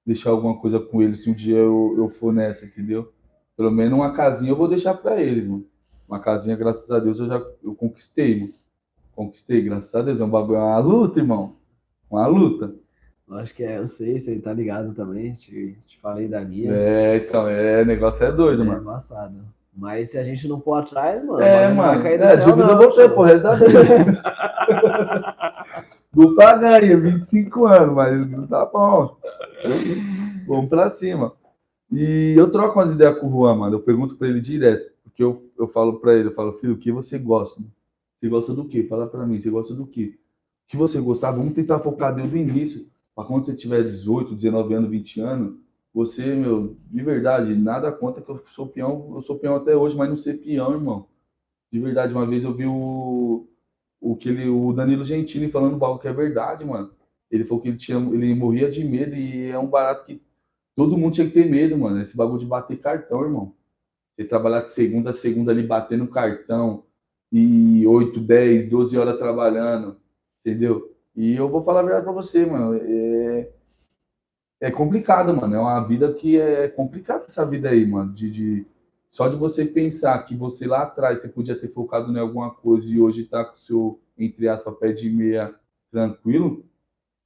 deixar 0.06 0.32
alguma 0.32 0.58
coisa 0.60 0.80
com 0.80 1.02
eles 1.02 1.22
se 1.22 1.30
um 1.30 1.34
dia 1.34 1.58
eu, 1.58 1.96
eu 1.98 2.10
for 2.10 2.34
nessa, 2.34 2.66
entendeu? 2.66 3.14
Pelo 3.56 3.72
menos 3.72 3.94
uma 3.94 4.14
casinha 4.14 4.52
eu 4.52 4.56
vou 4.56 4.68
deixar 4.68 4.96
pra 4.96 5.22
eles, 5.22 5.48
mano. 5.48 5.66
Uma 6.08 6.20
casinha, 6.20 6.56
graças 6.56 6.90
a 6.92 7.00
Deus, 7.00 7.20
eu 7.20 7.28
já 7.28 7.38
eu 7.64 7.76
conquistei, 7.76 8.40
mano. 8.42 8.54
Conquistei, 9.16 9.62
graças 9.62 9.94
a 9.96 10.02
Deus. 10.02 10.20
É 10.20 10.26
um 10.26 10.30
bagulho, 10.30 10.58
é 10.58 10.62
uma 10.64 10.80
luta, 10.80 11.20
irmão. 11.20 11.56
Uma 12.10 12.26
luta. 12.28 12.76
Acho 13.32 13.54
que 13.54 13.64
é, 13.64 13.78
eu 13.78 13.88
sei, 13.88 14.20
você 14.20 14.36
tá 14.40 14.52
ligado 14.52 14.94
também, 14.94 15.34
te, 15.34 15.76
te 15.88 16.00
falei 16.02 16.28
da 16.28 16.42
minha. 16.42 16.72
É, 16.74 17.18
então, 17.18 17.48
é, 17.48 17.86
negócio 17.86 18.26
é 18.26 18.32
doido, 18.32 18.64
É 18.64 18.66
mano. 18.66 18.82
embaçado. 18.82 19.36
Mas 19.76 20.10
se 20.12 20.18
a 20.18 20.24
gente 20.24 20.48
não 20.48 20.60
for 20.60 20.74
atrás, 20.82 21.24
mano, 21.24 21.40
É, 21.42 21.70
não 21.70 21.76
mano. 21.76 22.02
cair 22.02 22.18
do 22.18 22.24
É, 22.24 22.42
céu, 22.42 22.46
dívida 22.56 22.76
não, 22.76 22.92
ter, 22.96 23.10
pô. 23.14 23.22
resto 23.22 23.44
da 23.44 23.56
vida. 23.56 24.24
Vou 26.12 26.36
pagar 26.36 26.82
aí, 26.82 26.96
25 26.96 27.66
anos, 27.68 27.96
mas 27.96 28.50
tá 28.50 28.66
bom. 28.66 29.16
Vamos 30.48 30.70
pra 30.70 30.90
cima. 30.90 31.34
E 31.92 32.34
eu 32.38 32.50
troco 32.52 32.80
umas 32.80 32.94
ideias 32.94 33.18
com 33.20 33.28
o 33.28 33.32
Juan, 33.32 33.56
mano. 33.56 33.76
Eu 33.76 33.80
pergunto 33.82 34.16
pra 34.16 34.28
ele 34.28 34.42
direto. 34.42 34.92
Porque 35.04 35.24
eu, 35.24 35.42
eu 35.58 35.68
falo 35.68 36.00
pra 36.00 36.14
ele, 36.16 36.30
eu 36.30 36.34
falo, 36.34 36.54
filho, 36.54 36.74
o 36.74 36.78
que 36.78 36.92
você 36.92 37.18
gosta? 37.18 37.62
Você 38.20 38.28
gosta 38.28 38.54
do 38.54 38.66
quê? 38.66 38.84
Fala 38.84 39.08
pra 39.08 39.26
mim, 39.26 39.40
você 39.40 39.50
gosta 39.50 39.74
do 39.74 39.86
quê? 39.86 40.16
O 40.66 40.72
que 40.72 40.78
você 40.78 41.00
gostar? 41.00 41.32
Vamos 41.32 41.54
tentar 41.54 41.80
focar 41.80 42.14
desde 42.14 42.36
o 42.36 42.38
início. 42.40 42.86
Pra 43.20 43.26
quando 43.26 43.46
você 43.46 43.54
tiver 43.54 43.84
18, 43.84 44.34
19 44.34 44.74
anos, 44.76 44.90
20 44.90 45.20
anos, 45.20 45.60
você, 45.94 46.24
meu, 46.34 46.78
de 46.90 47.04
verdade, 47.04 47.54
nada 47.54 47.92
conta 47.92 48.22
que 48.22 48.30
eu 48.30 48.42
sou 48.48 48.66
peão, 48.66 49.12
eu 49.14 49.22
sou 49.22 49.38
peão 49.38 49.58
até 49.58 49.76
hoje, 49.76 49.94
mas 49.98 50.08
não 50.08 50.18
ser 50.18 50.36
peão, 50.36 50.72
irmão. 50.72 51.06
De 51.70 51.82
verdade, 51.82 52.14
uma 52.14 52.26
vez 52.26 52.46
eu 52.46 52.54
vi 52.54 52.66
o, 52.66 53.46
o, 54.00 54.16
que 54.16 54.30
ele, 54.30 54.48
o 54.48 54.72
Danilo 54.72 55.04
Gentili 55.04 55.52
falando 55.52 55.76
um 55.76 55.78
bagulho 55.78 56.00
que 56.00 56.08
é 56.08 56.14
verdade, 56.14 56.64
mano. 56.64 56.94
Ele 57.30 57.44
falou 57.44 57.62
que 57.62 57.68
ele, 57.68 57.78
tinha, 57.78 57.98
ele 57.98 58.34
morria 58.34 58.72
de 58.72 58.86
medo 58.86 59.14
e 59.14 59.50
é 59.50 59.60
um 59.60 59.68
barato 59.68 60.06
que 60.06 60.22
todo 60.74 60.98
mundo 60.98 61.16
tinha 61.16 61.28
que 61.28 61.34
ter 61.34 61.46
medo, 61.46 61.78
mano. 61.78 62.02
Esse 62.02 62.16
bagulho 62.16 62.40
de 62.40 62.46
bater 62.46 62.80
cartão, 62.80 63.24
irmão. 63.24 63.54
Você 64.16 64.24
trabalhar 64.24 64.62
de 64.62 64.72
segunda 64.72 65.10
a 65.10 65.14
segunda 65.14 65.52
ali 65.52 65.68
batendo 65.68 66.08
cartão 66.08 66.86
e 67.30 67.86
8, 67.86 68.18
10, 68.18 68.70
12 68.70 68.98
horas 68.98 69.18
trabalhando, 69.18 69.98
entendeu? 70.40 70.96
E 71.20 71.36
eu 71.36 71.48
vou 71.50 71.64
falar 71.64 71.82
a 71.82 71.84
verdade 71.84 72.04
pra 72.06 72.14
você, 72.14 72.46
mano. 72.48 72.74
É, 72.82 73.52
é 74.62 74.72
complicado, 74.72 75.34
mano. 75.36 75.56
É 75.56 75.60
uma 75.60 75.80
vida 75.88 76.14
que 76.14 76.40
é 76.40 76.68
complicada 76.68 77.26
essa 77.28 77.46
vida 77.46 77.70
aí, 77.70 77.86
mano. 77.86 78.14
De, 78.14 78.30
de- 78.32 78.66
só 79.10 79.28
de 79.28 79.36
você 79.36 79.66
pensar 79.66 80.22
que 80.24 80.36
você 80.36 80.68
lá 80.68 80.84
atrás 80.84 81.22
você 81.22 81.28
podia 81.30 81.60
ter 81.60 81.70
focado 81.70 82.12
em 82.12 82.20
alguma 82.20 82.52
coisa 82.54 82.88
e 82.88 83.00
hoje 83.02 83.26
tá 83.26 83.44
com 83.44 83.56
o 83.56 83.60
seu, 83.60 84.00
entre 84.18 84.48
aspas, 84.48 84.78
pé 84.78 84.92
de 84.92 85.10
meia 85.10 85.54
tranquilo. 85.92 86.64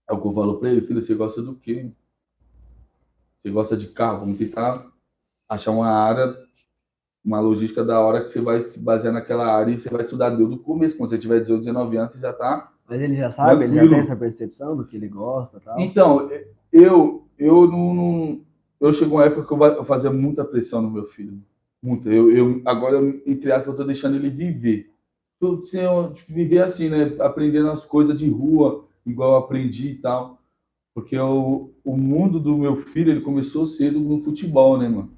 É 0.10 0.14
o 0.14 0.22
que 0.22 0.28
eu 0.28 0.34
falo 0.34 0.60
pra 0.60 0.70
ele, 0.72 0.82
filho, 0.88 1.02
você 1.02 1.16
gosta 1.16 1.42
do 1.42 1.56
quê? 1.56 1.92
Você 3.42 3.52
gosta 3.52 3.78
de 3.78 3.88
carro? 3.88 4.22
Vamos 4.22 4.38
tentar 4.38 4.86
achar 5.50 5.72
uma 5.72 5.90
área, 5.90 6.36
uma 7.26 7.42
logística 7.42 7.86
da 7.86 8.00
hora 8.02 8.24
que 8.24 8.30
você 8.32 8.42
vai 8.42 8.64
se 8.64 8.80
basear 8.80 9.14
naquela 9.14 9.48
área 9.48 9.74
e 9.74 9.80
você 9.82 9.90
vai 9.90 10.04
estudar 10.04 10.32
desde 10.32 10.56
o 10.56 10.60
começo. 10.60 10.98
Quando 10.98 11.12
você 11.12 11.20
tiver 11.20 11.42
18, 11.42 11.62
19 11.62 11.98
anos, 11.98 12.14
você 12.14 12.20
já 12.20 12.34
tá 12.34 12.73
Mas 12.88 13.02
ele 13.02 13.16
já 13.16 13.30
sabe, 13.32 13.64
ele 13.66 13.76
já 13.76 13.88
tem 13.88 13.98
essa 14.00 14.16
percepção 14.16 14.76
do 14.76 14.86
que 14.86 14.98
ele 14.98 15.08
gosta 15.08 15.60
tal. 15.60 15.80
Então, 15.80 16.30
eu, 16.72 17.26
eu 17.38 17.68
não, 17.68 17.94
não- 17.94 18.42
Eu 18.80 18.94
chegou 18.94 19.18
uma 19.18 19.26
época 19.26 19.46
que 19.48 19.54
eu 19.54 19.66
eu 19.66 19.86
fazia 19.86 20.12
muita 20.12 20.44
pressão 20.44 20.82
no 20.82 20.92
meu 20.92 21.06
filho. 21.06 21.40
Muita. 21.82 22.10
Eu, 22.10 22.32
eu, 22.32 22.62
agora, 22.66 22.98
eu, 22.98 23.22
entre 23.26 23.52
aspas, 23.52 23.68
eu 23.70 23.76
tô 23.76 23.84
deixando 23.84 24.16
ele 24.16 24.30
viver. 24.30 24.92
Tudo 25.40 25.66
sem 25.66 25.82
eu, 25.82 26.14
tipo, 26.14 26.34
viver 26.34 26.60
assim, 26.64 26.90
né? 26.90 27.16
Aprendendo 27.20 27.70
as 27.70 27.84
coisas 27.86 28.18
de 28.18 28.28
rua, 28.30 28.86
igual 29.06 29.32
eu 29.32 29.38
aprendi 29.38 29.90
e 29.92 29.96
tal. 29.96 30.38
Porque 30.94 31.18
o, 31.18 31.72
o 31.84 31.98
mundo 31.98 32.40
do 32.40 32.58
meu 32.58 32.78
filho, 32.78 33.12
ele 33.12 33.22
começou 33.22 33.66
cedo 33.66 34.00
no 34.00 34.20
futebol, 34.22 34.78
né, 34.78 34.88
mano? 34.88 35.12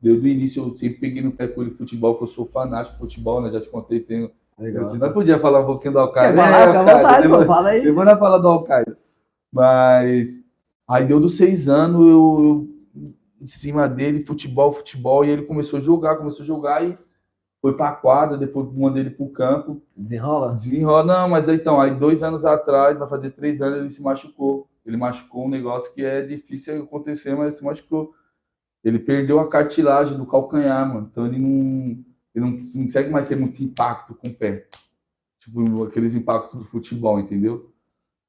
Desde 0.00 0.26
o 0.26 0.30
início, 0.30 0.62
eu 0.62 0.76
sempre 0.76 0.98
peguei 1.00 1.22
no 1.22 1.32
pé 1.32 1.48
com 1.48 1.62
ele 1.62 1.72
futebol, 1.72 2.16
que 2.16 2.24
eu 2.24 2.28
sou 2.28 2.46
fanático 2.46 2.94
de 2.96 3.00
futebol, 3.00 3.40
né? 3.42 3.50
Já 3.50 3.60
te 3.60 3.68
contei, 3.68 4.00
tenho. 4.00 4.30
Legal. 4.58 4.94
Nós 4.96 5.12
podia 5.12 5.38
falar 5.38 5.60
um 5.60 5.66
pouquinho 5.66 5.92
do 5.92 6.00
Al-Qaeda. 6.00 6.42
falar? 6.42 6.60
É, 6.60 6.96
vontade, 6.96 7.28
pô, 7.28 7.44
fala 7.44 7.68
aí. 7.70 7.86
eu 7.86 7.94
vou 7.94 8.04
na 8.04 8.16
falar 8.16 8.38
do 8.38 8.48
Al-Qaeda. 8.48 8.98
Mas 9.52 10.42
aí 10.86 11.06
deu 11.06 11.20
dos 11.20 11.36
seis 11.36 11.68
anos, 11.68 12.00
eu, 12.00 12.08
eu 12.08 12.78
em 13.40 13.46
cima 13.46 13.88
dele, 13.88 14.24
futebol, 14.24 14.72
futebol, 14.72 15.24
e 15.24 15.30
ele 15.30 15.42
começou 15.42 15.78
a 15.78 15.82
jogar, 15.82 16.16
começou 16.16 16.42
a 16.42 16.46
jogar 16.46 16.84
e 16.84 16.98
foi 17.60 17.76
pra 17.76 17.92
quadra, 17.92 18.36
depois 18.36 18.72
mandei 18.72 19.02
ele 19.02 19.10
pro 19.10 19.28
campo. 19.28 19.82
Desenrola? 19.96 20.54
Desenrola, 20.54 21.04
não, 21.04 21.28
mas 21.28 21.48
aí, 21.48 21.56
então, 21.56 21.80
aí 21.80 21.92
dois 21.92 22.22
anos 22.22 22.44
atrás, 22.44 22.98
vai 22.98 23.08
fazer 23.08 23.30
três 23.30 23.62
anos, 23.62 23.78
ele 23.78 23.90
se 23.90 24.02
machucou. 24.02 24.68
Ele 24.84 24.96
machucou 24.96 25.46
um 25.46 25.50
negócio 25.50 25.92
que 25.92 26.04
é 26.04 26.22
difícil 26.22 26.82
acontecer, 26.82 27.34
mas 27.34 27.46
ele 27.48 27.56
se 27.56 27.64
machucou. 27.64 28.12
Ele 28.82 28.98
perdeu 28.98 29.38
a 29.38 29.48
cartilagem 29.48 30.16
do 30.16 30.24
calcanhar, 30.24 30.86
mano. 30.86 31.08
Então 31.10 31.26
ele 31.26 31.38
não, 31.38 31.98
ele 32.34 32.44
não, 32.44 32.50
não 32.52 32.84
consegue 32.84 33.10
mais 33.10 33.28
ter 33.28 33.36
muito 33.36 33.62
impacto 33.62 34.14
com 34.14 34.28
o 34.28 34.34
pé. 34.34 34.66
Tipo, 35.40 35.84
aqueles 35.84 36.14
impactos 36.14 36.58
do 36.58 36.64
futebol, 36.66 37.18
entendeu? 37.18 37.72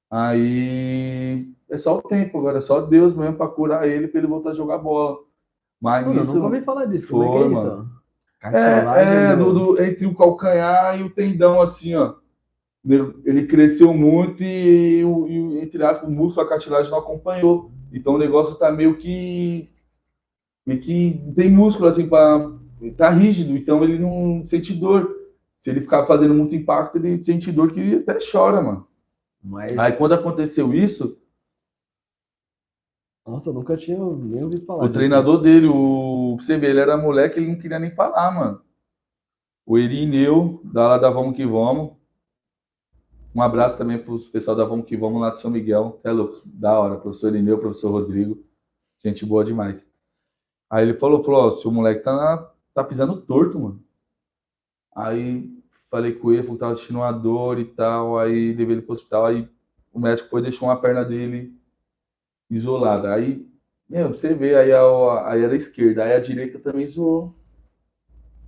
Aí 0.10 1.52
é 1.70 1.78
só 1.78 1.98
o 1.98 2.02
tempo, 2.02 2.38
agora 2.40 2.58
é 2.58 2.62
só 2.62 2.82
Deus 2.82 3.16
mesmo 3.16 3.36
pra 3.38 3.48
curar 3.48 3.88
ele, 3.88 4.08
pra 4.08 4.20
ele 4.20 4.28
voltar 4.28 4.52
a 4.52 4.56
jogar 4.56 4.78
bola. 4.80 5.18
Mas 5.82 6.06
Mano, 6.06 6.18
eu 6.18 6.22
isso. 6.22 6.34
nunca 6.34 6.46
ouvi 6.48 6.62
falar 6.62 6.86
disso. 6.86 7.08
Como 7.10 7.24
é 7.24 7.28
que 7.30 7.36
é 7.36 7.40
Foi, 7.40 7.52
isso? 7.54 7.62
mano. 7.66 7.90
É, 8.42 9.32
é 9.32 9.36
meu. 9.36 9.54
do- 9.54 9.82
entre 9.82 10.06
o 10.06 10.16
calcanhar 10.16 11.00
e 11.00 11.04
o 11.04 11.10
tendão, 11.10 11.62
assim, 11.62 11.94
ó. 11.96 12.16
Ele 13.26 13.46
cresceu 13.46 13.94
muito 13.94 14.42
e, 14.42 15.02
e 15.02 15.60
entre 15.62 15.84
aspas, 15.84 16.08
o 16.08 16.12
músculo, 16.12 16.46
a 16.46 16.50
cartilagem 16.50 16.90
não 16.90 17.00
acompanhou. 17.00 17.72
Então 17.92 18.14
o 18.14 18.18
negócio 18.18 18.56
tá 18.56 18.72
meio 18.72 18.98
que. 18.98 19.70
meio 20.66 20.80
que 20.80 21.22
tem 21.36 21.52
músculo, 21.52 21.88
assim, 21.88 22.08
pra. 22.80 22.92
tá 22.92 23.10
rígido, 23.10 23.58
então 23.58 23.84
ele 23.84 24.00
não 24.00 24.46
sente 24.46 24.74
dor. 24.74 25.18
Se 25.58 25.70
ele 25.70 25.82
ficar 25.82 26.06
fazendo 26.06 26.34
muito 26.34 26.56
impacto, 26.56 26.98
ele 26.98 27.22
sente 27.24 27.52
dor 27.52 27.74
que 27.74 27.80
ele 27.80 27.96
até 27.98 28.18
chora, 28.20 28.62
mano. 28.62 28.88
Mas. 29.44 29.78
Aí 29.78 29.92
quando 29.94 30.14
aconteceu 30.14 30.74
isso, 30.74 31.18
Nossa, 33.26 33.50
eu 33.50 33.54
nunca 33.54 33.78
tinha 33.78 33.98
nem 33.98 34.44
ouvido 34.44 34.66
falar. 34.66 34.80
o 34.80 34.88
disso. 34.88 34.94
treinador 34.94 35.42
dele, 35.42 35.68
o 35.68 36.38
você 36.40 36.58
ver, 36.58 36.72
ele 36.72 36.80
era 36.80 36.98
moleque, 36.98 37.40
ele 37.40 37.48
não 37.48 37.60
queria 37.60 37.80
nem 37.80 37.92
falar, 37.92 38.32
mano. 38.32 38.62
O 39.66 39.78
Irineu, 39.78 40.62
da 40.64 40.88
lá 40.88 40.98
da 40.98 41.10
Vamos 41.10 41.36
Que 41.36 41.46
Vamos. 41.46 41.92
Um 43.36 43.42
abraço 43.42 43.78
também 43.78 44.00
pro 44.00 44.20
pessoal 44.32 44.58
da 44.58 44.66
Vamos 44.66 44.88
Que 44.88 44.98
Vamos 44.98 45.22
lá 45.22 45.30
de 45.30 45.42
São 45.42 45.52
Miguel. 45.52 46.00
É 46.04 46.12
louco, 46.12 46.42
da 46.46 46.80
hora. 46.80 46.98
Professor 46.98 47.28
Irineu, 47.30 47.60
professor 47.60 47.92
Rodrigo. 47.92 48.44
Gente 49.04 49.26
boa 49.26 49.46
demais. 49.46 49.88
Aí 50.70 50.84
ele 50.84 50.94
falou, 50.96 51.24
falou, 51.24 51.52
ó, 51.52 51.56
seu 51.56 51.72
moleque 51.72 52.04
tá, 52.04 52.52
tá 52.74 52.84
pisando 52.84 53.22
torto, 53.22 53.60
mano. 53.60 53.84
Aí 54.96 55.50
falei 55.90 56.14
com 56.14 56.32
ele, 56.32 56.44
falou 56.44 56.56
que 56.56 56.60
tava 56.60 56.76
sentindo 56.76 57.00
uma 57.00 57.12
dor 57.12 57.60
e 57.60 57.66
tal. 57.66 58.20
Aí 58.20 58.54
levei 58.54 58.76
ele 58.76 58.82
pro 58.82 58.94
hospital. 58.94 59.26
Aí 59.26 59.50
o 59.94 60.00
médico 60.00 60.30
foi 60.30 60.42
e 60.42 60.44
deixou 60.44 60.68
uma 60.68 60.80
perna 60.80 61.04
dele 61.04 61.54
isolada. 62.50 63.14
Aí, 63.14 63.48
meu, 63.88 64.10
pra 64.10 64.18
você 64.18 64.34
vê, 64.34 64.56
aí, 64.56 64.72
a, 64.72 65.30
aí 65.30 65.44
era 65.44 65.54
a 65.54 65.58
esquerda, 65.58 66.04
aí 66.04 66.14
a 66.14 66.20
direita 66.20 66.60
também 66.60 66.88
zoou. 66.88 67.36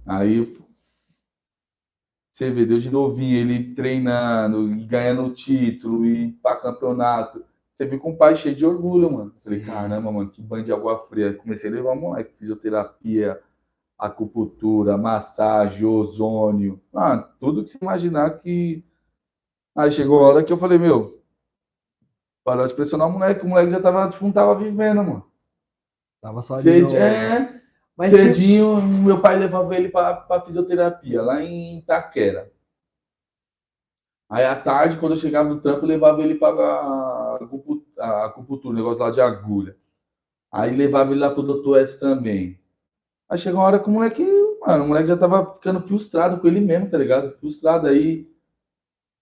Aí 0.06 0.58
você 2.34 2.50
vê, 2.50 2.66
Deus 2.66 2.84
de 2.84 2.90
novinho, 2.90 3.38
ele 3.38 3.76
treinando, 3.76 4.72
e 4.74 4.86
ganhando 4.86 5.24
o 5.26 5.34
título, 5.34 6.06
e 6.06 6.32
para 6.34 6.56
campeonato. 6.56 7.44
Você 7.72 7.86
fica 7.86 8.00
com 8.00 8.12
um 8.12 8.18
pai 8.18 8.36
cheio 8.36 8.56
de 8.56 8.66
orgulho, 8.66 9.12
mano. 9.12 9.34
Falei, 9.44 9.62
caramba, 9.62 10.12
mano, 10.12 10.30
que 10.30 10.42
banho 10.42 10.64
de 10.64 10.72
água 10.72 11.06
fria. 11.08 11.34
Comecei 11.34 11.70
a 11.70 11.74
levar 11.74 11.96
moleque, 11.96 12.34
fisioterapia, 12.38 13.40
acupuntura, 14.02 14.98
massagem, 14.98 15.86
ozônio. 15.86 16.82
Ah, 16.94 17.20
tudo 17.40 17.64
que 17.64 17.70
você 17.70 17.78
imaginar 17.82 18.32
que. 18.32 18.84
Aí 19.76 19.92
chegou 19.92 20.20
a 20.26 20.28
hora 20.30 20.44
que 20.44 20.52
eu 20.52 20.58
falei, 20.58 20.78
meu, 20.78 21.22
parou 22.44 22.68
de 22.68 22.74
pressionar 22.74 23.08
o 23.08 23.12
moleque, 23.12 23.46
o 23.46 23.50
moleque 23.50 23.72
já 23.72 23.80
tava, 23.82 24.10
tipo, 24.10 24.26
não 24.26 24.32
tava 24.32 24.56
vivendo, 24.56 24.98
mano. 25.04 25.26
Tava 26.22 26.42
só 26.42 26.56
no- 26.56 26.62
é, 26.98 27.62
Mas 27.98 28.12
cedinho, 28.12 28.82
meu 28.82 29.22
pai 29.22 29.38
levava 29.38 29.76
ele 29.76 29.90
pra, 29.90 30.14
pra 30.16 30.42
fisioterapia, 30.42 31.22
lá 31.22 31.42
em 31.42 31.78
Itaquera. 31.80 32.52
Aí 34.30 34.46
à 34.46 34.56
tarde, 34.60 34.98
quando 34.98 35.14
eu 35.16 35.20
chegava 35.20 35.50
no 35.50 35.60
trampo, 35.62 35.82
eu 35.84 35.88
levava 35.90 36.22
ele 36.22 36.36
para 36.36 36.56
a 36.64 37.36
acupu- 37.36 37.86
a 38.00 38.26
acupuntura, 38.26 38.76
negócio 38.76 39.00
lá 39.00 39.12
de 39.12 39.20
agulha. 39.22 39.76
Aí 40.52 40.76
levava 40.76 41.12
ele 41.12 41.20
lá 41.20 41.30
pro 41.32 41.44
doutor 41.44 41.80
Edson 41.82 42.00
também. 42.00 42.61
Aí 43.32 43.38
chegou 43.38 43.62
uma 43.62 43.66
hora 43.66 43.80
que 43.80 43.88
o 43.88 43.92
moleque, 43.94 44.26
mano, 44.68 44.84
o 44.84 44.88
moleque 44.90 45.08
já 45.08 45.16
tava 45.16 45.54
ficando 45.54 45.80
frustrado 45.80 46.42
com 46.42 46.48
ele 46.48 46.60
mesmo, 46.60 46.90
tá 46.90 46.98
ligado? 46.98 47.32
Frustrado 47.40 47.88
aí. 47.88 48.30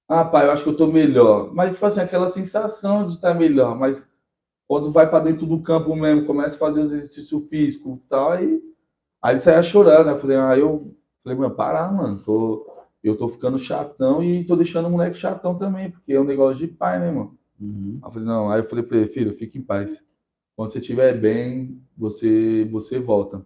Ah, 0.08 0.26
pai, 0.26 0.48
eu 0.48 0.52
acho 0.52 0.64
que 0.64 0.70
eu 0.70 0.76
tô 0.76 0.88
melhor. 0.88 1.54
Mas, 1.54 1.74
tipo 1.74 1.86
assim, 1.86 2.00
aquela 2.00 2.28
sensação 2.30 3.08
de 3.08 3.14
estar 3.14 3.36
melhor. 3.36 3.78
Mas 3.78 4.12
quando 4.68 4.92
vai 4.92 5.08
pra 5.08 5.20
dentro 5.20 5.46
do 5.46 5.62
campo 5.62 5.96
mesmo, 5.96 6.26
começa 6.26 6.56
a 6.56 6.58
fazer 6.58 6.82
os 6.82 6.92
exercícios 6.92 7.48
físicos 7.50 7.98
e 7.98 8.10
tal, 8.10 8.32
aí, 8.32 8.60
aí 9.22 9.34
ele 9.34 9.40
saia 9.40 9.62
chorando. 9.62 10.08
Aí 10.08 10.16
eu 10.16 10.20
falei, 10.20 10.38
ah, 10.38 10.58
eu 10.58 10.96
falei, 11.24 11.38
mano, 11.38 11.54
parar, 11.54 11.94
mano. 11.94 12.20
Tô, 12.26 12.68
eu 13.04 13.16
tô 13.16 13.30
ficando 13.30 13.60
chatão 13.60 14.24
e 14.24 14.44
tô 14.44 14.56
deixando 14.56 14.88
o 14.88 14.90
moleque 14.90 15.20
chatão 15.20 15.54
também, 15.54 15.92
porque 15.92 16.14
é 16.14 16.20
um 16.20 16.24
negócio 16.24 16.58
de 16.58 16.68
pai, 16.68 17.00
né, 17.00 17.12
mano? 17.12 17.38
Uhum. 17.62 18.00
Aí 18.02 18.08
eu 18.08 18.12
falei, 18.12 18.28
não, 18.28 18.50
aí 18.50 18.60
eu 18.62 18.68
falei 18.68 18.84
pra 18.84 18.98
ele, 18.98 19.08
filho, 19.10 19.38
fique 19.38 19.60
em 19.60 19.62
paz. 19.62 20.04
Quando 20.56 20.72
você 20.72 20.80
estiver 20.80 21.16
bem, 21.16 21.80
você, 21.96 22.68
você 22.72 22.98
volta. 22.98 23.46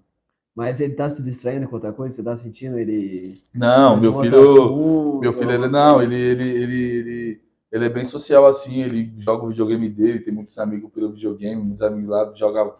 Mas 0.55 0.79
ele 0.79 0.93
tá 0.93 1.09
se 1.09 1.21
distraindo 1.23 1.67
com 1.67 1.75
outra 1.75 1.91
coisa? 1.91 2.15
Você 2.15 2.23
tá 2.23 2.35
sentindo 2.35 2.77
ele. 2.77 3.41
Não, 3.53 3.99
meu 3.99 4.13
com 4.13 4.21
filho, 4.21 5.19
meu 5.19 5.33
filho, 5.33 5.51
ele 5.51 5.67
não, 5.67 6.01
ele, 6.01 6.15
ele, 6.15 6.43
ele, 6.49 6.81
ele, 6.83 7.41
ele 7.71 7.85
é 7.85 7.89
bem 7.89 8.05
social 8.05 8.45
assim, 8.45 8.81
ele 8.83 9.11
joga 9.17 9.45
o 9.45 9.49
videogame 9.49 9.89
dele, 9.89 10.19
tem 10.19 10.33
muitos 10.33 10.57
amigos 10.59 10.91
pelo 10.91 11.11
videogame, 11.11 11.61
muitos 11.61 11.81
amigos 11.81 12.09
lá, 12.09 12.31
joga, 12.35 12.71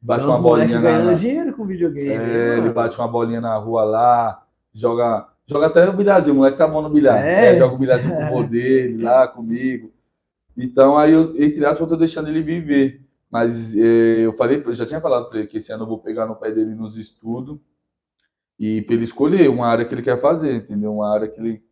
bate 0.00 0.22
Tem 0.22 0.30
uma 0.30 0.38
bolinha 0.38 0.80
na, 0.80 0.80
ganhando 0.80 1.06
na- 1.06 1.14
dinheiro 1.14 1.52
com 1.52 1.66
videogame. 1.66 2.08
é, 2.08 2.58
ele 2.58 2.70
bate 2.70 2.98
uma 2.98 3.08
bolinha 3.08 3.40
na 3.40 3.54
rua 3.56 3.84
lá, 3.84 4.42
joga, 4.72 5.28
joga 5.46 5.66
até 5.66 5.88
o 5.88 5.92
bilharzinho, 5.92 6.34
o 6.34 6.38
moleque 6.38 6.56
tá 6.56 6.66
bom 6.66 6.80
no 6.80 6.88
bilhar, 6.88 7.22
É? 7.22 7.54
É, 7.54 7.58
joga 7.58 7.74
o 7.74 7.78
bilharzinho 7.78 8.14
com 8.14 8.38
o 8.40 8.44
dele 8.48 9.02
lá 9.02 9.28
comigo. 9.28 9.90
Então 10.56 10.96
aí 10.98 11.12
eu, 11.12 11.34
entre 11.36 11.64
aspas, 11.64 11.80
eu 11.80 11.88
tô 11.88 11.96
deixando 11.96 12.28
ele 12.28 12.42
viver. 12.42 12.99
Mas 13.30 13.76
eh, 13.76 14.24
eu 14.26 14.32
falei, 14.32 14.62
eu 14.64 14.74
já 14.74 14.84
tinha 14.84 15.00
falado 15.00 15.28
para 15.28 15.38
ele 15.38 15.48
que 15.48 15.58
esse 15.58 15.72
ano 15.72 15.84
eu 15.84 15.88
vou 15.88 15.98
pegar 15.98 16.26
no 16.26 16.34
pé 16.34 16.50
dele 16.50 16.74
nos 16.74 16.96
estudos 16.96 17.58
e 18.58 18.82
para 18.82 18.94
ele 18.94 19.04
escolher 19.04 19.48
uma 19.48 19.66
área 19.66 19.84
que 19.84 19.94
ele 19.94 20.02
quer 20.02 20.20
fazer, 20.20 20.54
entendeu? 20.56 20.92
Uma 20.92 21.14
área 21.14 21.28
que 21.28 21.40
ele, 21.40 21.62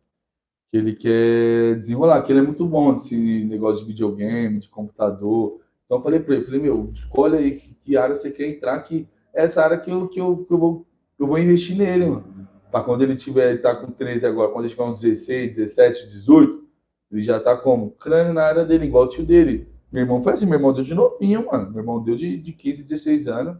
que 0.71 0.77
ele 0.77 0.95
quer 0.95 1.75
desenrolar, 1.75 2.23
que 2.23 2.31
ele 2.31 2.39
é 2.39 2.43
muito 2.43 2.65
bom 2.65 2.93
nesse 2.93 3.15
negócio 3.43 3.85
de 3.85 3.91
videogame, 3.91 4.59
de 4.59 4.69
computador. 4.69 5.59
Então 5.85 5.97
eu 5.97 6.03
falei 6.03 6.19
para 6.19 6.35
ele, 6.35 6.45
falei, 6.45 6.61
meu, 6.61 6.91
escolhe 6.95 7.37
aí 7.37 7.51
que, 7.51 7.73
que 7.75 7.97
área 7.97 8.15
você 8.15 8.31
quer 8.31 8.47
entrar, 8.47 8.81
que 8.83 9.07
é 9.33 9.43
essa 9.43 9.63
área 9.63 9.77
que 9.77 9.91
eu, 9.91 10.07
que 10.07 10.19
eu, 10.19 10.45
que 10.47 10.53
eu, 10.53 10.57
vou, 10.57 10.85
eu 11.19 11.27
vou 11.27 11.37
investir 11.37 11.77
nele, 11.77 12.05
mano. 12.05 12.47
Para 12.71 12.83
quando 12.83 13.01
ele 13.01 13.15
tiver, 13.15 13.49
ele 13.49 13.59
tá 13.59 13.75
com 13.75 13.91
13 13.91 14.25
agora, 14.25 14.51
quando 14.51 14.65
ele 14.65 14.73
tiver 14.73 14.83
uns 14.83 15.01
16, 15.01 15.57
17, 15.57 16.07
18, 16.09 16.63
ele 17.11 17.23
já 17.23 17.39
tá 17.39 17.55
como? 17.57 17.91
Crânio 17.91 18.33
na 18.33 18.43
área 18.43 18.65
dele, 18.65 18.85
igual 18.85 19.05
o 19.05 19.09
tio 19.09 19.25
dele. 19.25 19.67
Meu 19.91 20.03
irmão 20.03 20.21
foi 20.21 20.33
assim, 20.33 20.45
meu 20.45 20.55
irmão 20.55 20.73
deu 20.73 20.83
de 20.83 20.93
novinho, 20.93 21.45
mano. 21.45 21.71
Meu 21.71 21.79
irmão 21.79 22.03
deu 22.03 22.15
de, 22.15 22.37
de 22.37 22.53
15, 22.53 22.83
16 22.83 23.27
anos. 23.27 23.57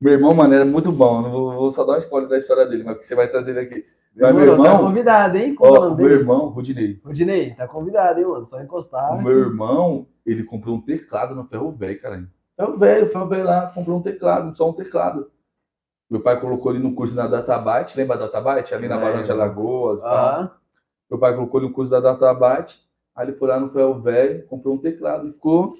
Meu 0.00 0.12
irmão, 0.12 0.32
mano, 0.32 0.54
era 0.54 0.64
muito 0.64 0.90
bom. 0.92 1.22
Não 1.22 1.30
vou, 1.30 1.52
vou 1.52 1.70
só 1.70 1.84
dar 1.84 1.92
uma 1.92 1.98
spoiler 1.98 2.28
da 2.28 2.38
história 2.38 2.66
dele, 2.66 2.84
mas 2.84 2.98
que 2.98 3.06
você 3.06 3.14
vai 3.14 3.28
trazer 3.28 3.50
ele 3.50 3.60
aqui. 3.60 3.84
Mas 4.16 4.34
meu 4.34 4.44
Demorou, 4.44 4.64
Tá 4.64 4.72
irmão, 4.72 4.86
convidado, 4.86 5.36
hein? 5.36 5.54
Como 5.54 5.76
é 5.76 5.78
ó, 5.78 5.94
meu 5.94 6.10
irmão, 6.10 6.48
Rudinei. 6.48 7.00
Rodinei, 7.04 7.54
tá 7.54 7.68
convidado, 7.68 8.18
hein, 8.18 8.26
mano? 8.26 8.46
Só 8.46 8.60
encostar. 8.60 9.14
O 9.14 9.22
meu 9.22 9.38
irmão, 9.38 10.06
ele 10.24 10.42
comprou 10.44 10.76
um 10.76 10.80
teclado 10.80 11.34
no 11.34 11.44
ferro 11.44 11.70
velho, 11.72 12.00
caralho. 12.00 12.28
Ferro 12.56 12.76
velho, 12.76 13.10
ferro 13.10 13.26
velho 13.28 13.44
lá, 13.44 13.66
comprou 13.68 13.98
um 13.98 14.02
teclado, 14.02 14.56
só 14.56 14.70
um 14.70 14.72
teclado. 14.72 15.30
Meu 16.10 16.20
pai 16.20 16.40
colocou 16.40 16.72
ele 16.72 16.82
no 16.82 16.94
curso 16.94 17.14
na 17.14 17.26
Databyte, 17.26 17.96
lembra 17.96 18.16
da 18.16 18.26
Databyte? 18.26 18.74
Ali 18.74 18.88
na. 18.88 18.96
Barão 18.96 19.22
de 19.22 19.30
Alagoas. 19.30 20.02
Aham. 20.02 20.50
Meu 21.10 21.18
pai 21.18 21.34
colocou 21.34 21.60
ele 21.60 21.68
no 21.68 21.74
curso 21.74 21.90
da 21.90 22.00
Databyte, 22.00 22.80
aí 23.18 23.26
ele 23.26 23.36
foi 23.36 23.48
lá 23.48 23.58
no 23.58 23.70
ferro 23.70 24.00
velho, 24.00 24.46
comprou 24.46 24.76
um 24.76 24.78
teclado 24.78 25.28
e 25.28 25.32
ficou 25.32 25.76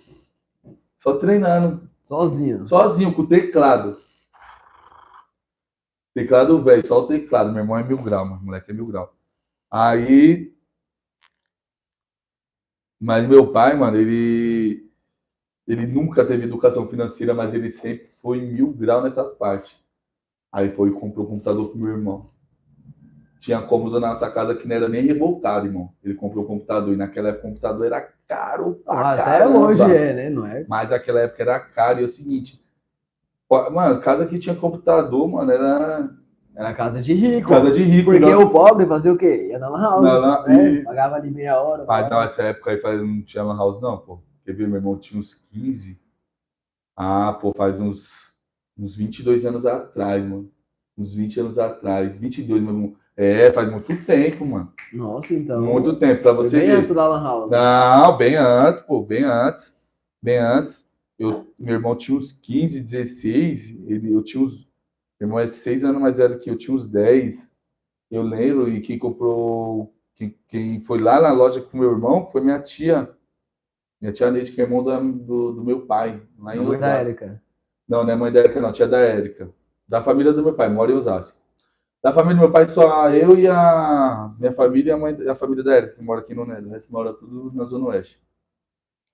só 0.98 1.16
treinando, 1.16 1.88
Sozinho. 2.04 2.64
sozinho, 2.64 3.14
com 3.14 3.22
o 3.22 3.28
teclado. 3.28 3.96
Teclado 6.12 6.60
velho, 6.64 6.84
só 6.84 7.00
o 7.00 7.06
teclado. 7.06 7.52
Meu 7.52 7.62
irmão 7.62 7.78
é 7.78 7.84
mil 7.84 8.02
grau, 8.02 8.26
mano. 8.26 8.42
Moleque 8.42 8.72
é 8.72 8.74
mil 8.74 8.86
grau. 8.86 9.14
Aí. 9.70 10.52
Mas 12.98 13.28
meu 13.28 13.52
pai, 13.52 13.76
mano, 13.76 13.96
ele. 13.96 14.90
Ele 15.66 15.86
nunca 15.86 16.26
teve 16.26 16.44
educação 16.44 16.88
financeira, 16.88 17.34
mas 17.34 17.54
ele 17.54 17.70
sempre 17.70 18.10
foi 18.20 18.40
mil 18.40 18.72
grau 18.72 19.02
nessas 19.02 19.32
partes. 19.34 19.76
Aí 20.50 20.74
foi 20.74 20.88
e 20.88 20.92
comprou 20.92 21.26
um 21.26 21.28
computador 21.28 21.68
pro 21.68 21.78
meu 21.78 21.90
irmão. 21.90 22.30
Tinha 23.38 23.60
cômodo 23.62 24.00
na 24.00 24.08
nossa 24.08 24.28
casa 24.30 24.54
que 24.54 24.66
não 24.66 24.74
era 24.74 24.88
nem 24.88 25.02
revoltado, 25.02 25.66
irmão. 25.66 25.92
Ele 26.02 26.14
comprou 26.14 26.44
o 26.44 26.46
computador. 26.46 26.92
E 26.92 26.96
naquela 26.96 27.28
época 27.28 27.46
o 27.46 27.50
computador 27.50 27.86
era 27.86 28.00
caro 28.26 28.82
Ah, 28.86 29.12
até 29.12 29.46
hoje 29.46 29.82
é, 29.82 30.12
né? 30.12 30.30
Não 30.30 30.44
é? 30.44 30.64
Mas 30.68 30.90
naquela 30.90 31.20
época 31.20 31.42
era 31.42 31.60
caro. 31.60 32.00
E 32.00 32.02
é 32.02 32.04
o 32.04 32.08
seguinte, 32.08 32.60
mano, 33.72 34.00
casa 34.00 34.26
que 34.26 34.38
tinha 34.38 34.54
computador, 34.56 35.28
mano, 35.28 35.50
era 35.52 36.10
Era 36.56 36.74
casa 36.74 37.00
de 37.00 37.14
rico. 37.14 37.48
casa 37.50 37.70
de 37.70 37.82
rico. 37.84 38.10
Porque 38.10 38.18
não- 38.26 38.42
o 38.42 38.50
pobre 38.50 38.84
fazia 38.86 39.12
o 39.12 39.16
quê? 39.16 39.48
Ia 39.50 39.58
na 39.60 39.68
lan 39.68 39.80
house. 39.80 40.04
Não, 40.04 40.42
né? 40.44 40.70
e- 40.72 40.82
Pagava 40.84 41.14
ali 41.16 41.30
meia 41.30 41.60
hora. 41.60 41.84
Mas 41.86 42.10
não, 42.10 42.20
essa 42.20 42.42
época 42.42 42.72
aí 42.72 42.78
faz, 42.80 43.00
não 43.00 43.22
tinha 43.22 43.44
lan 43.44 43.56
house, 43.56 43.80
não, 43.80 43.96
pô. 43.98 44.18
Quer 44.44 44.52
ver, 44.54 44.66
meu 44.66 44.76
irmão 44.78 44.98
tinha 44.98 45.20
uns 45.20 45.34
15. 45.52 45.96
Ah, 46.96 47.32
pô, 47.40 47.52
faz 47.56 47.78
uns, 47.80 48.10
uns 48.76 48.96
22 48.96 49.46
anos 49.46 49.64
atrás, 49.64 50.24
mano. 50.24 50.50
Uns 50.96 51.14
20 51.14 51.38
anos 51.38 51.56
atrás. 51.58 52.16
22, 52.16 52.60
meu 52.60 52.72
irmão. 52.72 52.96
É, 53.20 53.50
faz 53.52 53.68
muito 53.68 54.04
tempo, 54.06 54.46
mano. 54.46 54.72
Nossa, 54.92 55.34
então. 55.34 55.60
Muito 55.60 55.98
tempo, 55.98 56.22
Foi 56.22 56.34
você 56.36 56.58
bem 56.60 56.68
ver. 56.68 56.76
antes 56.76 56.94
da 56.94 57.08
lan 57.08 57.20
house. 57.22 57.50
Não, 57.50 58.16
bem 58.16 58.36
antes, 58.36 58.80
pô, 58.80 59.02
bem 59.02 59.24
antes. 59.24 59.76
Bem 60.22 60.38
antes. 60.38 60.88
Eu, 61.18 61.52
meu 61.58 61.74
irmão 61.74 61.96
tinha 61.96 62.16
uns 62.16 62.30
15, 62.30 62.80
16. 62.80 63.70
Ele, 63.88 64.12
eu 64.12 64.22
tinha 64.22 64.42
uns. 64.42 64.68
Meu 65.20 65.26
irmão 65.26 65.40
é 65.40 65.48
6 65.48 65.82
anos 65.84 66.00
mais 66.00 66.16
velho 66.16 66.38
que 66.38 66.48
eu, 66.48 66.56
tinha 66.56 66.76
uns 66.76 66.86
10. 66.88 67.48
Eu 68.08 68.22
lembro, 68.22 68.68
e 68.68 68.80
quem 68.80 68.96
comprou. 68.98 69.92
Quem, 70.14 70.34
quem 70.48 70.80
foi 70.84 71.00
lá 71.00 71.20
na 71.20 71.32
loja 71.32 71.60
com 71.60 71.76
meu 71.78 71.90
irmão 71.90 72.26
foi 72.28 72.40
minha 72.40 72.60
tia. 72.62 73.10
Minha 74.00 74.12
tia 74.12 74.30
Neide, 74.30 74.52
que 74.52 74.60
é 74.60 74.64
irmão 74.64 74.84
da- 74.84 75.00
do, 75.00 75.52
do 75.54 75.64
meu 75.64 75.80
pai, 75.86 76.22
lá 76.38 76.54
em 76.56 76.60
Não 76.64 76.72
é 76.72 76.78
da. 76.78 76.88
Érica. 76.98 77.42
Não, 77.88 78.04
não 78.04 78.12
é 78.12 78.16
mãe 78.16 78.30
da 78.30 78.40
Érica, 78.40 78.60
não, 78.60 78.70
tia 78.70 78.86
da 78.86 78.98
Érica. 78.98 79.50
Da 79.88 80.02
família 80.02 80.32
do 80.32 80.42
meu 80.42 80.52
pai, 80.54 80.68
mora 80.68 80.92
em 80.92 80.94
Osasco. 80.94 81.36
Da 82.02 82.12
família 82.12 82.36
do 82.36 82.40
meu 82.40 82.52
pai, 82.52 82.68
só 82.68 83.10
eu 83.10 83.38
e 83.38 83.48
a 83.48 84.32
minha 84.38 84.52
família 84.52 84.90
e 84.90 84.92
a, 84.92 84.96
mãe, 84.96 85.28
a 85.28 85.34
família 85.34 85.64
da 85.64 85.74
Érica, 85.74 85.94
que 85.94 86.02
mora 86.02 86.20
aqui 86.20 86.34
no 86.34 86.46
Nedo. 86.46 86.68
O 86.68 86.70
resto 86.70 86.92
mora 86.92 87.12
tudo 87.12 87.50
na 87.54 87.64
Zona 87.64 87.86
Oeste. 87.86 88.20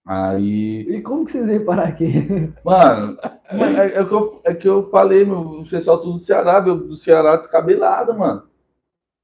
Aí. 0.07 0.81
E 0.81 1.01
como 1.01 1.25
que 1.25 1.33
vocês 1.33 1.47
vêm 1.47 1.65
parar 1.65 1.89
aqui? 1.89 2.53
Mano, 2.63 3.17
mas 3.51 3.79
é, 3.79 3.99
é 3.99 4.05
que 4.05 4.13
eu, 4.13 4.41
é 4.45 4.55
que 4.55 4.69
eu 4.69 4.91
falei, 4.91 5.25
meu, 5.25 5.41
o 5.41 5.69
pessoal 5.69 5.99
tudo 5.99 6.15
do 6.15 6.21
Ceará, 6.21 6.61
veio 6.61 6.77
do 6.77 6.95
Ceará 6.95 7.37
descabelado, 7.37 8.13
mano. 8.13 8.43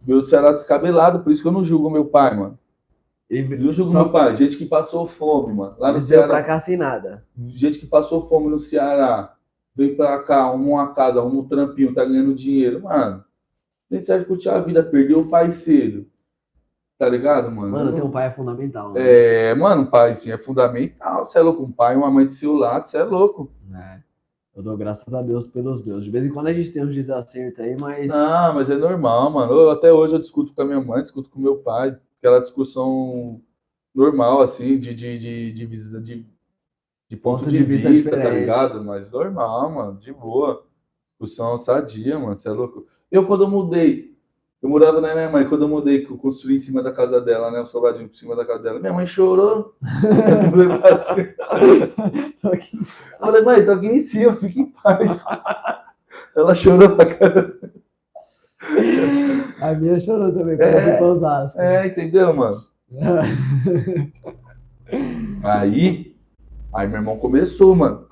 Veio 0.00 0.20
do 0.20 0.26
Ceará 0.26 0.52
descabelado, 0.52 1.20
por 1.20 1.30
isso 1.30 1.42
que 1.42 1.48
eu 1.48 1.52
não 1.52 1.64
julgo 1.64 1.90
meu 1.90 2.06
pai, 2.06 2.34
mano. 2.34 2.58
Eu 3.28 3.72
julgo 3.72 3.92
só 3.92 4.04
meu 4.04 4.10
pai, 4.10 4.34
gente 4.36 4.56
que 4.56 4.64
passou 4.64 5.06
fome, 5.06 5.52
mano. 5.52 5.74
Lá 5.78 5.92
no 5.92 6.00
Ceará. 6.00 6.28
pra 6.28 6.42
cá 6.42 6.58
sem 6.58 6.78
nada. 6.78 7.24
Gente 7.48 7.78
que 7.78 7.86
passou 7.86 8.26
fome 8.26 8.48
no 8.48 8.58
Ceará, 8.58 9.34
veio 9.76 9.96
pra 9.96 10.22
cá, 10.22 10.38
arrumou 10.38 10.74
uma 10.74 10.94
casa, 10.94 11.20
arrumou 11.20 11.42
um 11.42 11.48
trampinho, 11.48 11.94
tá 11.94 12.04
ganhando 12.04 12.34
dinheiro. 12.34 12.82
Mano, 12.82 13.22
tem 13.90 14.00
certo 14.00 14.26
curtir 14.28 14.48
a 14.48 14.60
vida, 14.60 14.82
perdeu 14.82 15.20
o 15.20 15.28
pai 15.28 15.50
cedo. 15.50 16.06
Tá 16.96 17.08
ligado, 17.08 17.50
mano? 17.50 17.72
Mano, 17.72 17.92
ter 17.94 18.02
um 18.02 18.10
pai 18.10 18.26
é 18.26 18.30
fundamental. 18.30 18.92
né? 18.92 19.00
É, 19.02 19.54
mano, 19.54 19.86
pai, 19.86 20.14
sim, 20.14 20.30
é 20.30 20.38
fundamental. 20.38 21.24
Você 21.24 21.38
é 21.38 21.42
louco, 21.42 21.62
um 21.64 21.72
pai 21.72 21.94
e 21.94 21.96
uma 21.96 22.10
mãe 22.10 22.26
do 22.26 22.32
seu 22.32 22.54
lado, 22.54 22.86
você 22.86 22.98
é 22.98 23.02
louco. 23.02 23.50
É. 23.74 24.00
Eu 24.54 24.62
dou 24.62 24.76
graças 24.76 25.12
a 25.12 25.22
Deus 25.22 25.46
pelos 25.46 25.84
meus. 25.84 26.04
De 26.04 26.10
vez 26.10 26.24
em 26.24 26.28
quando 26.28 26.48
a 26.48 26.52
gente 26.52 26.70
tem 26.72 26.84
uns 26.84 26.94
desacertos 26.94 27.58
aí, 27.58 27.74
mas. 27.80 28.10
Ah, 28.12 28.52
mas 28.54 28.68
é 28.68 28.76
normal, 28.76 29.30
mano. 29.30 29.52
Eu- 29.52 29.70
até 29.70 29.90
hoje 29.92 30.14
eu 30.14 30.18
discuto 30.18 30.52
com 30.52 30.60
a 30.60 30.64
minha 30.64 30.80
mãe, 30.80 31.02
discuto 31.02 31.30
com 31.30 31.40
meu 31.40 31.56
pai, 31.58 31.98
aquela 32.18 32.38
discussão 32.40 33.40
normal, 33.94 34.42
assim, 34.42 34.78
de, 34.78 34.94
de, 34.94 35.18
de, 35.18 35.52
de, 35.52 35.66
de, 35.66 36.26
de 37.08 37.16
ponto, 37.16 37.48
de, 37.48 37.62
vista, 37.62 37.88
tá 37.88 37.94
diferente. 37.94 38.40
ligado? 38.40 38.84
Mas 38.84 39.10
normal, 39.10 39.70
mano, 39.70 39.98
de 39.98 40.12
boa. 40.12 40.64
Discussão 41.12 41.56
sadia, 41.56 42.18
mano, 42.18 42.36
você 42.36 42.48
é 42.48 42.52
louco. 42.52 42.86
Eu, 43.10 43.26
quando 43.26 43.44
eu 43.44 43.50
mudei, 43.50 44.10
eu 44.62 44.68
morava 44.68 45.00
na 45.00 45.14
minha 45.14 45.28
mãe, 45.30 45.48
quando 45.48 45.62
eu 45.62 45.68
mudei, 45.68 46.04
que 46.04 46.10
eu 46.12 46.18
construí 46.18 46.56
em 46.56 46.58
cima 46.58 46.82
da 46.82 46.92
casa 46.92 47.20
dela, 47.20 47.50
né, 47.50 47.60
um 47.60 47.66
sobradinho 47.66 48.08
por 48.08 48.14
cima 48.14 48.36
da 48.36 48.44
casa 48.44 48.62
dela, 48.62 48.78
minha 48.78 48.92
mãe 48.92 49.06
chorou. 49.06 49.74
Eu 52.42 53.18
falei 53.18 53.42
mãe, 53.42 53.64
tô 53.64 53.72
aqui 53.72 53.86
em 53.86 54.00
cima, 54.02 54.36
fica 54.36 54.60
em 54.60 54.66
paz. 54.66 55.24
Ela 56.36 56.54
chorou 56.54 56.94
pra 56.96 57.06
caramba. 57.14 57.58
A 59.60 59.72
minha 59.74 59.98
chorou 59.98 60.32
também 60.32 60.56
quando 60.56 60.68
É. 60.68 60.76
eu 60.76 60.98
fui. 60.98 61.06
É, 61.60 61.86
entendeu, 61.86 62.34
mano? 62.34 62.62
Aí, 65.42 66.16
aí 66.74 66.88
meu 66.88 66.98
irmão 66.98 67.16
começou, 67.16 67.74
mano. 67.76 68.06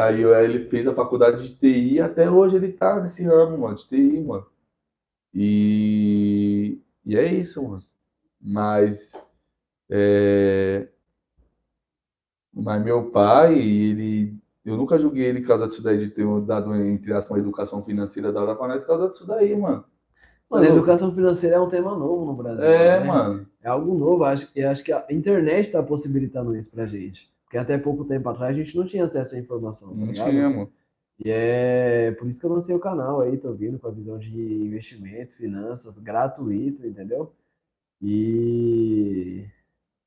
E 0.00 0.24
aí, 0.24 0.44
ele 0.44 0.64
fez 0.70 0.86
a 0.86 0.94
faculdade 0.94 1.46
de 1.46 1.54
TI 1.56 1.94
e 1.94 2.00
até 2.00 2.30
hoje 2.30 2.56
ele 2.56 2.72
tá 2.72 2.98
nesse 2.98 3.22
ramo, 3.22 3.58
mano, 3.58 3.76
de 3.76 3.86
TI, 3.86 4.20
mano. 4.22 4.46
E, 5.34 6.80
e 7.04 7.18
é 7.18 7.26
isso, 7.34 7.62
mano. 7.62 7.82
Mas, 8.40 9.12
é, 9.90 10.88
mas 12.52 12.82
meu 12.82 13.10
pai, 13.10 13.58
ele, 13.58 14.38
eu 14.64 14.78
nunca 14.78 14.98
julguei 14.98 15.26
ele 15.26 15.40
por 15.40 15.48
causa 15.48 15.68
disso 15.68 15.82
daí, 15.82 15.98
de 15.98 16.08
ter 16.08 16.24
dado, 16.46 16.74
entre 16.74 17.12
aspas, 17.12 17.36
uma 17.36 17.38
educação 17.38 17.84
financeira 17.84 18.32
da 18.32 18.40
hora 18.40 18.56
pra 18.56 18.68
nós, 18.68 18.82
por 18.82 18.88
causa 18.88 19.08
disso 19.10 19.26
daí, 19.26 19.54
mano. 19.54 19.84
Mano, 20.48 20.64
educação 20.64 21.14
financeira 21.14 21.56
é 21.56 21.60
um 21.60 21.68
tema 21.68 21.94
novo 21.94 22.24
no 22.24 22.34
Brasil. 22.34 22.64
É, 22.64 23.00
né? 23.00 23.06
mano. 23.06 23.46
É 23.62 23.68
algo 23.68 23.94
novo. 23.96 24.24
Acho, 24.24 24.50
eu 24.56 24.70
acho 24.70 24.82
que 24.82 24.92
a 24.92 25.04
internet 25.10 25.66
está 25.66 25.82
possibilitando 25.82 26.56
isso 26.56 26.70
pra 26.70 26.86
gente. 26.86 27.30
Porque 27.50 27.58
até 27.58 27.76
pouco 27.76 28.04
tempo 28.04 28.28
atrás 28.28 28.54
a 28.54 28.62
gente 28.62 28.76
não 28.76 28.86
tinha 28.86 29.02
acesso 29.02 29.34
à 29.34 29.38
informação. 29.40 29.88
Tá 29.88 29.96
Não 29.96 30.12
tinha, 30.12 30.48
mano. 30.48 30.72
E 31.18 31.28
é 31.28 32.12
por 32.12 32.28
isso 32.28 32.38
que 32.38 32.46
eu 32.46 32.52
lancei 32.52 32.72
o 32.72 32.78
canal 32.78 33.20
aí, 33.20 33.36
tô 33.36 33.52
vindo 33.52 33.76
com 33.76 33.88
a 33.88 33.90
visão 33.90 34.16
de 34.20 34.30
investimento, 34.30 35.34
finanças, 35.34 35.98
gratuito, 35.98 36.86
entendeu? 36.86 37.34
E 38.00 39.44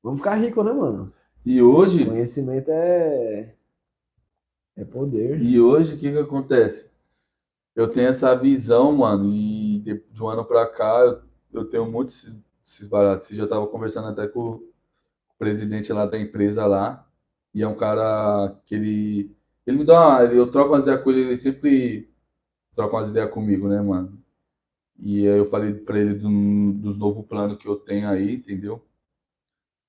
vamos 0.01 0.19
ficar 0.21 0.35
rico, 0.35 0.63
né, 0.63 0.71
mano? 0.71 1.11
E 1.45 1.61
hoje, 1.61 2.05
Conhecimento 2.05 2.71
é 2.71 3.53
é 4.77 4.85
poder. 4.85 5.41
e 5.41 5.59
hoje, 5.59 5.95
o 5.95 5.99
que 5.99 6.13
que 6.13 6.17
acontece? 6.17 6.89
Eu 7.75 7.89
tenho 7.89 8.07
essa 8.07 8.33
visão, 8.35 8.93
mano, 8.93 9.29
e 9.29 9.79
de, 9.79 10.23
um 10.23 10.29
ano 10.29 10.45
pra 10.45 10.65
cá, 10.65 10.99
eu, 10.99 11.21
eu 11.51 11.65
tenho 11.65 11.91
muitos 11.91 12.33
esses 12.63 12.87
baratos. 12.87 13.29
Eu 13.31 13.35
já 13.35 13.47
tava 13.47 13.67
conversando 13.67 14.07
até 14.07 14.29
com 14.29 14.51
o 14.51 14.63
presidente 15.37 15.91
lá 15.91 16.05
da 16.05 16.17
empresa 16.17 16.65
lá, 16.65 17.05
e 17.53 17.61
é 17.63 17.67
um 17.67 17.75
cara 17.75 18.55
que 18.65 18.75
ele, 18.75 19.35
ele 19.65 19.77
me 19.79 19.85
dá 19.85 19.99
uma, 20.07 20.23
ele- 20.23 20.37
eu 20.39 20.51
troco 20.51 20.71
umas 20.73 20.83
ideias 20.83 21.03
com 21.03 21.11
ele, 21.11 21.21
ele 21.21 21.37
sempre 21.37 22.09
troca 22.75 22.95
umas 22.97 23.09
ideias 23.11 23.31
comigo, 23.31 23.67
né, 23.69 23.81
mano? 23.81 24.19
E 24.99 25.27
aí 25.27 25.37
eu 25.37 25.49
falei 25.49 25.73
pra 25.73 25.99
ele 25.99 26.15
do- 26.15 26.73
dos 26.73 26.97
novos 26.97 27.25
planos 27.27 27.57
que 27.57 27.67
eu 27.67 27.75
tenho 27.77 28.09
aí, 28.09 28.35
entendeu? 28.35 28.83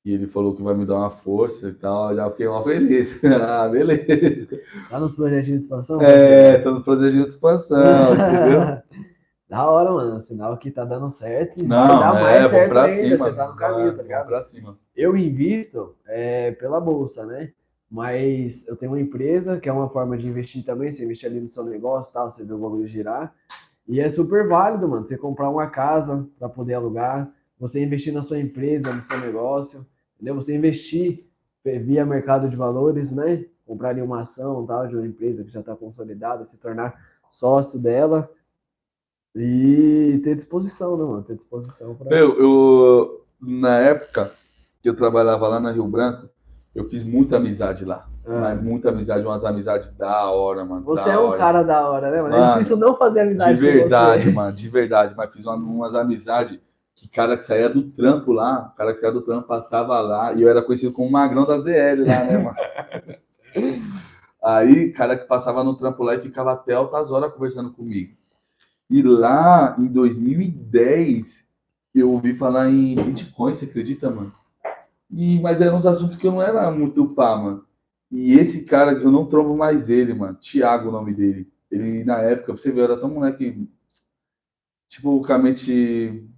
E 0.04 0.12
ele 0.12 0.26
falou 0.26 0.54
que 0.54 0.62
vai 0.62 0.74
me 0.74 0.84
dar 0.84 0.96
uma 0.96 1.10
força 1.10 1.68
e 1.68 1.72
tal, 1.72 2.14
já 2.14 2.30
fiquei 2.30 2.46
mal 2.46 2.62
feliz. 2.62 3.08
Ah, 3.24 3.66
beleza. 3.68 4.60
Tá 4.90 5.00
nos 5.00 5.14
projetinhos 5.14 5.60
de 5.60 5.64
expansão? 5.64 6.00
É, 6.02 6.58
tô 6.58 6.72
no 6.72 6.84
processo 6.84 7.12
de 7.12 7.26
expansão, 7.26 8.14
entendeu? 8.14 8.60
Da 9.54 9.70
hora, 9.70 9.92
mano. 9.92 10.20
Sinal 10.20 10.56
que 10.58 10.68
tá 10.68 10.84
dando 10.84 11.08
certo. 11.10 11.60
e 11.60 11.62
Não, 11.62 11.86
vai 11.86 11.98
dar 12.00 12.12
mais 12.12 12.26
é, 12.26 12.38
vamos 12.38 12.50
certo 12.50 12.70
pra 12.70 12.82
ainda. 12.82 12.96
cima. 12.96 13.16
Você 13.18 13.36
tá 13.36 13.48
no 13.48 13.54
caminho, 13.56 13.86
vai, 13.86 13.96
tá 13.96 14.02
ligado? 14.02 14.26
pra 14.26 14.42
cima. 14.42 14.78
Eu 14.96 15.16
invisto 15.16 15.94
é, 16.08 16.50
pela 16.50 16.80
bolsa, 16.80 17.24
né? 17.24 17.52
Mas 17.88 18.66
eu 18.66 18.74
tenho 18.74 18.90
uma 18.90 19.00
empresa 19.00 19.60
que 19.60 19.68
é 19.68 19.72
uma 19.72 19.88
forma 19.88 20.18
de 20.18 20.26
investir 20.26 20.64
também. 20.64 20.92
Você 20.92 21.04
investir 21.04 21.28
ali 21.28 21.40
no 21.40 21.48
seu 21.48 21.62
negócio, 21.62 22.12
tal, 22.12 22.28
você 22.28 22.42
vê 22.42 22.52
o 22.52 22.58
bagulho 22.58 22.84
girar. 22.88 23.32
E 23.86 24.00
é 24.00 24.10
super 24.10 24.48
válido, 24.48 24.88
mano. 24.88 25.06
Você 25.06 25.16
comprar 25.16 25.48
uma 25.48 25.68
casa 25.70 26.26
para 26.36 26.48
poder 26.48 26.74
alugar, 26.74 27.30
você 27.56 27.80
investir 27.80 28.12
na 28.12 28.24
sua 28.24 28.40
empresa, 28.40 28.92
no 28.92 29.02
seu 29.02 29.20
negócio, 29.20 29.86
entendeu? 30.16 30.34
Você 30.34 30.56
investir 30.56 31.28
eh, 31.64 31.78
via 31.78 32.04
mercado 32.04 32.48
de 32.48 32.56
valores, 32.56 33.12
né? 33.12 33.44
Comprar 33.64 33.90
ali 33.90 34.02
uma 34.02 34.22
ação, 34.22 34.66
tal, 34.66 34.88
de 34.88 34.96
uma 34.96 35.06
empresa 35.06 35.44
que 35.44 35.50
já 35.52 35.60
está 35.60 35.76
consolidada, 35.76 36.44
se 36.44 36.56
tornar 36.56 36.92
sócio 37.30 37.78
dela 37.78 38.28
e 39.34 40.20
ter 40.22 40.36
disposição, 40.36 40.96
né, 40.96 41.04
mano? 41.04 41.22
Ter 41.22 41.34
disposição 41.36 41.94
para. 41.94 42.10
Meu, 42.10 42.38
eu, 42.38 43.24
na 43.40 43.78
época 43.78 44.30
que 44.80 44.88
eu 44.88 44.94
trabalhava 44.94 45.48
lá 45.48 45.58
na 45.58 45.72
Rio 45.72 45.86
Branco, 45.88 46.28
eu 46.74 46.88
fiz 46.88 47.02
muita 47.02 47.36
amizade 47.36 47.84
lá. 47.84 48.06
Mas 48.26 48.62
muita 48.62 48.88
amizade, 48.88 49.24
umas 49.26 49.44
amizades 49.44 49.88
da 49.98 50.30
hora, 50.30 50.64
mano. 50.64 50.82
Você 50.84 51.10
é 51.10 51.18
um 51.18 51.26
hora. 51.26 51.38
cara 51.38 51.62
da 51.62 51.86
hora, 51.88 52.10
né, 52.10 52.22
mano? 52.22 52.34
É 52.34 52.38
Mano, 52.38 52.52
difícil 52.52 52.76
não 52.78 52.96
fazer 52.96 53.20
amizade 53.20 53.54
De 53.56 53.60
verdade, 53.60 54.30
mano, 54.30 54.52
de 54.52 54.68
verdade. 54.68 55.14
Mas 55.14 55.30
fiz 55.30 55.44
uma- 55.44 55.56
umas 55.56 55.94
amizades 55.94 56.58
que 56.94 57.06
cara 57.06 57.36
que 57.36 57.44
saía 57.44 57.68
do 57.68 57.82
trampo 57.82 58.32
lá, 58.32 58.70
o 58.72 58.76
cara 58.76 58.94
que 58.94 59.00
saía 59.00 59.12
do 59.12 59.20
trampo 59.20 59.46
passava 59.46 60.00
lá, 60.00 60.32
e 60.32 60.40
eu 60.40 60.48
era 60.48 60.62
conhecido 60.62 60.92
como 60.92 61.10
magrão 61.10 61.44
da 61.44 61.58
ZL 61.58 62.06
lá, 62.06 62.24
né, 62.24 62.38
mano? 62.38 62.56
Aí, 64.42 64.90
cara 64.92 65.16
que 65.18 65.26
passava 65.26 65.62
no 65.62 65.76
trampo 65.76 66.02
lá 66.02 66.14
e 66.14 66.20
ficava 66.20 66.52
até 66.52 66.74
altas 66.74 67.10
horas 67.10 67.32
conversando 67.32 67.72
comigo. 67.72 68.14
E 68.90 69.02
lá, 69.02 69.76
em 69.78 69.86
2010, 69.86 71.44
eu 71.94 72.10
ouvi 72.10 72.34
falar 72.34 72.70
em 72.70 72.94
Bitcoin, 72.96 73.54
você 73.54 73.64
acredita, 73.64 74.10
mano? 74.10 74.32
E, 75.10 75.40
mas 75.40 75.60
eram 75.60 75.76
uns 75.76 75.86
assuntos 75.86 76.16
que 76.16 76.26
eu 76.26 76.32
não 76.32 76.42
era 76.42 76.70
muito 76.70 77.06
pá, 77.14 77.36
mano. 77.36 77.64
E 78.10 78.38
esse 78.38 78.64
cara, 78.64 78.92
eu 78.92 79.10
não 79.10 79.26
trombo 79.26 79.56
mais 79.56 79.90
ele, 79.90 80.12
mano. 80.12 80.34
Tiago, 80.34 80.88
o 80.88 80.92
nome 80.92 81.14
dele. 81.14 81.50
Ele, 81.70 82.04
na 82.04 82.18
época, 82.20 82.52
pra 82.52 82.62
você 82.62 82.70
ver, 82.70 82.82
era 82.82 82.96
tão 82.96 83.08
moleque, 83.08 83.68
tipo, 84.88 85.24
com 85.24 85.32
a 85.32 85.38
mente 85.38 86.28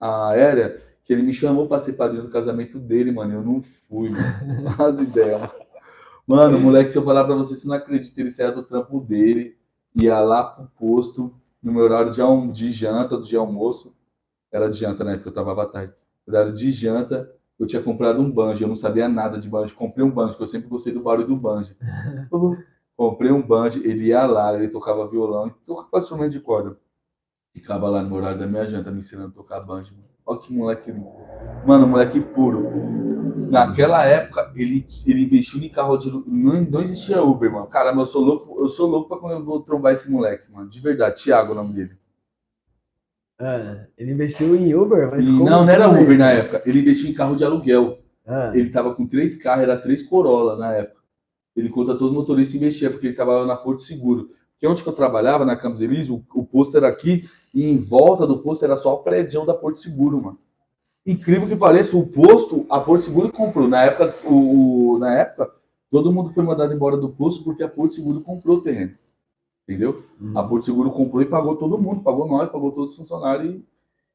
aérea, 0.00 0.82
que 1.04 1.12
ele 1.12 1.22
me 1.22 1.32
chamou 1.32 1.66
pra 1.66 1.80
ser 1.80 1.94
padrinho 1.94 2.24
do 2.24 2.30
casamento 2.30 2.78
dele, 2.78 3.12
mano. 3.12 3.34
Eu 3.34 3.42
não 3.42 3.62
fui, 3.62 4.10
mano. 4.10 4.68
As 4.78 5.00
ideias, 5.00 5.40
mano. 5.40 5.52
Mano, 6.26 6.60
moleque, 6.60 6.90
se 6.90 6.96
eu 6.96 7.04
falar 7.04 7.24
pra 7.24 7.34
você, 7.34 7.56
você 7.56 7.66
não 7.66 7.74
acredita, 7.74 8.20
ele 8.20 8.30
saía 8.30 8.52
do 8.52 8.62
trampo 8.62 9.00
dele, 9.00 9.56
ia 10.00 10.20
lá 10.20 10.44
pro 10.44 10.70
posto, 10.78 11.34
no 11.62 11.72
meu 11.72 11.84
horário 11.84 12.12
de, 12.12 12.20
alm- 12.20 12.50
de 12.50 12.72
janta, 12.72 13.20
de 13.20 13.36
almoço. 13.36 13.94
Era 14.52 14.70
de 14.70 14.78
janta, 14.78 15.04
né? 15.04 15.14
Porque 15.16 15.28
eu 15.30 15.34
trabalhava 15.34 15.64
à 15.64 15.66
tarde. 15.72 15.94
Horário 16.26 16.54
de 16.54 16.72
janta, 16.72 17.30
eu 17.58 17.66
tinha 17.66 17.82
comprado 17.82 18.20
um 18.20 18.30
banjo, 18.30 18.64
eu 18.64 18.68
não 18.68 18.76
sabia 18.76 19.08
nada 19.08 19.38
de 19.38 19.48
banjo. 19.48 19.74
Comprei 19.74 20.04
um 20.04 20.10
banjo, 20.10 20.30
porque 20.32 20.44
eu 20.44 20.48
sempre 20.48 20.68
gostei 20.68 20.92
do 20.92 21.02
barulho 21.02 21.28
do 21.28 21.36
banjo. 21.36 21.74
Comprei 22.96 23.32
um 23.32 23.42
banjo, 23.42 23.80
ele 23.84 24.06
ia 24.08 24.24
lá, 24.26 24.54
ele 24.54 24.68
tocava 24.68 25.08
violão 25.08 25.48
e 25.48 25.50
tocava 25.66 26.02
instrumento 26.02 26.32
de 26.32 26.40
corda. 26.40 26.78
Ficava 27.54 27.88
lá 27.90 28.02
no 28.02 28.14
horário 28.16 28.38
da 28.38 28.46
minha 28.46 28.68
janta 28.68 28.90
me 28.90 29.00
ensinando 29.00 29.30
a 29.30 29.34
tocar 29.34 29.60
banjo. 29.60 29.94
Olha 30.24 30.38
que 30.38 30.52
moleque. 30.52 30.94
Mano, 31.66 31.86
moleque 31.86 32.20
puro. 32.20 32.70
Naquela 33.50 34.04
época, 34.04 34.52
ele, 34.54 34.86
ele 35.06 35.24
investiu 35.24 35.62
em 35.62 35.68
carro 35.68 35.96
de. 35.96 36.10
Não, 36.10 36.60
não 36.62 36.80
existia 36.82 37.22
Uber, 37.22 37.50
mano. 37.50 37.66
Caramba, 37.66 38.02
eu 38.02 38.06
sou 38.06 38.22
louco, 38.22 38.60
eu 38.60 38.68
sou 38.68 38.88
louco 38.88 39.08
pra 39.08 39.18
quando 39.18 39.32
eu 39.32 39.44
vou 39.44 39.60
trombar 39.62 39.92
esse 39.92 40.10
moleque, 40.10 40.50
mano. 40.50 40.68
De 40.68 40.80
verdade, 40.80 41.22
Thiago 41.22 41.50
é 41.50 41.52
o 41.52 41.56
nome 41.56 41.74
dele. 41.74 41.92
Ah, 43.38 43.86
ele 43.98 44.12
investiu 44.12 44.54
em 44.54 44.74
Uber, 44.74 45.10
mas 45.10 45.26
não, 45.26 45.44
não 45.44 45.68
era 45.68 45.88
Uber 45.88 46.08
isso? 46.10 46.18
na 46.18 46.30
época. 46.30 46.62
Ele 46.64 46.80
investiu 46.80 47.10
em 47.10 47.14
carro 47.14 47.34
de 47.34 47.44
aluguel. 47.44 47.98
Ah, 48.26 48.52
Ele 48.54 48.70
tava 48.70 48.94
com 48.94 49.06
três 49.06 49.36
carros, 49.36 49.64
era 49.64 49.76
três 49.76 50.02
Corolla 50.02 50.56
na 50.56 50.72
época. 50.74 51.02
Ele 51.56 51.68
contratou 51.68 52.08
os 52.08 52.14
motoristas 52.14 52.54
e 52.54 52.58
investia, 52.58 52.90
porque 52.90 53.08
ele 53.08 53.16
trabalhava 53.16 53.46
na 53.46 53.56
Porto 53.56 53.82
Seguro. 53.82 54.30
Porque 54.62 54.68
onde 54.68 54.82
que 54.84 54.88
eu 54.88 54.92
trabalhava, 54.92 55.44
na 55.44 55.56
Campos 55.56 55.82
Elíseos, 55.82 56.20
o, 56.20 56.38
o 56.38 56.44
posto 56.44 56.76
era 56.76 56.86
aqui, 56.86 57.28
e 57.52 57.64
em 57.64 57.78
volta 57.78 58.24
do 58.24 58.38
posto 58.38 58.64
era 58.64 58.76
só 58.76 58.94
o 58.94 58.98
prédio 58.98 59.44
da 59.44 59.52
Porto 59.52 59.80
Seguro, 59.80 60.22
mano. 60.22 60.38
Incrível 61.04 61.48
que 61.48 61.56
pareça, 61.56 61.96
o 61.96 62.06
posto, 62.06 62.64
a 62.70 62.78
Porto 62.78 63.02
Seguro 63.02 63.32
comprou. 63.32 63.66
Na 63.66 63.82
época, 63.82 64.14
o, 64.24 64.98
na 65.00 65.18
época, 65.18 65.52
todo 65.90 66.12
mundo 66.12 66.30
foi 66.30 66.44
mandado 66.44 66.72
embora 66.72 66.96
do 66.96 67.08
posto 67.08 67.42
porque 67.42 67.64
a 67.64 67.68
Porto 67.68 67.94
Seguro 67.94 68.20
comprou 68.20 68.58
o 68.58 68.60
terreno. 68.60 68.94
Entendeu? 69.68 70.04
hum. 70.20 70.38
A 70.38 70.44
Porto 70.44 70.66
Seguro 70.66 70.92
comprou 70.92 71.20
e 71.20 71.26
pagou 71.26 71.56
todo 71.56 71.76
mundo, 71.76 72.00
pagou 72.00 72.28
nós, 72.28 72.48
pagou 72.48 72.70
todos 72.70 72.92
os 72.92 72.98
funcionários. 72.98 73.60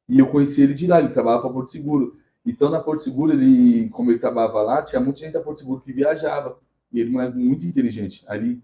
E 0.07 0.18
eu 0.18 0.28
conheci 0.28 0.61
ele 0.61 0.74
de 0.74 0.88
lá, 0.88 0.99
ele 0.99 1.10
trabalhava 1.10 1.41
para 1.41 1.52
Porto 1.52 1.72
Seguro. 1.72 2.15
Então, 2.45 2.69
na 2.69 2.80
Porto 2.80 3.03
Seguro, 3.03 3.34
ele, 3.34 3.90
como 3.90 4.11
ele 4.11 4.19
trabalhava 4.19 4.61
lá, 4.61 4.82
tinha 4.82 5.02
muita 5.02 5.19
gente 5.19 5.34
da 5.34 5.41
Porto 5.41 5.60
Seguro 5.60 5.82
que 5.82 5.91
viajava. 5.91 6.57
E 6.94 7.02
ele 7.02 7.18
é 7.18 7.30
muito 7.32 7.65
inteligente. 7.65 8.24
Ali, 8.30 8.61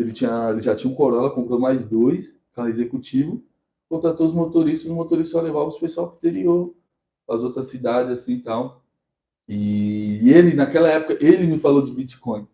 ele, 0.00 0.12
tinha, 0.12 0.50
ele 0.50 0.60
já 0.60 0.74
tinha 0.74 0.90
um 0.90 0.96
Corolla, 0.96 1.30
comprou 1.30 1.58
mais 1.58 1.84
dois, 1.84 2.34
carro 2.54 2.68
executivo, 2.68 3.42
contratou 3.88 4.26
os 4.26 4.32
motoristas, 4.32 4.88
os 4.88 4.96
motoristas 4.96 5.32
só 5.32 5.40
levavam 5.40 5.68
os 5.68 5.78
pessoal 5.78 6.06
para 6.06 6.14
o 6.14 6.16
exterior, 6.16 6.74
para 7.26 7.36
as 7.36 7.42
outras 7.42 7.66
cidades, 7.66 8.10
assim 8.10 8.34
e 8.34 8.40
tal. 8.40 8.82
E, 9.46 10.20
e 10.22 10.32
ele, 10.32 10.54
naquela 10.54 10.88
época, 10.88 11.18
ele 11.20 11.46
me 11.46 11.58
falou 11.58 11.84
de 11.84 11.90
Bitcoin 11.90 12.46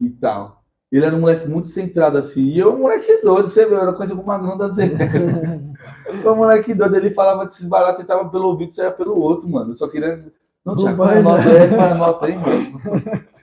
e 0.00 0.10
tal. 0.10 0.64
Ele 0.92 1.04
era 1.04 1.16
um 1.16 1.20
moleque 1.20 1.48
muito 1.48 1.68
centrado 1.68 2.18
assim. 2.18 2.42
E 2.42 2.58
eu, 2.58 2.74
um 2.74 2.80
moleque 2.80 3.22
doido, 3.22 3.50
você 3.50 3.64
vê, 3.64 3.74
era 3.74 3.92
coisa 3.92 4.14
com 4.14 4.22
uma 4.22 4.38
grande 4.38 4.74
Zé. 4.74 4.90
o 6.24 6.34
moleque 6.34 6.74
doido, 6.74 6.96
ele 6.96 7.10
falava 7.10 7.44
desses 7.46 7.68
baratos, 7.68 8.02
entrava 8.02 8.28
pelo 8.28 8.48
ouvido, 8.48 8.72
saia 8.72 8.90
pelo 8.90 9.18
outro, 9.18 9.48
mano. 9.48 9.70
Eu 9.70 9.76
só 9.76 9.88
queria. 9.88 10.30
Não 10.64 10.76
tinha 10.76 10.94
como 10.94 11.10
é, 11.10 11.22
nota 11.22 12.26
aí, 12.26 12.36
mano. 12.36 12.80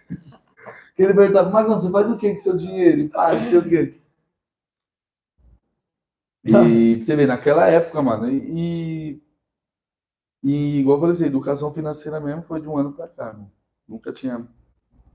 Que 0.95 1.03
ele 1.03 1.14
perguntava, 1.14 1.49
Magão, 1.49 1.80
você 1.80 1.90
faz 1.90 2.10
o 2.10 2.18
que 2.18 2.30
com 2.30 2.38
seu 2.38 2.56
dinheiro? 2.56 3.02
E 3.02 3.10
pá, 3.10 3.40
sei 3.40 3.57
o 3.57 3.64
quê. 3.64 3.95
E 6.44 7.02
você 7.02 7.15
vê, 7.15 7.26
naquela 7.26 7.68
época, 7.68 8.02
mano, 8.02 8.30
e. 8.30 9.22
E 10.44 10.80
igual 10.80 10.98
eu 10.98 11.02
falei 11.02 11.15
você, 11.15 11.26
educação 11.26 11.74
financeira 11.74 12.20
mesmo 12.20 12.44
foi 12.44 12.60
de 12.60 12.68
um 12.68 12.78
ano 12.78 12.91
pra 12.91 13.07
cá, 13.07 13.32
mano. 13.32 13.49
Nunca 13.88 14.11
tinha 14.11 14.45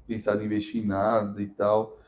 pensado 0.07 0.43
em 0.43 0.47
investir 0.47 0.83
em 0.83 0.87
nada 0.87 1.41
e 1.43 1.47
tal. 1.47 1.99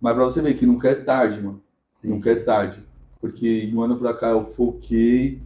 Mas 0.00 0.14
pra 0.14 0.24
você 0.24 0.40
ver 0.40 0.54
que 0.54 0.64
nunca 0.64 0.88
é 0.88 0.94
tarde, 0.94 1.42
mano. 1.42 1.62
Sim. 1.90 2.08
Nunca 2.08 2.30
é 2.30 2.36
tarde. 2.36 2.82
Porque 3.20 3.66
de 3.66 3.76
um 3.76 3.82
ano 3.82 3.98
pra 3.98 4.14
cá 4.14 4.30
eu 4.30 4.46
foquei. 4.54 5.42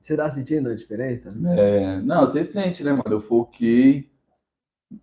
Você 0.00 0.16
tá 0.16 0.30
sentindo 0.30 0.68
a 0.68 0.74
diferença? 0.74 1.34
É, 1.58 2.00
não, 2.02 2.20
você 2.20 2.44
sente, 2.44 2.84
né, 2.84 2.92
mano? 2.92 3.04
Eu 3.10 3.20
foquei 3.20 4.09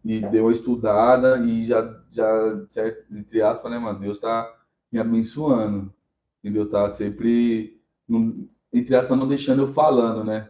e 0.03 0.19
deu 0.19 0.45
uma 0.45 0.51
estudada 0.51 1.37
e 1.37 1.65
já, 1.65 2.03
já 2.11 2.65
certo, 2.69 3.15
entre 3.15 3.41
aspas, 3.41 3.71
né, 3.71 3.79
mano? 3.79 3.99
Deus 3.99 4.19
tá 4.19 4.53
me 4.91 4.99
abençoando. 4.99 5.93
Entendeu? 6.39 6.69
Tá 6.69 6.91
sempre, 6.91 7.79
entre 8.71 8.95
aspas, 8.95 9.17
não 9.17 9.27
deixando 9.27 9.63
eu 9.63 9.73
falando, 9.73 10.23
né? 10.23 10.49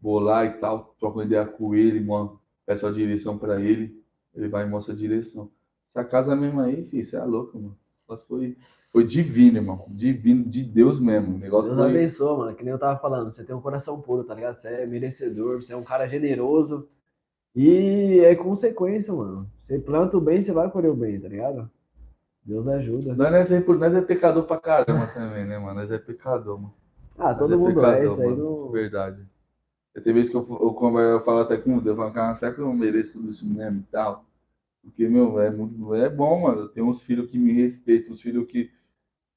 Vou 0.00 0.18
lá 0.18 0.44
e 0.44 0.52
tal, 0.58 0.94
troco 0.98 1.18
uma 1.18 1.24
ideia 1.24 1.44
com 1.44 1.74
ele, 1.74 2.00
mano, 2.00 2.40
peço 2.64 2.86
a 2.86 2.92
direção 2.92 3.36
para 3.36 3.60
ele, 3.60 4.02
ele 4.34 4.48
vai 4.48 4.64
e 4.64 4.68
mostra 4.68 4.94
a 4.94 4.96
direção. 4.96 5.50
Essa 5.94 6.04
casa 6.04 6.36
mesmo 6.36 6.60
aí, 6.60 6.84
filho, 6.86 7.04
você 7.04 7.16
é 7.16 7.24
louco, 7.24 7.58
mano. 7.58 7.76
Mas 8.08 8.22
foi, 8.22 8.56
foi 8.92 9.04
divino, 9.04 9.58
irmão. 9.58 9.84
Divino, 9.88 10.44
de 10.44 10.62
Deus 10.64 10.98
mesmo. 10.98 11.34
O 11.34 11.38
negócio 11.38 11.74
Deus 11.74 11.82
foi... 11.82 11.96
abençoa, 11.96 12.38
mano. 12.38 12.56
Que 12.56 12.64
nem 12.64 12.72
eu 12.72 12.78
tava 12.78 12.98
falando. 12.98 13.32
Você 13.32 13.44
tem 13.44 13.54
um 13.54 13.60
coração 13.60 14.00
puro, 14.00 14.24
tá 14.24 14.34
ligado? 14.34 14.56
Você 14.56 14.68
é 14.68 14.86
merecedor, 14.86 15.62
você 15.62 15.72
é 15.72 15.76
um 15.76 15.84
cara 15.84 16.08
generoso. 16.08 16.88
E 17.54 18.20
é 18.20 18.34
consequência, 18.34 19.12
mano. 19.12 19.50
Você 19.58 19.78
planta 19.78 20.16
o 20.16 20.20
bem, 20.20 20.42
você 20.42 20.52
vai 20.52 20.70
colher 20.70 20.90
o 20.90 20.94
bem, 20.94 21.20
tá 21.20 21.28
ligado? 21.28 21.70
Deus 22.44 22.66
ajuda. 22.68 23.14
Nós, 23.14 23.30
nós, 23.30 23.52
é, 23.52 23.60
nós 23.60 23.94
é 23.94 24.00
pecador 24.00 24.44
pra 24.44 24.58
caramba 24.58 25.06
também, 25.08 25.44
né, 25.44 25.58
mano? 25.58 25.74
Nós 25.74 25.90
é 25.90 25.98
pecador, 25.98 26.58
mano. 26.58 26.74
Ah, 27.18 27.34
todo 27.34 27.50
nós 27.50 27.52
é 27.52 27.56
mundo 27.56 27.70
é, 27.70 27.74
pecador, 27.74 27.94
é 27.94 28.06
isso 28.06 28.22
aí. 28.22 28.36
Não... 28.36 28.70
Verdade. 28.70 29.26
Tem 30.04 30.14
vezes 30.14 30.30
que 30.30 30.36
eu, 30.36 30.46
eu, 30.48 30.98
eu 30.98 31.20
falo 31.22 31.40
até 31.40 31.56
com 31.56 31.76
o 31.76 31.80
Deus, 31.80 31.96
eu 31.96 31.96
falo, 31.96 32.12
cara, 32.12 32.34
será 32.34 32.52
que 32.52 32.60
eu 32.60 32.64
não 32.66 32.74
mereço 32.74 33.14
tudo 33.14 33.28
isso 33.28 33.46
mesmo 33.46 33.80
e 33.80 33.90
tal? 33.90 34.24
Porque, 34.82 35.08
meu, 35.08 35.40
é, 35.40 35.50
muito, 35.50 35.94
é 35.94 36.08
bom, 36.08 36.42
mano. 36.42 36.62
Eu 36.62 36.68
tenho 36.68 36.86
uns 36.86 37.02
filhos 37.02 37.30
que 37.30 37.38
me 37.38 37.52
respeitam, 37.52 38.12
uns 38.12 38.22
filhos 38.22 38.46
que. 38.46 38.70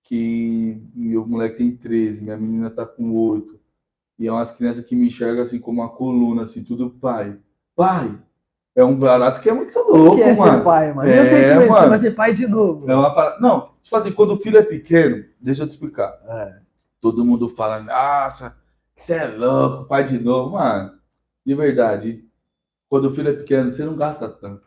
que 0.03 0.81
meu 0.95 1.25
moleque 1.25 1.57
tem 1.57 1.75
13, 1.75 2.21
minha 2.21 2.37
menina 2.37 2.69
tá 2.69 2.85
com 2.85 3.11
8. 3.11 3.59
E 4.19 4.27
é 4.27 4.31
umas 4.31 4.51
crianças 4.55 4.85
que 4.85 4.95
me 4.95 5.07
enxergam 5.07 5.41
assim 5.43 5.59
como 5.59 5.81
uma 5.81 5.89
coluna, 5.89 6.43
assim, 6.43 6.63
tudo 6.63 6.91
pai. 6.91 7.37
Pai! 7.75 8.19
É 8.75 8.83
um 8.83 8.95
barato 8.95 9.39
que 9.39 9.49
é 9.49 9.53
muito 9.53 9.77
louco, 9.79 10.15
que 10.15 10.23
é 10.23 10.33
mano. 10.33 10.57
ser 10.57 10.63
pai, 10.63 10.93
mano. 10.93 11.07
É, 11.07 11.19
eu 11.19 11.25
sentimento, 11.25 11.69
mano. 11.69 11.81
você 11.83 11.89
vai 11.89 11.97
ser 11.99 12.11
pai 12.11 12.33
de 12.33 12.47
novo. 12.47 12.89
É 12.89 12.95
uma. 12.95 13.37
Não, 13.39 13.69
tipo 13.83 13.95
assim, 13.95 14.11
quando 14.11 14.33
o 14.33 14.37
filho 14.37 14.57
é 14.57 14.63
pequeno, 14.63 15.23
deixa 15.39 15.61
eu 15.61 15.67
te 15.67 15.71
explicar. 15.71 16.17
É. 16.27 16.57
Todo 16.99 17.23
mundo 17.23 17.49
fala, 17.49 17.79
nossa, 17.81 18.57
você 18.95 19.13
é 19.13 19.27
louco, 19.27 19.85
pai 19.85 20.05
de 20.05 20.17
novo. 20.17 20.53
Mano, 20.53 20.93
de 21.45 21.53
verdade, 21.53 22.25
quando 22.89 23.05
o 23.05 23.11
filho 23.11 23.29
é 23.29 23.33
pequeno, 23.33 23.69
você 23.69 23.85
não 23.85 23.95
gasta 23.95 24.27
tanto. 24.27 24.63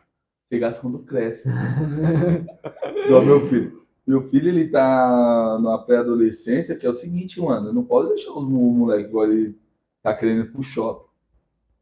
Você 0.47 0.57
gasta 0.57 0.79
quando 0.79 0.99
cresce. 0.99 1.49
Igual 3.05 3.25
meu 3.25 3.47
filho. 3.49 3.85
Meu 4.05 4.21
filho, 4.21 4.47
ele 4.47 4.69
tá 4.69 5.59
na 5.61 5.77
pré-adolescência, 5.79 6.77
que 6.77 6.85
é 6.85 6.89
o 6.89 6.93
seguinte, 6.93 7.41
mano, 7.41 7.67
eu 7.69 7.73
não 7.73 7.83
posso 7.83 8.07
deixar 8.07 8.31
os 8.31 8.47
moleques 8.47 9.09
igual 9.09 9.25
ele 9.25 9.59
tá 10.01 10.13
querendo 10.13 10.45
ir 10.45 10.51
pro 10.51 10.63
shopping 10.63 11.06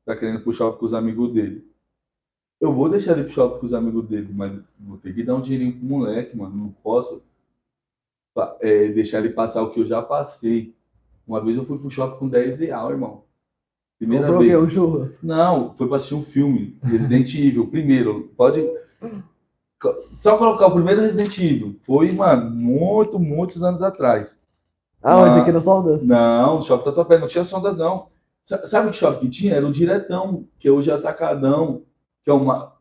tá 0.06 0.16
querendo 0.16 0.54
shopping 0.54 0.80
com 0.80 0.86
os 0.86 0.94
amigos 0.94 1.34
dele. 1.34 1.68
Eu 2.62 2.74
vou 2.74 2.88
deixar 2.88 3.18
ele 3.18 3.30
shopping 3.30 3.60
com 3.60 3.66
os 3.66 3.74
amigos 3.74 4.08
dele, 4.08 4.30
mas 4.32 4.54
vou 4.80 4.98
ter 4.98 5.14
que 5.14 5.24
dar 5.24 5.36
um 5.36 5.42
dinheirinho 5.42 5.78
pro 5.78 5.86
moleque, 5.86 6.38
mano. 6.38 6.56
Não 6.56 6.70
posso 6.84 7.22
é, 8.62 8.90
deixar 8.90 9.20
ele 9.20 9.30
passar 9.30 9.62
o 9.64 9.72
que 9.72 9.82
eu 9.82 9.86
já 9.86 10.02
passei. 10.02 10.74
Uma 11.28 11.44
vez 11.44 11.58
eu 11.58 11.66
fui 11.66 11.78
pro 11.78 11.90
shopping 11.90 12.20
com 12.20 12.30
10 12.30 12.60
reais, 12.60 12.90
irmão. 12.92 13.24
Primeira 13.98 14.28
Comprou 14.28 14.44
vez. 14.44 14.62
O 14.62 14.70
churras? 14.70 15.22
Não, 15.24 15.74
foi 15.74 15.88
pra 15.88 15.98
assistir 15.98 16.16
um 16.16 16.24
filme. 16.24 16.78
Resident 16.84 17.34
Evil, 17.34 17.68
primeiro. 17.68 18.30
Pode. 18.38 18.64
Só 20.22 20.38
colocar 20.38 20.68
o 20.68 20.74
primeiro 20.74 21.02
Resident 21.02 21.38
Evil. 21.38 21.80
Foi, 21.84 22.12
mano, 22.12 22.50
muito, 22.52 23.18
muitos 23.18 23.64
anos 23.64 23.82
atrás. 23.82 24.38
Ah, 25.02 25.22
hoje 25.22 25.40
aqui 25.40 25.52
no 25.52 25.62
Sondas? 25.62 26.06
Não, 26.08 26.56
no 26.56 26.62
shopping 26.62 26.86
Tatuapé 26.86 27.18
não 27.18 27.28
tinha 27.28 27.44
Sondas, 27.44 27.78
não. 27.78 28.08
Sabe 28.46 28.92
que 28.92 28.98
shopping 28.98 29.22
que 29.22 29.30
tinha? 29.30 29.56
Era 29.56 29.66
o 29.66 29.72
Diretão, 29.72 30.48
que 30.60 30.70
hoje 30.70 30.92
é 30.92 30.94
Atacadão, 30.94 31.84
que 32.24 32.30
é 32.30 32.34
uma. 32.34 32.76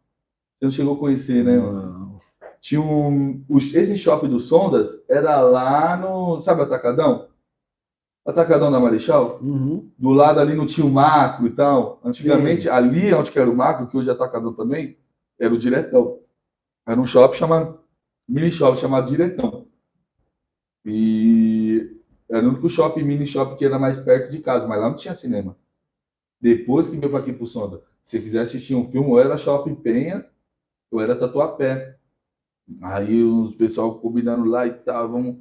Você 0.59 0.65
não 0.67 0.71
chegou 0.71 0.95
a 0.95 0.99
conhecer, 0.99 1.43
né, 1.43 1.57
mano? 1.57 2.21
Tinha 2.61 2.83
um. 2.83 3.43
Esse 3.49 3.97
shopping 3.97 4.29
do 4.29 4.41
Sondas 4.41 5.03
era 5.09 5.41
lá 5.41 5.97
no. 5.97 6.43
Sabe 6.43 6.61
o 6.61 6.65
Atacadão? 6.65 7.29
Atacadão 8.27 8.71
da 8.71 8.79
Marechal? 8.79 9.39
Uhum. 9.41 9.91
Do 9.99 10.11
lado 10.11 10.39
ali 10.39 10.55
não 10.55 10.67
tinha 10.67 10.87
o 10.87 10.91
macro 10.91 11.47
e 11.47 11.51
tal. 11.51 11.99
Antigamente, 12.05 12.65
Sim. 12.65 12.69
ali 12.69 13.15
onde 13.15 13.31
que 13.31 13.39
era 13.39 13.51
o 13.51 13.57
macro, 13.57 13.87
que 13.87 13.97
hoje 13.97 14.11
é 14.11 14.13
Atacadão 14.13 14.53
também, 14.53 14.99
era 15.41 15.53
o 15.53 15.59
Diretão. 15.59 16.19
Era 16.87 17.01
um 17.01 17.07
shopping 17.07 17.39
chamado. 17.39 17.81
Mini 18.29 18.51
shopping 18.51 18.81
chamado 18.81 19.09
Diretão. 19.09 19.67
E 20.85 21.54
era 22.37 22.47
o 22.47 22.51
único 22.51 22.69
shopping, 22.69 23.03
mini 23.05 23.27
shopping 23.27 23.57
que 23.57 23.65
era 23.65 23.79
mais 23.79 23.97
perto 23.97 24.31
de 24.31 24.41
casa, 24.41 24.67
mas 24.67 24.81
lá 24.81 24.89
não 24.89 24.97
tinha 24.97 25.15
cinema. 25.15 25.57
Depois 26.41 26.89
que 26.89 26.97
veio 26.97 27.11
para 27.11 27.21
aqui 27.21 27.33
pro 27.33 27.47
Sonda, 27.47 27.83
se 28.03 28.21
quiser 28.21 28.41
assistir 28.41 28.75
um 28.75 28.91
filme, 28.91 29.09
ou 29.09 29.21
era 29.21 29.39
Shopping 29.39 29.77
Penha, 29.77 30.27
ou 30.91 31.01
era 31.01 31.15
Tatuapé. 31.15 31.97
Aí 32.83 33.23
os 33.23 33.55
pessoal 33.55 34.01
combinando 34.01 34.45
lá 34.45 34.67
e 34.67 34.73
tal, 34.73 35.13
vamos, 35.13 35.37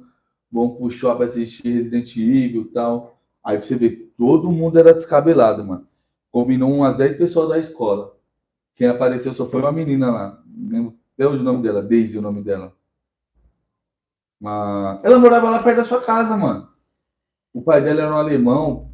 vamos 0.50 0.78
pro 0.78 0.90
shopping 0.90 1.24
assistir 1.24 1.74
Resident 1.74 2.16
Evil 2.16 2.62
e 2.62 2.72
tal. 2.72 3.20
Aí 3.42 3.58
pra 3.58 3.66
você 3.66 3.74
ver, 3.74 4.14
todo 4.16 4.52
mundo 4.52 4.78
era 4.78 4.94
descabelado, 4.94 5.64
mano. 5.64 5.88
Combinou 6.30 6.72
umas 6.72 6.96
10 6.96 7.16
pessoas 7.16 7.48
da 7.48 7.58
escola. 7.58 8.16
Quem 8.76 8.86
apareceu 8.86 9.32
só 9.32 9.46
foi 9.46 9.60
uma 9.60 9.72
menina 9.72 10.10
lá. 10.10 10.42
Até 11.14 11.26
hoje 11.26 11.40
o 11.40 11.44
nome 11.44 11.62
dela, 11.62 11.82
Daisy 11.82 12.18
o 12.18 12.22
nome 12.22 12.40
dela. 12.40 12.72
Mas 14.40 15.00
ela 15.02 15.18
morava 15.18 15.50
lá 15.50 15.62
perto 15.62 15.78
da 15.78 15.84
sua 15.84 16.00
casa, 16.00 16.36
mano. 16.36 16.73
O 17.54 17.62
pai 17.62 17.82
dela 17.82 18.02
era 18.02 18.12
um 18.12 18.18
alemão. 18.18 18.90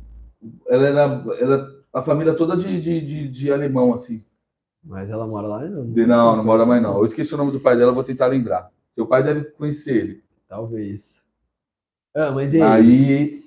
Ela 0.68 0.86
era, 0.86 1.24
ela, 1.40 1.68
a 1.94 2.02
família 2.02 2.34
toda 2.34 2.56
de, 2.56 2.80
de, 2.80 3.00
de, 3.00 3.28
de 3.28 3.50
alemão, 3.50 3.94
assim. 3.94 4.22
Mas 4.84 5.08
ela 5.10 5.26
mora 5.26 5.48
lá? 5.48 5.64
Não, 5.64 5.84
não, 5.84 6.36
não 6.36 6.44
mora 6.44 6.66
mais 6.66 6.82
não. 6.82 6.98
Eu 6.98 7.06
esqueci 7.06 7.34
o 7.34 7.38
nome 7.38 7.52
do 7.52 7.60
pai 7.60 7.76
dela, 7.76 7.92
vou 7.92 8.04
tentar 8.04 8.26
lembrar. 8.26 8.70
Seu 8.92 9.06
pai 9.06 9.22
deve 9.22 9.44
conhecer 9.52 9.96
ele. 9.96 10.22
Talvez. 10.46 11.14
Ah, 12.14 12.30
mas 12.30 12.52
e 12.52 12.60
aí? 12.60 12.70
Aí 12.70 13.40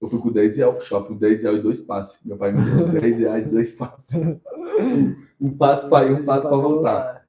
eu 0.00 0.08
fui 0.08 0.18
com 0.18 0.30
10 0.30 0.56
reais, 0.58 0.84
shopping, 0.84 1.16
10 1.16 1.42
reais 1.42 1.58
e 1.58 1.62
dois 1.62 1.80
passes. 1.80 2.18
Meu 2.24 2.36
pai 2.36 2.52
me 2.52 2.64
deu 2.64 2.88
10 2.88 3.18
reais 3.20 3.46
e 3.46 3.50
dois 3.50 3.72
passes. 3.72 4.14
Um, 4.14 5.16
um 5.40 5.56
passo 5.56 5.88
para 5.88 6.06
ir, 6.06 6.12
um 6.12 6.24
passo 6.24 6.48
para 6.48 6.56
voltar. 6.56 7.23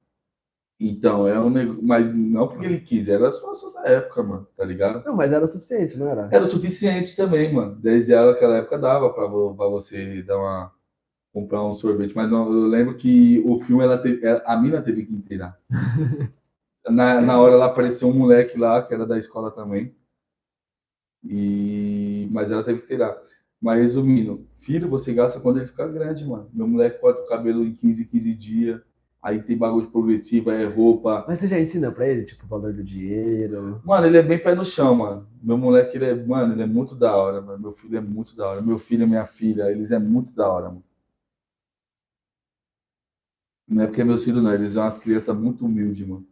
Então, 0.80 1.26
é 1.28 1.40
um 1.40 1.50
negócio. 1.50 1.82
Mas 1.82 2.14
não 2.14 2.48
porque 2.48 2.66
ele 2.66 2.82
quis, 2.82 3.08
era 3.08 3.28
a 3.28 3.32
situação 3.32 3.74
da 3.74 3.84
época, 3.86 4.22
mano, 4.24 4.48
tá 4.58 4.66
ligado? 4.66 5.04
Não, 5.06 5.16
mas 5.16 5.32
era 5.32 5.46
o 5.46 5.48
suficiente, 5.48 5.98
não 5.98 6.08
era? 6.08 6.28
Era 6.32 6.44
o 6.44 6.48
suficiente 6.48 7.16
também, 7.16 7.54
mano. 7.54 7.76
10 7.76 8.10
reais 8.10 8.28
naquela 8.28 8.58
época 8.58 8.78
dava 8.78 9.10
pra, 9.14 9.28
pra 9.28 9.68
você 9.68 10.22
dar 10.24 10.38
uma. 10.38 10.72
comprar 11.34 11.64
um 11.64 11.74
sorvete. 11.74 12.14
Mas 12.16 12.30
não, 12.30 12.52
eu 12.52 12.68
lembro 12.68 12.96
que 12.96 13.42
o 13.46 13.62
filme, 13.62 13.84
ela 13.84 13.98
teve, 13.98 14.22
a 14.46 14.58
mina 14.58 14.82
teve 14.82 15.06
que 15.06 15.14
inteirar. 15.14 15.58
na, 16.90 17.22
na 17.22 17.40
hora 17.40 17.54
ela 17.54 17.66
apareceu 17.68 18.10
um 18.10 18.14
moleque 18.14 18.60
lá, 18.60 18.82
que 18.84 18.94
era 18.94 19.06
da 19.06 19.18
escola 19.18 19.52
também. 19.52 19.96
E... 21.24 22.28
Mas 22.32 22.52
ela 22.52 22.64
teve 22.64 22.82
que 22.82 22.88
tirar. 22.88 23.18
Mas 23.62 23.82
resumindo, 23.82 24.46
filho, 24.60 24.90
você 24.90 25.14
gasta 25.14 25.40
quando 25.40 25.58
ele 25.58 25.68
ficar 25.68 25.88
grande, 25.88 26.26
mano. 26.26 26.50
Meu 26.54 26.68
moleque 26.68 27.00
corta 27.00 27.22
o 27.22 27.28
cabelo 27.28 27.64
em 27.64 27.74
15, 27.74 28.06
15 28.06 28.34
dias 28.36 28.95
Aí 29.26 29.42
tem 29.42 29.58
bagulho 29.58 29.88
de 29.88 29.92
progressivo, 29.92 30.52
é 30.52 30.66
roupa. 30.66 31.26
Mas 31.28 31.40
você 31.40 31.48
já 31.48 31.60
ensina 31.60 31.92
pra 31.92 32.08
ele, 32.08 32.26
tipo, 32.26 32.46
o 32.46 32.48
valor 32.48 32.72
do 32.72 32.84
dinheiro? 32.84 33.82
Mano, 33.84 34.06
ele 34.06 34.18
é 34.20 34.22
bem 34.22 34.38
pé 34.38 34.54
no 34.54 34.64
chão, 34.64 34.94
mano. 34.94 35.28
Meu 35.42 35.58
moleque, 35.58 35.98
ele 35.98 36.06
é, 36.06 36.14
mano, 36.14 36.54
ele 36.54 36.62
é 36.62 36.68
muito 36.68 36.94
da 36.94 37.18
hora, 37.18 37.42
mano. 37.42 37.60
Meu 37.60 37.72
filho 37.74 37.98
é 37.98 38.02
muito 38.02 38.36
da 38.36 38.48
hora. 38.48 38.62
Meu 38.62 38.78
filho 38.78 39.02
e 39.02 39.08
minha 39.08 39.26
filha, 39.26 39.72
eles 39.72 39.92
é 39.92 39.98
muito 39.98 40.32
da 40.32 40.48
hora, 40.48 40.68
mano. 40.68 40.84
Não 43.68 43.82
é 43.82 43.88
porque 43.88 44.02
é 44.02 44.04
meus 44.04 44.24
filhos, 44.24 44.44
não. 44.44 44.54
Eles 44.54 44.74
são 44.74 44.84
umas 44.84 45.00
crianças 45.00 45.36
muito 45.36 45.66
humildes, 45.66 46.08
mano. 46.08 46.28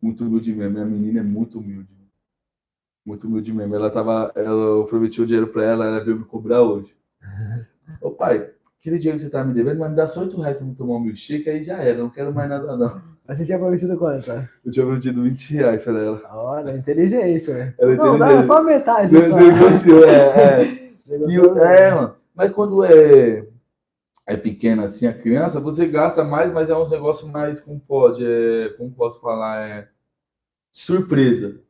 Muito 0.00 0.24
humilde 0.24 0.54
mesmo. 0.54 0.74
Minha 0.74 0.86
menina 0.86 1.18
é 1.18 1.24
muito 1.24 1.58
humilde. 1.58 1.90
Mano. 1.90 2.10
Muito 3.04 3.26
humilde 3.26 3.52
mesmo. 3.52 3.74
Ela 3.74 3.90
tava. 3.90 4.30
Ela, 4.36 4.48
eu 4.48 4.84
prometi 4.84 5.20
o 5.20 5.26
dinheiro 5.26 5.48
pra 5.48 5.64
ela, 5.64 5.86
ela 5.86 6.04
veio 6.04 6.20
me 6.20 6.24
cobrar 6.24 6.62
hoje. 6.62 6.96
Ô 8.00 8.12
pai, 8.12 8.54
aquele 8.88 8.98
dinheiro 9.00 9.18
que 9.18 9.24
você 9.24 9.30
tá 9.30 9.44
me 9.44 9.54
devendo, 9.54 9.78
mas 9.78 9.90
me 9.90 9.96
dá 9.96 10.06
só 10.06 10.20
8 10.20 10.40
reais 10.40 10.56
pra 10.56 10.66
me 10.66 10.74
tomar 10.74 10.96
um 10.96 11.00
milkshake, 11.00 11.48
aí 11.48 11.62
já 11.62 11.78
era, 11.78 11.98
não 11.98 12.10
quero 12.10 12.32
mais 12.34 12.48
nada, 12.48 12.76
não. 12.76 13.00
Mas 13.26 13.38
você 13.38 13.44
tinha 13.44 13.58
prometido 13.58 13.96
quanto? 13.98 14.30
Eu 14.64 14.70
tinha 14.72 14.86
prometido 14.86 15.22
20 15.22 15.54
reais 15.54 15.82
pra 15.84 15.98
ela. 15.98 16.22
Olha, 16.32 16.76
inteligente, 16.76 17.46
velho. 17.46 17.74
Ela 17.78 17.92
é 17.92 17.96
Não, 17.96 18.18
dá 18.18 18.26
inteligente. 18.26 18.46
só 18.46 18.62
metade. 18.62 19.12
Ne- 19.14 19.28
Só. 19.28 19.36
Negociou, 19.36 20.04
é, 20.04 20.62
é. 20.62 20.92
Negociou, 21.06 21.54
o- 21.54 21.58
é, 21.58 21.94
mano. 21.94 22.14
Mas 22.34 22.52
quando 22.52 22.84
é, 22.84 23.46
é 24.26 24.36
pequena 24.36 24.84
assim, 24.84 25.06
a 25.06 25.12
criança, 25.12 25.60
você 25.60 25.86
gasta 25.86 26.24
mais, 26.24 26.50
mas 26.52 26.70
é 26.70 26.76
uns 26.76 26.90
negócios 26.90 27.30
mais, 27.30 27.60
como 27.60 27.78
pode, 27.80 28.24
é, 28.24 28.70
como 28.78 28.90
posso 28.92 29.20
falar, 29.20 29.68
é 29.68 29.88
surpresa. 30.72 31.60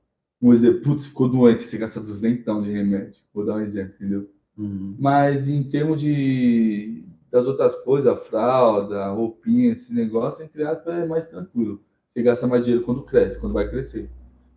Um 0.41 0.53
exemplo, 0.53 0.83
putz, 0.83 1.07
ficou 1.07 1.29
doente, 1.29 1.63
você 1.63 1.77
gasta 1.79 1.99
duzentão 2.01 2.63
de 2.63 2.71
remédio. 2.71 3.21
Vou 3.35 3.45
dar 3.45 3.55
um 3.57 3.61
exemplo, 3.61 3.95
entendeu? 3.97 4.29
Uhum. 4.59 4.97
Mas 4.99 5.49
em 5.49 5.63
termos 5.63 6.01
de 6.01 7.05
das 7.31 7.47
outras 7.47 7.75
coisas, 7.85 8.11
a 8.11 8.17
fralda, 8.17 9.05
a 9.05 9.11
roupinha, 9.11 9.73
esse 9.73 9.95
negócio, 9.95 10.43
entre 10.45 10.65
aspas, 10.65 10.95
é 10.95 11.07
mais 11.07 11.27
tranquilo. 11.29 11.81
Você 12.13 12.23
gasta 12.23 12.47
mais 12.47 12.65
dinheiro 12.65 12.85
quando 12.87 13.03
cresce, 13.03 13.39
quando 13.39 13.53
vai 13.53 13.69
crescer. 13.69 14.11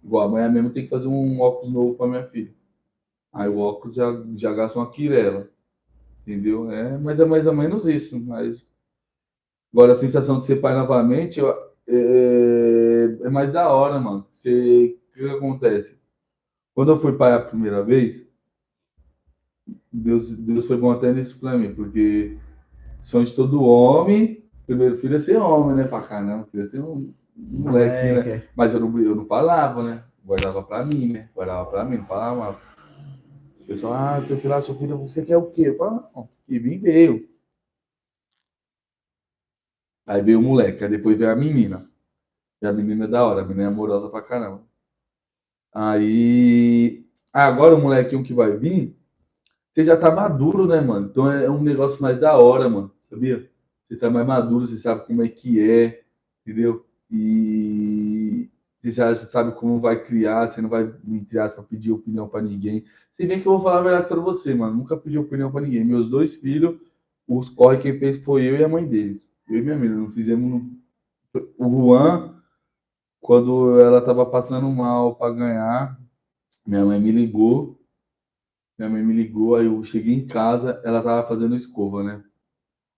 Igual 0.03 0.27
amanhã 0.29 0.49
mesmo 0.49 0.69
tem 0.69 0.83
que 0.85 0.89
fazer 0.89 1.07
um 1.07 1.41
óculos 1.41 1.73
novo 1.73 1.95
para 1.95 2.07
minha 2.07 2.23
filha. 2.27 2.53
Aí 3.33 3.49
o 3.49 3.59
óculos 3.59 3.95
já, 3.95 4.11
já 4.37 4.53
gasta 4.53 4.79
uma 4.79 4.91
quirela. 4.91 5.49
Entendeu? 6.23 6.71
É, 6.71 6.97
mas 6.97 7.19
é 7.19 7.25
mais 7.25 7.47
ou 7.47 7.53
menos 7.53 7.87
isso. 7.87 8.19
Mas 8.19 8.65
agora 9.73 9.93
a 9.93 9.95
sensação 9.95 10.39
de 10.39 10.45
ser 10.45 10.57
pai 10.57 10.73
novamente 10.75 11.39
eu- 11.39 11.49
é, 11.87 13.17
é 13.23 13.29
mais 13.29 13.51
da 13.51 13.69
hora, 13.73 13.99
mano. 13.99 14.25
Você, 14.31 14.97
o 15.09 15.13
que 15.13 15.29
acontece? 15.29 15.99
Quando 16.75 16.91
eu 16.93 16.99
fui 16.99 17.13
pai 17.17 17.33
a 17.33 17.41
primeira 17.41 17.83
vez, 17.83 18.27
Deus, 19.91 20.35
Deus 20.35 20.65
foi 20.65 20.77
bom 20.77 20.91
até 20.91 21.11
nisso 21.13 21.39
pra 21.39 21.57
mim, 21.57 21.73
porque 21.73 22.37
sonho 23.01 23.25
de 23.25 23.35
todo 23.35 23.63
homem, 23.63 24.43
primeiro 24.65 24.97
filho 24.97 25.15
é 25.15 25.19
ser 25.19 25.37
homem, 25.37 25.75
né? 25.75 25.83
Pra 25.83 26.01
caramba, 26.01 26.47
queria 26.49 26.67
ter 26.67 26.79
um 26.79 27.13
moleque, 27.35 28.13
né? 28.13 28.23
Moleque. 28.23 28.47
Mas 28.55 28.73
eu 28.73 28.79
não, 28.79 28.99
eu 28.99 29.15
não 29.15 29.25
falava, 29.25 29.83
né? 29.83 30.03
Guardava 30.23 30.63
pra 30.63 30.85
mim, 30.85 31.13
né? 31.13 31.29
Guardava 31.33 31.69
pra 31.69 31.83
mim, 31.83 31.97
não 31.97 32.05
falava. 32.05 32.59
O 33.59 33.65
pessoal, 33.65 33.93
ah, 33.93 34.21
seu 34.21 34.37
filho, 34.37 34.49
lá, 34.49 34.61
seu 34.61 34.75
filho, 34.75 34.97
você 34.97 35.23
quer 35.23 35.37
o 35.37 35.49
quê? 35.51 35.69
Eu 35.69 35.77
falava, 35.77 36.09
não, 36.15 36.29
que 36.45 36.59
vim 36.59 36.77
veio. 36.79 37.29
Aí 40.05 40.21
veio 40.21 40.39
o 40.39 40.43
moleque, 40.43 40.83
aí 40.83 40.89
depois 40.89 41.17
veio 41.17 41.31
a 41.31 41.35
menina. 41.35 41.89
E 42.61 42.67
a 42.67 42.73
menina 42.73 43.05
é 43.05 43.07
da 43.07 43.25
hora, 43.25 43.41
a 43.41 43.45
menina 43.45 43.63
é 43.63 43.67
amorosa 43.67 44.09
pra 44.09 44.21
caramba. 44.21 44.61
Aí. 45.73 47.05
ah, 47.31 47.47
Agora 47.47 47.75
o 47.75 47.81
molequinho 47.81 48.23
que 48.23 48.33
vai 48.33 48.55
vir, 48.57 48.95
você 49.71 49.83
já 49.83 49.95
tá 49.95 50.13
maduro, 50.13 50.67
né, 50.67 50.81
mano? 50.81 51.07
Então 51.09 51.31
é 51.31 51.49
um 51.49 51.61
negócio 51.61 52.01
mais 52.01 52.19
da 52.19 52.37
hora, 52.37 52.69
mano. 52.69 52.91
Sabia? 53.09 53.49
Você 53.87 53.95
tá 53.97 54.09
mais 54.09 54.25
maduro, 54.25 54.67
você 54.67 54.77
sabe 54.77 55.05
como 55.05 55.23
é 55.23 55.27
que 55.27 55.59
é, 55.59 56.01
entendeu? 56.45 56.85
E 57.09 58.49
você 58.81 58.91
já 58.91 59.15
sabe 59.15 59.53
como 59.53 59.79
vai 59.79 60.03
criar, 60.03 60.49
você 60.49 60.61
não 60.61 60.69
vai, 60.69 60.91
entre 61.07 61.37
aspas, 61.37 61.65
pedir 61.65 61.91
opinião 61.91 62.27
pra 62.27 62.41
ninguém. 62.41 62.83
Se 63.15 63.25
bem 63.25 63.39
que 63.39 63.47
eu 63.47 63.53
vou 63.53 63.61
falar 63.61 63.79
a 63.79 63.83
verdade 63.83 64.07
pra 64.07 64.19
você, 64.19 64.53
mano. 64.53 64.77
Nunca 64.77 64.97
pedi 64.97 65.17
opinião 65.17 65.51
pra 65.51 65.61
ninguém. 65.61 65.85
Meus 65.85 66.09
dois 66.09 66.35
filhos, 66.35 66.79
os 67.27 67.49
corre 67.49 67.77
quem 67.77 67.99
fez 67.99 68.23
foi 68.23 68.43
eu 68.43 68.57
e 68.57 68.63
a 68.63 68.69
mãe 68.69 68.85
deles. 68.85 69.29
Eu 69.47 69.59
e 69.59 69.61
minha 69.61 69.75
menina. 69.77 70.01
Não 70.01 70.11
fizemos. 70.11 70.63
O 71.57 71.69
Juan, 71.69 72.35
quando 73.19 73.79
ela 73.79 74.01
tava 74.01 74.25
passando 74.25 74.69
mal 74.69 75.15
pra 75.15 75.31
ganhar, 75.31 75.99
minha 76.65 76.85
mãe 76.85 76.99
me 76.99 77.11
ligou. 77.11 77.79
Minha 78.81 78.89
mãe 78.89 79.03
me 79.03 79.13
ligou, 79.13 79.53
aí 79.53 79.67
eu 79.67 79.83
cheguei 79.83 80.15
em 80.15 80.25
casa, 80.25 80.81
ela 80.83 81.03
tava 81.03 81.27
fazendo 81.27 81.55
escova, 81.55 82.01
né? 82.01 82.23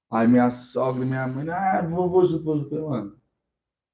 Aí 0.10 0.26
minha 0.30 0.50
sogra 0.50 1.04
minha 1.04 1.28
mãe, 1.28 1.50
ah, 1.50 1.82
vou 1.82 2.26
junto, 2.26 2.70
falei, 2.70 2.86
mano, 2.86 3.10
não 3.10 3.18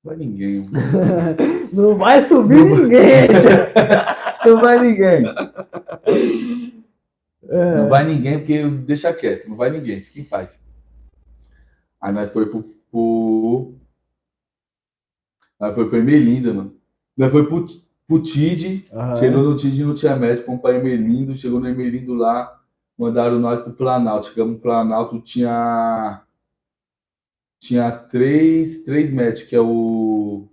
vai 0.03 0.15
ninguém. 0.15 0.69
Não 1.73 1.95
vai 1.97 2.21
subir 2.21 2.63
ninguém, 2.63 3.27
já. 3.41 4.39
Não 4.45 4.61
vai 4.61 4.79
ninguém. 4.79 5.23
É. 7.47 7.75
Não 7.77 7.89
vai 7.89 8.05
ninguém, 8.05 8.37
porque 8.37 8.69
deixa 8.69 9.11
quieto, 9.11 9.49
não 9.49 9.55
vai 9.55 9.71
ninguém, 9.71 10.01
fica 10.01 10.19
em 10.19 10.23
paz. 10.23 10.59
Aí 11.99 12.13
nós 12.13 12.29
foi 12.29 12.45
pro. 12.45 12.63
pro... 12.91 13.73
Nós 15.59 15.73
foi 15.73 15.89
pro 15.89 15.97
Ermelinda, 15.97 16.53
mano. 16.53 16.75
Nós 17.17 17.31
foi 17.31 17.47
pro, 17.47 17.65
pro 18.09 18.21
TID, 18.23 18.89
Aham. 18.91 19.15
chegou 19.19 19.43
no 19.43 19.55
TID 19.55 19.83
não 19.83 19.93
tinha 19.93 20.15
médico, 20.15 20.47
fomos 20.47 20.61
pra 20.61 20.73
Ermelindo, 20.73 21.37
chegou 21.37 21.59
no 21.59 21.67
Ermelindo 21.67 22.15
lá, 22.15 22.59
mandaram 22.97 23.37
nós 23.39 23.61
pro 23.63 23.71
Planalto. 23.73 24.27
Chegamos 24.29 24.53
no 24.55 24.59
Planalto, 24.59 25.21
tinha. 25.21 26.23
Tinha 27.61 27.91
três, 27.91 28.83
três 28.83 29.13
médicos, 29.13 29.49
que 29.49 29.55
é 29.55 29.61
o. 29.61 30.47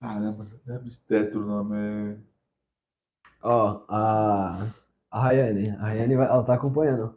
Caramba, 0.00 0.46
é 0.66 0.76
obstetro 0.76 1.40
o 1.42 1.46
nome, 1.46 1.76
é. 1.76 2.16
Ó, 3.42 3.84
a, 3.88 4.66
a 5.10 5.20
Rayane. 5.20 5.70
A 5.70 5.82
Rayane, 5.86 6.16
vai- 6.16 6.26
ela 6.26 6.44
tá 6.44 6.54
acompanhando. 6.54 7.16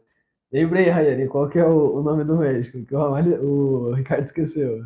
Lembrei, 0.51 0.87
Rayane, 0.89 1.27
qual 1.27 1.49
que 1.49 1.59
é 1.59 1.65
o, 1.65 1.97
o 1.97 2.03
nome 2.03 2.23
do 2.23 2.37
médico? 2.37 2.85
Que 2.85 2.95
o, 2.95 2.99
Ramalho- 2.99 3.43
o 3.43 3.93
Ricardo 3.93 4.25
esqueceu. 4.25 4.85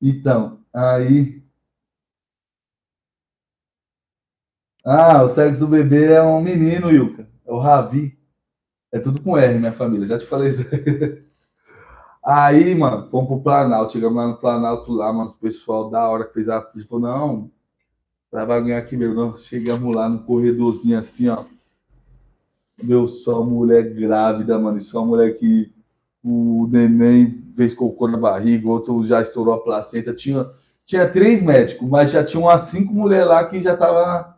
Então, 0.00 0.60
aí. 0.74 1.42
Ah, 4.84 5.22
o 5.22 5.28
sexo 5.28 5.60
do 5.60 5.68
bebê 5.68 6.12
é 6.12 6.22
um 6.22 6.40
menino, 6.40 6.90
Yuka. 6.90 7.28
É 7.46 7.52
o 7.52 7.58
Ravi. 7.58 8.18
É 8.92 8.98
tudo 8.98 9.22
com 9.22 9.36
R, 9.36 9.58
minha 9.58 9.72
família. 9.72 10.06
Já 10.06 10.18
te 10.18 10.26
falei 10.26 10.48
isso. 10.48 10.62
Aí, 12.24 12.74
mano, 12.74 13.08
fomos 13.10 13.28
pro 13.28 13.40
Planalto. 13.40 13.92
Chegamos 13.92 14.16
lá 14.16 14.28
no 14.28 14.36
Planalto, 14.38 14.92
lá, 14.92 15.12
mano, 15.12 15.30
o 15.30 15.36
pessoal 15.36 15.88
da 15.90 16.08
hora 16.08 16.24
que 16.24 16.34
fez 16.34 16.48
a. 16.48 16.60
Falou, 16.88 17.00
não, 17.00 17.50
vai 18.30 18.62
ganhar 18.62 18.78
aqui 18.78 18.96
mesmo. 18.96 19.14
Não. 19.14 19.36
Chegamos 19.38 19.94
lá 19.94 20.08
no 20.08 20.24
corredorzinho 20.24 20.98
assim, 20.98 21.28
ó. 21.28 21.44
Meu, 22.82 23.08
só 23.08 23.42
mulher 23.42 23.94
grávida, 23.94 24.58
mano. 24.58 24.78
E 24.78 24.80
só 24.80 25.04
mulher 25.04 25.38
que 25.38 25.72
o 26.22 26.68
neném 26.70 27.42
fez 27.54 27.72
cocô 27.74 28.08
na 28.08 28.18
barriga, 28.18 28.68
outro 28.68 29.04
já 29.04 29.20
estourou 29.20 29.54
a 29.54 29.62
placenta. 29.62 30.14
Tinha, 30.14 30.46
tinha 30.84 31.08
três 31.08 31.42
médicos, 31.42 31.88
mas 31.88 32.10
já 32.10 32.24
tinha 32.24 32.40
umas 32.40 32.62
cinco 32.62 32.92
mulheres 32.92 33.28
lá 33.28 33.44
que 33.44 33.60
já 33.62 33.76
tava. 33.76 34.36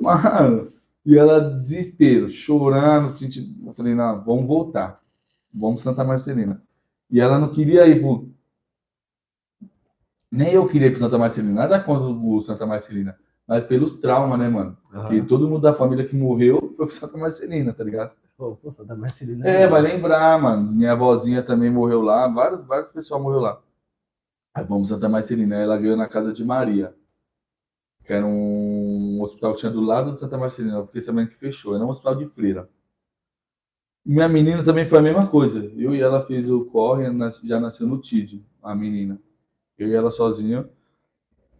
Mano, 0.00 0.72
e 1.04 1.16
ela 1.18 1.40
desespero, 1.40 2.30
chorando. 2.30 3.16
gente- 3.18 3.54
Eu 3.64 3.72
falei, 3.72 3.94
não, 3.94 4.22
vamos 4.24 4.46
voltar. 4.46 5.00
Vamos 5.52 5.82
Santa 5.82 6.02
Marcelina. 6.04 6.62
E 7.10 7.20
ela 7.20 7.38
não 7.38 7.48
queria 7.52 7.86
ir 7.86 8.00
pro. 8.00 8.30
Nem 10.30 10.52
eu 10.54 10.66
queria 10.66 10.86
ir 10.88 10.92
pro 10.92 11.00
Santa 11.00 11.18
Marcelina, 11.18 11.54
nada 11.54 11.78
contra 11.78 12.06
o 12.08 12.40
Santa 12.40 12.64
Marcelina. 12.64 13.16
Mas 13.46 13.64
pelos 13.64 14.00
traumas, 14.00 14.38
né, 14.38 14.48
mano? 14.48 14.76
Porque 14.90 15.16
Aham. 15.18 15.26
todo 15.26 15.46
mundo 15.48 15.60
da 15.60 15.74
família 15.74 16.06
que 16.06 16.16
morreu 16.16 16.72
foi 16.76 16.86
pro 16.86 16.94
Santa 16.94 17.18
Marcelina, 17.18 17.72
tá 17.74 17.84
ligado? 17.84 18.12
Pô, 18.60 18.72
Santa 18.72 18.96
Marcelina. 18.96 19.46
É, 19.46 19.68
vai 19.68 19.80
lembrar, 19.80 20.40
mano. 20.40 20.72
Minha 20.72 20.92
avózinha 20.92 21.42
também 21.42 21.70
morreu 21.70 22.02
lá. 22.02 22.26
Vários, 22.26 22.64
vários 22.66 22.88
pessoal 22.90 23.22
morreu 23.22 23.40
lá. 23.40 23.62
Aí 24.52 24.64
vamos 24.64 24.88
Santa 24.88 25.08
Marcelina. 25.08 25.54
Ela 25.56 25.78
ganhou 25.78 25.96
na 25.96 26.08
casa 26.08 26.32
de 26.32 26.44
Maria. 26.44 26.92
Que 28.04 28.12
era 28.12 28.26
um 28.26 29.20
hospital 29.22 29.54
que 29.54 29.60
tinha 29.60 29.70
do 29.70 29.80
lado 29.80 30.12
de 30.12 30.18
Santa 30.18 30.36
Marcelina. 30.36 30.78
Eu 30.78 30.86
fiquei 30.86 31.00
sabendo 31.00 31.28
que 31.28 31.36
fechou. 31.36 31.76
Era 31.76 31.84
um 31.84 31.88
hospital 31.88 32.16
de 32.16 32.26
freira. 32.26 32.68
Minha 34.04 34.28
menina 34.28 34.64
também 34.64 34.84
foi 34.84 34.98
a 34.98 35.02
mesma 35.02 35.28
coisa. 35.28 35.60
Eu 35.76 35.94
e 35.94 36.00
ela 36.00 36.26
fez 36.26 36.50
o 36.50 36.64
corre, 36.64 37.04
já 37.44 37.60
nasceu 37.60 37.86
no 37.86 38.00
TID, 38.00 38.44
a 38.60 38.74
menina. 38.74 39.22
Eu 39.78 39.86
e 39.86 39.94
ela 39.94 40.10
sozinha. 40.10 40.68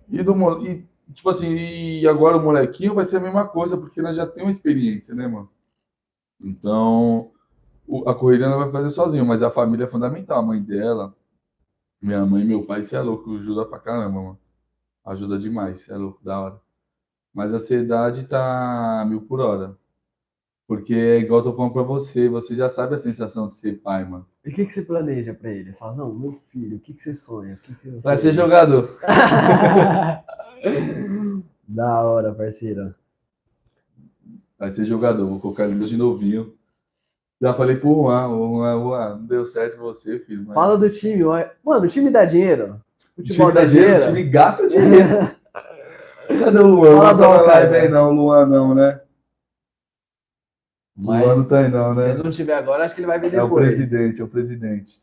E, 0.09 0.20
do, 0.20 0.66
e, 0.66 0.84
tipo 1.12 1.30
assim, 1.30 1.54
e 1.54 2.09
agora 2.09 2.36
o 2.36 2.42
molequinho 2.42 2.94
vai 2.94 3.04
ser 3.04 3.18
a 3.18 3.20
mesma 3.20 3.46
coisa, 3.46 3.76
porque 3.76 4.02
nós 4.02 4.16
já 4.16 4.26
temos 4.26 4.48
uma 4.48 4.50
experiência, 4.50 5.14
né, 5.14 5.28
mano? 5.28 5.48
Então, 6.43 7.31
o- 7.86 8.09
a 8.09 8.14
corrida 8.14 8.47
ela 8.47 8.56
vai 8.56 8.70
fazer 8.70 8.90
sozinho, 8.90 9.24
mas 9.27 9.43
a 9.43 9.51
família 9.51 9.85
é 9.85 9.89
fundamental. 9.89 10.39
A 10.39 10.43
mãe 10.43 10.62
dela, 10.62 11.14
minha 12.01 12.24
mãe 12.27 12.43
e 12.43 12.47
meu 12.47 12.64
pai, 12.64 12.81
isso 12.81 12.97
é 12.97 13.01
louco, 13.02 13.35
ajuda 13.36 13.64
pra 13.64 13.78
caramba, 13.78 14.20
mano. 14.20 14.39
Ajuda 15.05 15.39
demais, 15.39 15.89
é 15.89 15.97
louco, 15.97 16.20
da 16.24 16.40
hora. 16.40 16.60
Mas 17.35 17.52
a 17.52 17.56
ansiedade 17.56 18.24
tá 18.28 19.05
mil 19.09 19.23
por 19.23 19.40
hora. 19.40 19.77
Porque 20.66 20.94
é 20.94 21.19
igual 21.19 21.40
eu 21.40 21.44
tô 21.44 21.52
falando 21.56 21.73
pra 21.73 21.82
você, 21.82 22.28
você 22.28 22.55
já 22.55 22.69
sabe 22.69 22.94
a 22.94 22.98
sensação 22.98 23.48
de 23.48 23.56
ser 23.56 23.81
pai, 23.81 24.05
mano. 24.05 24.27
E 24.44 24.48
o 24.48 24.52
que, 24.55 24.64
que 24.64 24.73
você 24.73 24.82
planeja 24.82 25.35
pra 25.35 25.51
ele? 25.51 25.73
Fala, 25.73 25.97
não, 25.97 26.14
meu 26.14 26.40
filho, 26.48 26.77
o 26.77 26.81
que, 26.81 26.94
que 26.94 27.02
você 27.02 27.12
sonha? 27.12 27.59
Que 27.62 27.74
que 27.74 27.90
você... 27.90 28.01
Vai 28.01 28.16
ser 28.16 28.32
jogador. 28.32 28.97
da 31.69 32.02
hora, 32.02 32.32
parceiro. 32.35 32.94
Vai 34.62 34.70
ser 34.70 34.84
jogador, 34.84 35.26
vou 35.26 35.40
colocar 35.40 35.66
ele 35.66 35.84
de 35.86 35.97
novinho. 35.97 36.55
Já 37.40 37.52
falei 37.52 37.74
pro 37.74 37.97
Juan, 37.97 38.28
Juan, 38.28 38.80
Juan, 38.80 39.16
não 39.16 39.26
deu 39.26 39.44
certo 39.44 39.76
você, 39.76 40.20
filho. 40.20 40.44
Mas... 40.47 40.55
Fala 40.55 40.78
do 40.78 40.89
time, 40.89 41.24
mano, 41.64 41.84
o 41.84 41.89
time 41.89 42.10
dá 42.10 42.24
dinheiro? 42.24 42.80
O 43.18 43.24
time 43.24 43.51
dá 43.51 43.64
dinheiro? 43.64 44.05
O 44.05 44.06
time 44.06 44.22
gasta 44.22 44.68
dinheiro. 44.68 45.34
Cadê 46.39 46.59
o 46.60 46.66
Luan? 46.68 46.97
Fala 46.97 47.12
Não 47.12 47.20
tá 47.20 47.36
na 47.39 47.43
live 47.43 47.74
aí 47.74 47.89
não, 47.89 48.12
Luan 48.12 48.47
não, 48.47 48.72
né? 48.72 49.01
O 50.97 51.06
Mas 51.06 51.24
Luan 51.24 51.36
não 51.39 51.44
tá 51.44 51.59
aí 51.59 51.68
não, 51.68 51.94
se 51.97 52.01
né? 52.01 52.10
ele 52.10 52.22
não 52.22 52.30
tiver 52.30 52.55
agora, 52.55 52.84
acho 52.84 52.94
que 52.94 53.01
ele 53.01 53.09
vai 53.09 53.18
vir 53.18 53.34
É 53.34 53.43
o 53.43 53.47
depois. 53.48 53.66
presidente, 53.66 54.20
é 54.20 54.24
o 54.24 54.28
presidente. 54.28 55.02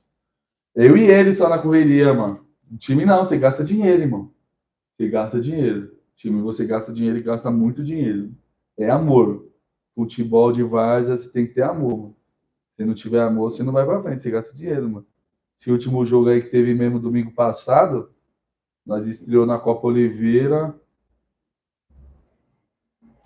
Eu 0.73 0.95
e 0.95 1.03
ele 1.03 1.33
só 1.33 1.49
na 1.49 1.57
correria, 1.57 2.13
mano. 2.13 2.47
O 2.71 2.77
time 2.77 3.05
não, 3.05 3.25
você 3.25 3.37
gasta 3.37 3.61
dinheiro, 3.61 4.03
irmão. 4.03 4.31
Você 4.95 5.09
gasta 5.09 5.37
dinheiro. 5.41 5.87
O 5.87 6.15
time 6.15 6.41
você 6.41 6.65
gasta 6.65 6.93
dinheiro 6.93 7.17
e 7.17 7.23
gasta 7.23 7.51
muito 7.51 7.83
dinheiro. 7.83 8.31
É 8.77 8.89
amor. 8.89 9.48
Futebol 9.99 10.53
de 10.53 10.63
várzea, 10.63 11.17
você 11.17 11.29
tem 11.29 11.45
que 11.45 11.55
ter 11.55 11.63
amor, 11.63 11.97
mano. 11.97 12.15
Se 12.77 12.85
não 12.85 12.93
tiver 12.93 13.19
amor, 13.19 13.51
você 13.51 13.61
não 13.63 13.73
vai 13.73 13.85
pra 13.85 14.01
frente, 14.01 14.23
você 14.23 14.31
gasta 14.31 14.55
dinheiro, 14.55 14.89
mano. 14.89 15.05
Esse 15.59 15.69
último 15.69 16.05
jogo 16.05 16.29
aí 16.29 16.41
que 16.41 16.49
teve 16.49 16.73
mesmo 16.73 17.01
domingo 17.01 17.31
passado, 17.33 18.09
nós 18.85 19.05
estreou 19.05 19.45
na 19.45 19.59
Copa 19.59 19.87
Oliveira. 19.87 20.73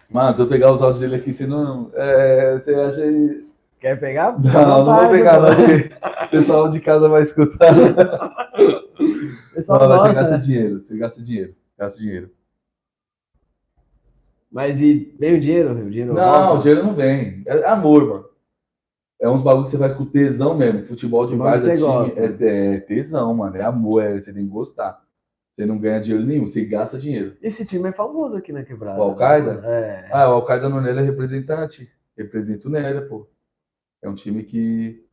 Mano, 0.09 0.35
se 0.35 0.41
eu 0.41 0.47
pegar 0.47 0.73
os 0.73 0.81
áudios 0.81 1.01
dele 1.01 1.17
aqui, 1.17 1.31
você 1.31 1.45
não. 1.45 1.91
É, 1.93 2.57
você 2.57 2.73
acha. 2.73 3.03
Quer 3.79 3.99
pegar? 3.99 4.31
Não, 4.39 4.83
não 4.83 5.01
vou 5.01 5.11
pegar, 5.11 5.39
não, 5.39 5.49
o 6.25 6.29
pessoal 6.31 6.69
de 6.71 6.79
casa 6.79 7.07
vai 7.07 7.21
escutar. 7.21 7.69
Pessoal 9.53 9.79
Não, 9.79 9.89
mas 9.89 10.01
você 10.01 10.07
gosta, 10.07 10.21
gasta 10.21 10.31
né? 10.31 10.37
dinheiro, 10.43 10.81
você 10.81 10.97
gasta 10.97 11.21
dinheiro, 11.21 11.55
gasta 11.77 11.99
dinheiro. 11.99 12.31
Mas 14.53 14.79
e 14.79 15.15
vem 15.19 15.35
o 15.35 15.41
dinheiro? 15.41 15.71
O 15.71 15.89
dinheiro 15.89 16.13
Não, 16.13 16.29
o 16.43 16.47
volta? 16.49 16.61
dinheiro 16.61 16.83
não 16.85 16.93
vem. 16.93 17.41
É 17.47 17.67
amor, 17.67 18.07
mano. 18.07 18.25
É 19.19 19.27
uns 19.27 19.41
bagulho 19.41 19.63
que 19.65 19.71
você 19.71 19.77
faz 19.77 19.93
com 19.93 20.05
tesão 20.05 20.55
mesmo. 20.55 20.85
Futebol 20.85 21.23
de 21.25 21.31
time 21.31 21.77
gosta. 21.79 22.19
é, 22.19 22.75
é 22.75 22.79
tesão, 22.81 23.33
mano. 23.33 23.55
É 23.57 23.63
amor, 23.63 24.03
é, 24.03 24.19
você 24.19 24.31
tem 24.31 24.43
que 24.43 24.51
gostar. 24.51 25.01
Você 25.55 25.65
não 25.65 25.77
ganha 25.77 25.99
dinheiro 26.01 26.25
nenhum, 26.25 26.45
você 26.45 26.63
gasta 26.65 26.97
dinheiro. 26.99 27.35
Esse 27.41 27.65
time 27.65 27.89
é 27.89 27.91
famoso 27.91 28.35
aqui 28.37 28.51
na 28.51 28.63
quebrada. 28.63 28.99
O 28.99 29.03
Al-Qaeda? 29.03 29.53
né? 29.55 29.61
É. 29.67 30.09
Ah, 30.11 30.29
o 30.29 30.33
Alcaida 30.33 30.67
no 30.69 30.81
Nélia 30.81 31.01
é 31.01 31.03
representante. 31.03 31.89
Representa 32.17 32.67
o 32.67 32.71
Nélia, 32.71 33.01
pô. 33.03 33.27
É 34.03 34.09
um 34.09 34.15
time 34.15 34.43
que. 34.43 35.03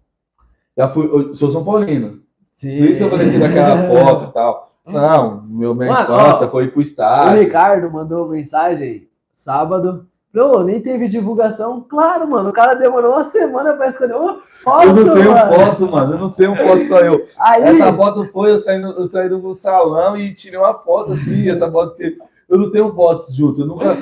Já 0.77 0.89
fui. 0.89 1.07
Eu 1.07 1.33
sou 1.35 1.51
São 1.51 1.65
Paulino. 1.65 2.21
Sim. 2.47 2.79
Por 2.79 2.89
isso 2.89 2.99
que 2.99 3.05
eu 3.05 3.09
apareci 3.09 3.39
naquela 3.39 3.87
foto 3.89 4.31
e 4.31 4.33
tal. 4.33 4.81
Não, 4.87 5.43
meu 5.47 5.75
minha 5.75 5.93
Mano, 5.93 6.15
infância 6.15 6.47
ó, 6.47 6.51
foi 6.51 6.69
pro 6.69 6.79
O 6.79 6.83
estádio. 6.83 7.43
Ricardo 7.43 7.91
mandou 7.91 8.29
mensagem 8.29 9.09
sábado. 9.41 10.07
Não, 10.33 10.62
nem 10.62 10.81
teve 10.81 11.09
divulgação. 11.09 11.81
Claro, 11.81 12.29
mano. 12.29 12.51
O 12.51 12.53
cara 12.53 12.75
demorou 12.75 13.12
uma 13.12 13.25
semana 13.25 13.73
pra 13.73 13.89
escolher 13.89 14.15
uma 14.15 14.41
foto. 14.62 14.87
Eu 14.87 14.95
não 14.95 15.15
tenho 15.15 15.33
mano. 15.33 15.53
foto, 15.55 15.91
mano. 15.91 16.12
Eu 16.15 16.19
não 16.19 16.31
tenho 16.31 16.57
foto, 16.57 16.85
só 16.85 16.99
eu. 17.01 17.25
Aí, 17.39 17.62
Essa 17.62 17.93
foto 17.93 18.29
foi 18.33 18.53
eu 18.53 18.59
saindo, 18.59 18.89
eu 18.93 19.09
saí 19.09 19.29
do 19.29 19.55
salão 19.57 20.17
e 20.17 20.33
tirei 20.33 20.59
uma 20.59 20.75
foto 20.75 21.12
assim. 21.15 21.49
Essa 21.49 21.69
foto 21.71 21.97
que 21.97 22.17
eu 22.49 22.59
não 22.59 22.71
tenho 22.71 22.95
fotos 22.95 23.35
junto. 23.35 23.62
Eu 23.62 23.67
nunca. 23.67 23.99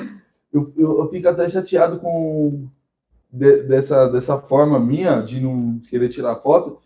Eu, 0.53 0.71
eu, 0.77 0.99
eu 0.99 1.07
fico 1.07 1.27
até 1.27 1.47
chateado 1.47 1.99
com 1.99 2.67
de- 3.31 3.63
dessa, 3.63 4.07
dessa 4.07 4.37
forma 4.37 4.79
minha 4.79 5.21
de 5.21 5.39
não 5.39 5.79
querer 5.89 6.09
tirar 6.09 6.35
foto. 6.35 6.77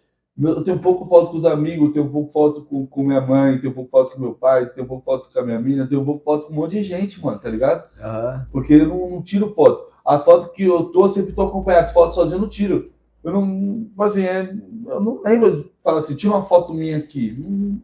Eu 0.41 0.64
tenho 0.64 0.77
um 0.77 0.81
pouco 0.81 1.05
foto 1.07 1.30
com 1.31 1.38
os 1.38 1.45
amigos, 1.45 1.93
tenho 1.93 2.05
um 2.05 2.10
pouco 2.11 2.31
foto 2.31 2.61
com, 2.64 2.88
com 2.88 3.03
minha 3.03 3.22
mãe, 3.22 3.60
tenho 3.60 3.72
um 3.72 3.76
pouco 3.76 3.91
foto 3.91 4.14
com 4.15 4.19
meu 4.19 4.34
pai, 4.34 4.65
tenho 4.68 4.84
um 4.85 4.88
pouco 4.89 5.05
foto 5.05 5.30
com 5.31 5.39
a 5.39 5.43
minha 5.43 5.60
mina, 5.60 5.85
tenho 5.88 6.01
um 6.01 6.05
pouco 6.05 6.23
foto 6.23 6.47
com 6.47 6.53
um 6.53 6.55
monte 6.55 6.72
de 6.72 6.81
gente, 6.81 7.23
mano, 7.23 7.38
tá 7.38 7.49
ligado? 7.49 7.84
Aham. 8.01 8.47
Porque 8.51 8.73
eu 8.73 8.88
não, 8.88 9.10
não 9.11 9.22
tiro 9.22 9.53
foto. 9.53 9.91
As 10.03 10.23
fotos 10.26 10.51
que 10.53 10.64
eu 10.64 10.85
tô, 10.85 11.07
sempre 11.07 11.34
tô 11.34 11.43
acompanhado. 11.43 11.85
As 11.85 11.93
fotos 11.93 12.15
sozinho 12.15 12.38
eu 12.38 12.41
não 12.41 12.49
tiro. 12.49 12.89
Eu 13.23 13.31
não, 13.31 13.84
tipo 13.88 14.03
assim, 14.03 14.23
é, 14.23 14.53
eu 14.88 14.99
não 14.99 15.22
lembro 15.23 15.51
de 15.64 15.72
falar 15.84 15.99
assim, 15.99 16.15
tira 16.15 16.34
uma 16.34 16.41
foto 16.43 16.73
minha 16.73 16.97
aqui. 16.97 17.35
Não- 17.38 17.80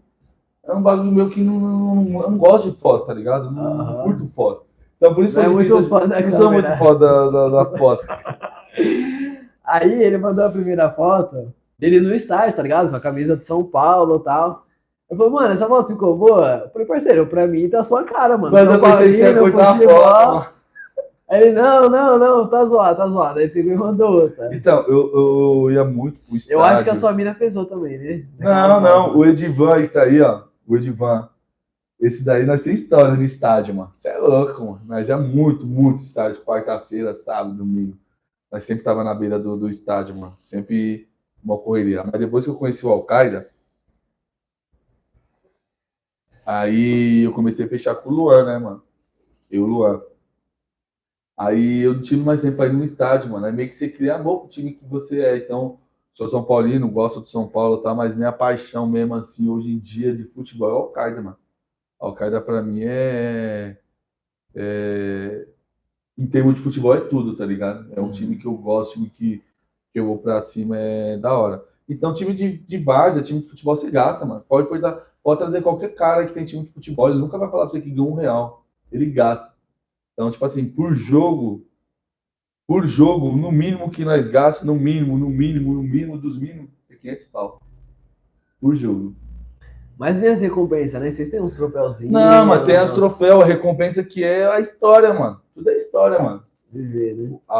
é 0.66 0.76
um 0.76 0.82
bagulho 0.82 1.12
meu 1.12 1.30
que 1.30 1.42
não, 1.42 1.60
não- 1.60 2.22
eu 2.24 2.32
não 2.32 2.38
gosto 2.38 2.72
de 2.72 2.78
foto, 2.78 3.06
tá 3.06 3.14
ligado? 3.14 3.46
Eu 3.46 3.52
Não, 3.52 3.80
Aham. 3.80 4.04
curto 4.04 4.28
foto. 4.36 4.64
Então 4.98 5.14
por 5.14 5.24
isso 5.24 5.36
Não 5.36 5.44
é 5.44 5.48
muito 5.48 5.84
fã 5.88 6.08
da 6.08 6.20
eu 6.20 6.26
não 6.30 6.32
sou 6.38 6.52
muito 6.52 6.66
câmera. 6.66 6.78
fã 6.84 6.96
da, 6.98 7.30
da, 7.30 7.50
da 7.64 7.78
foto. 7.78 8.06
Aí 9.64 10.04
ele 10.04 10.18
mandou 10.18 10.44
a 10.46 10.50
primeira 10.50 10.90
foto 10.90 11.54
dele 11.80 12.02
no 12.02 12.14
estádio, 12.14 12.56
tá 12.56 12.62
ligado? 12.62 12.90
Com 12.90 12.96
a 12.96 13.00
camisa 13.00 13.38
de 13.38 13.46
São 13.46 13.64
Paulo 13.64 14.18
e 14.18 14.24
tal. 14.24 14.66
Eu 15.10 15.18
falei, 15.18 15.32
mano, 15.32 15.54
essa 15.54 15.68
foto 15.68 15.92
ficou 15.92 16.16
boa? 16.16 16.64
Eu 16.66 16.70
falei, 16.70 16.88
parceiro, 16.88 17.26
pra 17.26 17.48
mim 17.48 17.68
tá 17.70 17.80
a 17.80 17.84
sua 17.84 18.04
cara, 18.04 18.38
mano. 18.38 18.54
Mas 18.54 18.66
São 18.66 18.74
eu 18.74 18.82
pensei 18.82 19.34
que 19.34 19.40
você 19.40 19.52
futebol. 19.52 20.04
foto. 20.04 20.60
Aí 21.28 21.44
ele, 21.44 21.52
não, 21.52 21.90
não, 21.90 22.18
não, 22.18 22.48
tá 22.48 22.66
zoado, 22.66 22.98
tá 22.98 23.08
zoado. 23.08 23.40
Aí 23.40 23.48
pegou 23.48 23.72
e 23.72 23.76
mandou 23.76 24.22
outra. 24.24 24.54
Então, 24.56 24.84
eu, 24.88 25.12
eu 25.14 25.72
ia 25.72 25.84
muito 25.84 26.20
pro 26.22 26.36
estádio. 26.36 26.56
Eu 26.56 26.64
acho 26.64 26.84
que 26.84 26.90
a 26.90 26.96
sua 26.96 27.12
mina 27.14 27.36
pesou 27.36 27.66
também, 27.66 27.98
né? 28.00 28.26
Não, 28.40 28.82
não, 28.82 29.18
o 29.18 29.26
Edivan 29.26 29.76
aí 29.76 29.88
que 29.88 29.94
tá 29.94 30.04
aí, 30.04 30.22
ó. 30.22 30.44
O 30.68 30.76
Edivan. 30.76 31.30
Esse 32.00 32.24
daí 32.24 32.46
nós 32.46 32.64
tem 32.64 32.74
história 32.74 33.14
no 33.14 33.22
estádio, 33.24 33.76
mano. 33.76 33.92
Você 33.96 34.08
é 34.08 34.18
louco, 34.18 34.64
mano. 34.64 34.82
Nós 34.88 35.10
é 35.10 35.16
muito, 35.16 35.68
muito 35.68 36.02
estádio. 36.02 36.42
Quarta-feira, 36.44 37.14
sábado, 37.14 37.54
domingo. 37.54 37.96
Nós 38.52 38.64
sempre 38.64 38.84
tava 38.84 39.04
na 39.04 39.14
beira 39.14 39.38
do, 39.38 39.56
do 39.58 39.68
estádio, 39.68 40.16
mano. 40.16 40.36
Sempre 40.40 41.09
uma 41.44 41.57
correria. 41.57 42.03
Mas 42.03 42.20
depois 42.20 42.45
que 42.45 42.52
eu 42.52 42.56
conheci 42.56 42.86
o 42.86 42.90
Al-Qaeda, 42.90 43.49
aí 46.45 47.24
eu 47.24 47.34
comecei 47.34 47.66
a 47.66 47.70
fechar 47.70 47.95
com 47.95 48.10
o 48.10 48.14
Luan, 48.14 48.45
né, 48.45 48.57
mano? 48.57 48.84
Eu, 49.52 49.66
Luan. 49.66 50.02
Aí 51.38 51.80
eu 51.82 51.94
não 51.95 52.02
tive 52.02 52.22
mais 52.22 52.41
tempo 52.41 52.57
pra 52.57 52.66
ir 52.68 52.74
no 52.74 52.84
estádio, 52.84 53.30
mano. 53.30 53.45
Aí 53.45 53.52
meio 53.53 53.70
que 53.70 53.76
você 53.76 53.90
cria 53.90 54.16
amor 54.16 54.41
pro 54.41 54.49
time 54.49 54.74
que 54.74 54.86
você 54.86 55.22
é. 55.22 55.38
Então, 55.38 55.80
sou 56.14 56.28
São 56.28 56.44
Paulino, 56.44 56.90
gosto 56.90 57.22
de 57.22 57.30
São 57.30 57.48
Paulo, 57.48 57.78
tá? 57.82 57.94
Mas 57.95 58.16
minha 58.16 58.32
paixão 58.32 58.86
mesmo, 58.88 59.16
assim, 59.16 59.48
hoje 59.49 59.72
em 59.72 59.80
dia 59.80 60.14
de 60.16 60.26
futebol 60.26 60.70
é 60.70 60.74
o 60.74 60.78
Al-Qaeda, 60.78 61.22
mano. 61.22 61.38
Al-Qaeda 61.99 62.41
pra 62.41 62.61
mim 62.64 62.84
é, 62.84 63.78
é- 64.56 65.48
Em 66.18 66.28
termos 66.28 66.56
de 66.56 66.61
futebol 66.61 66.94
é 66.95 67.02
tudo, 67.02 67.36
tá 67.38 67.45
ligado? 67.45 67.91
É 67.94 68.02
um 68.02 68.11
time 68.11 68.38
que 68.38 68.45
eu 68.45 68.53
gosto, 68.56 68.94
time 68.94 69.10
que, 69.10 69.44
que 69.91 69.99
eu 69.99 70.06
vou 70.06 70.18
pra 70.18 70.40
cima, 70.41 70.78
é 70.78 71.18
da 71.18 71.34
hora. 71.38 71.64
Então, 71.88 72.14
time 72.14 72.34
de, 72.34 72.57
de 72.60 72.78
várzea, 72.78 73.24
time 73.24 73.40
de 73.41 73.48
futebol 73.48 73.76
você 73.76 73.90
gasta, 73.90 74.26
mano. 74.26 74.44
Pode, 74.48 74.68
pode, 74.70 74.82
dar- 74.82 75.03
pode 75.24 75.40
trazer 75.40 75.61
qualquer 75.61 75.95
cara 75.95 76.26
que 76.28 76.34
tem 76.34 76.45
time 76.45 76.64
de 76.64 76.72
futebol, 76.72 77.10
ele 77.10 77.20
nunca 77.20 77.38
vai 77.38 77.49
falar 77.49 77.64
pra 77.64 77.72
você 77.72 77.82
que 77.82 77.90
ganhou 77.90 78.11
um 78.11 78.16
real. 78.16 78.64
Ele 78.91 79.06
gasta. 79.07 79.52
Então, 80.14 80.30
tipo 80.30 80.44
assim, 80.45 80.66
por 80.66 80.94
jogo, 80.94 81.66
por 82.68 82.86
jogo, 82.86 83.32
no 83.36 83.52
mínimo 83.52 83.90
que 83.90 84.06
nós 84.06 84.28
gastamos, 84.28 84.76
no 84.76 84.80
mínimo, 84.80 85.18
no 85.18 85.30
mínimo, 85.30 85.74
no 85.74 85.82
mínimo 85.84 86.18
dos 86.18 86.38
mínimos, 86.38 86.70
é 86.90 86.95
500 86.95 87.26
pau. 87.28 87.61
Por 88.61 88.76
jogo. 88.76 89.16
Mas 89.98 90.20
nem 90.20 90.30
as 90.30 90.40
recompensas, 90.40 91.02
né? 91.02 91.10
Vocês 91.10 91.30
têm 91.30 91.41
uns 91.41 91.56
troféuzinhos. 91.56 92.14
Não, 92.14 92.45
mas 92.45 92.64
tem 92.66 92.76
as 92.78 92.90
uns- 92.91 92.95
troféus, 92.95 93.44
a 93.44 93.45
recompensa 93.45 94.03
que 94.03 94.24
é 94.24 94.48
a 94.48 94.60
história, 94.60 95.14
mano. 95.14 95.41
Tudo 95.56 95.70
é 95.70 95.76
história, 95.76 96.20
mano. 96.22 96.44
Viver, 96.72 97.16
né? 97.16 97.38
A, 97.48 97.58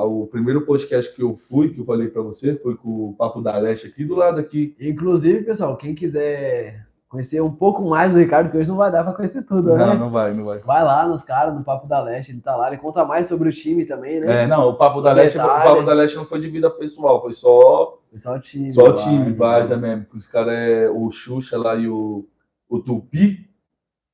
a- 0.00 0.04
o 0.04 0.26
primeiro 0.26 0.62
podcast 0.62 1.14
que 1.14 1.22
eu 1.22 1.36
fui, 1.36 1.70
que 1.72 1.80
eu 1.80 1.84
falei 1.84 2.08
pra 2.08 2.22
você, 2.22 2.56
foi 2.56 2.74
com 2.76 3.10
o 3.10 3.14
Papo 3.16 3.40
da 3.40 3.56
Leste 3.58 3.86
aqui 3.86 4.04
do 4.04 4.16
lado 4.16 4.40
aqui. 4.40 4.74
Inclusive, 4.80 5.44
pessoal, 5.44 5.76
quem 5.76 5.94
quiser 5.94 6.84
conhecer 7.08 7.40
um 7.40 7.52
pouco 7.52 7.88
mais 7.88 8.10
do 8.12 8.18
Ricardo, 8.18 8.50
que 8.50 8.56
hoje 8.58 8.68
não 8.68 8.76
vai 8.76 8.90
dar 8.90 9.04
pra 9.04 9.12
conhecer 9.12 9.42
tudo, 9.42 9.76
né? 9.76 9.86
Não, 9.86 9.94
não 9.94 10.10
vai, 10.10 10.34
não 10.34 10.44
vai. 10.44 10.58
Vai 10.58 10.82
lá 10.82 11.06
nos 11.06 11.22
caras, 11.22 11.54
no 11.54 11.62
Papo 11.62 11.86
da 11.86 12.02
Leste, 12.02 12.32
ele 12.32 12.40
tá 12.40 12.56
lá, 12.56 12.66
ele 12.66 12.78
conta 12.78 13.04
mais 13.04 13.28
sobre 13.28 13.48
o 13.48 13.52
time 13.52 13.84
também, 13.84 14.18
né? 14.20 14.42
É, 14.42 14.46
não, 14.46 14.70
o 14.70 14.74
Papo 14.74 15.00
da 15.00 15.12
Leste, 15.12 15.38
o. 15.38 15.40
Papo 15.42 15.82
da 15.82 15.92
Leste 15.94 16.16
não 16.16 16.24
foi 16.26 16.40
de 16.40 16.48
vida 16.48 16.68
pessoal, 16.68 17.22
foi 17.22 17.32
só 17.32 17.98
Só 18.16 18.34
o 18.34 18.40
time. 18.40 18.72
Só 18.72 18.88
o 18.88 18.92
time, 18.94 19.26
né? 19.26 19.32
Várzea 19.32 19.76
mesmo. 19.76 20.06
Os 20.14 20.26
caras 20.26 20.52
é 20.52 20.90
o 20.90 21.08
Xuxa 21.12 21.56
lá 21.56 21.76
e 21.76 21.86
o, 21.88 22.26
o 22.68 22.80
Tupi. 22.80 23.48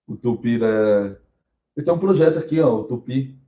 O 0.06 0.14
Tupi 0.16 0.60
é. 0.62 1.16
Ele 1.74 1.86
tem 1.86 1.94
um 1.94 1.98
projeto 1.98 2.38
aqui, 2.38 2.60
ó, 2.60 2.74
o 2.80 2.84
Tupi, 2.84 3.38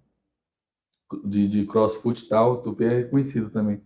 de, 1.24 1.48
de 1.48 1.66
crossfoot 1.66 2.24
e 2.24 2.28
tal. 2.28 2.52
O 2.55 2.56
Tupi 2.59 2.85
é 2.85 2.89
reconhecido 2.98 3.51
também. 3.51 3.81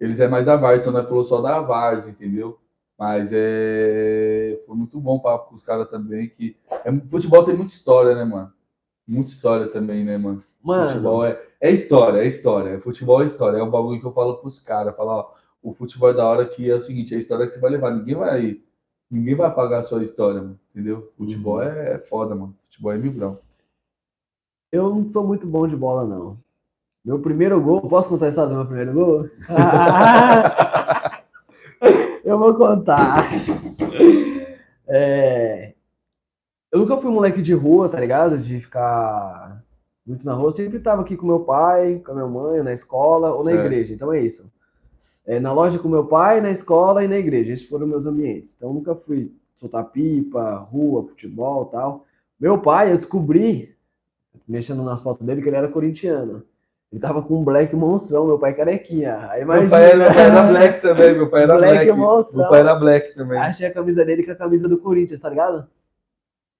Eles 0.00 0.20
é 0.20 0.28
mais 0.28 0.44
da 0.44 0.56
Várzea, 0.56 0.80
então 0.82 0.92
nós 0.92 1.08
falou 1.08 1.24
só 1.24 1.40
da 1.40 1.60
Várzea, 1.60 2.10
entendeu? 2.10 2.58
Mas 2.98 3.30
é. 3.32 4.60
Foi 4.66 4.76
muito 4.76 5.00
bom 5.00 5.16
o 5.16 5.20
papo 5.20 5.50
com 5.50 5.54
os 5.56 5.64
caras 5.64 5.88
também. 5.88 6.28
Que... 6.28 6.56
É, 6.84 6.92
futebol 7.10 7.44
tem 7.44 7.56
muita 7.56 7.72
história, 7.72 8.14
né, 8.14 8.24
mano? 8.24 8.52
Muita 9.06 9.30
história 9.30 9.66
também, 9.68 10.04
né, 10.04 10.16
mano? 10.16 10.42
Mano, 10.62 10.88
Futebol 10.88 11.24
é, 11.24 11.42
é 11.60 11.70
história, 11.70 12.20
é 12.20 12.26
história. 12.26 12.80
Futebol 12.80 13.22
é 13.22 13.26
história. 13.26 13.58
É 13.58 13.62
um 13.62 13.70
bagulho 13.70 14.00
que 14.00 14.06
eu 14.06 14.12
falo 14.12 14.38
pros 14.38 14.58
caras. 14.58 14.96
Falar, 14.96 15.16
ó, 15.18 15.34
o 15.62 15.74
futebol 15.74 16.08
é 16.10 16.14
da 16.14 16.26
hora 16.26 16.46
que 16.46 16.70
é 16.70 16.74
o 16.74 16.80
seguinte, 16.80 17.12
é 17.14 17.16
a 17.16 17.20
história 17.20 17.46
que 17.46 17.52
você 17.52 17.60
vai 17.60 17.70
levar. 17.70 17.90
Ninguém 17.90 18.14
vai, 18.14 18.60
ninguém 19.10 19.34
vai 19.34 19.46
apagar 19.48 19.80
a 19.80 19.82
sua 19.82 20.02
história, 20.02 20.40
mano. 20.40 20.58
Entendeu? 20.74 21.12
Futebol 21.16 21.56
Uhum. 21.56 21.62
é, 21.62 21.94
é 21.94 21.98
foda, 21.98 22.34
mano. 22.34 22.56
Futebol 22.66 22.92
é 22.92 22.96
mil 22.98 23.12
grau. 23.12 23.40
eu 24.72 24.88
não 24.94 25.08
sou 25.08 25.26
muito 25.26 25.46
bom 25.46 25.66
de 25.68 25.76
bola, 25.76 26.04
não. 26.06 26.38
Meu 27.04 27.18
primeiro 27.18 27.60
gol, 27.60 27.82
posso 27.82 28.08
contar 28.08 28.26
a 28.26 28.28
história 28.30 28.48
do 28.48 28.56
meu 28.56 28.64
primeiro 28.64 28.94
gol? 28.94 29.28
eu 32.24 32.38
vou 32.38 32.54
contar. 32.54 33.28
É, 34.88 35.74
eu 36.72 36.78
nunca 36.78 36.96
fui 36.96 37.10
moleque 37.10 37.42
de 37.42 37.52
rua, 37.52 37.90
tá 37.90 38.00
ligado? 38.00 38.38
De 38.38 38.58
ficar 38.58 39.62
muito 40.06 40.24
na 40.24 40.32
rua. 40.32 40.48
Eu 40.48 40.52
sempre 40.52 40.78
tava 40.78 41.02
aqui 41.02 41.14
com 41.14 41.26
meu 41.26 41.40
pai, 41.40 42.00
com 42.04 42.12
a 42.12 42.14
minha 42.14 42.26
mãe, 42.26 42.62
na 42.62 42.72
escola 42.72 43.34
ou 43.34 43.44
na 43.44 43.50
Certo. 43.50 43.66
igreja. 43.66 43.92
Então 43.92 44.10
é 44.10 44.20
isso. 44.20 44.50
É, 45.26 45.38
na 45.38 45.52
loja 45.52 45.78
com 45.78 45.88
meu 45.90 46.06
pai, 46.06 46.40
na 46.40 46.50
escola 46.50 47.04
e 47.04 47.08
na 47.08 47.18
igreja. 47.18 47.52
Esses 47.52 47.68
foram 47.68 47.86
meus 47.86 48.06
ambientes. 48.06 48.54
Então 48.56 48.70
eu 48.70 48.74
nunca 48.74 48.94
fui 48.94 49.30
soltar 49.56 49.84
pipa, 49.90 50.54
rua, 50.56 51.06
futebol 51.06 51.66
tal. 51.66 52.06
Meu 52.40 52.56
pai, 52.58 52.92
eu 52.92 52.96
descobri, 52.96 53.76
mexendo 54.48 54.82
nas 54.82 55.02
fotos 55.02 55.26
dele, 55.26 55.42
que 55.42 55.48
ele 55.50 55.56
era 55.56 55.68
corintiano. 55.68 56.42
Ele 56.94 57.00
tava 57.00 57.22
com 57.22 57.40
um 57.40 57.42
black 57.42 57.74
monstrão, 57.74 58.24
meu 58.24 58.38
pai 58.38 58.54
carequinha. 58.54 59.26
Aí 59.30 59.44
Meu 59.44 59.68
pai, 59.68 59.84
era, 59.90 59.96
meu 59.96 60.06
pai 60.14 60.22
era 60.26 60.42
black 60.46 60.80
também, 60.80 61.14
meu 61.14 61.28
pai 61.28 61.42
era 61.42 61.56
Black 61.56 61.74
black. 61.86 61.92
monstrão. 61.92 62.40
Meu 62.42 62.50
pai 62.50 62.60
era 62.60 62.74
black 62.76 63.14
também. 63.16 63.38
Achei 63.40 63.66
a 63.66 63.72
camisa 63.72 64.04
dele 64.04 64.22
com 64.22 64.30
a 64.30 64.36
camisa 64.36 64.68
do 64.68 64.78
Corinthians, 64.78 65.18
tá 65.18 65.28
ligado? 65.28 65.66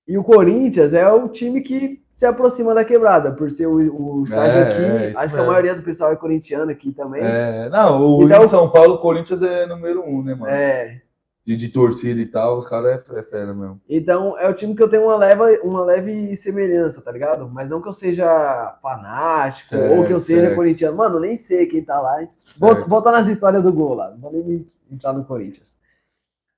E 0.08 0.18
o 0.18 0.24
Corinthians 0.24 0.92
é 0.92 1.08
o 1.08 1.28
time 1.28 1.60
que 1.60 2.02
se 2.12 2.26
aproxima 2.26 2.74
da 2.74 2.84
quebrada, 2.84 3.30
por 3.30 3.48
ser 3.52 3.66
o, 3.66 3.74
o 4.20 4.24
estádio 4.24 4.58
É, 4.58 4.62
aqui. 4.62 4.82
é, 4.82 5.12
acho 5.20 5.28
que 5.28 5.34
a 5.34 5.38
mesmo. 5.38 5.46
maioria 5.46 5.74
do 5.76 5.82
pessoal 5.82 6.10
é 6.12 6.16
corintiano 6.16 6.68
aqui 6.70 6.90
também. 6.92 7.22
É, 7.24 7.68
não, 7.68 8.18
o 8.18 8.24
Então- 8.24 8.42
em 8.42 8.48
São 8.48 8.68
Paulo, 8.70 8.94
o 8.94 8.98
Corinthians 8.98 9.40
é 9.40 9.66
número 9.66 10.02
um, 10.04 10.20
né, 10.22 10.34
mano? 10.34 10.52
É, 10.52 11.00
De, 11.46 11.56
de 11.56 11.68
torcida 11.68 12.18
e 12.20 12.26
tal, 12.26 12.56
os 12.56 12.66
caras 12.66 13.04
é, 13.06 13.18
é 13.18 13.22
fera 13.22 13.52
mesmo. 13.52 13.78
Então 13.86 14.38
é 14.38 14.48
o 14.48 14.54
time 14.54 14.74
que 14.74 14.82
eu 14.82 14.88
tenho 14.88 15.04
uma, 15.04 15.16
leva, 15.16 15.50
uma 15.62 15.84
leve 15.84 16.34
semelhança, 16.36 17.02
tá 17.02 17.12
ligado? 17.12 17.48
Mas 17.50 17.68
não 17.68 17.82
que 17.82 17.88
eu 17.88 17.92
seja 17.92 18.78
fanático 18.80 19.68
Certo, 19.68 19.94
ou 19.94 20.06
que 20.06 20.12
eu 20.12 20.20
seja 20.20 20.46
certo. 20.46 20.56
corintiano. 20.56 20.96
Mano, 20.96 21.20
nem 21.20 21.36
sei 21.36 21.66
quem 21.66 21.84
tá 21.84 22.00
lá. 22.00 22.26
Vou 22.58 22.86
voltar 22.88 23.12
nas 23.12 23.28
histórias 23.28 23.62
do 23.62 23.70
gol 23.72 23.92
lá. 23.92 24.10
Não 24.10 24.18
vou 24.18 24.32
nem 24.32 24.66
entrar 24.90 25.12
no 25.12 25.24
Corinthians. 25.24 25.74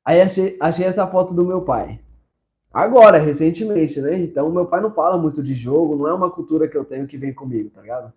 Aí 0.05 0.23
achei, 0.23 0.57
achei 0.61 0.87
essa 0.87 1.05
foto 1.05 1.35
do 1.35 1.45
meu 1.45 1.63
pai. 1.63 1.99
Agora, 2.73 3.19
recentemente, 3.19 4.01
né? 4.01 4.17
Então 4.21 4.51
meu 4.53 4.67
pai 4.67 4.81
não 4.81 4.93
fala 4.93 5.19
muito 5.19 5.43
de 5.43 5.55
jogo, 5.55 5.97
não 5.97 6.07
é 6.07 6.15
uma 6.15 6.31
cultura 6.31 6.69
que 6.69 6.77
eu 6.77 6.85
tenho 6.85 7.09
que 7.09 7.17
vem 7.17 7.35
comigo, 7.35 7.71
tá 7.71 7.81
ligado? 7.81 8.13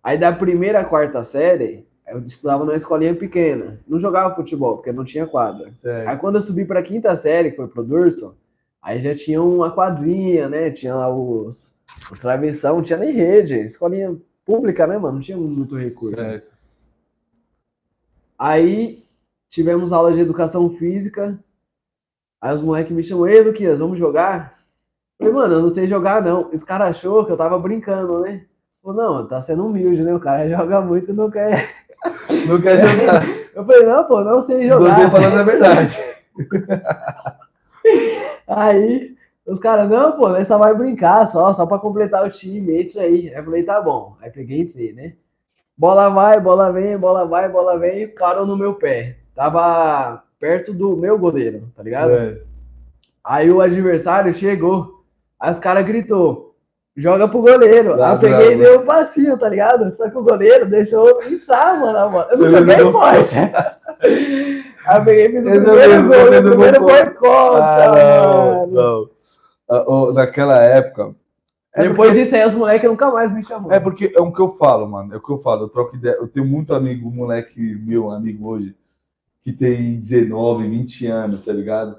Aí 0.00 0.16
da 0.16 0.32
primeira 0.32 0.80
à 0.80 0.84
quarta 0.84 1.22
série, 1.24 1.88
eu 2.06 2.18
estudava 2.26 2.64
numa 2.64 2.76
escolinha 2.76 3.14
pequena. 3.14 3.80
Não 3.86 3.98
jogava 3.98 4.34
futebol, 4.34 4.76
porque 4.76 4.92
não 4.92 5.04
tinha 5.04 5.26
quadra. 5.26 5.66
Aí 5.68 5.74
Certo. 5.76 6.20
quando 6.20 6.36
eu 6.36 6.42
subi 6.42 6.64
pra 6.64 6.82
quinta 6.82 7.14
série, 7.16 7.50
que 7.50 7.56
foi 7.56 7.68
pro 7.68 7.84
Durson, 7.84 8.34
aí 8.82 9.00
já 9.02 9.14
tinha 9.14 9.42
uma 9.42 9.70
quadrinha, 9.70 10.48
né? 10.48 10.70
Tinha 10.70 10.94
lá 10.94 11.08
os, 11.14 11.74
os 12.10 12.18
travessão, 12.18 12.76
não 12.76 12.82
tinha 12.82 12.98
nem 12.98 13.12
rede. 13.12 13.54
Escolinha 13.54 14.16
pública, 14.44 14.86
né, 14.86 14.98
mano? 14.98 15.14
Não 15.16 15.22
tinha 15.22 15.36
muito 15.38 15.76
recurso. 15.76 16.20
certo. 16.20 16.52
Aí 18.38 19.04
tivemos 19.50 19.92
aula 19.92 20.12
de 20.12 20.20
educação 20.20 20.68
física. 20.70 21.38
Aí 22.40 22.54
os 22.54 22.60
moleques 22.60 22.92
me 22.94 23.04
chamam, 23.04 23.28
ei, 23.28 23.40
Luquias, 23.40 23.78
vamos 23.78 23.98
jogar? 23.98 24.58
Falei, 25.16 25.32
mano, 25.32 25.54
eu 25.54 25.62
não 25.62 25.70
sei 25.70 25.86
jogar, 25.86 26.20
não. 26.20 26.52
Esse 26.52 26.66
cara 26.66 26.86
achou 26.88 27.24
que 27.24 27.30
eu 27.30 27.36
tava 27.36 27.56
brincando, 27.58 28.20
né? 28.20 28.44
Falei, 28.82 29.00
não, 29.00 29.28
tá 29.28 29.40
sendo 29.40 29.64
humilde, 29.64 30.02
né? 30.02 30.12
O 30.12 30.18
cara 30.18 30.48
joga 30.50 30.80
muito 30.80 31.10
e 31.12 31.14
não 31.14 31.30
quer. 31.30 31.70
Não 32.46 32.60
quer 32.60 32.78
jogar. 32.78 33.26
Eu 33.54 33.64
falei, 33.64 33.86
não, 33.86 34.04
pô, 34.04 34.20
não 34.22 34.40
sei 34.40 34.68
jogar. 34.68 34.94
Você 34.94 35.10
falando 35.10 35.38
a 35.38 35.42
verdade. 35.42 35.98
Aí 38.46 39.16
os 39.46 39.58
caras, 39.58 39.90
não, 39.90 40.12
pô, 40.12 40.28
nós 40.28 40.46
só 40.46 40.56
vai 40.56 40.74
brincar, 40.74 41.26
só, 41.26 41.52
só 41.52 41.66
pra 41.66 41.78
completar 41.78 42.24
o 42.24 42.30
time, 42.30 42.80
entra 42.80 43.02
aí. 43.02 43.28
Aí 43.28 43.34
eu 43.34 43.44
falei, 43.44 43.64
tá 43.64 43.80
bom. 43.80 44.16
Aí 44.20 44.30
peguei 44.30 44.58
e 44.58 44.62
entrei, 44.62 44.92
né? 44.92 45.14
Bola 45.76 46.08
vai, 46.08 46.40
bola 46.40 46.70
vem, 46.70 46.96
bola 46.96 47.26
vai, 47.26 47.48
bola 47.48 47.78
vem, 47.78 48.06
parou 48.06 48.46
no 48.46 48.56
meu 48.56 48.74
pé. 48.74 49.16
Tava 49.34 50.22
perto 50.38 50.72
do 50.72 50.96
meu 50.96 51.18
goleiro, 51.18 51.72
tá 51.74 51.82
ligado? 51.82 52.12
É. 52.12 52.40
Aí 53.24 53.50
o 53.50 53.60
adversário 53.60 54.32
chegou. 54.34 55.02
Aí 55.40 55.50
os 55.50 55.58
caras 55.58 55.84
gritou, 55.84 56.51
joga 56.96 57.26
pro 57.28 57.40
goleiro. 57.42 57.96
Dá 57.96 58.08
aí 58.10 58.14
eu 58.14 58.20
peguei 58.20 58.52
e 58.52 58.56
bravo. 58.56 58.62
dei 58.62 58.76
um 58.78 58.86
passinho, 58.86 59.38
tá 59.38 59.48
ligado? 59.48 59.92
Só 59.94 60.08
que 60.10 60.16
o 60.18 60.22
goleiro 60.22 60.66
deixou 60.66 61.22
entrar, 61.24 61.78
mano. 61.78 61.98
a 61.98 62.08
bola. 62.08 62.28
Eu 62.30 62.38
não 62.38 62.50
joguei 62.50 62.76
não- 62.76 62.92
forte. 62.92 63.34
Aí 64.84 64.98
eu 64.98 65.04
peguei 65.04 65.26
e 65.26 65.30
fiz 65.30 65.46
o 65.46 65.62
primeiro 65.62 66.08
gol. 66.08 66.26
O 66.26 66.42
primeiro 66.50 67.14
contra, 67.14 67.64
Ah, 67.64 67.90
mano. 67.92 68.66
não, 68.66 68.66
não. 68.72 69.10
Ah, 69.70 69.84
oh, 69.86 70.12
naquela 70.12 70.60
época. 70.60 71.14
É 71.74 71.88
Depois 71.88 72.12
disso 72.12 72.34
aí, 72.34 72.46
os 72.46 72.52
moleques 72.54 72.90
nunca 72.90 73.08
mais 73.10 73.32
me 73.32 73.42
chamou. 73.44 73.70
É 73.72 73.78
porque 73.80 74.12
é 74.14 74.20
o 74.20 74.32
que 74.32 74.40
eu 74.42 74.48
falo, 74.56 74.86
mano. 74.88 75.14
É 75.14 75.16
o 75.16 75.20
que 75.22 75.30
eu 75.30 75.38
falo. 75.38 75.62
Eu 75.64 75.68
troco 75.68 75.94
ideia. 75.96 76.16
Eu 76.16 76.26
tenho 76.28 76.44
muito 76.44 76.74
amigo, 76.74 77.08
moleque 77.10 77.60
meu, 77.76 78.10
amigo 78.10 78.48
hoje, 78.48 78.74
que 79.42 79.52
tem 79.52 79.98
19, 79.98 80.68
20 80.68 81.06
anos, 81.06 81.44
tá 81.44 81.52
ligado? 81.52 81.98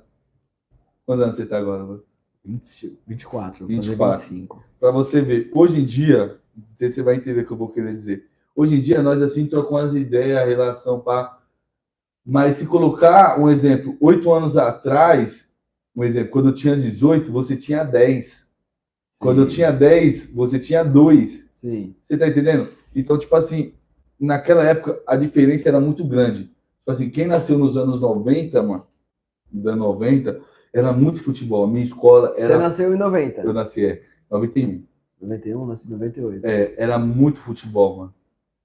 Quantos 1.05 1.23
anos 1.23 1.35
você 1.37 1.45
tá 1.45 1.57
agora, 1.57 1.83
mano? 1.83 2.03
20, 2.45 2.99
24, 3.07 3.65
24. 3.65 4.19
25. 4.27 4.63
Pra 4.83 4.91
você 4.91 5.21
ver, 5.21 5.49
hoje 5.53 5.79
em 5.79 5.85
dia, 5.85 6.37
não 6.53 6.65
sei 6.75 6.89
se 6.89 6.95
você 6.95 7.03
vai 7.03 7.15
entender 7.15 7.39
o 7.39 7.45
que 7.45 7.53
eu 7.53 7.57
vou 7.57 7.69
querer 7.69 7.93
dizer. 7.93 8.25
Hoje 8.53 8.75
em 8.75 8.81
dia, 8.81 9.01
nós 9.01 9.21
assim 9.21 9.45
trocamos 9.45 9.95
ideias, 9.95 10.37
a 10.37 10.43
relação, 10.43 10.99
pá. 10.99 11.39
Mas 12.25 12.57
se 12.57 12.65
colocar 12.67 13.39
um 13.39 13.49
exemplo, 13.49 13.95
oito 14.01 14.29
anos 14.29 14.57
atrás, 14.57 15.49
um 15.95 16.03
exemplo, 16.03 16.31
quando 16.31 16.49
eu 16.49 16.53
tinha 16.53 16.75
18, 16.75 17.31
você 17.31 17.55
tinha 17.55 17.85
10. 17.85 18.45
Quando 19.17 19.43
eu 19.43 19.49
Sim. 19.49 19.55
tinha 19.55 19.71
10, 19.71 20.33
você 20.33 20.59
tinha 20.59 20.83
2. 20.83 21.47
Sim. 21.53 21.95
Você 22.03 22.17
tá 22.17 22.27
entendendo? 22.27 22.67
Então, 22.93 23.17
tipo 23.17 23.33
assim, 23.37 23.71
naquela 24.19 24.65
época 24.65 25.01
a 25.07 25.15
diferença 25.15 25.69
era 25.69 25.79
muito 25.79 26.05
grande. 26.05 26.51
Tipo 26.79 26.91
assim, 26.91 27.09
quem 27.09 27.25
nasceu 27.25 27.57
nos 27.57 27.77
anos 27.77 28.01
90, 28.01 28.61
mano, 28.61 28.85
da 29.49 29.77
90, 29.77 30.41
era 30.73 30.91
muito 30.91 31.23
futebol. 31.23 31.63
A 31.63 31.67
minha 31.69 31.85
escola 31.85 32.33
Você 32.33 32.41
era. 32.41 32.57
nasceu 32.57 32.93
em 32.93 32.97
90. 32.97 33.43
Eu 33.43 33.53
nasci, 33.53 33.85
é, 33.85 34.03
91. 34.33 34.83
91, 35.21 35.65
nasci 35.65 35.87
em 35.87 35.91
98. 35.91 36.45
É, 36.45 36.73
era 36.77 36.97
muito 36.97 37.39
futebol, 37.39 37.97
mano. 37.97 38.13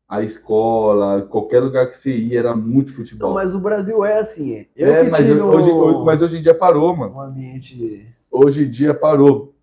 A 0.08 0.22
escola, 0.22 1.22
qualquer 1.22 1.60
lugar 1.60 1.86
que 1.86 1.94
você 1.94 2.16
ia, 2.16 2.38
era 2.38 2.56
muito 2.56 2.92
futebol. 2.94 3.28
Não, 3.28 3.34
mas 3.34 3.54
o 3.54 3.60
Brasil 3.60 4.04
é 4.04 4.18
assim. 4.18 4.66
Eu 4.74 4.88
é, 4.92 5.02
mas, 5.04 5.28
hoje, 5.28 5.70
hoje- 5.70 6.04
mas 6.04 6.22
hoje 6.22 6.38
em 6.38 6.42
dia 6.42 6.54
parou, 6.54 6.96
mano. 6.96 7.14
um 7.14 7.20
ambiente... 7.20 8.06
Hoje 8.30 8.64
em 8.64 8.70
dia 8.70 8.94
parou. 8.94 9.54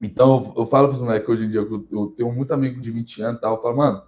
Então, 0.00 0.52
eu, 0.56 0.62
eu 0.62 0.66
falo 0.66 0.88
pros 0.88 1.00
moleques 1.00 1.28
hoje 1.28 1.44
em 1.44 1.50
dia, 1.50 1.60
eu, 1.60 1.86
eu 1.90 2.06
tenho 2.16 2.32
muito 2.32 2.52
amigo 2.54 2.80
de 2.80 2.90
20 2.90 3.22
anos 3.22 3.38
e 3.38 3.40
tal. 3.40 3.56
Eu 3.56 3.62
falo, 3.62 3.76
mano, 3.76 4.02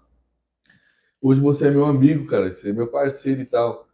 hoje 1.21 1.41
você 1.41 1.67
é 1.67 1.71
meu 1.71 1.85
amigo, 1.85 2.27
cara. 2.27 2.53
Você 2.55 2.71
é 2.71 2.73
meu 2.73 2.87
parceiro 2.87 3.41
e 3.41 3.45
tal. 3.45 3.87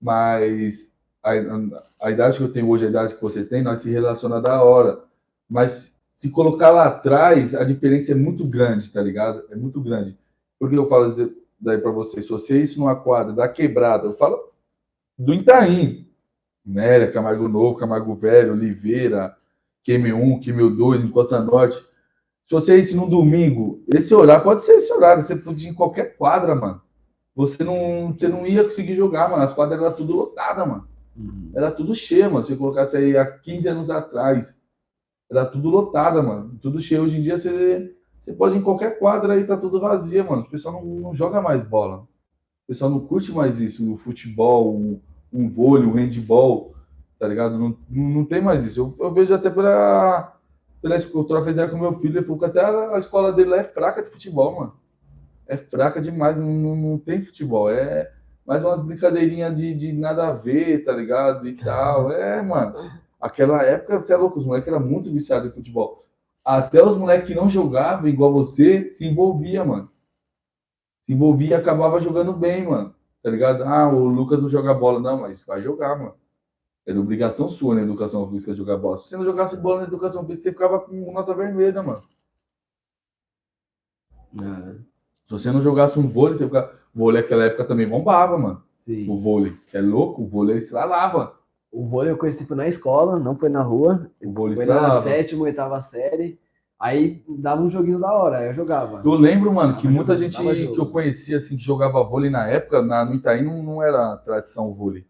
Mas 0.00 0.90
a, 1.22 1.32
a, 1.32 1.82
a 2.02 2.10
idade 2.10 2.38
que 2.38 2.44
eu 2.44 2.52
tenho 2.52 2.68
hoje, 2.68 2.86
a 2.86 2.90
idade 2.90 3.14
que 3.14 3.22
você 3.22 3.44
tem, 3.44 3.62
nós 3.62 3.80
se 3.80 3.90
relaciona 3.90 4.40
da 4.40 4.62
hora. 4.62 5.04
Mas 5.48 5.93
se 6.24 6.30
colocar 6.30 6.70
lá 6.70 6.86
atrás, 6.86 7.54
a 7.54 7.62
diferença 7.64 8.12
é 8.12 8.14
muito 8.14 8.46
grande, 8.46 8.88
tá 8.88 9.02
ligado? 9.02 9.44
É 9.50 9.54
muito 9.54 9.78
grande. 9.78 10.16
Por 10.58 10.70
que 10.70 10.76
eu 10.76 10.88
falo 10.88 11.14
daí 11.60 11.76
pra 11.76 11.90
vocês? 11.90 12.24
Se 12.24 12.30
você 12.30 12.62
isso 12.62 12.80
numa 12.80 12.96
quadra 12.96 13.34
da 13.34 13.46
quebrada, 13.46 14.06
eu 14.06 14.14
falo 14.14 14.50
do 15.18 15.34
Itaim. 15.34 16.08
Nélia, 16.64 17.12
Camargo 17.12 17.46
Novo, 17.46 17.76
Camargo 17.76 18.14
Velho, 18.14 18.54
Oliveira, 18.54 19.36
QM1, 19.86 20.42
QM2, 20.42 21.04
em 21.04 21.10
Costa 21.10 21.42
Norte. 21.42 21.76
Se 22.46 22.54
você 22.54 22.80
isso 22.80 22.96
num 22.96 23.06
domingo, 23.06 23.84
esse 23.92 24.14
horário 24.14 24.42
pode 24.42 24.64
ser 24.64 24.76
esse 24.76 24.90
horário, 24.90 25.22
você 25.22 25.36
podia 25.36 25.68
ir 25.68 25.72
em 25.72 25.74
qualquer 25.74 26.16
quadra, 26.16 26.54
mano. 26.54 26.80
Você 27.34 27.62
não, 27.62 28.14
você 28.16 28.28
não 28.28 28.46
ia 28.46 28.64
conseguir 28.64 28.94
jogar, 28.94 29.28
mano. 29.28 29.42
As 29.42 29.52
quadras 29.52 29.78
eram 29.78 29.92
tudo 29.92 30.14
lotadas, 30.14 30.66
mano. 30.66 30.88
Era 31.54 31.70
tudo 31.70 31.94
cheio, 31.94 32.30
mano. 32.30 32.42
Se 32.42 32.52
você 32.52 32.56
colocasse 32.56 32.96
aí 32.96 33.14
há 33.14 33.26
15 33.26 33.68
anos 33.68 33.90
atrás, 33.90 34.56
era 35.30 35.46
tudo 35.46 35.68
lotada, 35.68 36.22
mano. 36.22 36.58
Tudo 36.60 36.80
cheio. 36.80 37.02
Hoje 37.02 37.18
em 37.18 37.22
dia 37.22 37.38
você, 37.38 37.94
você 38.20 38.32
pode 38.32 38.56
ir 38.56 38.58
em 38.58 38.62
qualquer 38.62 38.98
quadra 38.98 39.34
aí, 39.34 39.44
tá 39.44 39.56
tudo 39.56 39.80
vazia, 39.80 40.24
mano. 40.24 40.42
O 40.42 40.50
pessoal 40.50 40.74
não, 40.74 40.84
não 41.00 41.14
joga 41.14 41.40
mais 41.40 41.62
bola. 41.62 42.06
O 42.64 42.68
pessoal 42.68 42.90
não 42.90 43.00
curte 43.00 43.30
mais 43.30 43.60
isso, 43.60 43.92
o 43.92 43.98
futebol, 43.98 44.74
um, 44.74 44.98
um 45.30 45.50
vôlei, 45.50 45.86
um 45.86 45.92
handball, 45.92 46.72
tá 47.18 47.28
ligado? 47.28 47.58
Não, 47.58 47.76
não, 47.90 48.24
tem 48.24 48.40
mais 48.40 48.64
isso. 48.64 48.80
Eu, 48.80 48.96
eu 48.98 49.12
vejo 49.12 49.34
até 49.34 49.50
pela, 49.50 50.34
pela 50.80 50.96
eu 50.96 51.24
troco 51.24 51.50
ideia 51.50 51.68
com 51.68 51.76
meu 51.76 51.98
filho, 51.98 52.18
ele 52.18 52.24
falou 52.24 52.38
que 52.38 52.46
até 52.46 52.60
a, 52.60 52.94
a 52.94 52.98
escola 52.98 53.32
dele 53.32 53.50
lá 53.50 53.58
é 53.58 53.64
fraca 53.64 54.02
de 54.02 54.08
futebol, 54.08 54.60
mano. 54.60 54.72
É 55.46 55.58
fraca 55.58 56.00
demais, 56.00 56.38
não, 56.38 56.46
não, 56.46 56.74
não 56.74 56.98
tem 56.98 57.20
futebol. 57.20 57.70
É 57.70 58.10
mais 58.46 58.64
umas 58.64 58.82
brincadeirinhas 58.82 59.54
de, 59.54 59.74
de 59.74 59.92
nada 59.92 60.28
a 60.28 60.32
ver, 60.32 60.84
tá 60.84 60.92
ligado? 60.92 61.46
E 61.46 61.54
tal. 61.56 62.10
É, 62.12 62.40
mano. 62.40 62.90
Aquela 63.24 63.62
época, 63.62 63.98
você 63.98 64.12
é 64.12 64.16
louco, 64.18 64.38
os 64.38 64.44
moleques 64.44 64.68
eram 64.68 64.84
muito 64.84 65.10
viciados 65.10 65.48
em 65.48 65.54
futebol. 65.54 66.04
Até 66.44 66.84
os 66.84 66.94
moleques 66.94 67.26
que 67.26 67.34
não 67.34 67.48
jogavam 67.48 68.06
igual 68.06 68.30
você 68.30 68.90
se 68.90 69.06
envolvia, 69.06 69.64
mano. 69.64 69.90
Se 71.06 71.14
envolvia 71.14 71.52
e 71.52 71.54
acabava 71.54 71.98
jogando 72.02 72.34
bem, 72.34 72.66
mano. 72.66 72.94
Tá 73.22 73.30
ligado? 73.30 73.64
Ah, 73.64 73.88
o 73.88 74.04
Lucas 74.04 74.42
não 74.42 74.48
joga 74.50 74.74
bola. 74.74 75.00
Não, 75.00 75.22
mas 75.22 75.40
vai 75.40 75.62
jogar, 75.62 75.98
mano. 75.98 76.12
Era 76.86 77.00
obrigação 77.00 77.48
sua 77.48 77.74
na 77.74 77.80
educação 77.80 78.28
física 78.28 78.54
jogar 78.54 78.76
bola. 78.76 78.98
Se 78.98 79.08
você 79.08 79.16
não 79.16 79.24
jogasse 79.24 79.56
bola 79.56 79.78
na 79.80 79.86
educação 79.86 80.26
física, 80.26 80.42
você 80.42 80.52
ficava 80.52 80.80
com 80.80 81.10
nota 81.10 81.32
vermelha, 81.32 81.82
mano. 81.82 82.02
É. 84.38 84.74
Se 85.24 85.30
você 85.30 85.50
não 85.50 85.62
jogasse 85.62 85.98
um 85.98 86.06
vôlei, 86.06 86.36
você 86.36 86.44
ficava... 86.44 86.74
O 86.94 86.98
vôlei 86.98 87.22
naquela 87.22 87.44
época 87.44 87.64
também 87.64 87.88
bombava, 87.88 88.36
mano. 88.36 88.62
Sim. 88.74 89.08
O 89.08 89.16
vôlei. 89.16 89.56
É 89.72 89.80
louco? 89.80 90.20
O 90.20 90.26
vôlei 90.26 90.58
estralava. 90.58 91.42
O 91.74 91.88
vôlei 91.88 92.12
eu 92.12 92.16
conheci 92.16 92.46
foi 92.46 92.56
na 92.56 92.68
escola, 92.68 93.18
não 93.18 93.34
foi 93.34 93.48
na 93.48 93.60
rua. 93.60 94.08
O 94.24 94.32
vôlei 94.32 94.54
Foi 94.54 94.64
na 94.64 95.02
sétima, 95.02 95.42
oitava 95.42 95.82
série. 95.82 96.38
Aí 96.78 97.24
dava 97.28 97.62
um 97.62 97.68
joguinho 97.68 97.98
da 97.98 98.12
hora, 98.12 98.38
aí 98.38 98.46
eu 98.46 98.54
jogava. 98.54 99.02
Eu 99.04 99.14
lembro, 99.14 99.52
mano, 99.52 99.74
que 99.74 99.88
muita 99.88 100.16
gente 100.16 100.36
que 100.36 100.80
eu 100.80 100.86
conhecia, 100.86 101.38
assim, 101.38 101.56
que 101.56 101.64
jogava 101.64 102.04
vôlei 102.04 102.30
na 102.30 102.46
época, 102.46 102.80
na, 102.80 103.04
no 103.04 103.16
Itaí 103.16 103.42
não, 103.42 103.60
não 103.60 103.82
era 103.82 104.16
tradição 104.18 104.70
o 104.70 104.74
vôlei. 104.74 105.04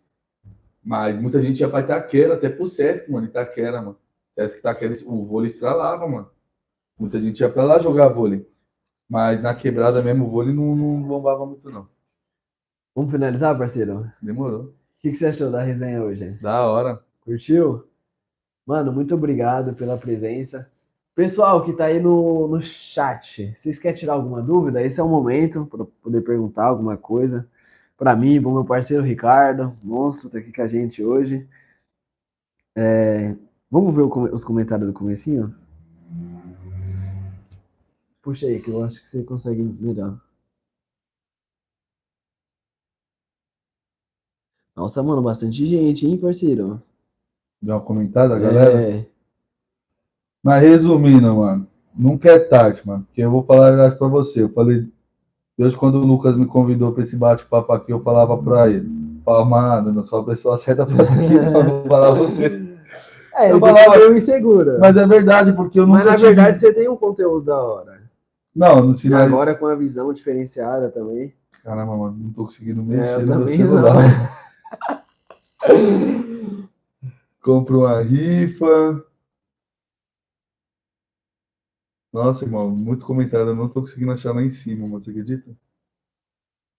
Mas 0.83 1.21
muita 1.21 1.39
gente 1.43 1.61
ia 1.61 1.69
pra 1.69 1.81
Itaquera, 1.81 2.33
até 2.33 2.49
pro 2.49 2.67
Sesc, 2.67 3.13
mano, 3.13 3.27
Itaquera, 3.27 3.83
mano. 3.83 3.99
Sesc 4.33 4.59
Itaquera, 4.59 4.95
o 5.05 5.27
vôlei 5.27 5.49
estralava, 5.49 6.09
mano. 6.09 6.31
Muita 6.99 7.21
gente 7.21 7.41
ia 7.41 7.51
pra 7.51 7.63
lá 7.65 7.79
jogar 7.79 8.09
vôlei. 8.09 8.49
Mas 9.07 9.43
na 9.43 9.55
quebrada 9.55 10.03
mesmo, 10.03 10.25
o 10.25 10.31
vôlei 10.31 10.55
não, 10.55 10.75
não 10.75 11.03
bombava 11.03 11.45
muito, 11.45 11.71
não. 11.71 11.87
Vamos 12.95 13.11
finalizar, 13.13 13.57
parceiro? 13.59 14.11
Demorou. 14.23 14.73
Que, 15.05 15.11
que 15.11 15.17
você 15.19 15.27
achou 15.27 15.51
da 15.51 15.63
resenha 15.63 16.03
hoje? 16.03 16.31
Da 16.41 16.67
hora. 16.67 16.99
Curtiu? 17.21 17.85
Mano, 18.67 18.91
muito 18.91 19.15
obrigado 19.15 19.75
pela 19.75 19.99
presença. 19.99 20.71
Pessoal 21.15 21.63
que 21.63 21.75
tá 21.75 21.85
aí 21.85 22.01
no, 22.01 22.49
no 22.49 22.61
chat, 22.63 23.55
vocês 23.55 23.79
querem 23.79 23.99
tirar 23.99 24.15
alguma 24.15 24.41
dúvida? 24.41 24.83
Esse 24.83 24.99
é 24.99 25.03
o 25.03 25.09
momento 25.09 25.67
para 25.67 25.85
poder 25.85 26.23
perguntar 26.23 26.65
alguma 26.65 26.97
coisa. 26.97 27.47
Para 27.99 28.17
mim, 28.17 28.41
pro 28.41 28.51
meu 28.51 28.65
parceiro 28.65 29.03
Ricardo, 29.03 29.77
monstro, 29.83 30.31
tá 30.31 30.39
aqui 30.39 30.51
com 30.51 30.63
a 30.63 30.67
gente 30.67 31.05
hoje. 31.05 31.47
É, 32.75 33.37
vamos 33.71 33.95
ver 33.95 34.03
o 34.03 34.35
os 34.35 34.43
comentários 34.43 34.89
do 34.89 34.95
comecinho? 34.95 35.55
Puxa 38.23 38.47
aí, 38.47 38.59
que 38.59 38.71
eu 38.71 38.83
acho 38.83 39.03
que 39.03 39.07
você 39.07 39.23
consegue 39.23 39.63
melhor. 39.63 40.19
Nossa, 44.77 45.03
mano, 45.03 45.23
bastante 45.23 45.65
gente, 45.67 46.07
hein, 46.07 46.17
parceiro? 46.17 46.81
Deu 47.63 47.75
uma 47.77 47.81
comentada, 47.81 48.39
galera? 48.39 48.81
É. 48.83 49.07
Mas 50.43 50.63
resumindo, 50.63 51.35
mano, 51.37 51.67
nunca 51.97 52.29
é 52.31 52.39
tarde, 52.39 52.83
mano. 52.85 53.05
Porque 53.05 53.23
eu 53.23 53.31
vou 53.31 53.43
falar 53.45 53.69
a 53.69 53.71
verdade 53.71 53.97
pra 53.97 54.09
você. 54.09 54.43
Eu 54.43 54.49
falei, 54.51 54.87
desde 55.57 55.79
quando 55.79 55.97
o 55.97 56.05
Lucas 56.07 56.37
me 56.37 56.45
convidou 56.47 56.93
pra 56.93 57.03
esse 57.03 57.17
bate-papo 57.17 57.73
aqui, 57.73 57.93
eu 57.93 58.01
falava 58.01 58.37
pra 58.37 58.69
ele. 58.69 58.89
Eu 59.27 59.93
não 59.93 60.03
sou 60.03 60.21
a 60.21 60.25
pessoa 60.25 60.59
certa 60.59 60.85
pra 60.85 60.97
aqui, 61.05 61.39
pra 61.39 61.63
não 61.65 61.85
falar 61.85 62.11
você. 62.13 62.63
É, 63.37 63.51
Eu 63.53 63.59
falava- 63.59 63.79
fica 63.93 63.99
meio 63.99 64.17
inseguro. 64.17 64.73
Mas, 64.73 64.95
Mas 64.95 64.97
é 64.99 65.07
verdade, 65.07 65.53
porque 65.55 65.81
eu 65.81 65.87
nunca 65.87 66.05
na 66.05 66.15
tive- 66.17 66.27
verdade 66.29 66.61
você 66.61 66.73
tem 66.75 66.89
um 66.89 66.97
conteúdo 66.97 67.47
da 67.47 67.57
hora. 67.57 68.03
Não, 68.55 68.83
no 68.85 68.93
E 68.93 68.97
sinal. 68.97 69.23
agora 69.23 69.55
com 69.55 69.67
a 69.67 69.75
visão 69.75 70.13
diferenciada 70.13 70.89
também. 70.91 71.33
Caramba, 71.65 71.97
mano, 71.97 72.17
não 72.21 72.31
tô 72.33 72.45
conseguindo 72.45 72.83
É, 72.83 72.85
mexer 72.97 73.21
eu 73.23 73.27
no 73.27 73.39
meu 73.39 73.49
celular. 73.49 73.95
Compro 77.43 77.81
uma 77.81 78.01
rifa. 78.01 79.05
Nossa, 82.13 82.45
irmão, 82.45 82.71
muito 82.71 83.05
comentário. 83.05 83.49
Eu 83.49 83.57
não 83.57 83.69
tô 83.69 83.81
conseguindo 83.81 84.13
achar 84.13 84.35
lá 84.35 84.43
em 84.43 84.51
cima, 84.51 84.87
mas 84.87 85.05
você 85.05 85.11
acredita? 85.11 85.55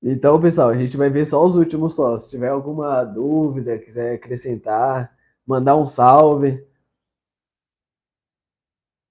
Então, 0.02 0.40
pessoal, 0.40 0.70
a 0.70 0.78
gente 0.78 0.96
vai 0.96 1.10
ver 1.10 1.26
só 1.26 1.46
os 1.46 1.56
últimos 1.56 1.94
só. 1.94 2.18
Se 2.18 2.30
tiver 2.30 2.50
alguma 2.50 3.04
dúvida, 3.04 3.78
quiser 3.78 4.16
acrescentar, 4.16 5.16
mandar 5.46 5.76
um 5.76 5.86
salve. 5.86 6.66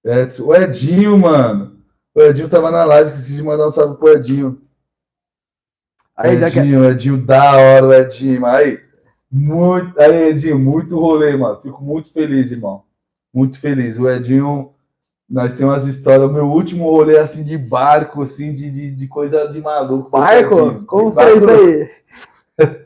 Edson, 0.03 0.45
o 0.45 0.55
Edinho, 0.55 1.17
mano. 1.17 1.83
O 2.13 2.21
Edinho 2.21 2.49
tava 2.49 2.71
na 2.71 2.85
live, 2.85 3.09
esqueci 3.11 3.35
de 3.35 3.43
mandar 3.43 3.67
um 3.67 3.71
salve 3.71 3.97
pro 3.97 4.09
Edinho. 4.09 4.64
Aí 6.15 6.37
já 6.37 6.49
que 6.49 6.59
Edinho, 6.59 6.89
Edinho, 6.89 7.17
da 7.17 7.57
hora, 7.57 7.87
o 7.87 7.93
Edinho. 7.93 8.45
Aí, 8.45 8.79
muito, 9.29 9.99
aí, 9.99 10.29
Edinho, 10.29 10.57
muito 10.57 10.97
rolê, 10.97 11.35
mano. 11.35 11.59
Fico 11.61 11.83
muito 11.83 12.11
feliz, 12.11 12.51
irmão. 12.51 12.83
Muito 13.33 13.59
feliz. 13.59 13.99
O 13.99 14.09
Edinho, 14.09 14.73
nós 15.29 15.53
temos 15.53 15.73
umas 15.73 15.87
histórias. 15.87 16.29
O 16.29 16.33
meu 16.33 16.45
último 16.45 16.89
rolê, 16.89 17.19
assim, 17.19 17.43
de 17.43 17.57
barco, 17.57 18.21
assim, 18.21 18.53
de, 18.53 18.71
de, 18.71 18.91
de 18.95 19.07
coisa 19.07 19.47
de 19.47 19.59
maluco. 19.59 20.09
foi 20.09 20.19
o 20.19 20.23
Marco, 20.23 20.59
Edinho. 20.59 20.85
como 20.85 21.09
De 21.09 21.15
foi 21.15 21.37
isso 21.37 21.47
barco, 21.47 21.63
aí? 21.63 21.89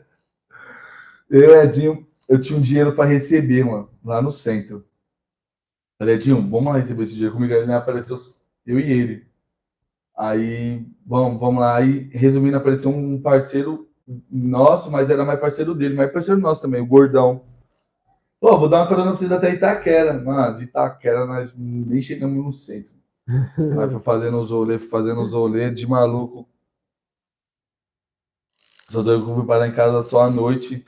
Eu 1.30 1.62
Edinho, 1.62 2.04
eu 2.28 2.40
tinha 2.40 2.58
um 2.58 2.60
dinheiro 2.60 2.92
pra 2.92 3.04
receber, 3.04 3.64
mano, 3.64 3.88
lá 4.04 4.20
no 4.20 4.32
centro. 4.32 4.84
Falei, 5.96 6.16
Edinho, 6.16 6.42
vamos 6.42 6.72
lá 6.72 6.78
receber 6.78 7.04
esse 7.04 7.12
dinheiro 7.12 7.34
comigo. 7.34 7.54
Aí 7.54 7.72
apareceu 7.72 8.16
eu 8.66 8.80
e 8.80 8.90
ele. 8.90 9.29
Aí, 10.20 10.84
vamos, 11.06 11.40
vamos 11.40 11.62
lá. 11.62 11.76
Aí, 11.76 12.10
resumindo, 12.12 12.58
apareceu 12.58 12.90
um 12.90 13.18
parceiro 13.22 13.88
nosso, 14.30 14.90
mas 14.90 15.08
era 15.08 15.24
mais 15.24 15.40
parceiro 15.40 15.74
dele, 15.74 15.94
mais 15.94 16.12
parceiro 16.12 16.38
nosso 16.38 16.60
também, 16.60 16.82
o 16.82 16.86
Gordão. 16.86 17.42
Pô, 18.38 18.58
vou 18.58 18.68
dar 18.68 18.82
uma 18.82 18.88
carona 18.88 19.08
pra 19.08 19.16
vocês 19.16 19.32
até 19.32 19.54
Itaquera. 19.54 20.12
Mano, 20.22 20.58
de 20.58 20.64
Itaquera 20.64 21.24
nós 21.24 21.54
nem 21.56 22.02
chegamos 22.02 22.36
no 22.44 22.52
centro. 22.52 22.94
Nós 23.56 23.92
foi 23.92 24.00
fazendo 24.00 24.40
os 24.40 24.50
rolês, 24.50 24.84
fazendo 24.90 25.20
os 25.20 25.32
rolês 25.32 25.74
de 25.74 25.86
maluco. 25.86 26.48
Só 28.88 29.02
que 29.02 29.08
eu 29.08 29.34
fui 29.34 29.46
parar 29.46 29.68
em 29.68 29.74
casa 29.74 30.02
só 30.02 30.24
à 30.24 30.30
noite. 30.30 30.84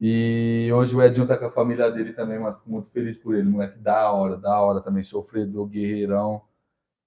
E 0.00 0.70
hoje 0.72 0.96
o 0.96 1.02
Edinho 1.02 1.26
tá 1.26 1.36
com 1.36 1.46
a 1.46 1.50
família 1.50 1.90
dele 1.90 2.12
também, 2.12 2.38
mas 2.38 2.56
fico 2.56 2.70
muito 2.70 2.90
feliz 2.90 3.18
por 3.18 3.34
ele, 3.34 3.48
moleque 3.48 3.78
da 3.78 4.10
hora, 4.12 4.36
da 4.36 4.60
hora 4.60 4.80
também, 4.80 5.02
sofredor, 5.02 5.66
guerreirão. 5.66 6.42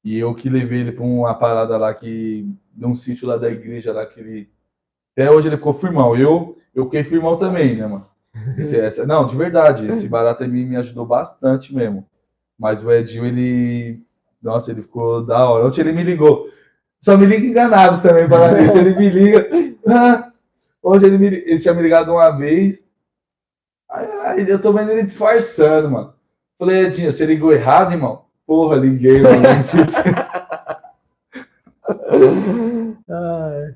E 0.04 0.18
eu 0.18 0.34
que 0.36 0.50
levei 0.50 0.82
ele 0.82 0.92
pra 0.92 1.04
uma 1.04 1.34
parada 1.34 1.78
lá 1.78 1.94
que, 1.94 2.46
num 2.76 2.94
sítio 2.94 3.28
lá 3.28 3.38
da 3.38 3.50
igreja 3.50 3.94
lá 3.94 4.06
que 4.06 4.20
ele. 4.20 4.50
Até 5.14 5.32
hoje 5.32 5.48
ele 5.48 5.58
ficou 5.58 5.74
firmão. 5.74 6.16
Eu, 6.16 6.58
eu 6.76 6.86
fiquei 6.86 7.04
firmão 7.04 7.38
também, 7.38 7.78
né, 7.78 7.88
mano? 7.88 8.06
Esse- 8.58 8.80
essa- 8.80 9.06
não, 9.06 9.28
de 9.28 9.36
verdade, 9.36 9.88
esse 9.88 10.08
barato 10.08 10.44
aí 10.44 10.50
me, 10.50 10.66
me 10.66 10.76
ajudou 10.76 11.06
bastante 11.06 11.74
mesmo. 11.74 12.06
Mas 12.60 12.84
o 12.84 12.92
Edinho, 12.92 13.26
ele. 13.26 14.02
Nossa, 14.42 14.72
ele 14.72 14.82
ficou 14.82 15.24
da 15.26 15.48
hora. 15.48 15.66
Ontem 15.68 15.82
ele 15.82 15.92
me 15.94 16.04
ligou. 16.04 16.50
Só 17.00 17.18
me 17.18 17.26
liga 17.26 17.46
enganado 17.46 18.02
também, 18.02 18.28
para 18.28 18.62
isso. 18.62 18.78
Ele 18.78 18.96
me 18.96 19.10
liga. 19.10 19.48
Ah, 19.86 20.32
Hoje 20.82 21.06
ele, 21.06 21.18
me, 21.18 21.26
ele 21.28 21.60
tinha 21.60 21.74
me 21.74 21.82
ligado 21.82 22.12
uma 22.14 22.30
vez. 22.30 22.86
Aí, 23.90 24.08
aí 24.24 24.50
eu 24.50 24.62
tô 24.62 24.72
vendo 24.74 24.92
ele 24.92 25.04
disfarçando, 25.04 25.92
mano. 25.92 26.14
Falei, 26.58 26.86
Edinho, 26.86 27.12
você 27.12 27.26
ligou 27.26 27.52
errado, 27.52 27.92
irmão? 27.92 28.26
Porra, 28.46 28.76
liguei, 28.76 29.22
mano. 29.22 29.44
Ai. 33.10 33.76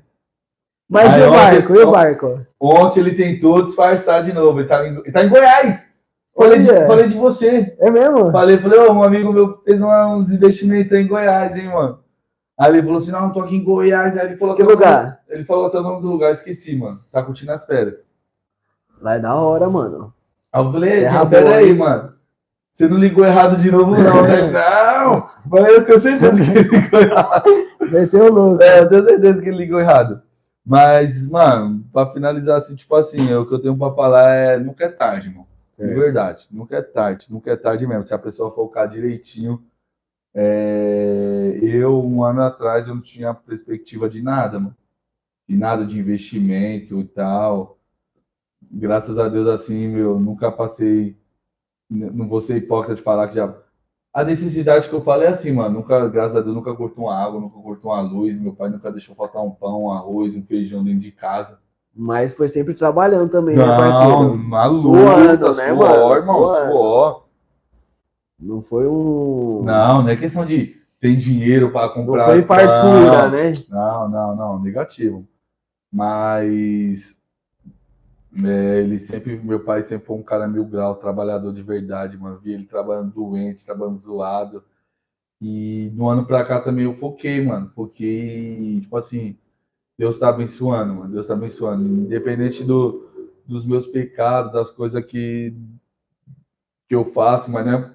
Mas 0.88 1.12
Aí 1.14 1.20
e 1.20 1.22
o 1.22 1.26
ontem- 1.28 1.36
barco? 1.38 1.74
E 1.74 1.78
o 1.82 1.90
barco? 1.90 2.46
Ontem 2.60 3.00
ele 3.00 3.14
tentou 3.14 3.62
disfarçar 3.62 4.22
de 4.22 4.32
novo. 4.32 4.60
Ele 4.60 4.68
tá 4.68 4.86
em, 4.86 4.96
ele 4.98 5.12
tá 5.12 5.24
em 5.24 5.28
Goiás. 5.28 5.88
Falei 6.34 6.60
de, 6.60 6.68
falei 6.86 7.08
de 7.08 7.14
você. 7.16 7.76
É 7.78 7.90
mesmo? 7.90 8.30
Falei, 8.30 8.58
falei, 8.58 8.78
ô, 8.78 8.92
um 8.92 9.02
amigo 9.02 9.32
meu 9.32 9.60
fez 9.64 9.80
uns 9.80 10.30
investimentos 10.30 10.92
em 10.96 11.06
Goiás, 11.06 11.56
hein, 11.56 11.68
mano. 11.68 11.98
Aí 12.58 12.72
ele 12.72 12.82
falou 12.82 12.98
assim, 12.98 13.10
não, 13.10 13.32
tô 13.32 13.40
aqui 13.40 13.56
em 13.56 13.64
Goiás. 13.64 14.16
Aí 14.16 14.26
ele 14.28 14.36
falou 14.36 14.54
Que 14.54 14.62
o 14.62 14.66
nome- 14.66 14.76
lugar? 14.76 15.20
Ele 15.28 15.44
falou 15.44 15.66
até 15.66 15.78
o 15.78 15.82
nome 15.82 16.00
do 16.00 16.08
lugar, 16.10 16.32
esqueci, 16.32 16.76
mano. 16.76 17.00
Tá 17.12 17.22
curtindo 17.22 17.52
as 17.52 17.66
férias. 17.66 18.02
Lá 19.00 19.16
é 19.16 19.18
da 19.18 19.34
hora, 19.34 19.68
mano. 19.68 20.14
Aí 20.52 20.64
eu 20.64 20.72
falei, 20.72 21.00
Terra 21.00 21.16
Edinho, 21.16 21.30
pera 21.30 21.44
boa, 21.46 21.56
aí, 21.56 21.68
hein? 21.68 21.74
mano. 21.76 22.12
Você 22.70 22.86
não 22.86 22.96
ligou 22.96 23.24
errado 23.24 23.56
de 23.56 23.70
novo, 23.70 23.92
não, 23.92 24.22
né? 24.22 24.50
não! 24.52 25.28
Mas 25.46 25.66
eu 25.68 25.84
tenho 25.84 25.98
certeza 25.98 26.36
que 26.36 26.50
ele 26.50 26.68
ligou 26.68 27.00
errado. 27.00 27.44
Meteu 27.90 28.24
o 28.26 28.32
louco. 28.32 28.62
É, 28.62 28.80
eu 28.80 28.88
tenho 28.88 29.04
certeza 29.04 29.42
que 29.42 29.48
ele 29.48 29.58
ligou 29.58 29.80
errado. 29.80 30.22
Mas, 30.64 31.26
mano, 31.26 31.84
pra 31.92 32.12
finalizar 32.12 32.58
assim, 32.58 32.76
tipo 32.76 32.94
assim, 32.94 33.32
o 33.34 33.46
que 33.46 33.54
eu 33.54 33.58
tenho 33.58 33.76
pra 33.76 33.92
falar 33.94 34.34
é 34.34 34.58
nunca 34.58 34.84
é 34.84 34.88
tarde, 34.88 35.30
mano. 35.30 35.46
De 35.78 35.94
verdade, 35.94 36.46
nunca 36.50 36.76
é 36.76 36.82
tarde, 36.82 37.26
nunca 37.30 37.52
é 37.52 37.56
tarde 37.56 37.86
mesmo. 37.86 38.02
Se 38.02 38.12
a 38.12 38.18
pessoa 38.18 38.52
focar 38.54 38.88
direitinho. 38.88 39.62
É, 40.34 41.58
Eu, 41.62 42.04
um 42.04 42.22
ano 42.22 42.42
atrás, 42.42 42.86
eu 42.86 42.94
não 42.94 43.02
tinha 43.02 43.32
perspectiva 43.32 44.08
de 44.08 44.20
nada, 44.22 44.58
mano. 44.60 44.76
De 45.48 45.56
nada 45.56 45.86
de 45.86 45.98
investimento 45.98 47.00
e 47.00 47.04
tal. 47.04 47.78
Graças 48.70 49.18
a 49.18 49.28
Deus, 49.28 49.48
assim, 49.48 49.88
meu, 49.88 50.18
nunca 50.20 50.52
passei. 50.52 51.16
Não 51.90 52.28
vou 52.28 52.40
ser 52.40 52.56
hipócrita 52.56 52.94
de 52.94 53.02
falar 53.02 53.28
que 53.28 53.36
já. 53.36 53.54
A 54.12 54.24
necessidade 54.24 54.88
que 54.88 54.94
eu 54.94 55.00
falo 55.02 55.22
é 55.22 55.28
assim, 55.28 55.52
mano. 55.52 55.76
Nunca, 55.78 56.08
graças 56.08 56.36
a 56.36 56.40
Deus, 56.40 56.54
nunca 56.54 56.74
cortou 56.74 57.04
uma 57.06 57.14
água, 57.16 57.40
nunca 57.40 57.58
cortou 57.60 57.92
uma 57.92 58.00
luz. 58.00 58.38
Meu 58.38 58.52
pai 58.52 58.68
nunca 58.68 58.90
deixou 58.90 59.14
faltar 59.14 59.42
um 59.42 59.50
pão, 59.50 59.84
um 59.84 59.92
arroz, 59.92 60.34
um 60.34 60.42
feijão 60.42 60.82
dentro 60.82 61.00
de 61.00 61.12
casa. 61.12 61.58
Mas 61.94 62.34
foi 62.34 62.48
sempre 62.48 62.74
trabalhando 62.74 63.28
também, 63.30 63.56
né, 63.56 63.64
parceiro? 63.64 64.34
maluco, 64.36 64.80
Suando, 64.82 65.54
né, 65.54 65.68
suor, 65.68 65.76
mano? 65.76 66.14
irmão, 66.16 66.42
Suando. 66.44 66.72
suor. 66.72 67.24
Não 68.40 68.60
foi 68.60 68.86
um. 68.86 69.62
Não, 69.64 70.02
não 70.02 70.08
é 70.08 70.16
questão 70.16 70.44
de 70.44 70.76
ter 71.00 71.16
dinheiro 71.16 71.72
para 71.72 71.86
Não 71.88 71.94
comprar. 71.94 72.26
foi 72.26 72.42
fartura, 72.42 73.22
Não, 73.24 73.30
né? 73.30 73.54
Não, 73.68 74.08
não, 74.08 74.36
não, 74.36 74.60
negativo. 74.60 75.26
Mas 75.92 77.17
é, 78.44 78.80
ele 78.80 78.98
sempre, 78.98 79.36
meu 79.36 79.64
pai 79.64 79.82
sempre 79.82 80.06
foi 80.06 80.16
um 80.16 80.22
cara 80.22 80.46
mil 80.46 80.64
grau, 80.64 80.96
trabalhador 80.96 81.52
de 81.52 81.62
verdade, 81.62 82.16
mano. 82.16 82.38
Vi 82.38 82.52
ele 82.52 82.66
trabalhando 82.66 83.12
doente, 83.12 83.64
trabalhando 83.64 83.98
zoado. 83.98 84.64
E 85.40 85.90
no 85.94 86.08
ano 86.08 86.26
pra 86.26 86.44
cá 86.44 86.60
também 86.60 86.84
eu 86.84 86.94
foquei, 86.96 87.44
mano. 87.44 87.70
Foquei, 87.74 88.80
tipo 88.80 88.96
assim, 88.96 89.38
Deus 89.98 90.18
tá 90.18 90.28
abençoando, 90.28 90.94
mano. 90.94 91.12
Deus 91.12 91.26
tá 91.26 91.34
abençoando. 91.34 91.84
Independente 91.86 92.64
do, 92.64 93.08
dos 93.46 93.64
meus 93.66 93.86
pecados, 93.86 94.52
das 94.52 94.70
coisas 94.70 95.04
que, 95.04 95.54
que 96.88 96.94
eu 96.94 97.12
faço, 97.12 97.50
mas 97.50 97.66
né, 97.66 97.94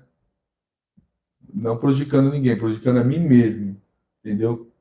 não 1.53 1.77
prejudicando 1.77 2.31
ninguém, 2.31 2.57
prejudicando 2.57 2.97
a 2.97 3.03
mim 3.03 3.19
mesmo, 3.19 3.79
entendeu? 4.19 4.71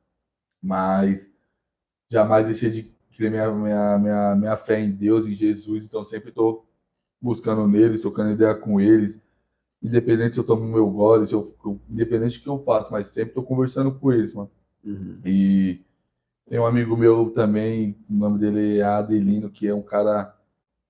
Mas 0.62 1.30
jamais 2.10 2.46
deixei 2.46 2.70
de 2.70 2.91
crer 3.12 3.30
minha, 3.30 3.50
minha, 3.50 3.98
minha, 3.98 4.34
minha 4.34 4.56
fé 4.56 4.80
em 4.80 4.90
Deus, 4.90 5.26
em 5.26 5.34
Jesus, 5.34 5.84
então 5.84 6.02
sempre 6.04 6.30
estou 6.30 6.66
buscando 7.20 7.66
neles, 7.68 8.00
trocando 8.00 8.32
ideia 8.32 8.54
com 8.54 8.80
eles, 8.80 9.20
independente 9.82 10.34
se 10.34 10.40
eu 10.40 10.44
tomo 10.44 10.64
meu 10.64 10.88
gole, 10.90 11.26
se 11.26 11.34
eu, 11.34 11.54
independente 11.88 12.38
do 12.38 12.42
que 12.42 12.48
eu 12.48 12.58
faço, 12.58 12.90
mas 12.92 13.08
sempre 13.08 13.30
estou 13.30 13.44
conversando 13.44 13.92
com 13.92 14.12
eles, 14.12 14.34
mano. 14.34 14.50
Uhum. 14.84 15.18
E 15.24 15.80
tem 16.48 16.58
um 16.58 16.66
amigo 16.66 16.96
meu 16.96 17.30
também, 17.30 17.96
o 18.10 18.14
nome 18.14 18.38
dele 18.38 18.78
é 18.78 18.82
Adelino, 18.82 19.50
que 19.50 19.66
é 19.66 19.74
um 19.74 19.82
cara 19.82 20.36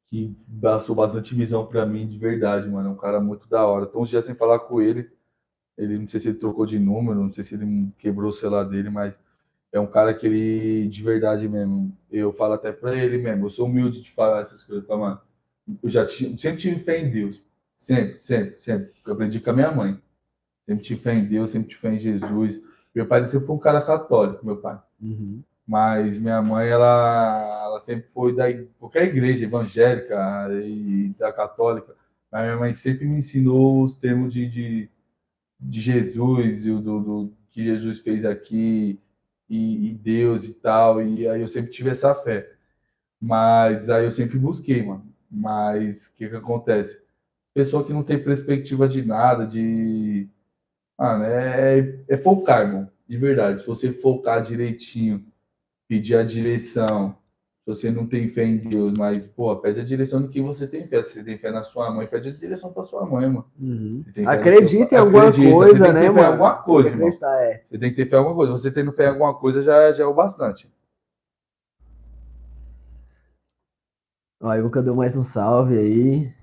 que 0.07 0.37
passou 0.61 0.95
bastante 0.95 1.35
visão 1.35 1.65
para 1.67 1.87
mim 1.87 2.07
de 2.07 2.19
verdade, 2.19 2.69
mano. 2.69 2.89
É 2.89 2.93
um 2.93 2.97
cara 2.97 3.21
muito 3.21 3.49
da 3.49 3.67
hora. 3.67 3.87
Então, 3.87 4.01
uns 4.01 4.11
dias 4.11 4.25
sem 4.25 4.35
falar 4.35 4.59
com 4.59 4.81
ele, 4.81 5.11
ele 5.77 5.99
não 5.99 6.09
sei 6.09 6.21
se 6.21 6.29
ele 6.29 6.39
trocou 6.39 6.67
de 6.67 6.79
número, 6.79 7.23
não 7.23 7.33
sei 7.33 7.45
se 7.45 7.55
ele 7.55 7.89
quebrou 7.97 8.29
o 8.29 8.33
celular 8.33 8.65
dele, 8.65 8.91
mas 8.91 9.19
é 9.73 9.81
um 9.81 9.87
cara 9.87 10.13
que 10.13 10.27
ele, 10.27 10.89
de 10.89 11.03
verdade 11.03 11.49
mesmo, 11.49 11.97
eu 12.11 12.33
falo 12.33 12.53
até 12.53 12.71
pra 12.71 12.95
ele 12.95 13.17
mesmo, 13.17 13.47
eu 13.47 13.51
sou 13.51 13.67
humilde 13.67 14.03
de 14.03 14.11
falar 14.13 14.43
essas 14.43 14.63
coisas, 14.63 14.87
falo, 14.87 15.01
mano, 15.01 15.21
eu 15.83 15.89
já 15.89 16.05
tive, 16.05 16.39
sempre 16.39 16.61
tive 16.61 16.81
fé 16.81 17.01
em 17.01 17.11
Deus, 17.11 17.43
sempre, 17.75 18.21
sempre, 18.21 18.61
sempre, 18.61 18.93
eu 19.07 19.15
aprendi 19.15 19.41
com 19.41 19.51
a 19.51 19.55
minha 19.55 19.73
mãe, 19.73 19.99
sempre 20.67 20.85
tive 20.85 21.01
fé 21.01 21.15
em 21.15 21.25
Deus, 21.25 21.51
sempre 21.51 21.71
tive 21.71 21.81
fé 21.81 21.95
em 21.95 21.99
Jesus, 21.99 22.63
meu 22.95 23.07
pai 23.07 23.27
sempre 23.27 23.47
foi 23.47 23.57
um 23.57 23.59
cara 23.59 23.81
católico, 23.81 24.45
meu 24.45 24.59
pai, 24.59 24.79
uhum. 25.01 25.43
mas 25.67 26.19
minha 26.19 26.43
mãe, 26.43 26.69
ela, 26.69 27.63
ela 27.65 27.81
sempre 27.81 28.07
foi 28.13 28.37
da 28.37 28.45
qualquer 28.79 29.05
igreja 29.05 29.47
evangélica 29.47 30.51
e 30.63 31.15
da 31.19 31.33
católica, 31.33 31.97
mas 32.31 32.43
minha 32.45 32.59
mãe 32.59 32.73
sempre 32.75 33.07
me 33.07 33.17
ensinou 33.17 33.83
os 33.83 33.97
termos 33.97 34.35
de, 34.35 34.47
de, 34.51 34.91
de 35.59 35.81
Jesus, 35.81 36.65
do, 36.65 36.81
do 36.81 37.33
que 37.51 37.65
Jesus 37.65 38.01
fez 38.01 38.25
aqui, 38.25 38.99
e, 39.53 39.91
e, 39.91 39.95
Deus 39.95 40.45
e 40.45 40.55
tal, 40.55 41.03
e 41.03 41.29
aí 41.29 41.43
eu 41.43 41.49
sempre 41.49 41.71
tive 41.71 41.91
essa 41.91 42.15
fé. 42.15 42.51
Mas 43.21 43.91
aí 43.91 44.05
eu 44.07 44.11
sempre 44.11 44.39
busquei, 44.39 44.83
mano. 44.83 45.07
Mas 45.31 46.07
o 46.07 46.15
que 46.15 46.29
que 46.29 46.37
acontece? 46.37 47.03
Pessoa 47.55 47.85
que 47.85 47.93
não 47.93 48.03
tem 48.03 48.23
perspectiva 48.23 48.89
de 48.89 49.05
nada, 49.05 49.47
de. 49.47 50.27
Mano, 50.99 51.25
é, 51.25 52.05
é 52.09 52.17
focar, 52.17 52.67
mano. 52.73 52.91
De 53.07 53.19
verdade. 53.19 53.61
Se 53.61 53.67
você 53.67 53.93
focar 53.93 54.43
direitinho, 54.43 55.25
pedir 55.87 56.17
a 56.17 56.23
direção, 56.25 57.17
se 57.65 57.67
você 57.67 57.91
não 57.93 58.05
tem 58.07 58.29
fé 58.29 58.45
em 58.45 58.57
Deus, 58.57 58.93
mas, 58.99 59.25
pô, 59.25 59.55
pede 59.57 59.79
a 59.79 59.85
direção 59.85 60.21
do 60.21 60.29
que 60.29 60.43
você 60.43 60.67
tem 60.67 60.85
fé. 60.89 61.01
Se 61.01 61.15
você 61.15 61.25
tem 61.25 61.39
fé 61.39 61.53
na 61.53 61.63
sua 61.63 61.93
mãe, 61.93 62.09
pede 62.09 62.29
a 62.29 62.33
direção 62.33 62.73
para 62.73 62.83
sua 62.83 63.07
mãe, 63.07 63.29
mano. 63.29 63.47
Uhum. 63.61 64.03
Acredita 64.27 64.97
em 64.97 64.99
alguma 64.99 65.29
acredita, 65.29 65.53
coisa, 65.53 65.93
né, 65.93 66.11
mano? 66.11 66.27
Alguma 66.27 66.55
coisa, 66.55 66.91
mano. 66.91 67.07
É. 67.07 67.63
Você 67.71 67.79
tem 67.79 67.91
que 67.91 67.97
ter 67.97 68.11
fé 68.11 68.17
em 68.17 68.19
alguma 68.19 68.35
coisa. 68.35 68.51
Você 68.51 68.69
tendo 68.69 68.91
fé 68.93 69.05
em 69.05 69.11
alguma 69.11 69.33
coisa 69.35 69.63
já, 69.63 69.93
já 69.93 70.03
é 70.03 70.07
o 70.07 70.13
bastante. 70.13 70.69
Ó, 74.41 74.53
Yuka 74.55 74.83
deu 74.83 74.97
mais 74.97 75.15
um 75.15 75.23
salve 75.23 75.79
aí. 75.79 76.35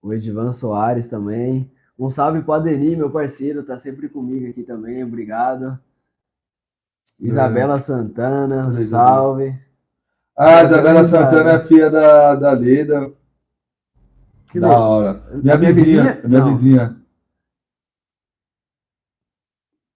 O 0.00 0.14
Edivan 0.14 0.50
Soares 0.54 1.06
também. 1.06 1.70
Um 1.98 2.08
salve 2.08 2.40
pro 2.40 2.54
Adeni, 2.54 2.96
meu 2.96 3.10
parceiro, 3.10 3.62
tá 3.62 3.76
sempre 3.76 4.08
comigo 4.08 4.48
aqui 4.48 4.62
também, 4.62 5.04
obrigado. 5.04 5.78
Isabela 7.20 7.76
é. 7.76 7.78
Santana, 7.78 8.72
salve. 8.72 9.54
Ah, 10.36 10.64
Isabela 10.64 11.04
Santana 11.04 11.52
é 11.52 11.66
filha 11.66 11.90
da, 11.90 12.34
da 12.34 12.52
Leda. 12.52 13.12
Que 14.50 14.58
da 14.58 14.78
hora. 14.78 15.22
Minha, 15.32 15.56
minha 15.56 15.72
vizinha. 15.72 16.02
vizinha? 16.02 16.20
Minha 16.24 16.40
Não. 16.40 16.52
vizinha. 16.52 16.96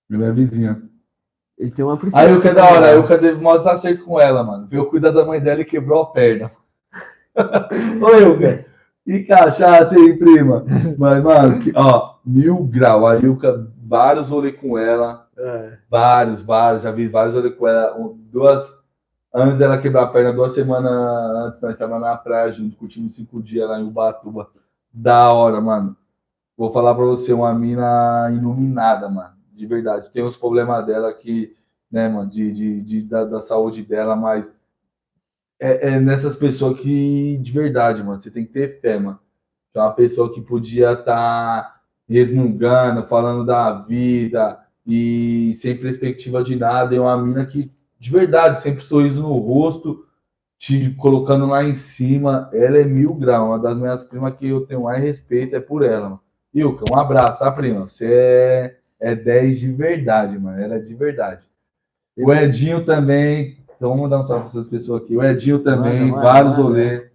Minha 0.08 0.32
vizinha. 0.32 0.82
Ele 1.58 1.70
tem 1.72 1.84
uma 1.84 1.96
princesa. 1.96 2.22
Aí 2.22 2.32
o 2.32 2.40
que 2.40 2.48
é 2.48 2.54
da 2.54 2.64
hora, 2.64 3.00
o 3.00 3.06
que 3.06 3.18
teve 3.18 3.44
um 3.44 3.58
desacerto 3.58 4.04
com 4.04 4.20
ela, 4.20 4.44
mano. 4.44 4.66
Viu 4.68 4.86
cuidar 4.86 5.10
da 5.10 5.24
mãe 5.24 5.40
dela 5.40 5.60
e 5.60 5.64
quebrou 5.64 6.02
a 6.02 6.06
perna. 6.06 6.50
Oi, 8.00 8.22
Ilka. 8.22 8.64
E 9.04 9.24
cachaça 9.24 9.96
aí, 9.96 10.16
prima. 10.16 10.64
Mas, 10.96 11.22
mano, 11.22 11.60
que, 11.60 11.72
ó, 11.74 12.16
mil 12.24 12.62
grau. 12.64 13.06
A 13.06 13.16
Ilka, 13.16 13.68
vários 13.82 14.28
rolê 14.28 14.52
com 14.52 14.78
ela. 14.78 15.26
É. 15.36 15.78
Vários, 15.90 16.40
vários. 16.40 16.82
Já 16.82 16.92
vi 16.92 17.08
vários 17.08 17.34
rolê 17.34 17.50
com 17.50 17.66
ela. 17.66 17.96
Duas 18.30 18.77
Antes 19.32 19.58
dela 19.58 19.78
quebrar 19.78 20.04
a 20.04 20.06
perna, 20.06 20.32
duas 20.32 20.52
semanas 20.52 20.90
antes, 21.46 21.60
nós 21.60 21.72
estávamos 21.72 22.02
na 22.02 22.16
praia 22.16 22.50
junto, 22.50 22.76
curtindo 22.76 23.10
cinco 23.10 23.42
dias 23.42 23.68
lá 23.68 23.78
em 23.78 23.84
Ubatuba. 23.84 24.50
Da 24.92 25.30
hora, 25.32 25.60
mano. 25.60 25.96
Vou 26.56 26.72
falar 26.72 26.94
pra 26.94 27.04
você, 27.04 27.32
uma 27.32 27.52
mina 27.54 28.30
iluminada, 28.32 29.08
mano. 29.08 29.34
De 29.52 29.66
verdade. 29.66 30.10
Tem 30.10 30.24
os 30.24 30.34
problemas 30.34 30.84
dela 30.86 31.12
que, 31.12 31.54
né, 31.90 32.08
mano, 32.08 32.28
de, 32.28 32.52
de, 32.52 32.80
de 32.82 33.02
da, 33.02 33.24
da, 33.24 33.40
saúde 33.40 33.82
dela, 33.82 34.16
mas 34.16 34.52
é, 35.60 35.90
é, 35.90 36.00
nessas 36.00 36.34
pessoas 36.34 36.80
que, 36.80 37.36
de 37.38 37.52
verdade, 37.52 38.02
mano, 38.02 38.18
você 38.18 38.30
tem 38.30 38.46
que 38.46 38.52
ter 38.52 38.80
fé, 38.80 38.98
mano. 38.98 39.20
É 39.74 39.80
uma 39.80 39.92
pessoa 39.92 40.32
que 40.32 40.40
podia 40.40 40.92
estar 40.92 41.04
tá 41.04 41.80
resmungando, 42.08 43.06
falando 43.06 43.44
da 43.44 43.72
vida 43.72 44.58
e 44.86 45.52
sem 45.54 45.76
perspectiva 45.76 46.42
de 46.42 46.56
nada. 46.56 46.96
É 46.96 47.00
uma 47.00 47.16
mina 47.18 47.44
que 47.44 47.70
de 47.98 48.10
verdade, 48.10 48.60
sempre 48.60 48.82
sorriso 48.82 49.22
no 49.22 49.36
rosto, 49.38 50.04
te 50.58 50.90
colocando 50.90 51.46
lá 51.46 51.64
em 51.64 51.74
cima. 51.74 52.48
Ela 52.52 52.78
é 52.78 52.84
mil 52.84 53.14
graus, 53.14 53.48
uma 53.48 53.58
das 53.58 53.76
minhas 53.76 54.02
primas 54.02 54.34
que 54.34 54.46
eu 54.48 54.66
tenho 54.66 54.84
mais 54.84 55.02
respeito 55.02 55.56
é 55.56 55.60
por 55.60 55.84
ela, 55.84 56.10
mano. 56.10 56.20
Ilka, 56.54 56.84
um 56.90 56.98
abraço, 56.98 57.38
tá, 57.38 57.50
prima? 57.50 57.88
Você 57.88 58.06
é, 58.06 58.76
é 59.00 59.14
10 59.14 59.60
de 59.60 59.72
verdade, 59.72 60.38
mano. 60.38 60.60
Ela 60.60 60.76
é 60.76 60.78
de 60.78 60.94
verdade. 60.94 61.46
O 62.16 62.32
Edinho 62.32 62.84
também. 62.84 63.58
Então 63.76 63.90
vamos 63.90 64.04
mandar 64.04 64.18
um 64.18 64.24
salve 64.24 64.44
para 64.44 64.50
essas 64.50 64.68
pessoas 64.68 65.02
aqui. 65.02 65.16
O 65.16 65.22
Edinho 65.22 65.60
também, 65.60 66.10
mano, 66.10 66.22
vários 66.22 66.56
rolês. 66.56 67.08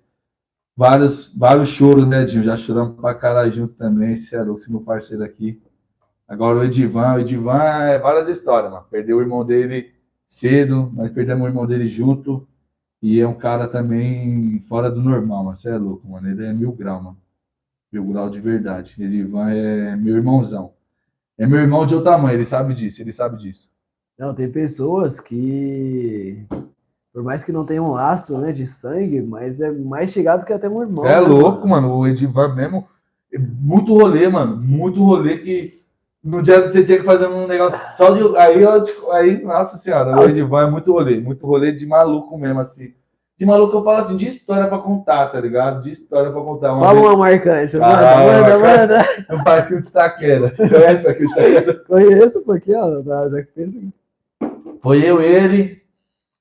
Vários, 0.76 1.32
vários 1.36 1.70
choros, 1.70 2.08
né, 2.08 2.24
Edinho? 2.24 2.44
Já 2.44 2.58
choramos 2.58 2.96
pra 2.96 3.14
caralho 3.14 3.52
junto 3.52 3.74
também. 3.74 4.14
Esse 4.14 4.36
é 4.36 4.42
esse 4.42 4.72
meu 4.72 4.82
parceiro 4.82 5.24
aqui. 5.24 5.62
Agora 6.28 6.60
o 6.60 6.64
Edivan. 6.64 7.16
O 7.16 7.20
Edivan 7.20 7.64
é 7.64 8.00
várias 8.00 8.28
histórias, 8.28 8.72
mano. 8.72 8.86
Perdeu 8.90 9.18
o 9.18 9.22
irmão 9.22 9.44
dele 9.44 9.93
cedo, 10.28 10.92
nós 10.94 11.12
perdemos 11.12 11.44
o 11.44 11.48
irmão 11.48 11.66
dele 11.66 11.88
junto. 11.88 12.48
E 13.02 13.20
é 13.20 13.28
um 13.28 13.34
cara 13.34 13.68
também 13.68 14.60
fora 14.62 14.90
do 14.90 15.02
normal, 15.02 15.44
mas 15.44 15.60
você 15.60 15.70
é 15.70 15.78
louco, 15.78 16.08
mano. 16.08 16.30
Ele 16.30 16.46
é 16.46 16.54
mil 16.54 16.72
grau, 16.72 17.02
mano. 17.02 17.18
Mil 17.92 18.06
grau 18.06 18.30
de 18.30 18.40
verdade. 18.40 18.96
Ele 18.98 19.24
vai, 19.24 19.60
é 19.60 19.96
meu 19.96 20.16
irmãozão. 20.16 20.72
É 21.38 21.46
meu 21.46 21.60
irmão 21.60 21.86
de 21.86 21.96
outra 21.96 22.18
mãe, 22.18 22.34
ele 22.34 22.46
sabe 22.46 22.74
disso, 22.74 23.02
ele 23.02 23.12
sabe 23.12 23.38
disso. 23.38 23.70
Não, 24.18 24.34
tem 24.34 24.50
pessoas 24.50 25.20
que, 25.20 26.46
por 27.12 27.24
mais 27.24 27.44
que 27.44 27.52
não 27.52 27.66
tenham 27.66 27.88
um 27.88 27.92
lastro 27.92 28.38
né, 28.38 28.52
de 28.52 28.66
sangue, 28.66 29.22
mas 29.22 29.60
é 29.60 29.72
mais 29.72 30.12
chegado 30.12 30.46
que 30.46 30.54
até 30.54 30.70
meu 30.70 30.84
irmão. 30.84 31.06
É 31.06 31.16
né, 31.16 31.20
louco, 31.20 31.68
mano? 31.68 31.88
mano. 31.90 32.00
O 32.00 32.08
Edivan 32.08 32.54
mesmo, 32.54 32.88
é 33.34 33.38
muito 33.40 33.94
rolê, 33.94 34.30
mano. 34.30 34.56
Muito 34.56 35.04
rolê 35.04 35.40
que 35.40 35.83
no 36.24 36.42
dia 36.42 36.72
você 36.72 36.84
tinha 36.84 37.00
que 37.00 37.04
fazer 37.04 37.28
um 37.28 37.46
negócio 37.46 37.80
só 37.98 38.12
de. 38.12 38.38
Aí, 38.38 38.64
aí 39.12 39.44
nossa 39.44 39.76
senhora, 39.76 40.20
o 40.20 40.24
Edivan 40.24 40.68
é 40.68 40.72
muito 40.72 40.92
rolê, 40.94 41.20
muito 41.20 41.46
rolê 41.46 41.72
de 41.74 41.86
maluco 41.86 42.38
mesmo, 42.38 42.62
assim. 42.62 42.94
De 43.36 43.46
maluco 43.46 43.76
eu 43.76 43.84
falo 43.84 43.98
assim, 43.98 44.16
de 44.16 44.28
história 44.28 44.68
pra 44.68 44.78
contar, 44.78 45.28
tá 45.28 45.42
ligado? 45.42 45.82
De 45.82 45.90
história 45.90 46.32
pra 46.32 46.42
contar. 46.42 46.72
Uma 46.72 46.86
Fala 46.86 47.02
uma 47.02 47.18
marcante, 47.18 47.76
manda, 47.76 48.12
ah, 48.12 48.20
manda, 48.20 48.60
manda. 48.60 49.06
No 49.30 49.44
Parquinho 49.44 49.82
de 49.82 49.90
Itaquera. 49.90 50.54
Conhece 50.56 51.02
o 51.02 51.04
Parquinho 51.04 51.28
de 51.28 51.34
Itaquera? 51.34 51.74
Conheço, 51.86 52.42
porque, 52.42 52.76
ó, 52.76 53.02
já 53.30 53.44
que 53.44 53.52
fez 53.52 53.72
Foi 54.82 55.04
eu, 55.04 55.20
ele, 55.20 55.82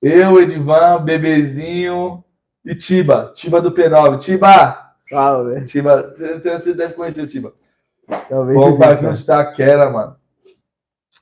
eu, 0.00 0.40
Edivan, 0.40 1.02
Bebezinho 1.02 2.22
e 2.64 2.74
Tiba. 2.74 3.32
Tiba 3.34 3.60
do 3.60 3.72
P9. 3.72 4.18
Tiba! 4.18 4.92
Salve. 5.00 5.64
Tiba, 5.64 6.14
você 6.16 6.72
deve 6.72 6.94
conhecer 6.94 7.22
o 7.22 7.26
Tiba. 7.26 7.52
Talvez 8.28 8.58
Bom, 8.58 8.76
Barquinho 8.76 9.12
de 9.12 9.24
Taquera, 9.24 9.90
mano. 9.90 10.16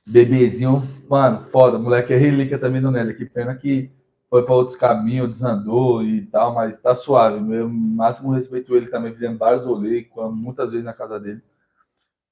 Bebezinho, 0.05 0.83
mano, 1.09 1.43
foda. 1.45 1.77
Moleque 1.77 2.13
é 2.13 2.17
relíquia 2.17 2.57
também 2.57 2.81
do 2.81 2.91
Nelly. 2.91 3.13
Que 3.13 3.25
pena 3.25 3.55
que 3.55 3.91
foi 4.29 4.43
para 4.43 4.53
outros 4.53 4.75
caminhos, 4.75 5.29
desandou 5.29 6.03
e 6.03 6.25
tal, 6.27 6.53
mas 6.53 6.79
tá 6.79 6.95
suave. 6.95 7.39
Meu 7.39 7.69
máximo 7.69 8.31
respeito 8.31 8.75
ele 8.75 8.87
também, 8.87 9.13
fizendo 9.13 9.37
vários 9.37 9.65
rolês, 9.65 10.07
muitas 10.31 10.71
vezes 10.71 10.85
na 10.85 10.93
casa 10.93 11.19
dele. 11.19 11.41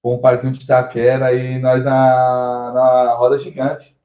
Com 0.02 0.16
um 0.16 0.22
parquinho 0.22 0.54
de 0.54 0.66
Taquera 0.66 1.34
e 1.34 1.60
nós 1.60 1.84
na, 1.84 2.72
na 2.74 3.14
roda 3.16 3.38
gigante. 3.38 3.98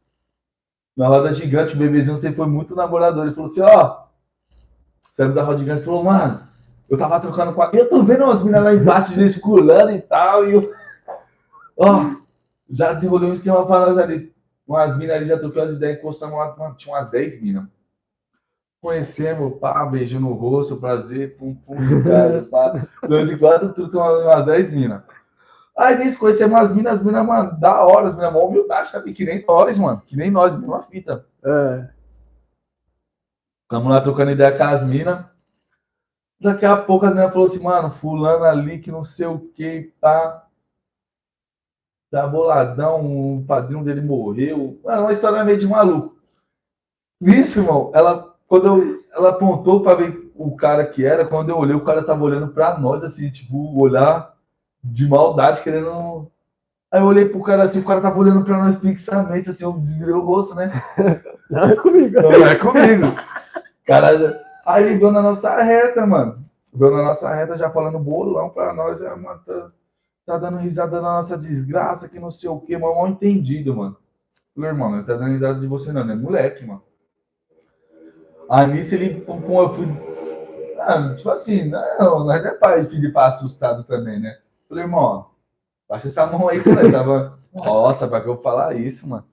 Na 0.96 1.08
roda 1.08 1.32
gigante, 1.32 1.74
o 1.74 1.78
bebezinho 1.78 2.18
sempre 2.18 2.36
foi 2.36 2.46
muito 2.46 2.74
namorador. 2.74 3.24
Ele 3.24 3.34
falou 3.34 3.50
assim: 3.50 3.60
ó, 3.60 3.80
oh, 3.80 5.06
saiu 5.16 5.32
da 5.32 5.42
roda 5.42 5.58
gigante 5.58 5.84
falou, 5.84 6.04
mano 6.04 6.53
eu 6.94 6.98
tava 6.98 7.20
trocando 7.20 7.52
com 7.52 7.62
a. 7.62 7.70
Eu 7.72 7.88
tô 7.88 8.02
vendo 8.02 8.24
umas 8.24 8.40
meninas 8.40 8.64
lá 8.64 8.74
embaixo 8.74 9.14
gesticulando 9.14 9.90
e 9.90 10.00
tal, 10.00 10.48
e 10.48 10.54
eu. 10.54 10.72
Ó. 11.76 12.14
Já 12.70 12.92
desenvolveu 12.92 13.28
um 13.28 13.32
esquema 13.32 13.66
pra 13.66 13.80
nós 13.80 13.98
ali. 13.98 14.32
Umas 14.66 14.96
minas 14.96 15.16
ali, 15.16 15.26
já 15.26 15.38
troquei 15.38 15.62
as 15.62 15.72
ideias, 15.72 15.98
encostamos 15.98 16.36
lá, 16.36 16.74
tinha 16.76 16.94
umas 16.94 17.10
10 17.10 17.42
minas. 17.42 17.64
Conhecemos, 18.80 19.58
pá, 19.58 19.84
beijo 19.84 20.18
no 20.18 20.32
rosto, 20.32 20.76
prazer, 20.76 21.36
pum, 21.36 21.54
pum, 21.54 21.76
cara, 22.02 22.42
pá. 22.50 22.86
Dois 23.06 23.30
e 23.30 23.36
quatro, 23.36 23.72
tudo 23.72 23.98
umas 23.98 24.44
10 24.46 24.70
minas. 24.70 25.02
Aí 25.76 25.98
nisso, 25.98 26.18
conhecemos 26.18 26.58
as 26.58 26.72
minas, 26.72 26.94
as 26.94 27.04
minas, 27.04 27.26
mano, 27.26 27.58
da 27.58 27.84
hora, 27.84 28.06
as 28.06 28.14
minas, 28.14 28.32
mó 28.32 28.46
humildade, 28.46 28.88
sabe? 28.88 29.12
Que 29.12 29.24
nem 29.24 29.44
nós, 29.46 29.76
mano, 29.76 30.02
que 30.06 30.16
nem 30.16 30.30
nós, 30.30 30.54
mesma 30.54 30.82
fita. 30.82 31.26
É. 31.44 31.88
Ficamos 33.62 33.90
lá 33.90 34.00
trocando 34.00 34.30
ideia 34.30 34.56
com 34.56 34.64
as 34.64 34.84
minas. 34.84 35.24
Daqui 36.44 36.66
a 36.66 36.76
pouco 36.76 37.06
as 37.06 37.14
minas 37.14 37.32
falou 37.32 37.46
assim, 37.46 37.58
mano, 37.58 37.90
fulano 37.90 38.44
ali 38.44 38.78
que 38.78 38.92
não 38.92 39.02
sei 39.02 39.24
o 39.24 39.38
que, 39.38 39.90
tá. 39.98 40.44
Tá 42.10 42.26
boladão, 42.26 43.38
o 43.38 43.44
padrinho 43.46 43.82
dele 43.82 44.02
morreu. 44.02 44.78
Mano, 44.84 45.04
uma 45.04 45.12
história 45.12 45.42
meio 45.42 45.56
de 45.56 45.66
maluco. 45.66 46.18
Nisso, 47.18 47.60
irmão, 47.60 47.90
ela, 47.94 48.36
quando 48.46 48.66
eu, 48.66 49.00
ela 49.14 49.30
apontou 49.30 49.82
pra 49.82 49.94
ver 49.94 50.30
o 50.34 50.54
cara 50.54 50.84
que 50.84 51.02
era, 51.02 51.24
quando 51.24 51.48
eu 51.48 51.56
olhei, 51.56 51.74
o 51.74 51.82
cara 51.82 52.04
tava 52.04 52.22
olhando 52.22 52.48
pra 52.48 52.78
nós, 52.78 53.02
assim, 53.02 53.30
tipo, 53.30 53.80
olhar 53.80 54.34
de 54.82 55.08
maldade, 55.08 55.62
querendo. 55.62 56.30
Aí 56.92 57.00
eu 57.00 57.06
olhei 57.06 57.24
pro 57.24 57.42
cara 57.42 57.62
assim, 57.62 57.80
o 57.80 57.84
cara 57.86 58.02
tava 58.02 58.18
olhando 58.18 58.44
pra 58.44 58.58
nós 58.58 58.78
fixamente, 58.78 59.48
assim, 59.48 59.64
eu 59.64 59.72
desvirei 59.72 60.12
o 60.12 60.20
rosto, 60.20 60.54
né? 60.54 60.70
Não 61.48 61.62
é 61.62 61.74
comigo. 61.74 62.20
Não 62.20 62.46
é 62.46 62.54
comigo. 62.54 63.16
Cara, 63.86 64.43
aí 64.65 64.97
veio 64.97 65.11
na 65.11 65.23
nossa 65.23 65.62
reta, 65.62 66.07
mano. 66.07 66.45
Veio 66.73 66.97
na 66.97 67.03
nossa 67.05 67.32
reta 67.32 67.57
já 67.57 67.70
falando 67.70 67.99
bolão 67.99 68.51
pra 68.51 68.74
nós, 68.74 69.01
é, 69.01 69.15
mano, 69.15 69.41
tá, 69.47 69.70
tá 70.27 70.39
dando 70.39 70.59
risada 70.59 71.01
da 71.01 71.03
nossa 71.03 71.36
desgraça, 71.36 72.09
que 72.09 72.19
não 72.19 72.31
sei 72.31 72.49
o 72.49 72.61
que, 72.61 72.77
mal 72.77 73.07
entendido, 73.07 73.74
mano. 73.74 73.97
Falei, 74.55 74.70
irmão, 74.70 74.91
não 74.91 75.05
tá 75.05 75.15
dando 75.15 75.32
risada 75.32 75.61
de 75.61 75.66
você 75.66 75.93
não, 75.93 76.03
é 76.03 76.15
moleque, 76.15 76.65
mano. 76.65 76.82
Aí 78.49 78.66
nisso 78.66 78.95
ele, 78.95 79.20
pum, 79.20 79.41
eu 79.61 79.73
fui. 79.73 79.86
Ah, 80.81 81.15
tipo 81.15 81.31
assim, 81.31 81.70
não, 81.70 82.24
nós 82.24 82.45
é 82.45 82.51
pai 82.53 82.82
e 82.82 82.86
filho 82.86 83.12
pra 83.12 83.27
assustado 83.27 83.85
também, 83.85 84.20
né? 84.20 84.39
Falei, 84.69 84.85
irmão, 84.85 85.31
baixa 85.89 86.09
essa 86.09 86.27
mão 86.27 86.49
aí, 86.49 86.62
cara. 86.62 86.91
Tava, 86.93 87.39
nossa, 87.53 88.07
pra 88.07 88.20
que 88.20 88.28
eu 88.28 88.36
falar 88.36 88.74
isso, 88.77 89.09
mano? 89.09 89.24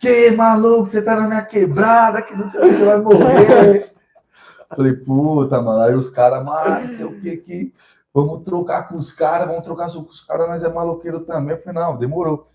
Que 0.00 0.30
maluco, 0.30 0.88
você 0.88 1.02
tá 1.02 1.14
na 1.14 1.26
minha 1.26 1.42
quebrada, 1.42 2.22
que 2.22 2.34
não 2.34 2.44
sei 2.44 2.60
o 2.60 2.62
que, 2.64 2.78
você 2.78 2.84
vai 2.86 2.98
morrer. 2.98 3.89
Falei, 4.74 4.94
puta, 4.94 5.60
mano. 5.60 5.82
Aí 5.82 5.94
os 5.94 6.08
caras, 6.10 6.44
mano, 6.44 6.86
não 6.86 6.92
sei 6.92 7.04
o 7.04 7.20
que, 7.20 7.36
que. 7.38 7.74
Vamos 8.12 8.42
trocar 8.44 8.88
com 8.88 8.96
os 8.96 9.12
caras, 9.12 9.46
vamos 9.48 9.62
trocar 9.62 9.92
com 9.92 10.00
os 10.00 10.20
caras, 10.20 10.48
nós 10.48 10.64
é 10.64 10.68
maloqueiro 10.68 11.20
também. 11.20 11.56
Eu 11.56 11.62
falei, 11.62 11.80
não, 11.80 11.96
demorou. 11.96 12.48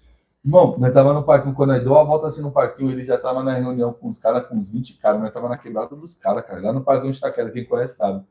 Irmão, 0.43 0.75
nós 0.77 0.93
tava 0.93 1.13
no 1.13 1.23
parquinho, 1.23 1.55
quando 1.55 1.69
nós 1.69 1.83
deu 1.83 1.97
a 1.97 2.03
volta 2.03 2.27
assim 2.27 2.41
no 2.41 2.51
parquinho, 2.51 2.91
ele 2.91 3.03
já 3.03 3.17
tava 3.17 3.41
na 3.43 3.53
reunião 3.53 3.91
com 3.91 4.07
os 4.07 4.17
caras, 4.17 4.45
com 4.45 4.55
uns 4.55 4.69
20 4.69 4.93
caras, 4.99 5.19
nós 5.19 5.33
tava 5.33 5.49
na 5.49 5.57
quebrada 5.57 5.95
dos 5.95 6.15
caras, 6.15 6.45
cara. 6.45 6.61
Lá 6.61 6.71
no 6.71 6.83
parquinho 6.83 7.11
de 7.11 7.17
Itaquera, 7.17 7.49
quem 7.51 7.65
conhece 7.65 7.95
sabe. 7.95 8.23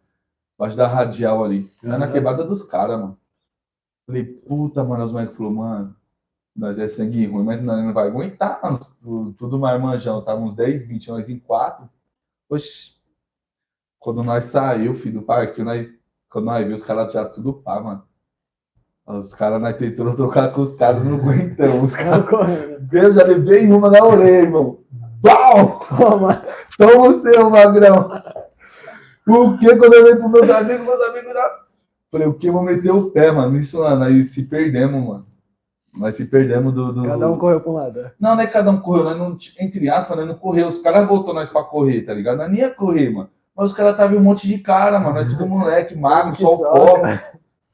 Embaixo 0.57 0.77
da 0.77 0.87
radial 0.87 1.43
ali. 1.43 1.71
Lá 1.83 1.99
na 1.99 2.07
quebrada 2.07 2.45
dos 2.45 2.63
caras, 2.63 3.01
mano. 3.01 3.19
Falei, 4.07 4.23
puta, 4.25 4.85
mano, 4.85 5.05
os 5.05 5.13
moleques 5.13 5.37
falaram, 5.37 5.57
mano, 5.57 5.97
nós 6.55 6.79
é 6.79 6.87
sangue 6.87 7.27
ruim, 7.27 7.43
mas 7.43 7.63
nós 7.63 7.85
não 7.85 7.93
vai 7.93 8.07
aguentar, 8.07 8.61
mano. 8.63 8.79
Tudo, 9.03 9.33
tudo 9.33 9.59
marmanjão, 9.59 10.23
tava 10.23 10.41
uns 10.41 10.55
10, 10.55 10.87
20, 10.87 11.09
nós 11.09 11.29
em 11.29 11.39
4. 11.39 11.89
Oxi. 12.49 12.94
Quando 14.05 14.23
nós 14.23 14.45
saiu, 14.45 14.95
filho, 14.95 15.21
do 15.21 15.23
parquinho, 15.23 15.65
nós, 15.65 15.89
quando 16.29 16.45
nós 16.45 16.67
viu 16.67 16.75
os 16.75 16.85
caras 16.85 17.11
já 17.11 17.25
tudo 17.25 17.55
pá, 17.55 17.81
mano. 17.81 18.03
Os 19.07 19.33
caras, 19.33 19.59
nós 19.63 19.75
tentamos 19.79 20.15
trocar 20.15 20.53
com 20.53 20.61
os 20.61 20.75
caras, 20.75 21.03
não 21.03 21.15
aguentamos. 21.15 21.91
Os 21.91 21.97
caras, 21.97 22.29
correndo. 22.29 22.87
eu 22.93 23.13
já 23.15 23.25
levei 23.25 23.67
uma 23.67 23.89
na 23.89 24.05
orelha, 24.05 24.43
irmão. 24.43 24.81
Pau! 25.23 25.87
Toma. 25.89 26.45
Toma 26.77 27.09
o 27.09 27.23
seu, 27.23 27.49
magrão. 27.49 28.11
O 29.27 29.57
que 29.57 29.75
quando 29.75 29.95
eu 29.95 30.03
olhei 30.03 30.17
pros 30.17 30.31
meus 30.31 30.51
amigos, 30.51 30.85
meus 30.85 31.01
amigos 31.01 31.33
já. 31.33 31.61
Falei, 32.13 32.27
o 32.27 32.35
que? 32.35 32.51
Vou 32.51 32.63
meter 32.63 32.91
o 32.91 33.11
pé, 33.11 33.33
mano. 33.33 33.57
Isso, 33.57 33.79
mano, 33.79 34.01
nós 34.01 34.27
se 34.33 34.43
perdemos, 34.43 35.03
mano. 35.03 35.27
Nós 35.95 36.15
se 36.15 36.27
perdemos 36.27 36.75
do. 36.75 36.93
do... 36.93 37.05
Cada 37.05 37.31
um 37.31 37.39
correu 37.39 37.63
pra 37.63 37.71
um 37.71 37.75
lado. 37.75 38.11
Não, 38.21 38.35
não 38.35 38.43
é 38.43 38.47
cada 38.47 38.71
um 38.71 38.81
correu, 38.81 39.05
nós 39.05 39.17
não, 39.17 39.35
entre 39.59 39.89
aspas, 39.89 40.15
nós 40.15 40.29
não 40.29 40.35
correu. 40.35 40.69
Os 40.69 40.83
caras 40.83 41.09
botou 41.09 41.33
nós 41.33 41.49
pra 41.49 41.63
correr, 41.63 42.03
tá 42.03 42.13
ligado? 42.13 42.37
Nós 42.37 42.51
nem 42.51 42.61
ia 42.61 42.69
correr, 42.69 43.09
mano. 43.09 43.31
Mas 43.57 43.71
os 43.71 43.77
caras 43.77 43.97
tava 43.97 44.15
um 44.17 44.21
monte 44.21 44.47
de 44.49 44.59
cara, 44.59 44.99
mano. 44.99 45.15
Nós 45.15 45.29
tudo 45.29 45.47
moleque, 45.47 45.97
magro, 45.97 46.35
só 46.35 46.55
o 46.55 46.59
pobre. 46.59 47.21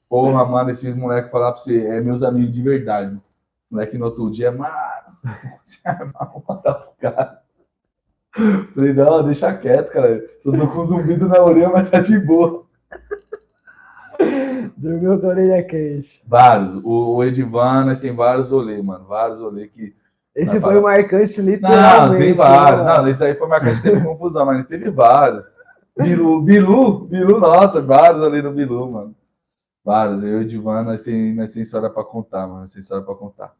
Porra, 0.08 0.44
mano, 0.44 0.70
esses 0.70 0.94
moleques 0.94 1.30
falar 1.30 1.52
pra 1.52 1.60
você, 1.60 1.86
é 1.86 2.00
meus 2.00 2.22
amigos 2.22 2.52
de 2.52 2.62
verdade, 2.62 3.06
mano. 3.08 3.22
Moleque 3.70 3.96
no 3.96 4.06
outro 4.06 4.30
dia, 4.30 4.50
mano, 4.50 4.74
você 5.62 5.78
armar 5.84 6.30
uma 6.34 6.42
matar 6.48 6.78
os 6.80 6.92
caras. 7.00 7.38
Falei, 8.74 8.92
não, 8.92 9.24
deixa 9.24 9.52
quieto, 9.56 9.90
cara. 9.90 10.22
Só 10.40 10.52
tô 10.52 10.66
com 10.68 10.82
zumbido 10.84 11.28
na 11.28 11.40
orelha, 11.40 11.68
mas 11.70 11.88
tá 11.88 12.00
de 12.00 12.18
boa. 12.18 12.64
Dormiu 14.76 15.18
com 15.18 15.26
a 15.26 15.30
orelha 15.30 15.62
quente. 15.62 16.22
Vários. 16.26 16.74
O, 16.84 17.16
o 17.16 17.24
Edivan, 17.24 17.84
nós 17.86 17.98
tem 17.98 18.14
vários 18.14 18.50
rolês, 18.50 18.82
mano. 18.84 19.04
Vários 19.06 19.40
rolês 19.40 19.70
que. 19.70 19.94
Esse 20.34 20.60
foi 20.60 20.78
o 20.78 20.82
marcante, 20.82 21.40
Não, 21.40 21.50
literalmente. 21.50 22.24
tem 22.24 22.34
vários. 22.34 22.82
né? 22.82 22.94
Não, 22.98 23.08
esse 23.08 23.24
aí 23.24 23.34
foi 23.34 23.48
marcante, 23.48 23.82
teve 23.82 24.00
confusão, 24.04 24.46
mas 24.46 24.64
teve 24.66 24.90
vários. 24.90 25.50
Bilu, 25.98 26.42
Bilu, 26.42 27.06
Bilu, 27.06 27.40
nossa, 27.40 27.80
vários 27.80 28.22
ali 28.22 28.42
no 28.42 28.52
Bilu, 28.52 28.90
mano. 28.90 29.14
Vários. 29.84 30.22
Eu 30.22 30.28
e 30.28 30.34
o 30.36 30.42
Edivan, 30.42 30.82
nós 30.82 31.02
tem, 31.02 31.34
nós 31.34 31.52
tem 31.52 31.62
história 31.62 31.90
pra 31.90 32.04
contar, 32.04 32.46
mano. 32.46 32.68
Tem 32.68 32.80
história 32.80 33.04
pra 33.04 33.14
contar. 33.14 33.54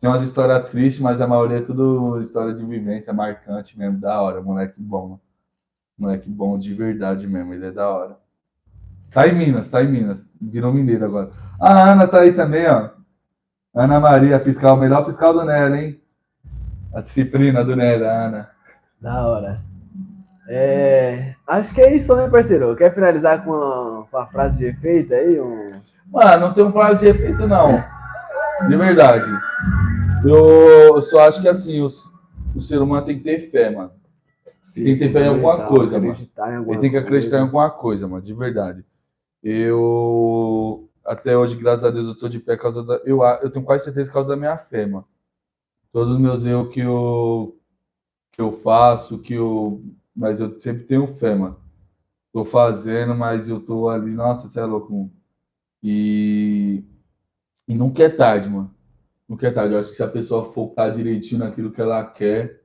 Tem 0.00 0.10
umas 0.10 0.22
histórias 0.22 0.68
tristes, 0.68 1.00
mas 1.00 1.20
a 1.20 1.26
maioria 1.26 1.58
é 1.58 1.62
tudo 1.62 2.20
história 2.20 2.52
de 2.52 2.64
vivência 2.64 3.12
marcante 3.12 3.78
mesmo, 3.78 3.98
da 3.98 4.20
hora. 4.20 4.42
Moleque 4.42 4.80
bom, 4.80 5.02
mano. 5.02 5.20
Moleque 5.96 6.28
bom 6.28 6.58
de 6.58 6.74
verdade 6.74 7.26
mesmo, 7.26 7.54
ele 7.54 7.66
é 7.66 7.70
da 7.70 7.88
hora. 7.88 8.18
Tá 9.12 9.28
em 9.28 9.34
Minas, 9.36 9.68
tá 9.68 9.82
em 9.82 9.88
Minas. 9.88 10.28
Virou 10.40 10.72
mineiro 10.72 11.04
agora. 11.04 11.30
A 11.60 11.92
Ana 11.92 12.08
tá 12.08 12.20
aí 12.20 12.32
também, 12.32 12.66
ó. 12.66 12.90
Ana 13.74 14.00
Maria, 14.00 14.40
fiscal, 14.40 14.76
melhor 14.76 15.04
fiscal 15.06 15.32
do 15.32 15.44
Nela, 15.44 15.78
hein? 15.78 16.00
A 16.92 17.00
disciplina 17.00 17.64
do 17.64 17.76
Nela, 17.76 18.08
Ana. 18.08 18.50
Da 19.00 19.26
hora. 19.26 19.71
É, 20.48 21.34
acho 21.46 21.72
que 21.74 21.80
é 21.80 21.94
isso, 21.94 22.14
né, 22.16 22.28
parceiro? 22.28 22.74
Quer 22.76 22.92
finalizar 22.94 23.44
com 23.44 23.54
a, 23.54 24.06
com 24.10 24.16
a 24.18 24.26
frase 24.26 24.58
de 24.58 24.64
efeito 24.66 25.14
aí? 25.14 25.40
Um... 25.40 25.80
Mano, 26.10 26.46
não 26.48 26.54
tem 26.54 26.64
um 26.64 26.72
prazo 26.72 27.00
de 27.00 27.06
efeito, 27.08 27.46
não. 27.46 27.82
De 28.68 28.76
verdade. 28.76 29.30
Eu, 30.24 30.94
eu 30.96 31.02
só 31.02 31.26
acho 31.28 31.40
que 31.40 31.48
assim, 31.48 31.80
os- 31.80 32.12
o 32.54 32.60
ser 32.60 32.78
humano 32.80 33.06
tem 33.06 33.18
que 33.18 33.24
ter 33.24 33.38
fé, 33.50 33.70
mano. 33.70 33.92
Tem 34.74 34.84
que 34.84 34.96
ter 34.96 35.12
fé 35.12 35.24
em 35.24 35.28
alguma 35.28 35.66
coisa, 35.66 35.98
mano. 35.98 36.12
em 36.52 36.72
Ele 36.72 36.80
tem 36.80 36.90
que 36.90 36.96
acreditar 36.96 37.36
em 37.36 37.40
coisa. 37.40 37.44
alguma 37.44 37.70
coisa, 37.70 38.08
mano, 38.08 38.22
de 38.22 38.34
verdade. 38.34 38.84
Eu 39.42 40.88
até 41.04 41.36
hoje, 41.36 41.56
graças 41.56 41.84
a 41.84 41.90
Deus, 41.90 42.06
eu 42.08 42.14
tô 42.18 42.28
de 42.28 42.38
pé 42.38 42.56
por 42.56 42.62
causa 42.62 42.82
da. 42.84 42.94
Eu, 43.04 43.22
eu 43.42 43.50
tenho 43.50 43.64
quase 43.64 43.84
certeza 43.84 44.08
por 44.10 44.14
causa 44.14 44.28
da 44.30 44.36
minha 44.36 44.56
fé, 44.56 44.86
mano. 44.86 45.04
Todos 45.92 46.14
os 46.14 46.20
meus 46.20 46.44
erros 46.46 46.72
que 46.72 46.80
eu, 46.80 47.56
que 48.32 48.40
eu 48.40 48.52
faço, 48.62 49.18
que 49.18 49.34
eu. 49.34 49.82
Mas 50.14 50.40
eu 50.40 50.60
sempre 50.60 50.84
tenho 50.84 51.06
fé, 51.16 51.34
mano. 51.34 51.56
Tô 52.32 52.44
fazendo, 52.44 53.14
mas 53.14 53.48
eu 53.48 53.60
tô 53.60 53.88
ali, 53.88 54.10
nossa, 54.10 54.48
você 54.48 54.60
é 54.60 54.64
louco, 54.64 54.92
mano. 54.92 55.12
E. 55.82 56.84
E 57.68 57.74
nunca 57.74 58.02
é 58.02 58.08
tarde, 58.08 58.48
mano. 58.48 58.74
Nunca 59.28 59.46
é 59.46 59.50
tarde. 59.50 59.74
Eu 59.74 59.80
acho 59.80 59.90
que 59.90 59.96
se 59.96 60.02
a 60.02 60.08
pessoa 60.08 60.52
focar 60.52 60.90
direitinho 60.90 61.40
naquilo 61.40 61.70
que 61.70 61.80
ela 61.80 62.04
quer, 62.04 62.62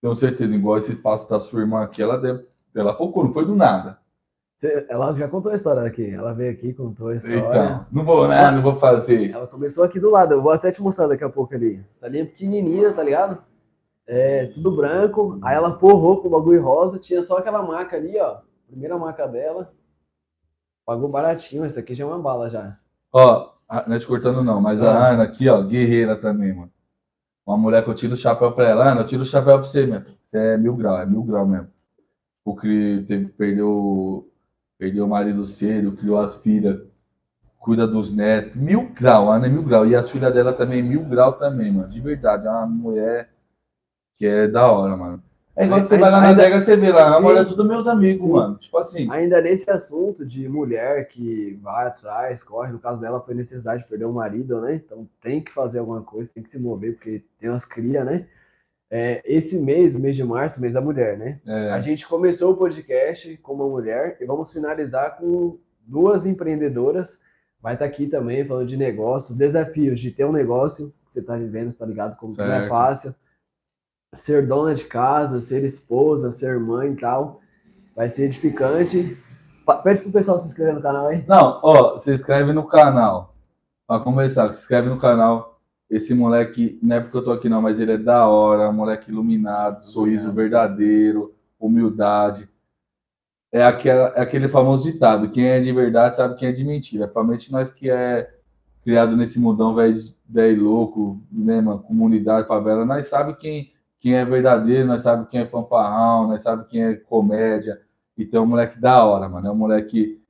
tenho 0.00 0.14
certeza, 0.14 0.54
igual 0.54 0.76
esse 0.76 0.94
passo 0.96 1.28
da 1.28 1.40
sua 1.40 1.60
irmã 1.60 1.82
aqui, 1.82 2.02
ela 2.02 2.18
deve. 2.18 2.46
Ela 2.74 2.94
focou, 2.96 3.24
não 3.24 3.32
foi 3.32 3.46
do 3.46 3.54
nada. 3.54 3.98
Ela 4.88 5.12
já 5.14 5.28
contou 5.28 5.52
a 5.52 5.54
história 5.54 5.82
aqui. 5.82 6.10
Ela 6.10 6.32
veio 6.32 6.52
aqui, 6.52 6.72
contou 6.72 7.08
a 7.08 7.16
história. 7.16 7.38
Então, 7.38 7.86
não 7.92 8.04
vou, 8.04 8.26
né? 8.26 8.50
Não 8.50 8.62
vou 8.62 8.76
fazer. 8.76 9.30
Ela 9.30 9.46
começou 9.46 9.84
aqui 9.84 10.00
do 10.00 10.10
lado. 10.10 10.32
Eu 10.32 10.42
vou 10.42 10.52
até 10.52 10.72
te 10.72 10.80
mostrar 10.80 11.06
daqui 11.06 11.24
a 11.24 11.28
pouco 11.28 11.54
ali. 11.54 11.84
Essa 11.96 12.08
linha 12.08 12.24
pequenininha, 12.24 12.92
tá 12.92 13.02
ligado? 13.02 13.38
É, 14.06 14.46
tudo 14.46 14.70
branco. 14.74 15.38
Aí 15.42 15.54
ela 15.56 15.78
forrou 15.78 16.18
com 16.20 16.28
o 16.28 16.30
bagulho 16.30 16.62
rosa. 16.62 16.98
Tinha 16.98 17.22
só 17.22 17.38
aquela 17.38 17.62
maca 17.62 17.96
ali, 17.96 18.18
ó. 18.18 18.38
Primeira 18.68 18.96
maca 18.98 19.26
dela. 19.26 19.72
Pagou 20.84 21.08
baratinho. 21.08 21.64
Essa 21.64 21.80
aqui 21.80 21.94
já 21.94 22.04
é 22.04 22.06
uma 22.06 22.18
bala 22.18 22.48
já. 22.48 22.76
Ó, 23.12 23.52
a- 23.68 23.84
não 23.88 23.96
é 23.96 23.98
te 23.98 24.06
cortando 24.06 24.42
não, 24.44 24.60
mas 24.60 24.82
a 24.82 24.92
Ah. 24.92 25.08
Ana 25.10 25.24
aqui, 25.24 25.48
ó, 25.48 25.62
guerreira 25.62 26.16
também, 26.16 26.54
mano. 26.54 26.70
Uma 27.46 27.56
mulher 27.56 27.82
que 27.84 27.90
eu 27.90 27.94
tiro 27.94 28.14
o 28.14 28.16
chapéu 28.16 28.52
pra 28.52 28.68
ela. 28.68 28.90
Ana, 28.90 29.00
eu 29.02 29.06
tiro 29.06 29.22
o 29.22 29.26
chapéu 29.26 29.58
pra 29.58 29.66
você, 29.68 29.86
meu. 29.86 30.02
Você 30.24 30.36
é 30.38 30.56
mil 30.56 30.74
grau, 30.76 30.98
é 31.00 31.06
mil 31.06 31.22
grau 31.22 31.46
mesmo. 31.46 31.68
O 32.44 32.54
que 32.56 33.04
teve, 33.08 33.26
perdeu, 33.26 34.28
perdeu 34.78 35.04
o 35.04 35.08
marido 35.08 35.44
cedo, 35.44 35.92
criou 35.92 36.18
as 36.18 36.34
filhas, 36.36 36.80
cuida 37.58 37.86
dos 37.86 38.12
netos. 38.12 38.54
Mil 38.54 38.88
grau, 38.92 39.30
a 39.30 39.36
Ana 39.36 39.46
é 39.46 39.48
mil 39.50 39.62
grau. 39.62 39.86
E 39.86 39.94
as 39.96 40.10
filhas 40.10 40.32
dela 40.34 40.52
também, 40.52 40.82
mil 40.82 41.04
grau 41.04 41.32
também, 41.34 41.72
mano. 41.72 41.88
De 41.88 42.00
verdade, 42.00 42.46
é 42.46 42.50
uma 42.50 42.66
mulher 42.66 43.30
que 44.16 44.26
é 44.26 44.48
da 44.48 44.70
hora, 44.70 44.96
mano. 44.96 45.22
É 45.58 45.64
igual 45.64 45.80
você 45.80 45.96
vai 45.96 46.10
lá 46.10 46.20
na 46.20 46.28
ainda- 46.28 46.42
adega, 46.42 46.60
você 46.60 46.76
vê 46.76 46.92
lá, 46.92 47.16
a 47.16 47.20
mulher 47.20 47.40
é 47.40 47.44
tudo 47.44 47.64
meus 47.64 47.86
amigos, 47.86 48.20
Sim. 48.20 48.30
mano. 48.30 48.58
Tipo 48.58 48.76
assim, 48.76 49.10
Ainda 49.10 49.40
nesse 49.40 49.70
assunto 49.70 50.24
de 50.26 50.46
mulher 50.48 51.08
que 51.08 51.58
vai 51.62 51.86
atrás, 51.86 52.42
corre, 52.44 52.72
no 52.72 52.78
caso 52.78 53.00
dela 53.00 53.20
foi 53.22 53.34
necessidade 53.34 53.82
de 53.82 53.88
perder 53.88 54.04
o 54.04 54.12
marido, 54.12 54.60
né? 54.60 54.74
Então 54.74 55.08
tem 55.18 55.40
que 55.40 55.50
fazer 55.50 55.78
alguma 55.78 56.02
coisa, 56.02 56.28
tem 56.32 56.42
que 56.42 56.50
se 56.50 56.58
mover, 56.58 56.92
porque 56.92 57.22
tem 57.38 57.48
umas 57.48 57.64
cria, 57.64 58.04
né? 58.04 58.26
É, 58.90 59.22
esse 59.24 59.58
mês, 59.58 59.94
mês 59.96 60.14
de 60.14 60.22
março, 60.22 60.60
mês 60.60 60.74
da 60.74 60.80
mulher, 60.80 61.16
né? 61.16 61.40
A 61.46 61.78
é, 61.78 61.82
gente 61.82 62.06
começou 62.06 62.52
o 62.52 62.56
podcast 62.56 63.34
com 63.38 63.54
uma 63.54 63.66
mulher 63.66 64.18
e 64.20 64.26
vamos 64.26 64.52
finalizar 64.52 65.16
com 65.16 65.58
duas 65.86 66.26
empreendedoras. 66.26 67.18
Vai 67.62 67.72
estar 67.72 67.86
aqui 67.86 68.06
também 68.06 68.46
falando 68.46 68.68
de 68.68 68.76
negócios, 68.76 69.36
desafios 69.36 69.98
de 69.98 70.10
ter 70.10 70.24
um 70.26 70.32
negócio 70.32 70.92
que 71.06 71.12
você 71.12 71.20
está 71.20 71.34
vivendo, 71.34 71.70
está 71.70 71.86
ligado? 71.86 72.14
Como 72.16 72.32
que 72.32 72.38
não 72.38 72.52
é 72.52 72.58
Certo. 72.58 72.68
fácil. 72.68 73.14
Ser 74.14 74.46
dona 74.46 74.74
de 74.74 74.84
casa, 74.84 75.40
ser 75.40 75.64
esposa, 75.64 76.32
ser 76.32 76.58
mãe 76.58 76.92
e 76.92 76.96
tal. 76.96 77.40
Vai 77.94 78.08
ser 78.08 78.24
edificante. 78.24 79.16
Pede 79.82 80.02
pro 80.02 80.12
pessoal 80.12 80.38
se 80.38 80.46
inscrever 80.46 80.74
no 80.74 80.82
canal 80.82 81.08
aí. 81.08 81.24
Não, 81.26 81.60
ó, 81.62 81.98
se 81.98 82.12
inscreve 82.12 82.52
no 82.52 82.66
canal. 82.66 83.34
Pra 83.86 84.00
conversar, 84.00 84.52
se 84.54 84.60
inscreve 84.60 84.88
no 84.88 84.98
canal. 84.98 85.60
Esse 85.88 86.14
moleque, 86.14 86.78
não 86.82 86.96
é 86.96 87.00
porque 87.00 87.16
eu 87.16 87.24
tô 87.24 87.32
aqui 87.32 87.48
não, 87.48 87.62
mas 87.62 87.78
ele 87.78 87.92
é 87.92 87.98
da 87.98 88.26
hora, 88.26 88.72
moleque 88.72 89.10
iluminado, 89.10 89.84
sorriso 89.84 90.32
verdadeiro, 90.32 91.32
humildade. 91.60 92.48
É, 93.52 93.62
aquela, 93.62 94.08
é 94.16 94.20
aquele 94.20 94.48
famoso 94.48 94.90
ditado, 94.90 95.30
quem 95.30 95.46
é 95.46 95.60
de 95.60 95.72
verdade 95.72 96.16
sabe 96.16 96.34
quem 96.34 96.48
é 96.48 96.52
de 96.52 96.64
mentira. 96.64 97.04
Principalmente 97.04 97.52
nós 97.52 97.72
que 97.72 97.88
é 97.88 98.28
criado 98.82 99.16
nesse 99.16 99.38
mundão 99.38 99.74
velho 99.74 100.02
velho 100.28 100.64
louco, 100.64 101.20
né, 101.30 101.60
mano, 101.60 101.78
comunidade, 101.80 102.48
favela, 102.48 102.84
nós 102.84 103.06
sabe 103.06 103.34
quem, 103.36 103.72
quem 104.06 104.14
é 104.14 104.24
verdadeiro, 104.24 104.86
nós 104.86 105.02
sabe 105.02 105.26
quem 105.26 105.40
é 105.40 105.46
fanfarrão, 105.46 106.28
nós 106.28 106.40
sabe 106.40 106.64
quem 106.68 106.80
é 106.80 106.94
comédia. 106.94 107.82
Então, 108.16 108.40
é 108.40 108.44
um 108.44 108.48
moleque 108.48 108.78
da 108.78 109.04
hora, 109.04 109.28
mano. 109.28 109.48
É 109.48 109.50
um 109.50 109.56
moleque 109.56 110.22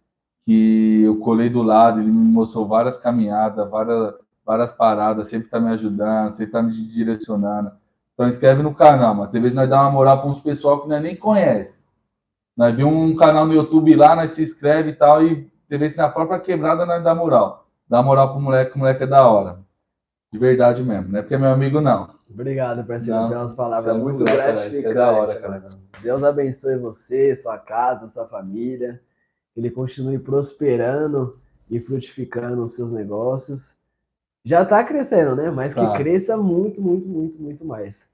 que 0.46 1.02
eu 1.02 1.18
colei 1.18 1.50
do 1.50 1.60
lado, 1.60 2.00
ele 2.00 2.10
me 2.10 2.32
mostrou 2.32 2.66
várias 2.66 2.96
caminhadas, 2.96 3.68
várias, 3.68 4.14
várias 4.46 4.72
paradas, 4.72 5.28
sempre 5.28 5.50
tá 5.50 5.60
me 5.60 5.68
ajudando, 5.68 6.32
sempre 6.32 6.52
tá 6.52 6.62
me 6.62 6.72
direcionando. 6.72 7.70
Então 8.14 8.26
inscreve 8.26 8.62
no 8.62 8.74
canal, 8.74 9.14
mano. 9.14 9.30
Às 9.30 9.32
vezes 9.42 9.52
nós 9.52 9.68
dá 9.68 9.82
uma 9.82 9.90
moral 9.90 10.22
para 10.22 10.30
uns 10.30 10.40
pessoal 10.40 10.80
que 10.80 10.88
nós 10.88 11.02
nem 11.02 11.14
conhece. 11.14 11.78
Nós 12.56 12.74
vemos 12.74 12.94
um 12.94 13.14
canal 13.14 13.44
no 13.44 13.52
YouTube 13.52 13.94
lá, 13.94 14.16
nós 14.16 14.30
se 14.30 14.42
inscreve 14.42 14.92
e 14.92 14.94
tal, 14.94 15.22
e 15.22 15.50
às 15.70 15.78
vezes 15.78 15.94
na 15.98 16.08
própria 16.08 16.40
quebrada 16.40 16.86
nós 16.86 17.04
dá 17.04 17.14
moral. 17.14 17.68
Dá 17.86 18.02
moral 18.02 18.32
pro 18.32 18.40
moleque, 18.40 18.70
que 18.70 18.76
o 18.76 18.80
moleque 18.80 19.02
é 19.02 19.06
da 19.06 19.28
hora. 19.28 19.58
De 20.32 20.38
verdade 20.38 20.82
mesmo, 20.82 21.12
não 21.12 21.18
é 21.18 21.22
porque 21.22 21.34
é 21.34 21.38
meu 21.38 21.52
amigo, 21.52 21.78
não. 21.78 22.15
Obrigado, 22.28 22.84
parceiro, 22.84 23.14
Não, 23.20 23.28
pelas 23.28 23.52
palavras 23.52 23.94
isso 23.96 24.00
é 24.00 24.02
muito 24.04 24.24
isso 24.24 24.32
é 24.32 24.36
gratificantes. 24.36 24.94
da 24.94 25.12
hora, 25.12 25.40
cara. 25.40 25.68
Deus 26.02 26.22
abençoe 26.24 26.76
você, 26.76 27.34
sua 27.34 27.56
casa, 27.58 28.08
sua 28.08 28.26
família. 28.26 29.00
Que 29.54 29.60
Ele 29.60 29.70
continue 29.70 30.18
prosperando 30.18 31.38
e 31.70 31.80
frutificando 31.80 32.62
os 32.64 32.72
seus 32.72 32.90
negócios. 32.92 33.74
Já 34.44 34.64
tá 34.64 34.84
crescendo, 34.84 35.34
né? 35.34 35.50
Mas 35.50 35.72
que 35.74 35.80
Tá. 35.80 35.96
cresça 35.96 36.36
muito, 36.36 36.80
muito, 36.80 37.06
muito, 37.08 37.40
muito 37.42 37.64
mais. 37.64 38.04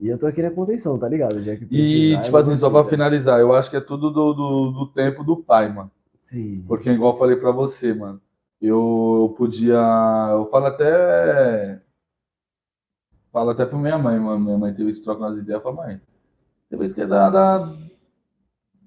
E 0.00 0.08
eu 0.08 0.18
tô 0.18 0.26
aqui 0.26 0.42
na 0.42 0.50
contenção, 0.50 0.98
tá 0.98 1.08
ligado? 1.08 1.42
Já 1.42 1.56
que 1.56 1.66
E, 1.70 2.20
tipo 2.20 2.36
assim, 2.36 2.56
só 2.56 2.70
tá? 2.70 2.88
finalizar, 2.88 3.40
eu 3.40 3.52
acho 3.54 3.70
que 3.70 3.76
é 3.76 3.80
tudo 3.80 4.10
do, 4.10 4.32
do, 4.32 4.70
do 4.72 4.86
tempo 4.88 5.24
do 5.24 5.36
pai, 5.36 5.72
mano. 5.72 5.90
Sim. 6.16 6.62
Porque, 6.68 6.90
igual 6.90 7.12
eu 7.14 7.18
falei 7.18 7.36
pra 7.36 7.50
você, 7.50 7.92
mano, 7.94 8.20
eu, 8.60 9.28
eu 9.30 9.34
podia. 9.36 9.78
Eu 10.32 10.46
falo 10.50 10.66
até. 10.66 11.80
Falo 13.32 13.50
até 13.50 13.64
pra 13.64 13.78
minha 13.78 13.98
mãe, 13.98 14.18
mano. 14.18 14.40
Minha 14.44 14.58
mãe 14.58 14.74
teve 14.74 14.90
esse 14.90 15.02
troca 15.02 15.20
nas 15.20 15.38
ideias. 15.38 15.58
Eu 15.58 15.62
falo, 15.62 15.76
mãe, 15.76 16.00
talvez 16.70 16.94
que 16.94 17.02
é 17.02 17.06
da, 17.06 17.30
da- 17.30 17.76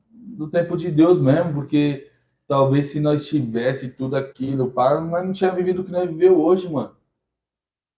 do 0.09 0.49
tempo 0.49 0.77
de 0.77 0.89
Deus 0.91 1.21
mesmo, 1.21 1.53
porque 1.53 2.09
talvez 2.47 2.87
se 2.87 2.99
nós 2.99 3.25
tivesse 3.27 3.91
tudo 3.91 4.15
aquilo, 4.15 4.71
pá, 4.71 4.99
mas 5.01 5.25
não 5.25 5.33
tinha 5.33 5.51
vivido 5.51 5.81
o 5.81 5.85
que 5.85 5.91
nós 5.91 6.09
viveu 6.09 6.39
hoje, 6.39 6.69
mano. 6.69 6.95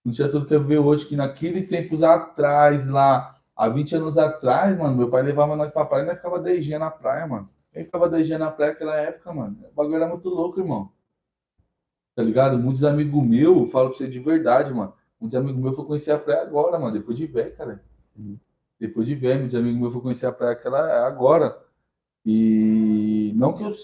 Não 0.04 0.12
tinha 0.12 0.30
tudo 0.30 0.46
que 0.46 0.54
eu 0.54 0.60
viver 0.62 0.78
hoje, 0.78 1.06
que 1.06 1.14
naquele 1.16 1.62
tempos 1.62 2.02
atrás, 2.02 2.88
lá, 2.88 3.38
há 3.56 3.68
20 3.68 3.94
anos 3.94 4.16
atrás, 4.18 4.76
mano, 4.78 4.96
meu 4.96 5.10
pai 5.10 5.22
levava 5.22 5.56
nós 5.56 5.70
pra 5.72 5.84
praia 5.84 6.04
e 6.04 6.06
nós 6.06 6.16
ficava 6.16 6.38
10 6.38 6.64
dias 6.64 6.80
na 6.80 6.90
praia, 6.90 7.26
mano. 7.26 7.48
Quem 7.72 7.84
ficava 7.84 8.08
10 8.08 8.26
dias 8.26 8.38
na 8.38 8.50
praia 8.50 8.72
naquela 8.72 8.96
época, 8.96 9.32
mano? 9.32 9.56
O 9.72 9.74
bagulho 9.74 9.96
era 9.96 10.08
muito 10.08 10.28
louco, 10.28 10.60
irmão. 10.60 10.90
Tá 12.16 12.22
ligado? 12.24 12.58
Muitos 12.58 12.82
amigos 12.84 13.22
meus, 13.24 13.56
eu 13.56 13.70
falo 13.70 13.90
pra 13.90 13.98
você 13.98 14.08
de 14.08 14.18
verdade, 14.18 14.72
mano. 14.72 14.92
Muitos 15.24 15.36
amigos 15.36 15.58
meus 15.58 15.74
foram 15.74 15.88
conhecer 15.88 16.10
a 16.10 16.18
praia 16.18 16.42
agora, 16.42 16.78
mano, 16.78 16.92
depois 16.92 17.16
de 17.16 17.24
velho, 17.24 17.56
cara. 17.56 17.82
Sim. 18.04 18.38
Depois 18.78 19.06
de 19.06 19.14
velho, 19.14 19.40
muitos 19.40 19.58
amigos 19.58 19.80
meus 19.80 19.90
foram 19.90 20.02
conhecer 20.02 20.26
a 20.26 20.32
praia 20.32 20.52
aquela 20.52 21.06
agora. 21.06 21.58
E 22.26 23.32
não 23.34 23.54
que 23.54 23.64
eu 23.64 23.74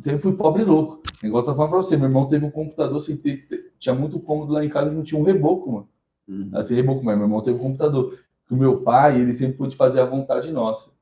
sempre 0.00 0.22
fui 0.22 0.36
pobre 0.36 0.62
e 0.62 0.64
louco. 0.64 1.02
Igual 1.24 1.42
eu 1.42 1.46
tô 1.46 1.56
falando 1.56 1.70
pra 1.70 1.78
você, 1.78 1.96
meu 1.96 2.06
irmão 2.06 2.28
teve 2.28 2.46
um 2.46 2.52
computador 2.52 3.00
sem 3.00 3.16
ter. 3.16 3.72
Tinha 3.80 3.96
muito 3.96 4.20
cômodo 4.20 4.52
lá 4.52 4.64
em 4.64 4.68
casa 4.68 4.92
e 4.92 4.94
não 4.94 5.02
tinha 5.02 5.20
um 5.20 5.24
reboco, 5.24 5.72
mano. 5.72 5.88
Uhum. 6.28 6.50
Assim, 6.54 6.76
reboco, 6.76 7.04
mas 7.04 7.16
meu 7.16 7.26
irmão 7.26 7.42
teve 7.42 7.58
um 7.58 7.62
computador. 7.62 8.16
Que 8.46 8.54
o 8.54 8.56
meu 8.56 8.82
pai, 8.82 9.20
ele 9.20 9.32
sempre 9.32 9.56
pôde 9.56 9.74
fazer 9.74 9.98
a 9.98 10.06
vontade 10.06 10.52
nossa. 10.52 10.92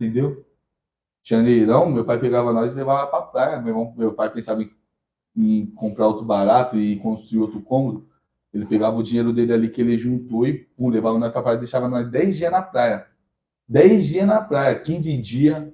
Entendeu? 0.00 0.44
Tinha 1.22 1.40
leilão, 1.40 1.88
meu 1.88 2.04
pai 2.04 2.18
pegava 2.18 2.52
nós 2.52 2.72
e 2.72 2.76
levava 2.76 3.06
pra 3.06 3.22
praia. 3.22 3.60
Meu, 3.60 3.68
irmão, 3.68 3.94
meu 3.96 4.12
pai 4.12 4.32
pensava 4.32 4.64
em, 4.64 4.70
em 5.36 5.66
comprar 5.66 6.08
outro 6.08 6.24
barato 6.24 6.76
e 6.76 6.96
construir 6.96 7.38
outro 7.38 7.62
cômodo. 7.62 8.10
Ele 8.52 8.66
pegava 8.66 8.96
o 8.96 9.02
dinheiro 9.02 9.32
dele 9.32 9.52
ali 9.52 9.68
que 9.70 9.80
ele 9.80 9.96
juntou 9.96 10.46
e 10.46 10.52
pum, 10.76 10.88
levava 10.90 11.18
pra 11.30 11.42
praia 11.42 11.56
e 11.56 11.60
deixava 11.60 11.88
nós 11.88 12.08
10 12.10 12.36
dias 12.36 12.52
na 12.52 12.60
praia. 12.62 13.06
10 13.68 14.06
dias 14.06 14.26
na 14.26 14.40
praia, 14.42 14.78
15 14.78 15.16
dias. 15.16 15.68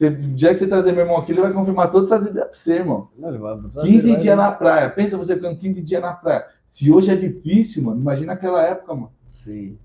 O 0.00 0.10
dia 0.10 0.50
que 0.50 0.54
você 0.54 0.68
trazer 0.68 0.92
meu 0.92 1.00
irmão 1.00 1.16
aqui, 1.16 1.32
ele 1.32 1.40
vai 1.40 1.52
confirmar 1.52 1.90
todas 1.90 2.12
essas 2.12 2.28
ideias 2.28 2.46
pra 2.48 2.56
você, 2.56 2.74
irmão. 2.76 3.08
Não, 3.18 3.36
vai- 3.36 3.56
vai- 3.56 3.84
15 3.84 4.10
vai- 4.12 4.20
dias 4.20 4.36
na 4.36 4.52
praia. 4.52 4.88
Pensa 4.90 5.16
você 5.18 5.34
ficando 5.34 5.58
15 5.58 5.82
dias 5.82 6.00
na 6.00 6.12
praia. 6.12 6.46
Se 6.68 6.92
hoje 6.92 7.10
é 7.10 7.16
difícil, 7.16 7.82
mano, 7.82 8.00
imagina 8.00 8.34
aquela 8.34 8.62
época, 8.62 8.94
mano. 8.94 9.12
Sim. 9.32 9.76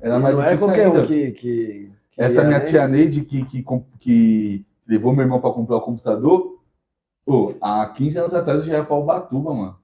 Era 0.00 0.18
mais 0.18 0.34
não 0.34 0.42
é 0.42 0.46
difícil 0.46 0.66
qualquer 0.66 0.86
ainda. 0.86 1.02
um 1.02 1.06
que, 1.06 1.30
que, 1.32 1.90
que 2.10 2.20
Essa 2.20 2.42
minha 2.42 2.58
né? 2.58 2.64
tia 2.64 2.88
Neide 2.88 3.20
que, 3.24 3.44
que, 3.44 3.64
que 4.00 4.66
levou 4.88 5.12
meu 5.12 5.22
irmão 5.22 5.40
pra 5.40 5.52
comprar 5.52 5.76
o 5.76 5.80
computador, 5.82 6.58
pô, 7.24 7.54
há 7.60 7.86
15 7.86 8.18
anos 8.18 8.34
atrás 8.34 8.60
eu 8.60 8.66
já 8.66 8.78
ia 8.78 8.84
pra 8.84 8.96
Ubatuba, 8.96 9.54
mano. 9.54 9.76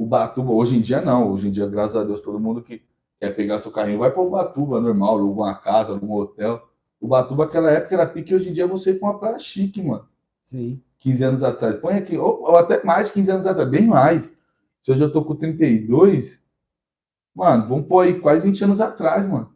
Ubatuba, 0.00 0.50
hoje 0.50 0.78
em 0.78 0.80
dia 0.80 1.02
não. 1.02 1.30
Hoje 1.30 1.48
em 1.48 1.50
dia, 1.50 1.68
graças 1.68 1.94
a 1.94 2.02
Deus, 2.02 2.20
todo 2.20 2.40
mundo 2.40 2.62
que 2.62 2.82
quer 3.20 3.36
pegar 3.36 3.58
seu 3.58 3.70
carrinho 3.70 3.98
vai 3.98 4.10
pra 4.10 4.22
Ubatuba, 4.22 4.80
normal, 4.80 5.18
aluga 5.18 5.42
uma 5.42 5.54
casa, 5.54 5.92
aluga 5.92 6.06
um 6.06 6.14
hotel. 6.14 6.66
Ubatuba, 6.98 7.44
aquela 7.44 7.70
época 7.70 7.94
era 7.94 8.06
pique, 8.06 8.34
hoje 8.34 8.48
em 8.48 8.52
dia 8.54 8.66
você 8.66 8.94
pra 8.94 9.10
uma 9.10 9.18
praia 9.18 9.38
chique, 9.38 9.82
mano. 9.82 10.08
Sim. 10.42 10.82
15 11.00 11.24
anos 11.24 11.42
atrás. 11.42 11.76
Põe 11.76 11.94
aqui, 11.96 12.16
ou, 12.16 12.44
ou 12.44 12.56
até 12.56 12.82
mais 12.82 13.08
de 13.08 13.12
15 13.12 13.30
anos 13.30 13.46
atrás, 13.46 13.68
bem 13.68 13.86
mais. 13.86 14.34
Se 14.80 14.90
hoje 14.90 15.02
eu 15.02 15.12
tô 15.12 15.22
com 15.22 15.34
32, 15.34 16.42
mano, 17.34 17.68
vamos 17.68 17.86
pôr 17.86 18.00
aí 18.00 18.18
quase 18.18 18.42
20 18.42 18.64
anos 18.64 18.80
atrás, 18.80 19.28
mano. 19.28 19.54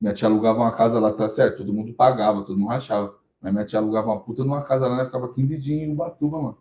Minha 0.00 0.14
tia 0.14 0.26
alugava 0.26 0.60
uma 0.60 0.74
casa 0.74 0.98
lá, 0.98 1.12
tá 1.12 1.28
certo? 1.28 1.58
Todo 1.58 1.74
mundo 1.74 1.92
pagava, 1.92 2.42
todo 2.42 2.58
mundo 2.58 2.70
rachava. 2.70 3.14
Mas 3.42 3.52
minha 3.52 3.66
tia 3.66 3.78
alugava 3.78 4.06
uma 4.08 4.20
puta 4.20 4.42
numa 4.42 4.62
casa 4.62 4.86
lá, 4.86 4.96
né? 4.96 5.04
Ficava 5.04 5.30
15 5.34 5.58
dias 5.58 5.82
em 5.82 5.92
Ubatuba, 5.92 6.40
mano. 6.40 6.58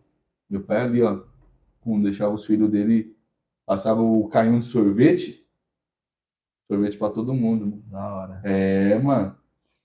Meu 0.50 0.62
pai 0.62 0.82
ali, 0.82 1.02
ó, 1.02 1.22
com, 1.90 2.02
deixava 2.02 2.34
os 2.34 2.45
filhos 2.45 2.70
dele, 2.72 3.16
passava 3.66 4.02
o 4.02 4.28
carrinho 4.30 4.60
de 4.61 4.68
sorvete, 4.68 5.45
sorvete 6.68 6.98
pra 6.98 7.10
todo 7.10 7.34
mundo, 7.34 7.66
mano. 7.66 7.84
Da 7.90 8.16
hora. 8.16 8.41
É, 8.44 8.98
mano, 8.99 9.36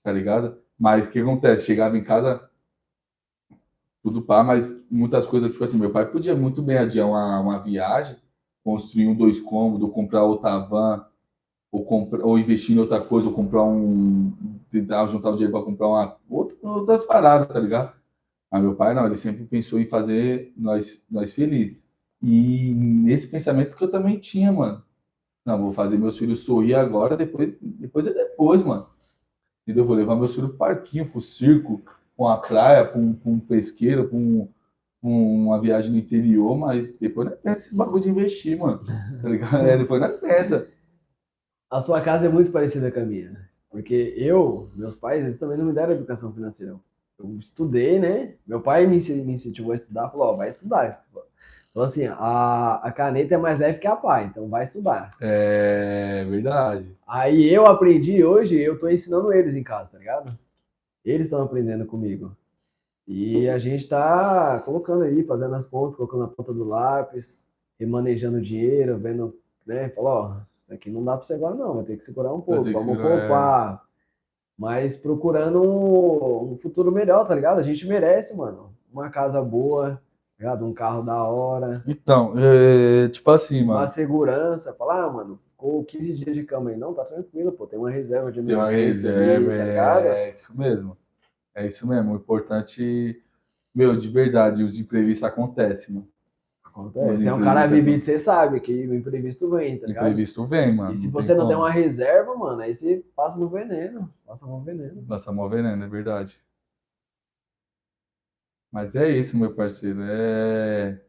tá 0.03 0.11
ligado? 0.11 0.57
Mas 0.77 1.07
o 1.07 1.11
que 1.11 1.19
acontece? 1.19 1.65
Chegava 1.65 1.97
em 1.97 2.03
casa, 2.03 2.49
tudo 4.03 4.21
pá, 4.21 4.43
mas 4.43 4.71
muitas 4.89 5.25
coisas, 5.25 5.51
tipo 5.51 5.63
assim, 5.63 5.77
meu 5.77 5.91
pai 5.91 6.05
podia 6.09 6.35
muito 6.35 6.61
bem 6.61 6.77
adiar 6.77 7.07
uma, 7.07 7.39
uma 7.39 7.59
viagem, 7.59 8.15
construir 8.63 9.07
um 9.07 9.15
dois 9.15 9.39
cômodos, 9.39 9.91
comprar 9.91 10.23
outra 10.23 10.59
van, 10.59 11.05
ou, 11.71 11.85
comprar, 11.85 12.25
ou 12.25 12.39
investir 12.39 12.75
em 12.75 12.79
outra 12.79 13.01
coisa, 13.01 13.27
ou 13.29 13.35
comprar 13.35 13.63
um. 13.63 14.33
tentar 14.71 15.07
juntar 15.07 15.29
o 15.31 15.33
dinheiro 15.33 15.53
para 15.53 15.65
comprar 15.65 15.87
uma, 15.89 16.17
outra- 16.29 16.57
outras 16.63 17.03
paradas, 17.05 17.49
tá 17.49 17.59
ligado? 17.59 17.95
Mas 18.51 18.63
meu 18.63 18.75
pai 18.75 18.93
não, 18.95 19.07
ele 19.07 19.17
sempre 19.17 19.45
pensou 19.45 19.79
em 19.79 19.87
fazer 19.87 20.53
nós, 20.57 21.01
nós 21.11 21.33
felizes. 21.33 21.77
E 22.27 22.73
nesse 22.73 23.27
pensamento 23.27 23.75
que 23.77 23.83
eu 23.83 23.91
também 23.91 24.17
tinha, 24.17 24.51
mano. 24.51 24.83
Não, 25.45 25.61
vou 25.61 25.71
fazer 25.71 25.95
meus 25.95 26.17
filhos 26.17 26.39
sorrir 26.39 26.73
agora, 26.73 27.15
depois, 27.15 27.53
depois 27.61 28.07
é 28.07 28.13
depois, 28.13 28.63
mano. 28.63 28.87
Entendeu? 29.61 29.85
Vou 29.85 29.95
levar 29.95 30.15
meus 30.15 30.33
filhos 30.33 30.49
pro 30.49 30.57
parquinho, 30.57 31.07
pro 31.07 31.21
circo, 31.21 31.83
pra 32.17 32.25
uma 32.25 32.37
praia, 32.37 32.83
pra 32.83 32.99
um, 32.99 33.39
pesqueiro, 33.39 34.07
pra 34.09 34.17
uma 35.03 35.61
viagem 35.61 35.91
no 35.91 35.97
interior, 35.99 36.57
mas 36.57 36.97
depois 36.97 37.29
não 37.29 37.37
pensa 37.37 37.67
esse 37.67 37.75
bagulho 37.75 38.01
de 38.01 38.09
investir, 38.09 38.57
mano. 38.57 38.81
Tá 39.21 39.29
ligado? 39.29 39.57
É, 39.57 39.77
depois 39.77 40.01
não 40.01 40.17
pensa. 40.19 40.67
A 41.69 41.79
sua 41.79 42.01
casa 42.01 42.25
é 42.25 42.29
muito 42.29 42.51
parecida 42.51 42.91
com 42.91 42.99
a 43.01 43.03
minha. 43.05 43.29
né? 43.29 43.45
Porque 43.69 44.15
eu, 44.17 44.71
meus 44.75 44.95
pais, 44.95 45.23
eles 45.23 45.37
também 45.37 45.57
não 45.59 45.65
me 45.65 45.73
deram 45.73 45.93
educação 45.93 46.33
financeira. 46.33 46.75
Eu 47.19 47.37
estudei, 47.37 47.99
né? 47.99 48.33
Meu 48.47 48.61
pai 48.61 48.87
me 48.87 48.97
me 48.97 49.33
incentivou 49.33 49.73
a 49.73 49.75
estudar, 49.75 50.09
falou, 50.09 50.27
ó, 50.27 50.35
vai 50.35 50.49
estudar. 50.49 51.05
Assim, 51.83 52.05
a, 52.07 52.75
a 52.81 52.91
caneta 52.91 53.35
é 53.35 53.37
mais 53.37 53.59
leve 53.59 53.79
que 53.79 53.87
a 53.87 53.97
pá, 53.97 54.23
então 54.23 54.47
vai 54.47 54.63
estudar. 54.63 55.11
É 55.19 56.25
verdade. 56.29 56.89
Aí 57.05 57.53
eu 57.53 57.65
aprendi 57.65 58.23
hoje, 58.23 58.57
eu 58.57 58.79
tô 58.79 58.87
ensinando 58.87 59.33
eles 59.33 59.55
em 59.55 59.63
casa, 59.63 59.91
tá 59.91 59.97
ligado? 59.97 60.39
Eles 61.03 61.25
estão 61.25 61.43
aprendendo 61.43 61.85
comigo. 61.85 62.31
E 63.07 63.49
a 63.49 63.59
gente 63.59 63.87
tá 63.87 64.61
colocando 64.63 65.03
aí, 65.03 65.23
fazendo 65.23 65.53
as 65.53 65.67
contas, 65.67 65.97
colocando 65.97 66.23
a 66.23 66.27
ponta 66.27 66.53
do 66.53 66.63
lápis, 66.63 67.45
remanejando 67.79 68.41
dinheiro, 68.41 68.97
vendo, 68.97 69.37
né? 69.65 69.89
Falou, 69.89 70.11
ó, 70.11 70.37
isso 70.63 70.73
aqui 70.73 70.89
não 70.89 71.03
dá 71.03 71.17
para 71.17 71.25
você 71.25 71.33
agora 71.33 71.55
não, 71.55 71.75
vai 71.75 71.83
ter 71.83 71.97
que 71.97 72.05
segurar 72.05 72.33
um 72.33 72.41
pouco, 72.41 72.63
vamos 72.71 72.97
segurar, 72.97 73.19
poupar. 73.19 73.73
É. 73.73 73.85
Mas 74.57 74.95
procurando 74.95 75.61
um, 75.61 76.53
um 76.53 76.57
futuro 76.57 76.91
melhor, 76.91 77.27
tá 77.27 77.35
ligado? 77.35 77.59
A 77.59 77.63
gente 77.63 77.85
merece, 77.85 78.35
mano. 78.35 78.73
Uma 78.91 79.09
casa 79.09 79.41
boa, 79.41 80.01
ligado? 80.39 80.65
Um 80.65 80.73
carro 80.73 81.03
da 81.03 81.23
hora. 81.23 81.83
Então, 81.87 82.33
é, 82.37 83.07
tipo 83.09 83.29
assim, 83.31 83.63
mano. 83.63 83.79
Uma 83.79 83.87
segurança. 83.87 84.73
Falar, 84.73 85.03
ah, 85.03 85.09
mano, 85.09 85.39
com 85.55 85.83
15 85.83 86.13
dias 86.13 86.35
de 86.35 86.43
cama 86.43 86.69
aí. 86.69 86.77
Não, 86.77 86.93
tá 86.93 87.05
tranquilo, 87.05 87.51
pô. 87.51 87.65
Tem 87.65 87.79
uma 87.79 87.89
reserva 87.89 88.31
de 88.31 88.41
Tem 88.41 88.55
uma 88.55 88.69
reserva, 88.69 89.51
aí, 89.51 89.75
tá 89.75 90.01
é, 90.01 90.25
é 90.25 90.29
isso 90.29 90.57
mesmo. 90.57 90.97
É 91.53 91.67
isso 91.67 91.87
mesmo. 91.87 92.13
O 92.13 92.15
importante, 92.17 93.21
meu, 93.73 93.97
de 93.97 94.09
verdade, 94.09 94.63
os 94.63 94.79
imprevistos 94.79 95.23
acontecem, 95.23 95.95
mano. 95.95 96.07
Acontece. 96.63 97.23
Se 97.23 97.27
é 97.29 97.33
um 97.33 97.41
cara 97.41 97.65
vivido, 97.67 98.03
você 98.03 98.19
sabe 98.19 98.59
que 98.59 98.85
o 98.85 98.93
imprevisto 98.93 99.49
vem, 99.49 99.77
tá 99.77 99.87
ligado? 99.87 100.03
Imprevisto 100.03 100.45
vem, 100.45 100.75
mano. 100.75 100.93
E 100.93 100.97
se 100.97 101.07
você 101.07 101.33
não 101.33 101.47
tem 101.47 101.55
uma 101.55 101.71
reserva, 101.71 102.35
mano, 102.35 102.61
aí 102.61 102.75
você 102.75 103.01
passa 103.15 103.37
no 103.39 103.47
veneno. 103.47 104.11
Passa 104.27 104.45
no 104.45 104.59
veneno. 104.59 105.01
Passa 105.07 105.31
no 105.31 105.47
veneno, 105.47 105.81
é 105.81 105.87
verdade. 105.87 106.37
Mas 108.75 108.93
é 108.93 109.09
isso, 109.09 109.37
meu 109.37 109.53
parceiro. 109.53 110.01
É... 110.01 110.99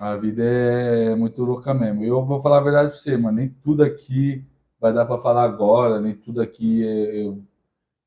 A 0.00 0.16
vida 0.16 0.42
é 0.42 1.14
muito 1.14 1.44
louca 1.44 1.72
mesmo. 1.72 2.02
Eu 2.02 2.26
vou 2.26 2.42
falar 2.42 2.58
a 2.58 2.62
verdade 2.62 2.88
pra 2.88 2.98
você, 2.98 3.16
mano. 3.16 3.36
Nem 3.36 3.48
tudo 3.62 3.84
aqui 3.84 4.44
vai 4.80 4.92
dar 4.92 5.06
pra 5.06 5.18
falar 5.18 5.44
agora, 5.44 6.00
nem 6.00 6.16
tudo 6.16 6.42
aqui 6.42 6.84
é. 6.84 7.26
Eu... 7.26 7.40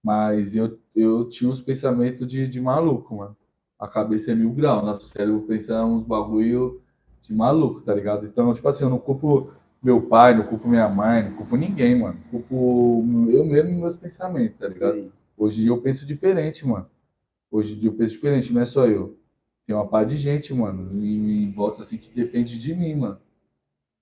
Mas 0.04 0.54
eu, 0.54 0.78
eu 0.94 1.30
tinha 1.30 1.50
uns 1.50 1.62
pensamentos 1.62 2.28
de, 2.28 2.46
de 2.46 2.60
maluco, 2.60 3.16
mano. 3.16 3.38
A 3.80 3.88
cabeça 3.88 4.34
é 4.34 4.36
mil 4.36 4.52
graus. 4.52 4.84
Nosso 4.84 5.06
cérebro 5.06 5.46
pensa 5.48 5.86
uns 5.86 6.04
bagulho 6.04 6.82
de 7.24 7.34
maluco, 7.34 7.80
tá 7.80 7.96
ligado? 7.96 8.26
Então, 8.26 8.54
tipo 8.54 8.68
assim, 8.68 8.84
eu 8.84 8.90
não 8.90 9.00
culpo 9.00 9.54
meu 9.82 10.02
pai, 10.02 10.36
não 10.36 10.44
culpo 10.46 10.68
minha 10.68 10.90
mãe, 10.90 11.24
não 11.24 11.38
culpo 11.38 11.56
ninguém, 11.56 11.98
mano. 11.98 12.20
Culpo 12.30 13.02
eu 13.32 13.46
mesmo 13.46 13.70
e 13.70 13.76
meus 13.76 13.96
pensamentos, 13.96 14.58
tá 14.60 14.68
ligado? 14.68 14.96
Sim. 14.96 15.12
Hoje 15.38 15.68
eu 15.68 15.82
penso 15.82 16.06
diferente, 16.06 16.68
mano. 16.68 16.86
Hoje 17.56 17.74
em 17.74 17.80
dia 17.80 17.90
eu 17.90 17.96
penso 17.96 18.16
diferente, 18.16 18.52
não 18.52 18.60
é 18.60 18.66
só 18.66 18.86
eu. 18.86 19.18
Tem 19.66 19.74
uma 19.74 19.88
par 19.88 20.06
de 20.06 20.18
gente, 20.18 20.54
mano, 20.54 21.02
em, 21.02 21.46
em 21.46 21.52
volta 21.54 21.84
assim 21.84 21.98
que 21.98 22.14
depende 22.14 22.60
de 22.60 22.76
mim, 22.76 22.96
mano. 22.96 23.18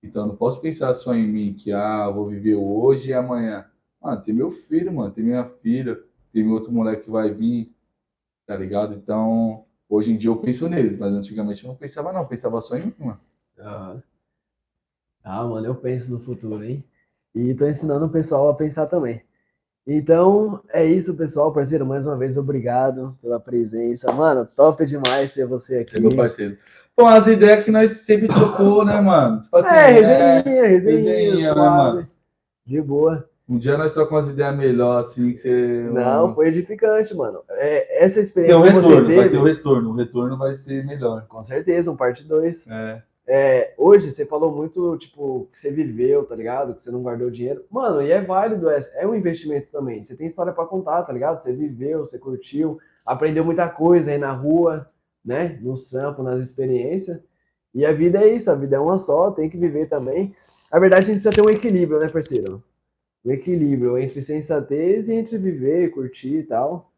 Então 0.02 0.22
eu 0.22 0.26
não 0.26 0.36
posso 0.36 0.60
pensar 0.60 0.92
só 0.92 1.14
em 1.14 1.24
mim, 1.24 1.54
que 1.54 1.70
ah, 1.70 2.10
vou 2.10 2.26
viver 2.26 2.56
hoje 2.56 3.10
e 3.10 3.14
amanhã. 3.14 3.64
Mano, 4.02 4.20
tem 4.22 4.34
meu 4.34 4.50
filho, 4.50 4.92
mano, 4.92 5.12
tem 5.12 5.22
minha 5.22 5.44
filha, 5.62 6.02
tem 6.32 6.44
outro 6.48 6.72
moleque 6.72 7.04
que 7.04 7.10
vai 7.10 7.30
vir, 7.30 7.72
tá 8.44 8.56
ligado? 8.56 8.92
Então, 8.92 9.64
hoje 9.88 10.12
em 10.12 10.16
dia 10.16 10.30
eu 10.30 10.36
penso 10.36 10.68
neles, 10.68 10.98
mas 10.98 11.12
antigamente 11.12 11.62
eu 11.62 11.68
não 11.68 11.76
pensava 11.76 12.12
não, 12.12 12.26
pensava 12.26 12.60
só 12.60 12.76
em 12.76 12.86
mim, 12.86 12.94
mano. 12.98 13.20
Ah, 13.56 13.96
ah 15.22 15.44
mano, 15.46 15.64
eu 15.64 15.76
penso 15.76 16.10
no 16.10 16.18
futuro, 16.18 16.64
hein? 16.64 16.82
E 17.32 17.54
tô 17.54 17.68
ensinando 17.68 18.06
o 18.06 18.10
pessoal 18.10 18.48
a 18.48 18.54
pensar 18.54 18.88
também. 18.88 19.22
Então, 19.86 20.60
é 20.72 20.84
isso, 20.84 21.14
pessoal. 21.14 21.52
Parceiro, 21.52 21.84
mais 21.84 22.06
uma 22.06 22.16
vez, 22.16 22.38
obrigado 22.38 23.16
pela 23.20 23.38
presença. 23.38 24.10
Mano, 24.12 24.46
top 24.56 24.86
demais 24.86 25.30
ter 25.30 25.46
você 25.46 25.78
aqui. 25.78 26.00
meu 26.00 26.16
parceiro. 26.16 26.56
Bom, 26.96 27.06
as 27.06 27.26
ideias 27.26 27.64
que 27.64 27.70
nós 27.70 27.90
sempre 27.90 28.28
trocou, 28.28 28.84
né, 28.84 28.98
mano? 29.00 29.42
Tipo 29.42 29.56
assim, 29.56 29.74
é, 29.74 29.86
resenha, 29.88 30.14
é, 30.16 30.66
resenha, 30.66 30.96
resenha 30.96 31.54
né, 31.54 31.60
mano? 31.60 32.08
De 32.64 32.80
boa. 32.80 33.28
Um 33.46 33.58
dia 33.58 33.76
nós 33.76 33.92
trocamos 33.92 34.24
umas 34.24 34.32
ideias 34.32 34.56
melhor, 34.56 35.00
assim, 35.00 35.32
que 35.32 35.36
você... 35.36 35.90
Não, 35.92 36.34
foi 36.34 36.48
edificante, 36.48 37.14
mano. 37.14 37.42
É, 37.50 38.04
essa 38.04 38.20
experiência 38.20 38.58
tem 38.58 38.72
um 38.72 38.74
retorno, 38.74 39.06
você. 39.06 39.16
Vai 39.16 39.28
ter 39.28 39.36
o 39.36 39.40
um 39.40 39.44
retorno, 39.44 39.90
o 39.90 39.94
retorno 39.94 40.38
vai 40.38 40.54
ser 40.54 40.86
melhor. 40.86 41.26
Com 41.28 41.44
certeza, 41.44 41.90
um 41.90 41.96
parte 41.96 42.24
2. 42.24 42.66
É. 42.68 43.02
É, 43.26 43.72
hoje 43.78 44.10
você 44.10 44.26
falou 44.26 44.54
muito, 44.54 44.98
tipo, 44.98 45.48
que 45.50 45.58
você 45.58 45.70
viveu, 45.70 46.24
tá 46.24 46.34
ligado? 46.34 46.74
Que 46.74 46.82
você 46.82 46.90
não 46.90 47.02
guardou 47.02 47.30
dinheiro. 47.30 47.64
Mano, 47.70 48.02
e 48.02 48.10
é 48.10 48.20
válido, 48.20 48.68
é, 48.68 48.80
é 48.96 49.06
um 49.06 49.14
investimento 49.14 49.70
também. 49.70 50.02
Você 50.02 50.14
tem 50.14 50.26
história 50.26 50.52
para 50.52 50.66
contar, 50.66 51.02
tá 51.02 51.12
ligado? 51.12 51.42
Você 51.42 51.52
viveu, 51.52 52.00
você 52.00 52.18
curtiu, 52.18 52.78
aprendeu 53.04 53.44
muita 53.44 53.68
coisa 53.68 54.10
aí 54.10 54.18
na 54.18 54.32
rua, 54.32 54.86
né? 55.24 55.58
Nos 55.62 55.88
trampos, 55.88 56.24
nas 56.24 56.44
experiências. 56.44 57.18
E 57.74 57.84
a 57.86 57.92
vida 57.92 58.22
é 58.22 58.28
isso, 58.28 58.50
a 58.50 58.54
vida 58.54 58.76
é 58.76 58.78
uma 58.78 58.98
só, 58.98 59.30
tem 59.30 59.48
que 59.48 59.56
viver 59.56 59.88
também. 59.88 60.34
A 60.70 60.78
verdade, 60.78 61.04
a 61.04 61.14
gente 61.14 61.22
precisa 61.22 61.42
ter 61.42 61.48
um 61.48 61.52
equilíbrio, 61.52 61.98
né, 61.98 62.08
parceiro? 62.08 62.62
Um 63.24 63.30
equilíbrio 63.30 63.96
entre 63.96 64.22
sensatez 64.22 65.08
e 65.08 65.14
entre 65.14 65.38
viver, 65.38 65.90
curtir 65.90 66.36
e 66.36 66.42
tal. 66.42 66.92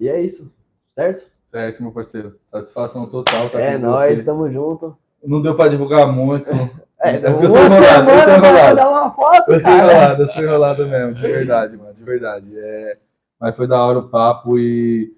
E 0.00 0.08
é 0.08 0.20
isso, 0.20 0.50
certo? 0.94 1.30
Certo, 1.48 1.82
meu 1.82 1.92
parceiro. 1.92 2.38
Satisfação 2.42 3.06
total. 3.08 3.50
Tá 3.50 3.60
é, 3.60 3.78
nós, 3.78 4.18
estamos 4.18 4.52
juntos 4.52 4.94
não 5.24 5.42
deu 5.42 5.54
para 5.54 5.70
divulgar 5.70 6.06
muito. 6.06 6.50
É, 6.98 7.16
é 7.16 7.30
porque 7.30 7.46
eu 7.46 7.50
sou 7.50 7.60
enrolado, 7.60 8.10
eu 8.10 8.18
sou 8.18 8.32
enrolado. 8.34 8.76
Dar 8.76 8.90
uma 8.90 9.10
foto, 9.10 9.52
eu 9.52 9.60
sou 9.60 9.70
enrolado, 9.70 10.22
eu 10.22 10.28
sou 10.28 10.42
enrolado 10.42 10.86
mesmo, 10.86 11.14
de 11.14 11.22
verdade, 11.22 11.76
mano, 11.76 11.94
de 11.94 12.04
verdade. 12.04 12.46
É... 12.56 12.98
Mas 13.38 13.56
foi 13.56 13.66
da 13.66 13.84
hora 13.84 13.98
o 13.98 14.08
papo 14.08 14.58
e 14.58 15.12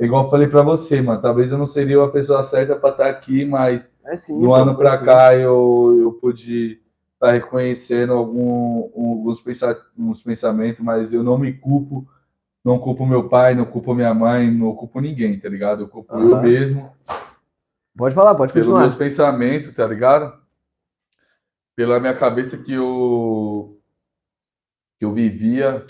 igual 0.00 0.24
eu 0.24 0.30
falei 0.30 0.48
para 0.48 0.62
você, 0.62 1.02
mano, 1.02 1.20
talvez 1.20 1.52
eu 1.52 1.58
não 1.58 1.66
seria 1.66 2.02
a 2.02 2.08
pessoa 2.08 2.42
certa 2.42 2.76
para 2.76 2.90
estar 2.90 3.08
aqui, 3.08 3.44
mas 3.44 3.90
é 4.06 4.16
sim, 4.16 4.38
do 4.40 4.54
ano 4.54 4.74
para 4.74 4.96
cá 4.98 5.34
eu, 5.34 5.98
eu 6.00 6.12
pude 6.12 6.80
estar 7.14 7.26
tá 7.26 7.32
reconhecendo 7.32 8.12
algum, 8.12 8.90
alguns 8.96 10.22
pensamentos, 10.22 10.80
mas 10.80 11.12
eu 11.12 11.22
não 11.22 11.36
me 11.36 11.52
culpo, 11.52 12.06
não 12.64 12.78
culpo 12.78 13.04
meu 13.04 13.28
pai, 13.28 13.54
não 13.54 13.64
culpo 13.64 13.94
minha 13.94 14.14
mãe, 14.14 14.50
não 14.50 14.74
culpo 14.74 15.00
ninguém, 15.00 15.38
tá 15.38 15.48
ligado? 15.48 15.82
Eu 15.82 15.88
culpo 15.88 16.16
uhum. 16.16 16.30
eu 16.30 16.42
mesmo. 16.42 16.90
Pode 17.98 18.14
falar, 18.14 18.36
pode 18.36 18.52
continuar. 18.52 18.78
Pelos 18.78 18.94
meus 18.94 18.94
pensamentos, 18.94 19.74
tá 19.74 19.84
ligado? 19.84 20.32
Pela 21.74 21.98
minha 21.98 22.14
cabeça 22.14 22.56
que 22.56 22.72
eu, 22.72 23.76
que 24.96 25.04
eu 25.04 25.12
vivia, 25.12 25.84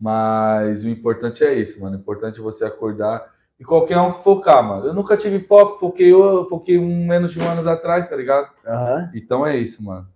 mas 0.00 0.84
o 0.84 0.88
importante 0.88 1.42
é 1.42 1.52
isso, 1.52 1.80
mano. 1.80 1.96
O 1.96 1.98
importante 2.00 2.38
é 2.38 2.42
você 2.42 2.64
acordar 2.64 3.28
e 3.58 3.64
qualquer 3.64 3.98
um 3.98 4.12
que 4.12 4.22
focar, 4.22 4.62
mano. 4.62 4.86
Eu 4.86 4.94
nunca 4.94 5.16
tive 5.16 5.40
foco, 5.40 5.80
foquei 5.80 6.12
eu, 6.12 6.46
foquei 6.48 6.78
um 6.78 7.06
menos 7.06 7.32
de 7.32 7.40
um 7.40 7.50
anos 7.50 7.66
atrás, 7.66 8.08
tá 8.08 8.14
ligado? 8.14 8.48
Uhum. 8.64 9.08
Então 9.12 9.44
é 9.44 9.56
isso, 9.56 9.82
mano. 9.82 10.06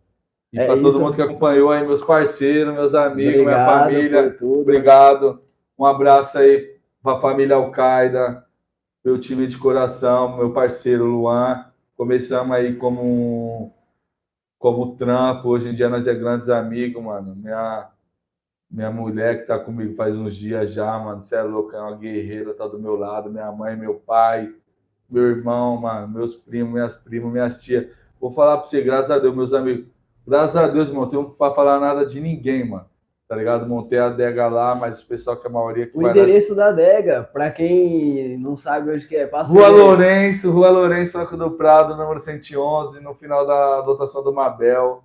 E 0.53 0.61
é 0.61 0.65
para 0.65 0.81
todo 0.81 1.01
mundo 1.01 1.17
que 1.17 1.23
acompanhou 1.23 1.73
aí, 1.73 1.85
meus 1.85 2.03
parceiros, 2.03 2.73
meus 2.73 2.95
amigos, 2.95 3.41
obrigado 3.41 3.57
minha 3.57 3.67
família, 3.67 4.37
obrigado. 4.41 5.43
Um 5.77 5.85
abraço 5.85 6.39
aí 6.39 6.77
pra 7.03 7.19
família 7.19 7.57
Al-Qaeda, 7.57 8.46
meu 9.07 9.21
time 9.21 9.47
de 9.47 9.57
coração, 9.57 10.37
meu 10.37 10.53
parceiro 10.53 11.05
Luan. 11.05 11.65
Começamos 11.97 12.57
aí 12.57 12.75
como, 12.75 13.73
como 14.59 14.97
trampo. 14.97 15.49
Hoje 15.49 15.69
em 15.69 15.75
dia 15.77 15.89
nós 15.89 16.09
é 16.09 16.15
grandes 16.15 16.49
amigos, 16.49 17.01
mano. 17.01 17.37
Minha, 17.37 17.89
minha 18.69 18.91
mulher 18.91 19.39
que 19.39 19.47
tá 19.47 19.61
comigo 19.61 19.95
faz 19.95 20.17
uns 20.17 20.35
dias 20.35 20.75
já, 20.75 20.99
mano. 20.99 21.23
Você 21.23 21.37
é 21.37 21.43
louco, 21.43 21.77
é 21.77 21.81
uma 21.81 21.97
guerreira, 21.97 22.53
tá 22.53 22.67
do 22.67 22.81
meu 22.81 22.97
lado. 22.97 23.31
Minha 23.31 23.53
mãe, 23.53 23.77
meu 23.77 23.95
pai, 23.95 24.53
meu 25.09 25.23
irmão, 25.23 25.81
mano, 25.81 26.09
meus 26.09 26.35
primos, 26.35 26.73
minhas 26.73 26.93
primas, 26.93 27.33
minhas 27.33 27.63
tias. 27.63 27.87
Vou 28.21 28.33
falar 28.33 28.57
pra 28.57 28.67
você, 28.67 28.83
graças 28.83 29.13
a 29.13 29.21
Deus, 29.21 29.37
meus 29.37 29.55
amigos. 29.55 29.87
Graças 30.27 30.57
a 30.57 30.67
Deus, 30.67 30.89
irmão, 30.89 31.05
não 31.05 31.11
tenho 31.11 31.31
pra 31.31 31.53
falar 31.53 31.79
nada 31.79 32.05
de 32.05 32.21
ninguém, 32.21 32.69
mano 32.69 32.96
tá 33.29 33.35
ligado? 33.35 33.69
Montei 33.69 33.99
a 33.99 34.07
adega 34.07 34.47
lá, 34.49 34.75
mas 34.75 35.01
o 35.01 35.07
pessoal 35.07 35.37
que 35.37 35.47
a 35.47 35.51
maioria 35.51 35.87
que 35.87 35.99
O 35.99 36.09
endereço 36.09 36.55
lá... 36.55 36.65
da 36.65 36.69
adega, 36.69 37.29
para 37.33 37.51
quem 37.51 38.39
não 38.39 38.57
sabe 38.57 38.91
onde 38.91 39.07
que 39.07 39.17
é, 39.17 39.27
passa 39.27 39.53
Rua 39.53 39.69
Lourenço, 39.69 40.51
Rua 40.51 40.71
Lourenço, 40.71 41.13
Franco 41.13 41.37
do 41.37 41.51
Prado, 41.53 41.97
número 41.97 42.21
111, 42.21 43.01
no 43.03 43.15
final 43.15 43.47
da 43.47 43.81
dotação 43.81 44.23
do 44.23 44.33
Mabel, 44.33 45.03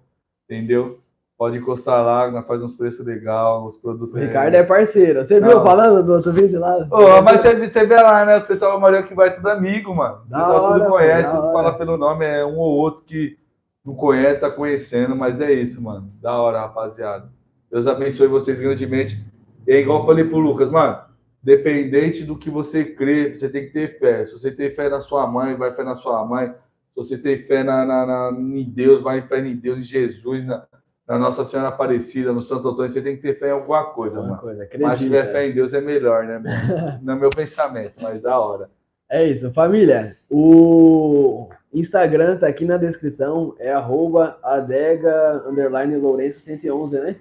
entendeu? 0.47 0.99
Pode 1.35 1.57
encostar 1.57 2.05
lá, 2.05 2.43
faz 2.43 2.61
uns 2.61 2.71
preços 2.71 3.03
legais, 3.03 3.63
os 3.63 3.75
produtos. 3.75 4.13
O 4.13 4.19
Ricardo 4.19 4.53
é 4.53 4.63
parceiro. 4.63 5.25
Você 5.25 5.39
não. 5.39 5.47
viu 5.49 5.63
falando 5.63 6.03
do 6.05 6.13
outro 6.13 6.31
vídeo 6.31 6.59
lá? 6.59 6.87
Oh, 6.91 7.19
mas 7.23 7.41
você, 7.41 7.55
você 7.55 7.83
vê 7.83 7.95
lá, 7.95 8.23
né? 8.23 8.37
Os 8.37 8.45
pessoal, 8.45 8.77
a 8.77 8.79
maioria 8.79 9.01
que 9.01 9.15
vai 9.15 9.33
tudo 9.33 9.49
amigo, 9.49 9.95
mano. 9.95 10.21
O 10.27 10.29
pessoal 10.29 10.63
hora, 10.65 10.79
tudo 10.79 10.91
conhece, 10.91 11.33
não 11.33 11.51
fala 11.51 11.73
pelo 11.73 11.97
nome, 11.97 12.23
é 12.23 12.45
um 12.45 12.59
ou 12.59 12.77
outro 12.77 13.03
que 13.03 13.39
não 13.83 13.95
conhece, 13.95 14.39
tá 14.39 14.51
conhecendo, 14.51 15.15
mas 15.15 15.41
é 15.41 15.51
isso, 15.51 15.81
mano. 15.81 16.11
Da 16.21 16.39
hora, 16.39 16.61
rapaziada. 16.61 17.27
Deus 17.71 17.87
abençoe 17.87 18.27
vocês 18.27 18.59
grandemente. 18.59 19.23
E 19.65 19.71
é 19.71 19.79
igual 19.79 20.01
eu 20.01 20.05
falei 20.05 20.25
pro 20.25 20.39
Lucas, 20.39 20.69
mano, 20.69 20.99
dependente 21.41 22.23
do 22.23 22.37
que 22.37 22.49
você 22.49 22.83
crê, 22.83 23.33
você 23.33 23.49
tem 23.49 23.65
que 23.65 23.71
ter 23.71 23.97
fé. 23.97 24.25
Se 24.25 24.33
você 24.33 24.51
tem 24.51 24.69
fé 24.69 24.89
na 24.89 24.99
sua 24.99 25.25
mãe, 25.25 25.55
vai 25.55 25.71
fé 25.71 25.83
na 25.83 25.95
sua 25.95 26.25
mãe. 26.25 26.49
Se 26.49 26.95
você 26.95 27.17
tem 27.17 27.37
fé 27.37 27.63
na, 27.63 27.85
na, 27.85 28.05
na 28.05 28.37
em 28.37 28.63
Deus, 28.63 29.01
vai 29.01 29.21
fé 29.21 29.39
em 29.39 29.55
Deus, 29.55 29.79
em 29.79 29.83
Jesus, 29.83 30.45
na, 30.45 30.67
na, 31.07 31.17
Nossa 31.17 31.45
Senhora 31.45 31.69
Aparecida, 31.69 32.33
no 32.33 32.41
Santo 32.41 32.67
Antônio, 32.67 32.91
você 32.91 33.01
tem 33.01 33.15
que 33.15 33.21
ter 33.21 33.35
fé 33.35 33.47
em 33.47 33.51
alguma 33.51 33.85
coisa, 33.85 34.17
alguma 34.17 34.35
mano. 34.35 34.41
Coisa, 34.41 34.67
mas 34.79 34.99
se 34.99 35.05
tiver 35.05 35.31
fé 35.31 35.47
em 35.47 35.53
Deus 35.53 35.73
é 35.73 35.79
melhor, 35.79 36.25
né, 36.25 36.39
mano? 36.39 36.99
no 37.01 37.15
meu 37.15 37.29
pensamento, 37.29 37.93
mas 38.01 38.21
da 38.21 38.37
hora. 38.37 38.69
É 39.09 39.25
isso, 39.25 39.51
família. 39.51 40.17
O 40.29 41.49
Instagram 41.73 42.37
tá 42.37 42.47
aqui 42.47 42.65
na 42.65 42.77
descrição, 42.77 43.55
é 43.57 43.71
arroba 43.71 44.37
adega 44.43 45.43
underline 45.47 45.95
Lourenço 45.97 46.41
111, 46.41 46.99
né? 46.99 47.15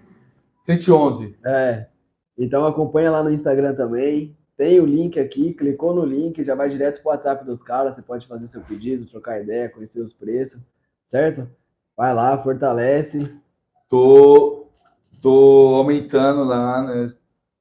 111. 0.62 1.36
É. 1.44 1.86
Então 2.38 2.64
acompanha 2.64 3.10
lá 3.10 3.22
no 3.22 3.30
Instagram 3.30 3.74
também. 3.74 4.36
Tem 4.56 4.78
o 4.78 4.84
link 4.84 5.18
aqui, 5.18 5.54
clicou 5.54 5.94
no 5.94 6.04
link, 6.04 6.44
já 6.44 6.54
vai 6.54 6.68
direto 6.68 7.00
pro 7.00 7.10
WhatsApp 7.10 7.44
dos 7.44 7.62
caras, 7.62 7.94
você 7.94 8.02
pode 8.02 8.26
fazer 8.26 8.46
seu 8.46 8.60
pedido, 8.60 9.06
trocar 9.06 9.40
ideia, 9.40 9.70
conhecer 9.70 10.00
os 10.02 10.12
preços, 10.12 10.60
certo? 11.08 11.48
Vai 11.96 12.14
lá, 12.14 12.36
fortalece. 12.36 13.34
Tô, 13.88 14.66
tô 15.22 15.74
aumentando 15.76 16.44
lá, 16.44 16.82
né? 16.82 17.10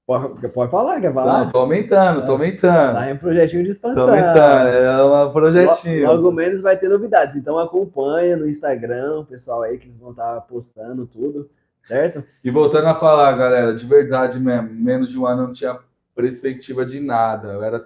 Pode, 0.06 0.50
pode 0.50 0.72
falar, 0.72 1.00
quer 1.00 1.14
falar? 1.14 1.46
Não, 1.46 1.52
tô 1.52 1.60
aumentando, 1.60 2.26
tô 2.26 2.32
aumentando. 2.32 2.94
Tá 2.96 3.12
em 3.12 3.18
projetinho 3.18 3.64
de 3.64 3.70
expansão. 3.70 4.08
Tô 4.08 4.12
aumentando, 4.12 4.70
é 4.70 5.26
um 5.26 5.32
projetinho. 5.32 6.08
Logo, 6.08 6.22
logo 6.24 6.32
menos 6.32 6.62
vai 6.62 6.76
ter 6.76 6.90
novidades. 6.90 7.36
Então 7.36 7.60
acompanha 7.60 8.36
no 8.36 8.50
Instagram, 8.50 9.20
o 9.20 9.26
pessoal 9.26 9.62
aí 9.62 9.78
que 9.78 9.86
eles 9.86 9.98
vão 9.98 10.12
estar 10.12 10.42
postando 10.42 11.06
tudo, 11.06 11.50
certo? 11.84 12.24
E 12.44 12.50
voltando 12.52 12.88
a 12.88 12.96
falar, 12.96 13.32
galera, 13.34 13.74
de 13.74 13.86
verdade 13.86 14.40
mesmo, 14.40 14.70
menos 14.70 15.10
de 15.10 15.20
um 15.20 15.26
ano 15.26 15.44
eu 15.44 15.48
não 15.48 15.54
tinha 15.54 15.80
perspectiva 16.16 16.86
de 16.86 17.00
nada. 17.00 17.54
Eu 17.54 17.64
era, 17.64 17.82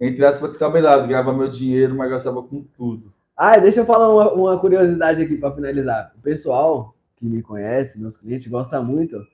entre 0.00 0.24
aspas, 0.24 0.50
descabelado, 0.50 1.06
ganhava 1.06 1.32
meu 1.32 1.48
dinheiro, 1.48 1.94
mas 1.94 2.10
gastava 2.10 2.42
com 2.42 2.62
tudo. 2.76 3.12
Ah, 3.36 3.56
deixa 3.58 3.80
eu 3.80 3.86
falar 3.86 4.08
uma, 4.08 4.32
uma 4.32 4.58
curiosidade 4.58 5.22
aqui 5.22 5.36
para 5.36 5.54
finalizar. 5.54 6.12
O 6.18 6.20
pessoal 6.20 6.94
que 7.16 7.24
me 7.24 7.42
conhece, 7.42 8.00
meus 8.00 8.16
clientes, 8.16 8.48
gosta 8.48 8.82
muito 8.82 9.24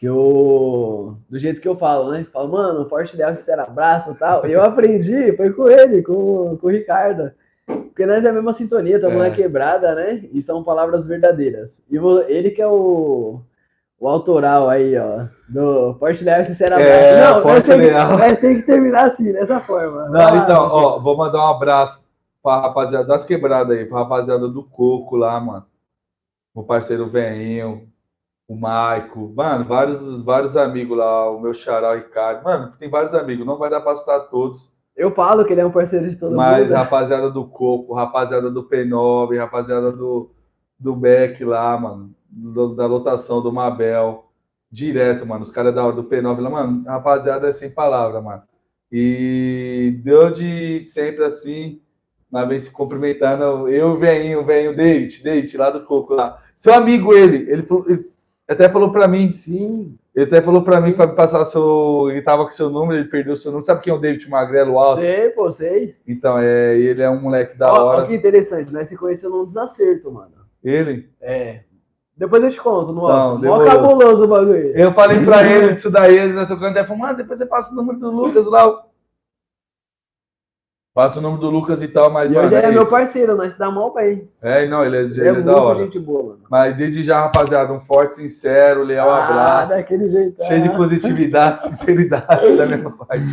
que 0.00 0.06
eu, 0.06 1.18
do 1.28 1.38
jeito 1.38 1.60
que 1.60 1.68
eu 1.68 1.76
falo, 1.76 2.10
né? 2.10 2.24
Falo, 2.32 2.52
mano, 2.52 2.88
forte 2.88 3.12
ideal, 3.14 3.34
sincero 3.34 3.60
abraço 3.60 4.12
e 4.12 4.14
tal. 4.14 4.46
E 4.46 4.52
eu 4.52 4.62
aprendi, 4.62 5.36
foi 5.36 5.52
com 5.52 5.68
ele, 5.68 6.02
com, 6.02 6.56
com 6.56 6.66
o 6.66 6.70
Ricardo. 6.70 7.30
Porque 7.88 8.06
nós 8.06 8.24
é 8.24 8.30
a 8.30 8.32
mesma 8.32 8.52
sintonia, 8.52 8.96
estamos 8.96 9.16
é. 9.16 9.28
na 9.28 9.34
quebrada, 9.34 9.94
né? 9.94 10.28
E 10.32 10.40
são 10.42 10.64
palavras 10.64 11.06
verdadeiras. 11.06 11.82
E 11.90 11.96
ele 12.28 12.50
que 12.50 12.62
é 12.62 12.66
o, 12.66 13.40
o 13.98 14.08
autoral 14.08 14.68
aí, 14.68 14.96
ó, 14.96 15.26
do 15.48 15.94
Forte 15.98 16.24
Leal 16.24 16.44
Sincero 16.44 16.74
Abraço. 16.74 16.92
É, 16.92 17.20
não, 17.20 17.42
Forte 17.42 17.68
mas 17.68 17.78
Leal. 17.78 18.18
Mas 18.18 18.38
tem 18.38 18.56
que 18.56 18.62
terminar 18.62 19.04
assim, 19.04 19.32
dessa 19.32 19.60
forma. 19.60 20.08
Não, 20.08 20.20
ah, 20.20 20.36
então, 20.38 20.68
ó, 20.70 20.98
vou 20.98 21.16
mandar 21.16 21.38
um 21.38 21.50
abraço 21.50 22.08
pra 22.42 22.60
rapaziada 22.60 23.06
das 23.06 23.24
quebradas 23.24 23.76
aí, 23.76 23.84
pra 23.84 23.98
rapaziada 23.98 24.48
do 24.48 24.64
Coco 24.64 25.16
lá, 25.16 25.38
mano. 25.38 25.66
O 26.54 26.64
parceiro 26.64 27.08
Veinho, 27.08 27.88
o 28.48 28.56
Maico, 28.56 29.32
mano, 29.36 29.64
vários, 29.64 30.24
vários 30.24 30.56
amigos 30.56 30.96
lá, 30.96 31.30
o 31.30 31.38
meu 31.38 31.54
xará, 31.54 31.92
o 31.92 31.96
Ricardo. 31.96 32.42
Mano, 32.42 32.72
tem 32.78 32.88
vários 32.88 33.14
amigos, 33.14 33.46
não 33.46 33.58
vai 33.58 33.70
dar 33.70 33.80
pra 33.80 33.94
citar 33.94 34.28
todos. 34.28 34.74
Eu 35.00 35.10
falo 35.12 35.44
que 35.44 35.52
ele 35.52 35.60
é 35.60 35.66
um 35.66 35.70
parceiro 35.70 36.08
de 36.10 36.16
todo 36.16 36.36
mas, 36.36 36.60
mundo. 36.60 36.70
Mas 36.70 36.70
rapaziada 36.70 37.30
do 37.30 37.44
Coco, 37.46 37.94
rapaziada 37.94 38.50
do 38.50 38.68
P9, 38.68 39.38
rapaziada 39.38 39.90
do, 39.90 40.30
do 40.78 40.94
Beck 40.94 41.44
lá, 41.44 41.78
mano 41.78 42.14
do, 42.30 42.74
da 42.74 42.86
lotação 42.86 43.42
do 43.42 43.52
Mabel, 43.52 44.26
direto, 44.70 45.26
mano. 45.26 45.42
Os 45.42 45.50
caras 45.50 45.74
da 45.74 45.84
hora 45.84 45.96
do 45.96 46.04
P9 46.04 46.38
lá, 46.38 46.50
mano, 46.50 46.84
rapaziada 46.86 47.48
é 47.48 47.52
sem 47.52 47.70
palavra, 47.70 48.20
mano. 48.20 48.42
E 48.90 50.00
deu 50.02 50.30
de 50.30 50.84
sempre 50.84 51.24
assim, 51.24 51.80
uma 52.30 52.44
vez 52.44 52.64
se 52.64 52.70
cumprimentando, 52.70 53.68
eu 53.68 53.98
venho, 53.98 54.44
venho, 54.44 54.74
David, 54.74 55.22
David, 55.22 55.56
lá 55.56 55.70
do 55.70 55.84
Coco 55.84 56.14
lá. 56.14 56.42
Seu 56.56 56.72
amigo 56.74 57.12
ele, 57.12 57.50
ele, 57.50 57.62
falou, 57.62 57.84
ele 57.88 58.10
até 58.46 58.68
falou 58.68 58.92
para 58.92 59.08
mim, 59.08 59.28
sim. 59.28 59.96
Ele 60.14 60.24
até 60.24 60.42
falou 60.42 60.62
para 60.62 60.80
mim 60.80 60.92
para 60.92 61.06
me 61.06 61.14
passar 61.14 61.44
seu. 61.44 62.08
Ele 62.10 62.22
tava 62.22 62.44
com 62.44 62.50
seu 62.50 62.68
número, 62.68 62.98
ele 62.98 63.08
perdeu 63.08 63.36
seu 63.36 63.50
número. 63.50 63.64
Sabe 63.64 63.80
quem 63.80 63.92
é 63.92 63.96
o 63.96 64.00
David 64.00 64.28
Magrelo 64.28 64.78
Alto? 64.78 65.00
Sei, 65.00 65.30
pô, 65.30 65.50
sei. 65.50 65.96
Então, 66.06 66.38
é, 66.38 66.76
ele 66.76 67.00
é 67.00 67.08
um 67.08 67.20
moleque 67.20 67.56
da 67.56 67.72
ó, 67.72 67.84
hora. 67.84 67.98
Olha 67.98 68.06
que 68.08 68.14
interessante, 68.14 68.72
nós 68.72 68.88
se 68.88 68.96
conhecemos 68.96 69.38
num 69.38 69.46
desacerto, 69.46 70.10
mano. 70.10 70.32
Ele? 70.62 71.08
É. 71.20 71.60
Depois 72.16 72.42
eu 72.42 72.50
te 72.50 72.60
conto, 72.60 72.92
no 72.92 73.08
Não, 73.08 73.38
Mó 73.38 73.64
cabuloso 73.64 74.24
o 74.24 74.28
bagulho. 74.28 74.76
Eu 74.76 74.92
falei 74.92 75.24
pra 75.24 75.42
ele 75.42 75.72
disso 75.72 75.90
daí, 75.90 76.18
ele 76.18 76.34
tá 76.34 76.44
tocando 76.44 76.76
até 76.76 76.84
falou, 76.84 76.98
mano, 76.98 77.16
depois 77.16 77.38
você 77.38 77.46
passa 77.46 77.72
o 77.72 77.74
número 77.74 77.98
do 77.98 78.10
Lucas 78.10 78.44
lá. 78.44 78.84
Passa 80.92 81.20
o 81.20 81.22
número 81.22 81.40
do 81.40 81.50
Lucas 81.50 81.80
e 81.82 81.86
tal, 81.86 82.10
mas. 82.10 82.34
Hoje 82.34 82.54
é, 82.54 82.64
é 82.64 82.70
meu 82.72 82.88
parceiro, 82.88 83.36
nós 83.36 83.56
dá 83.56 83.70
mal 83.70 83.94
bem. 83.94 84.28
É, 84.42 84.66
não, 84.66 84.84
ele 84.84 84.96
é, 84.96 85.00
ele 85.02 85.20
é, 85.20 85.28
é 85.28 85.40
da 85.40 85.54
hora. 85.54 85.84
gente 85.84 86.00
boa, 86.00 86.30
mano. 86.30 86.40
Mas 86.50 86.76
desde 86.76 87.02
já, 87.04 87.20
rapaziada, 87.20 87.72
um 87.72 87.78
forte, 87.78 88.16
sincero, 88.16 88.82
leal 88.82 89.08
ah, 89.08 89.24
abraço. 89.24 89.68
daquele 89.68 90.10
jeito. 90.10 90.42
Cheio 90.44 90.62
de 90.62 90.68
ah. 90.68 90.76
positividade, 90.76 91.62
sinceridade 91.68 92.56
da 92.56 92.66
minha 92.66 92.90
parte. 92.90 93.24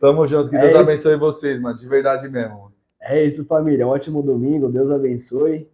Tamo 0.00 0.26
junto, 0.26 0.50
que 0.50 0.56
é 0.56 0.60
Deus 0.60 0.72
isso. 0.72 0.80
abençoe 0.80 1.16
vocês, 1.16 1.60
mano, 1.60 1.76
de 1.76 1.86
verdade 1.88 2.28
mesmo. 2.28 2.72
É 3.00 3.24
isso, 3.24 3.44
família. 3.44 3.86
Um 3.86 3.90
ótimo 3.90 4.20
domingo, 4.20 4.68
Deus 4.68 4.90
abençoe 4.90 5.68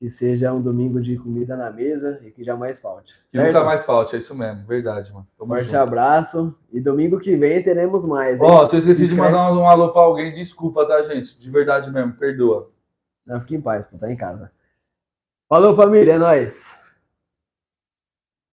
que 0.00 0.08
seja 0.08 0.50
um 0.50 0.62
domingo 0.62 0.98
de 0.98 1.18
comida 1.18 1.54
na 1.54 1.70
mesa 1.70 2.18
e 2.24 2.30
que 2.30 2.42
jamais 2.42 2.80
falte. 2.80 3.14
Que 3.30 3.36
nunca 3.36 3.62
mais 3.62 3.84
falte, 3.84 4.16
é 4.16 4.18
isso 4.18 4.34
mesmo, 4.34 4.66
verdade, 4.66 5.12
mano. 5.12 5.28
Tamo 5.38 5.50
Forte 5.50 5.66
junto. 5.66 5.76
abraço 5.76 6.56
e 6.72 6.80
domingo 6.80 7.20
que 7.20 7.36
vem 7.36 7.62
teremos 7.62 8.06
mais. 8.06 8.40
Ó, 8.40 8.64
oh, 8.64 8.74
eu 8.74 8.78
esqueci 8.78 9.06
de 9.06 9.14
mandar 9.14 9.52
um, 9.52 9.60
um 9.60 9.68
alô 9.68 9.92
pra 9.92 10.00
alguém, 10.00 10.32
desculpa, 10.32 10.86
tá, 10.86 11.02
gente? 11.02 11.38
De 11.38 11.50
verdade 11.50 11.90
mesmo, 11.92 12.14
perdoa. 12.14 12.70
Não, 13.26 13.42
fique 13.42 13.54
em 13.54 13.60
paz, 13.60 13.86
pô, 13.86 13.98
tá 13.98 14.10
em 14.10 14.16
casa. 14.16 14.50
Falou, 15.46 15.76
família, 15.76 16.14
é 16.14 16.18
nóis. 16.18 16.79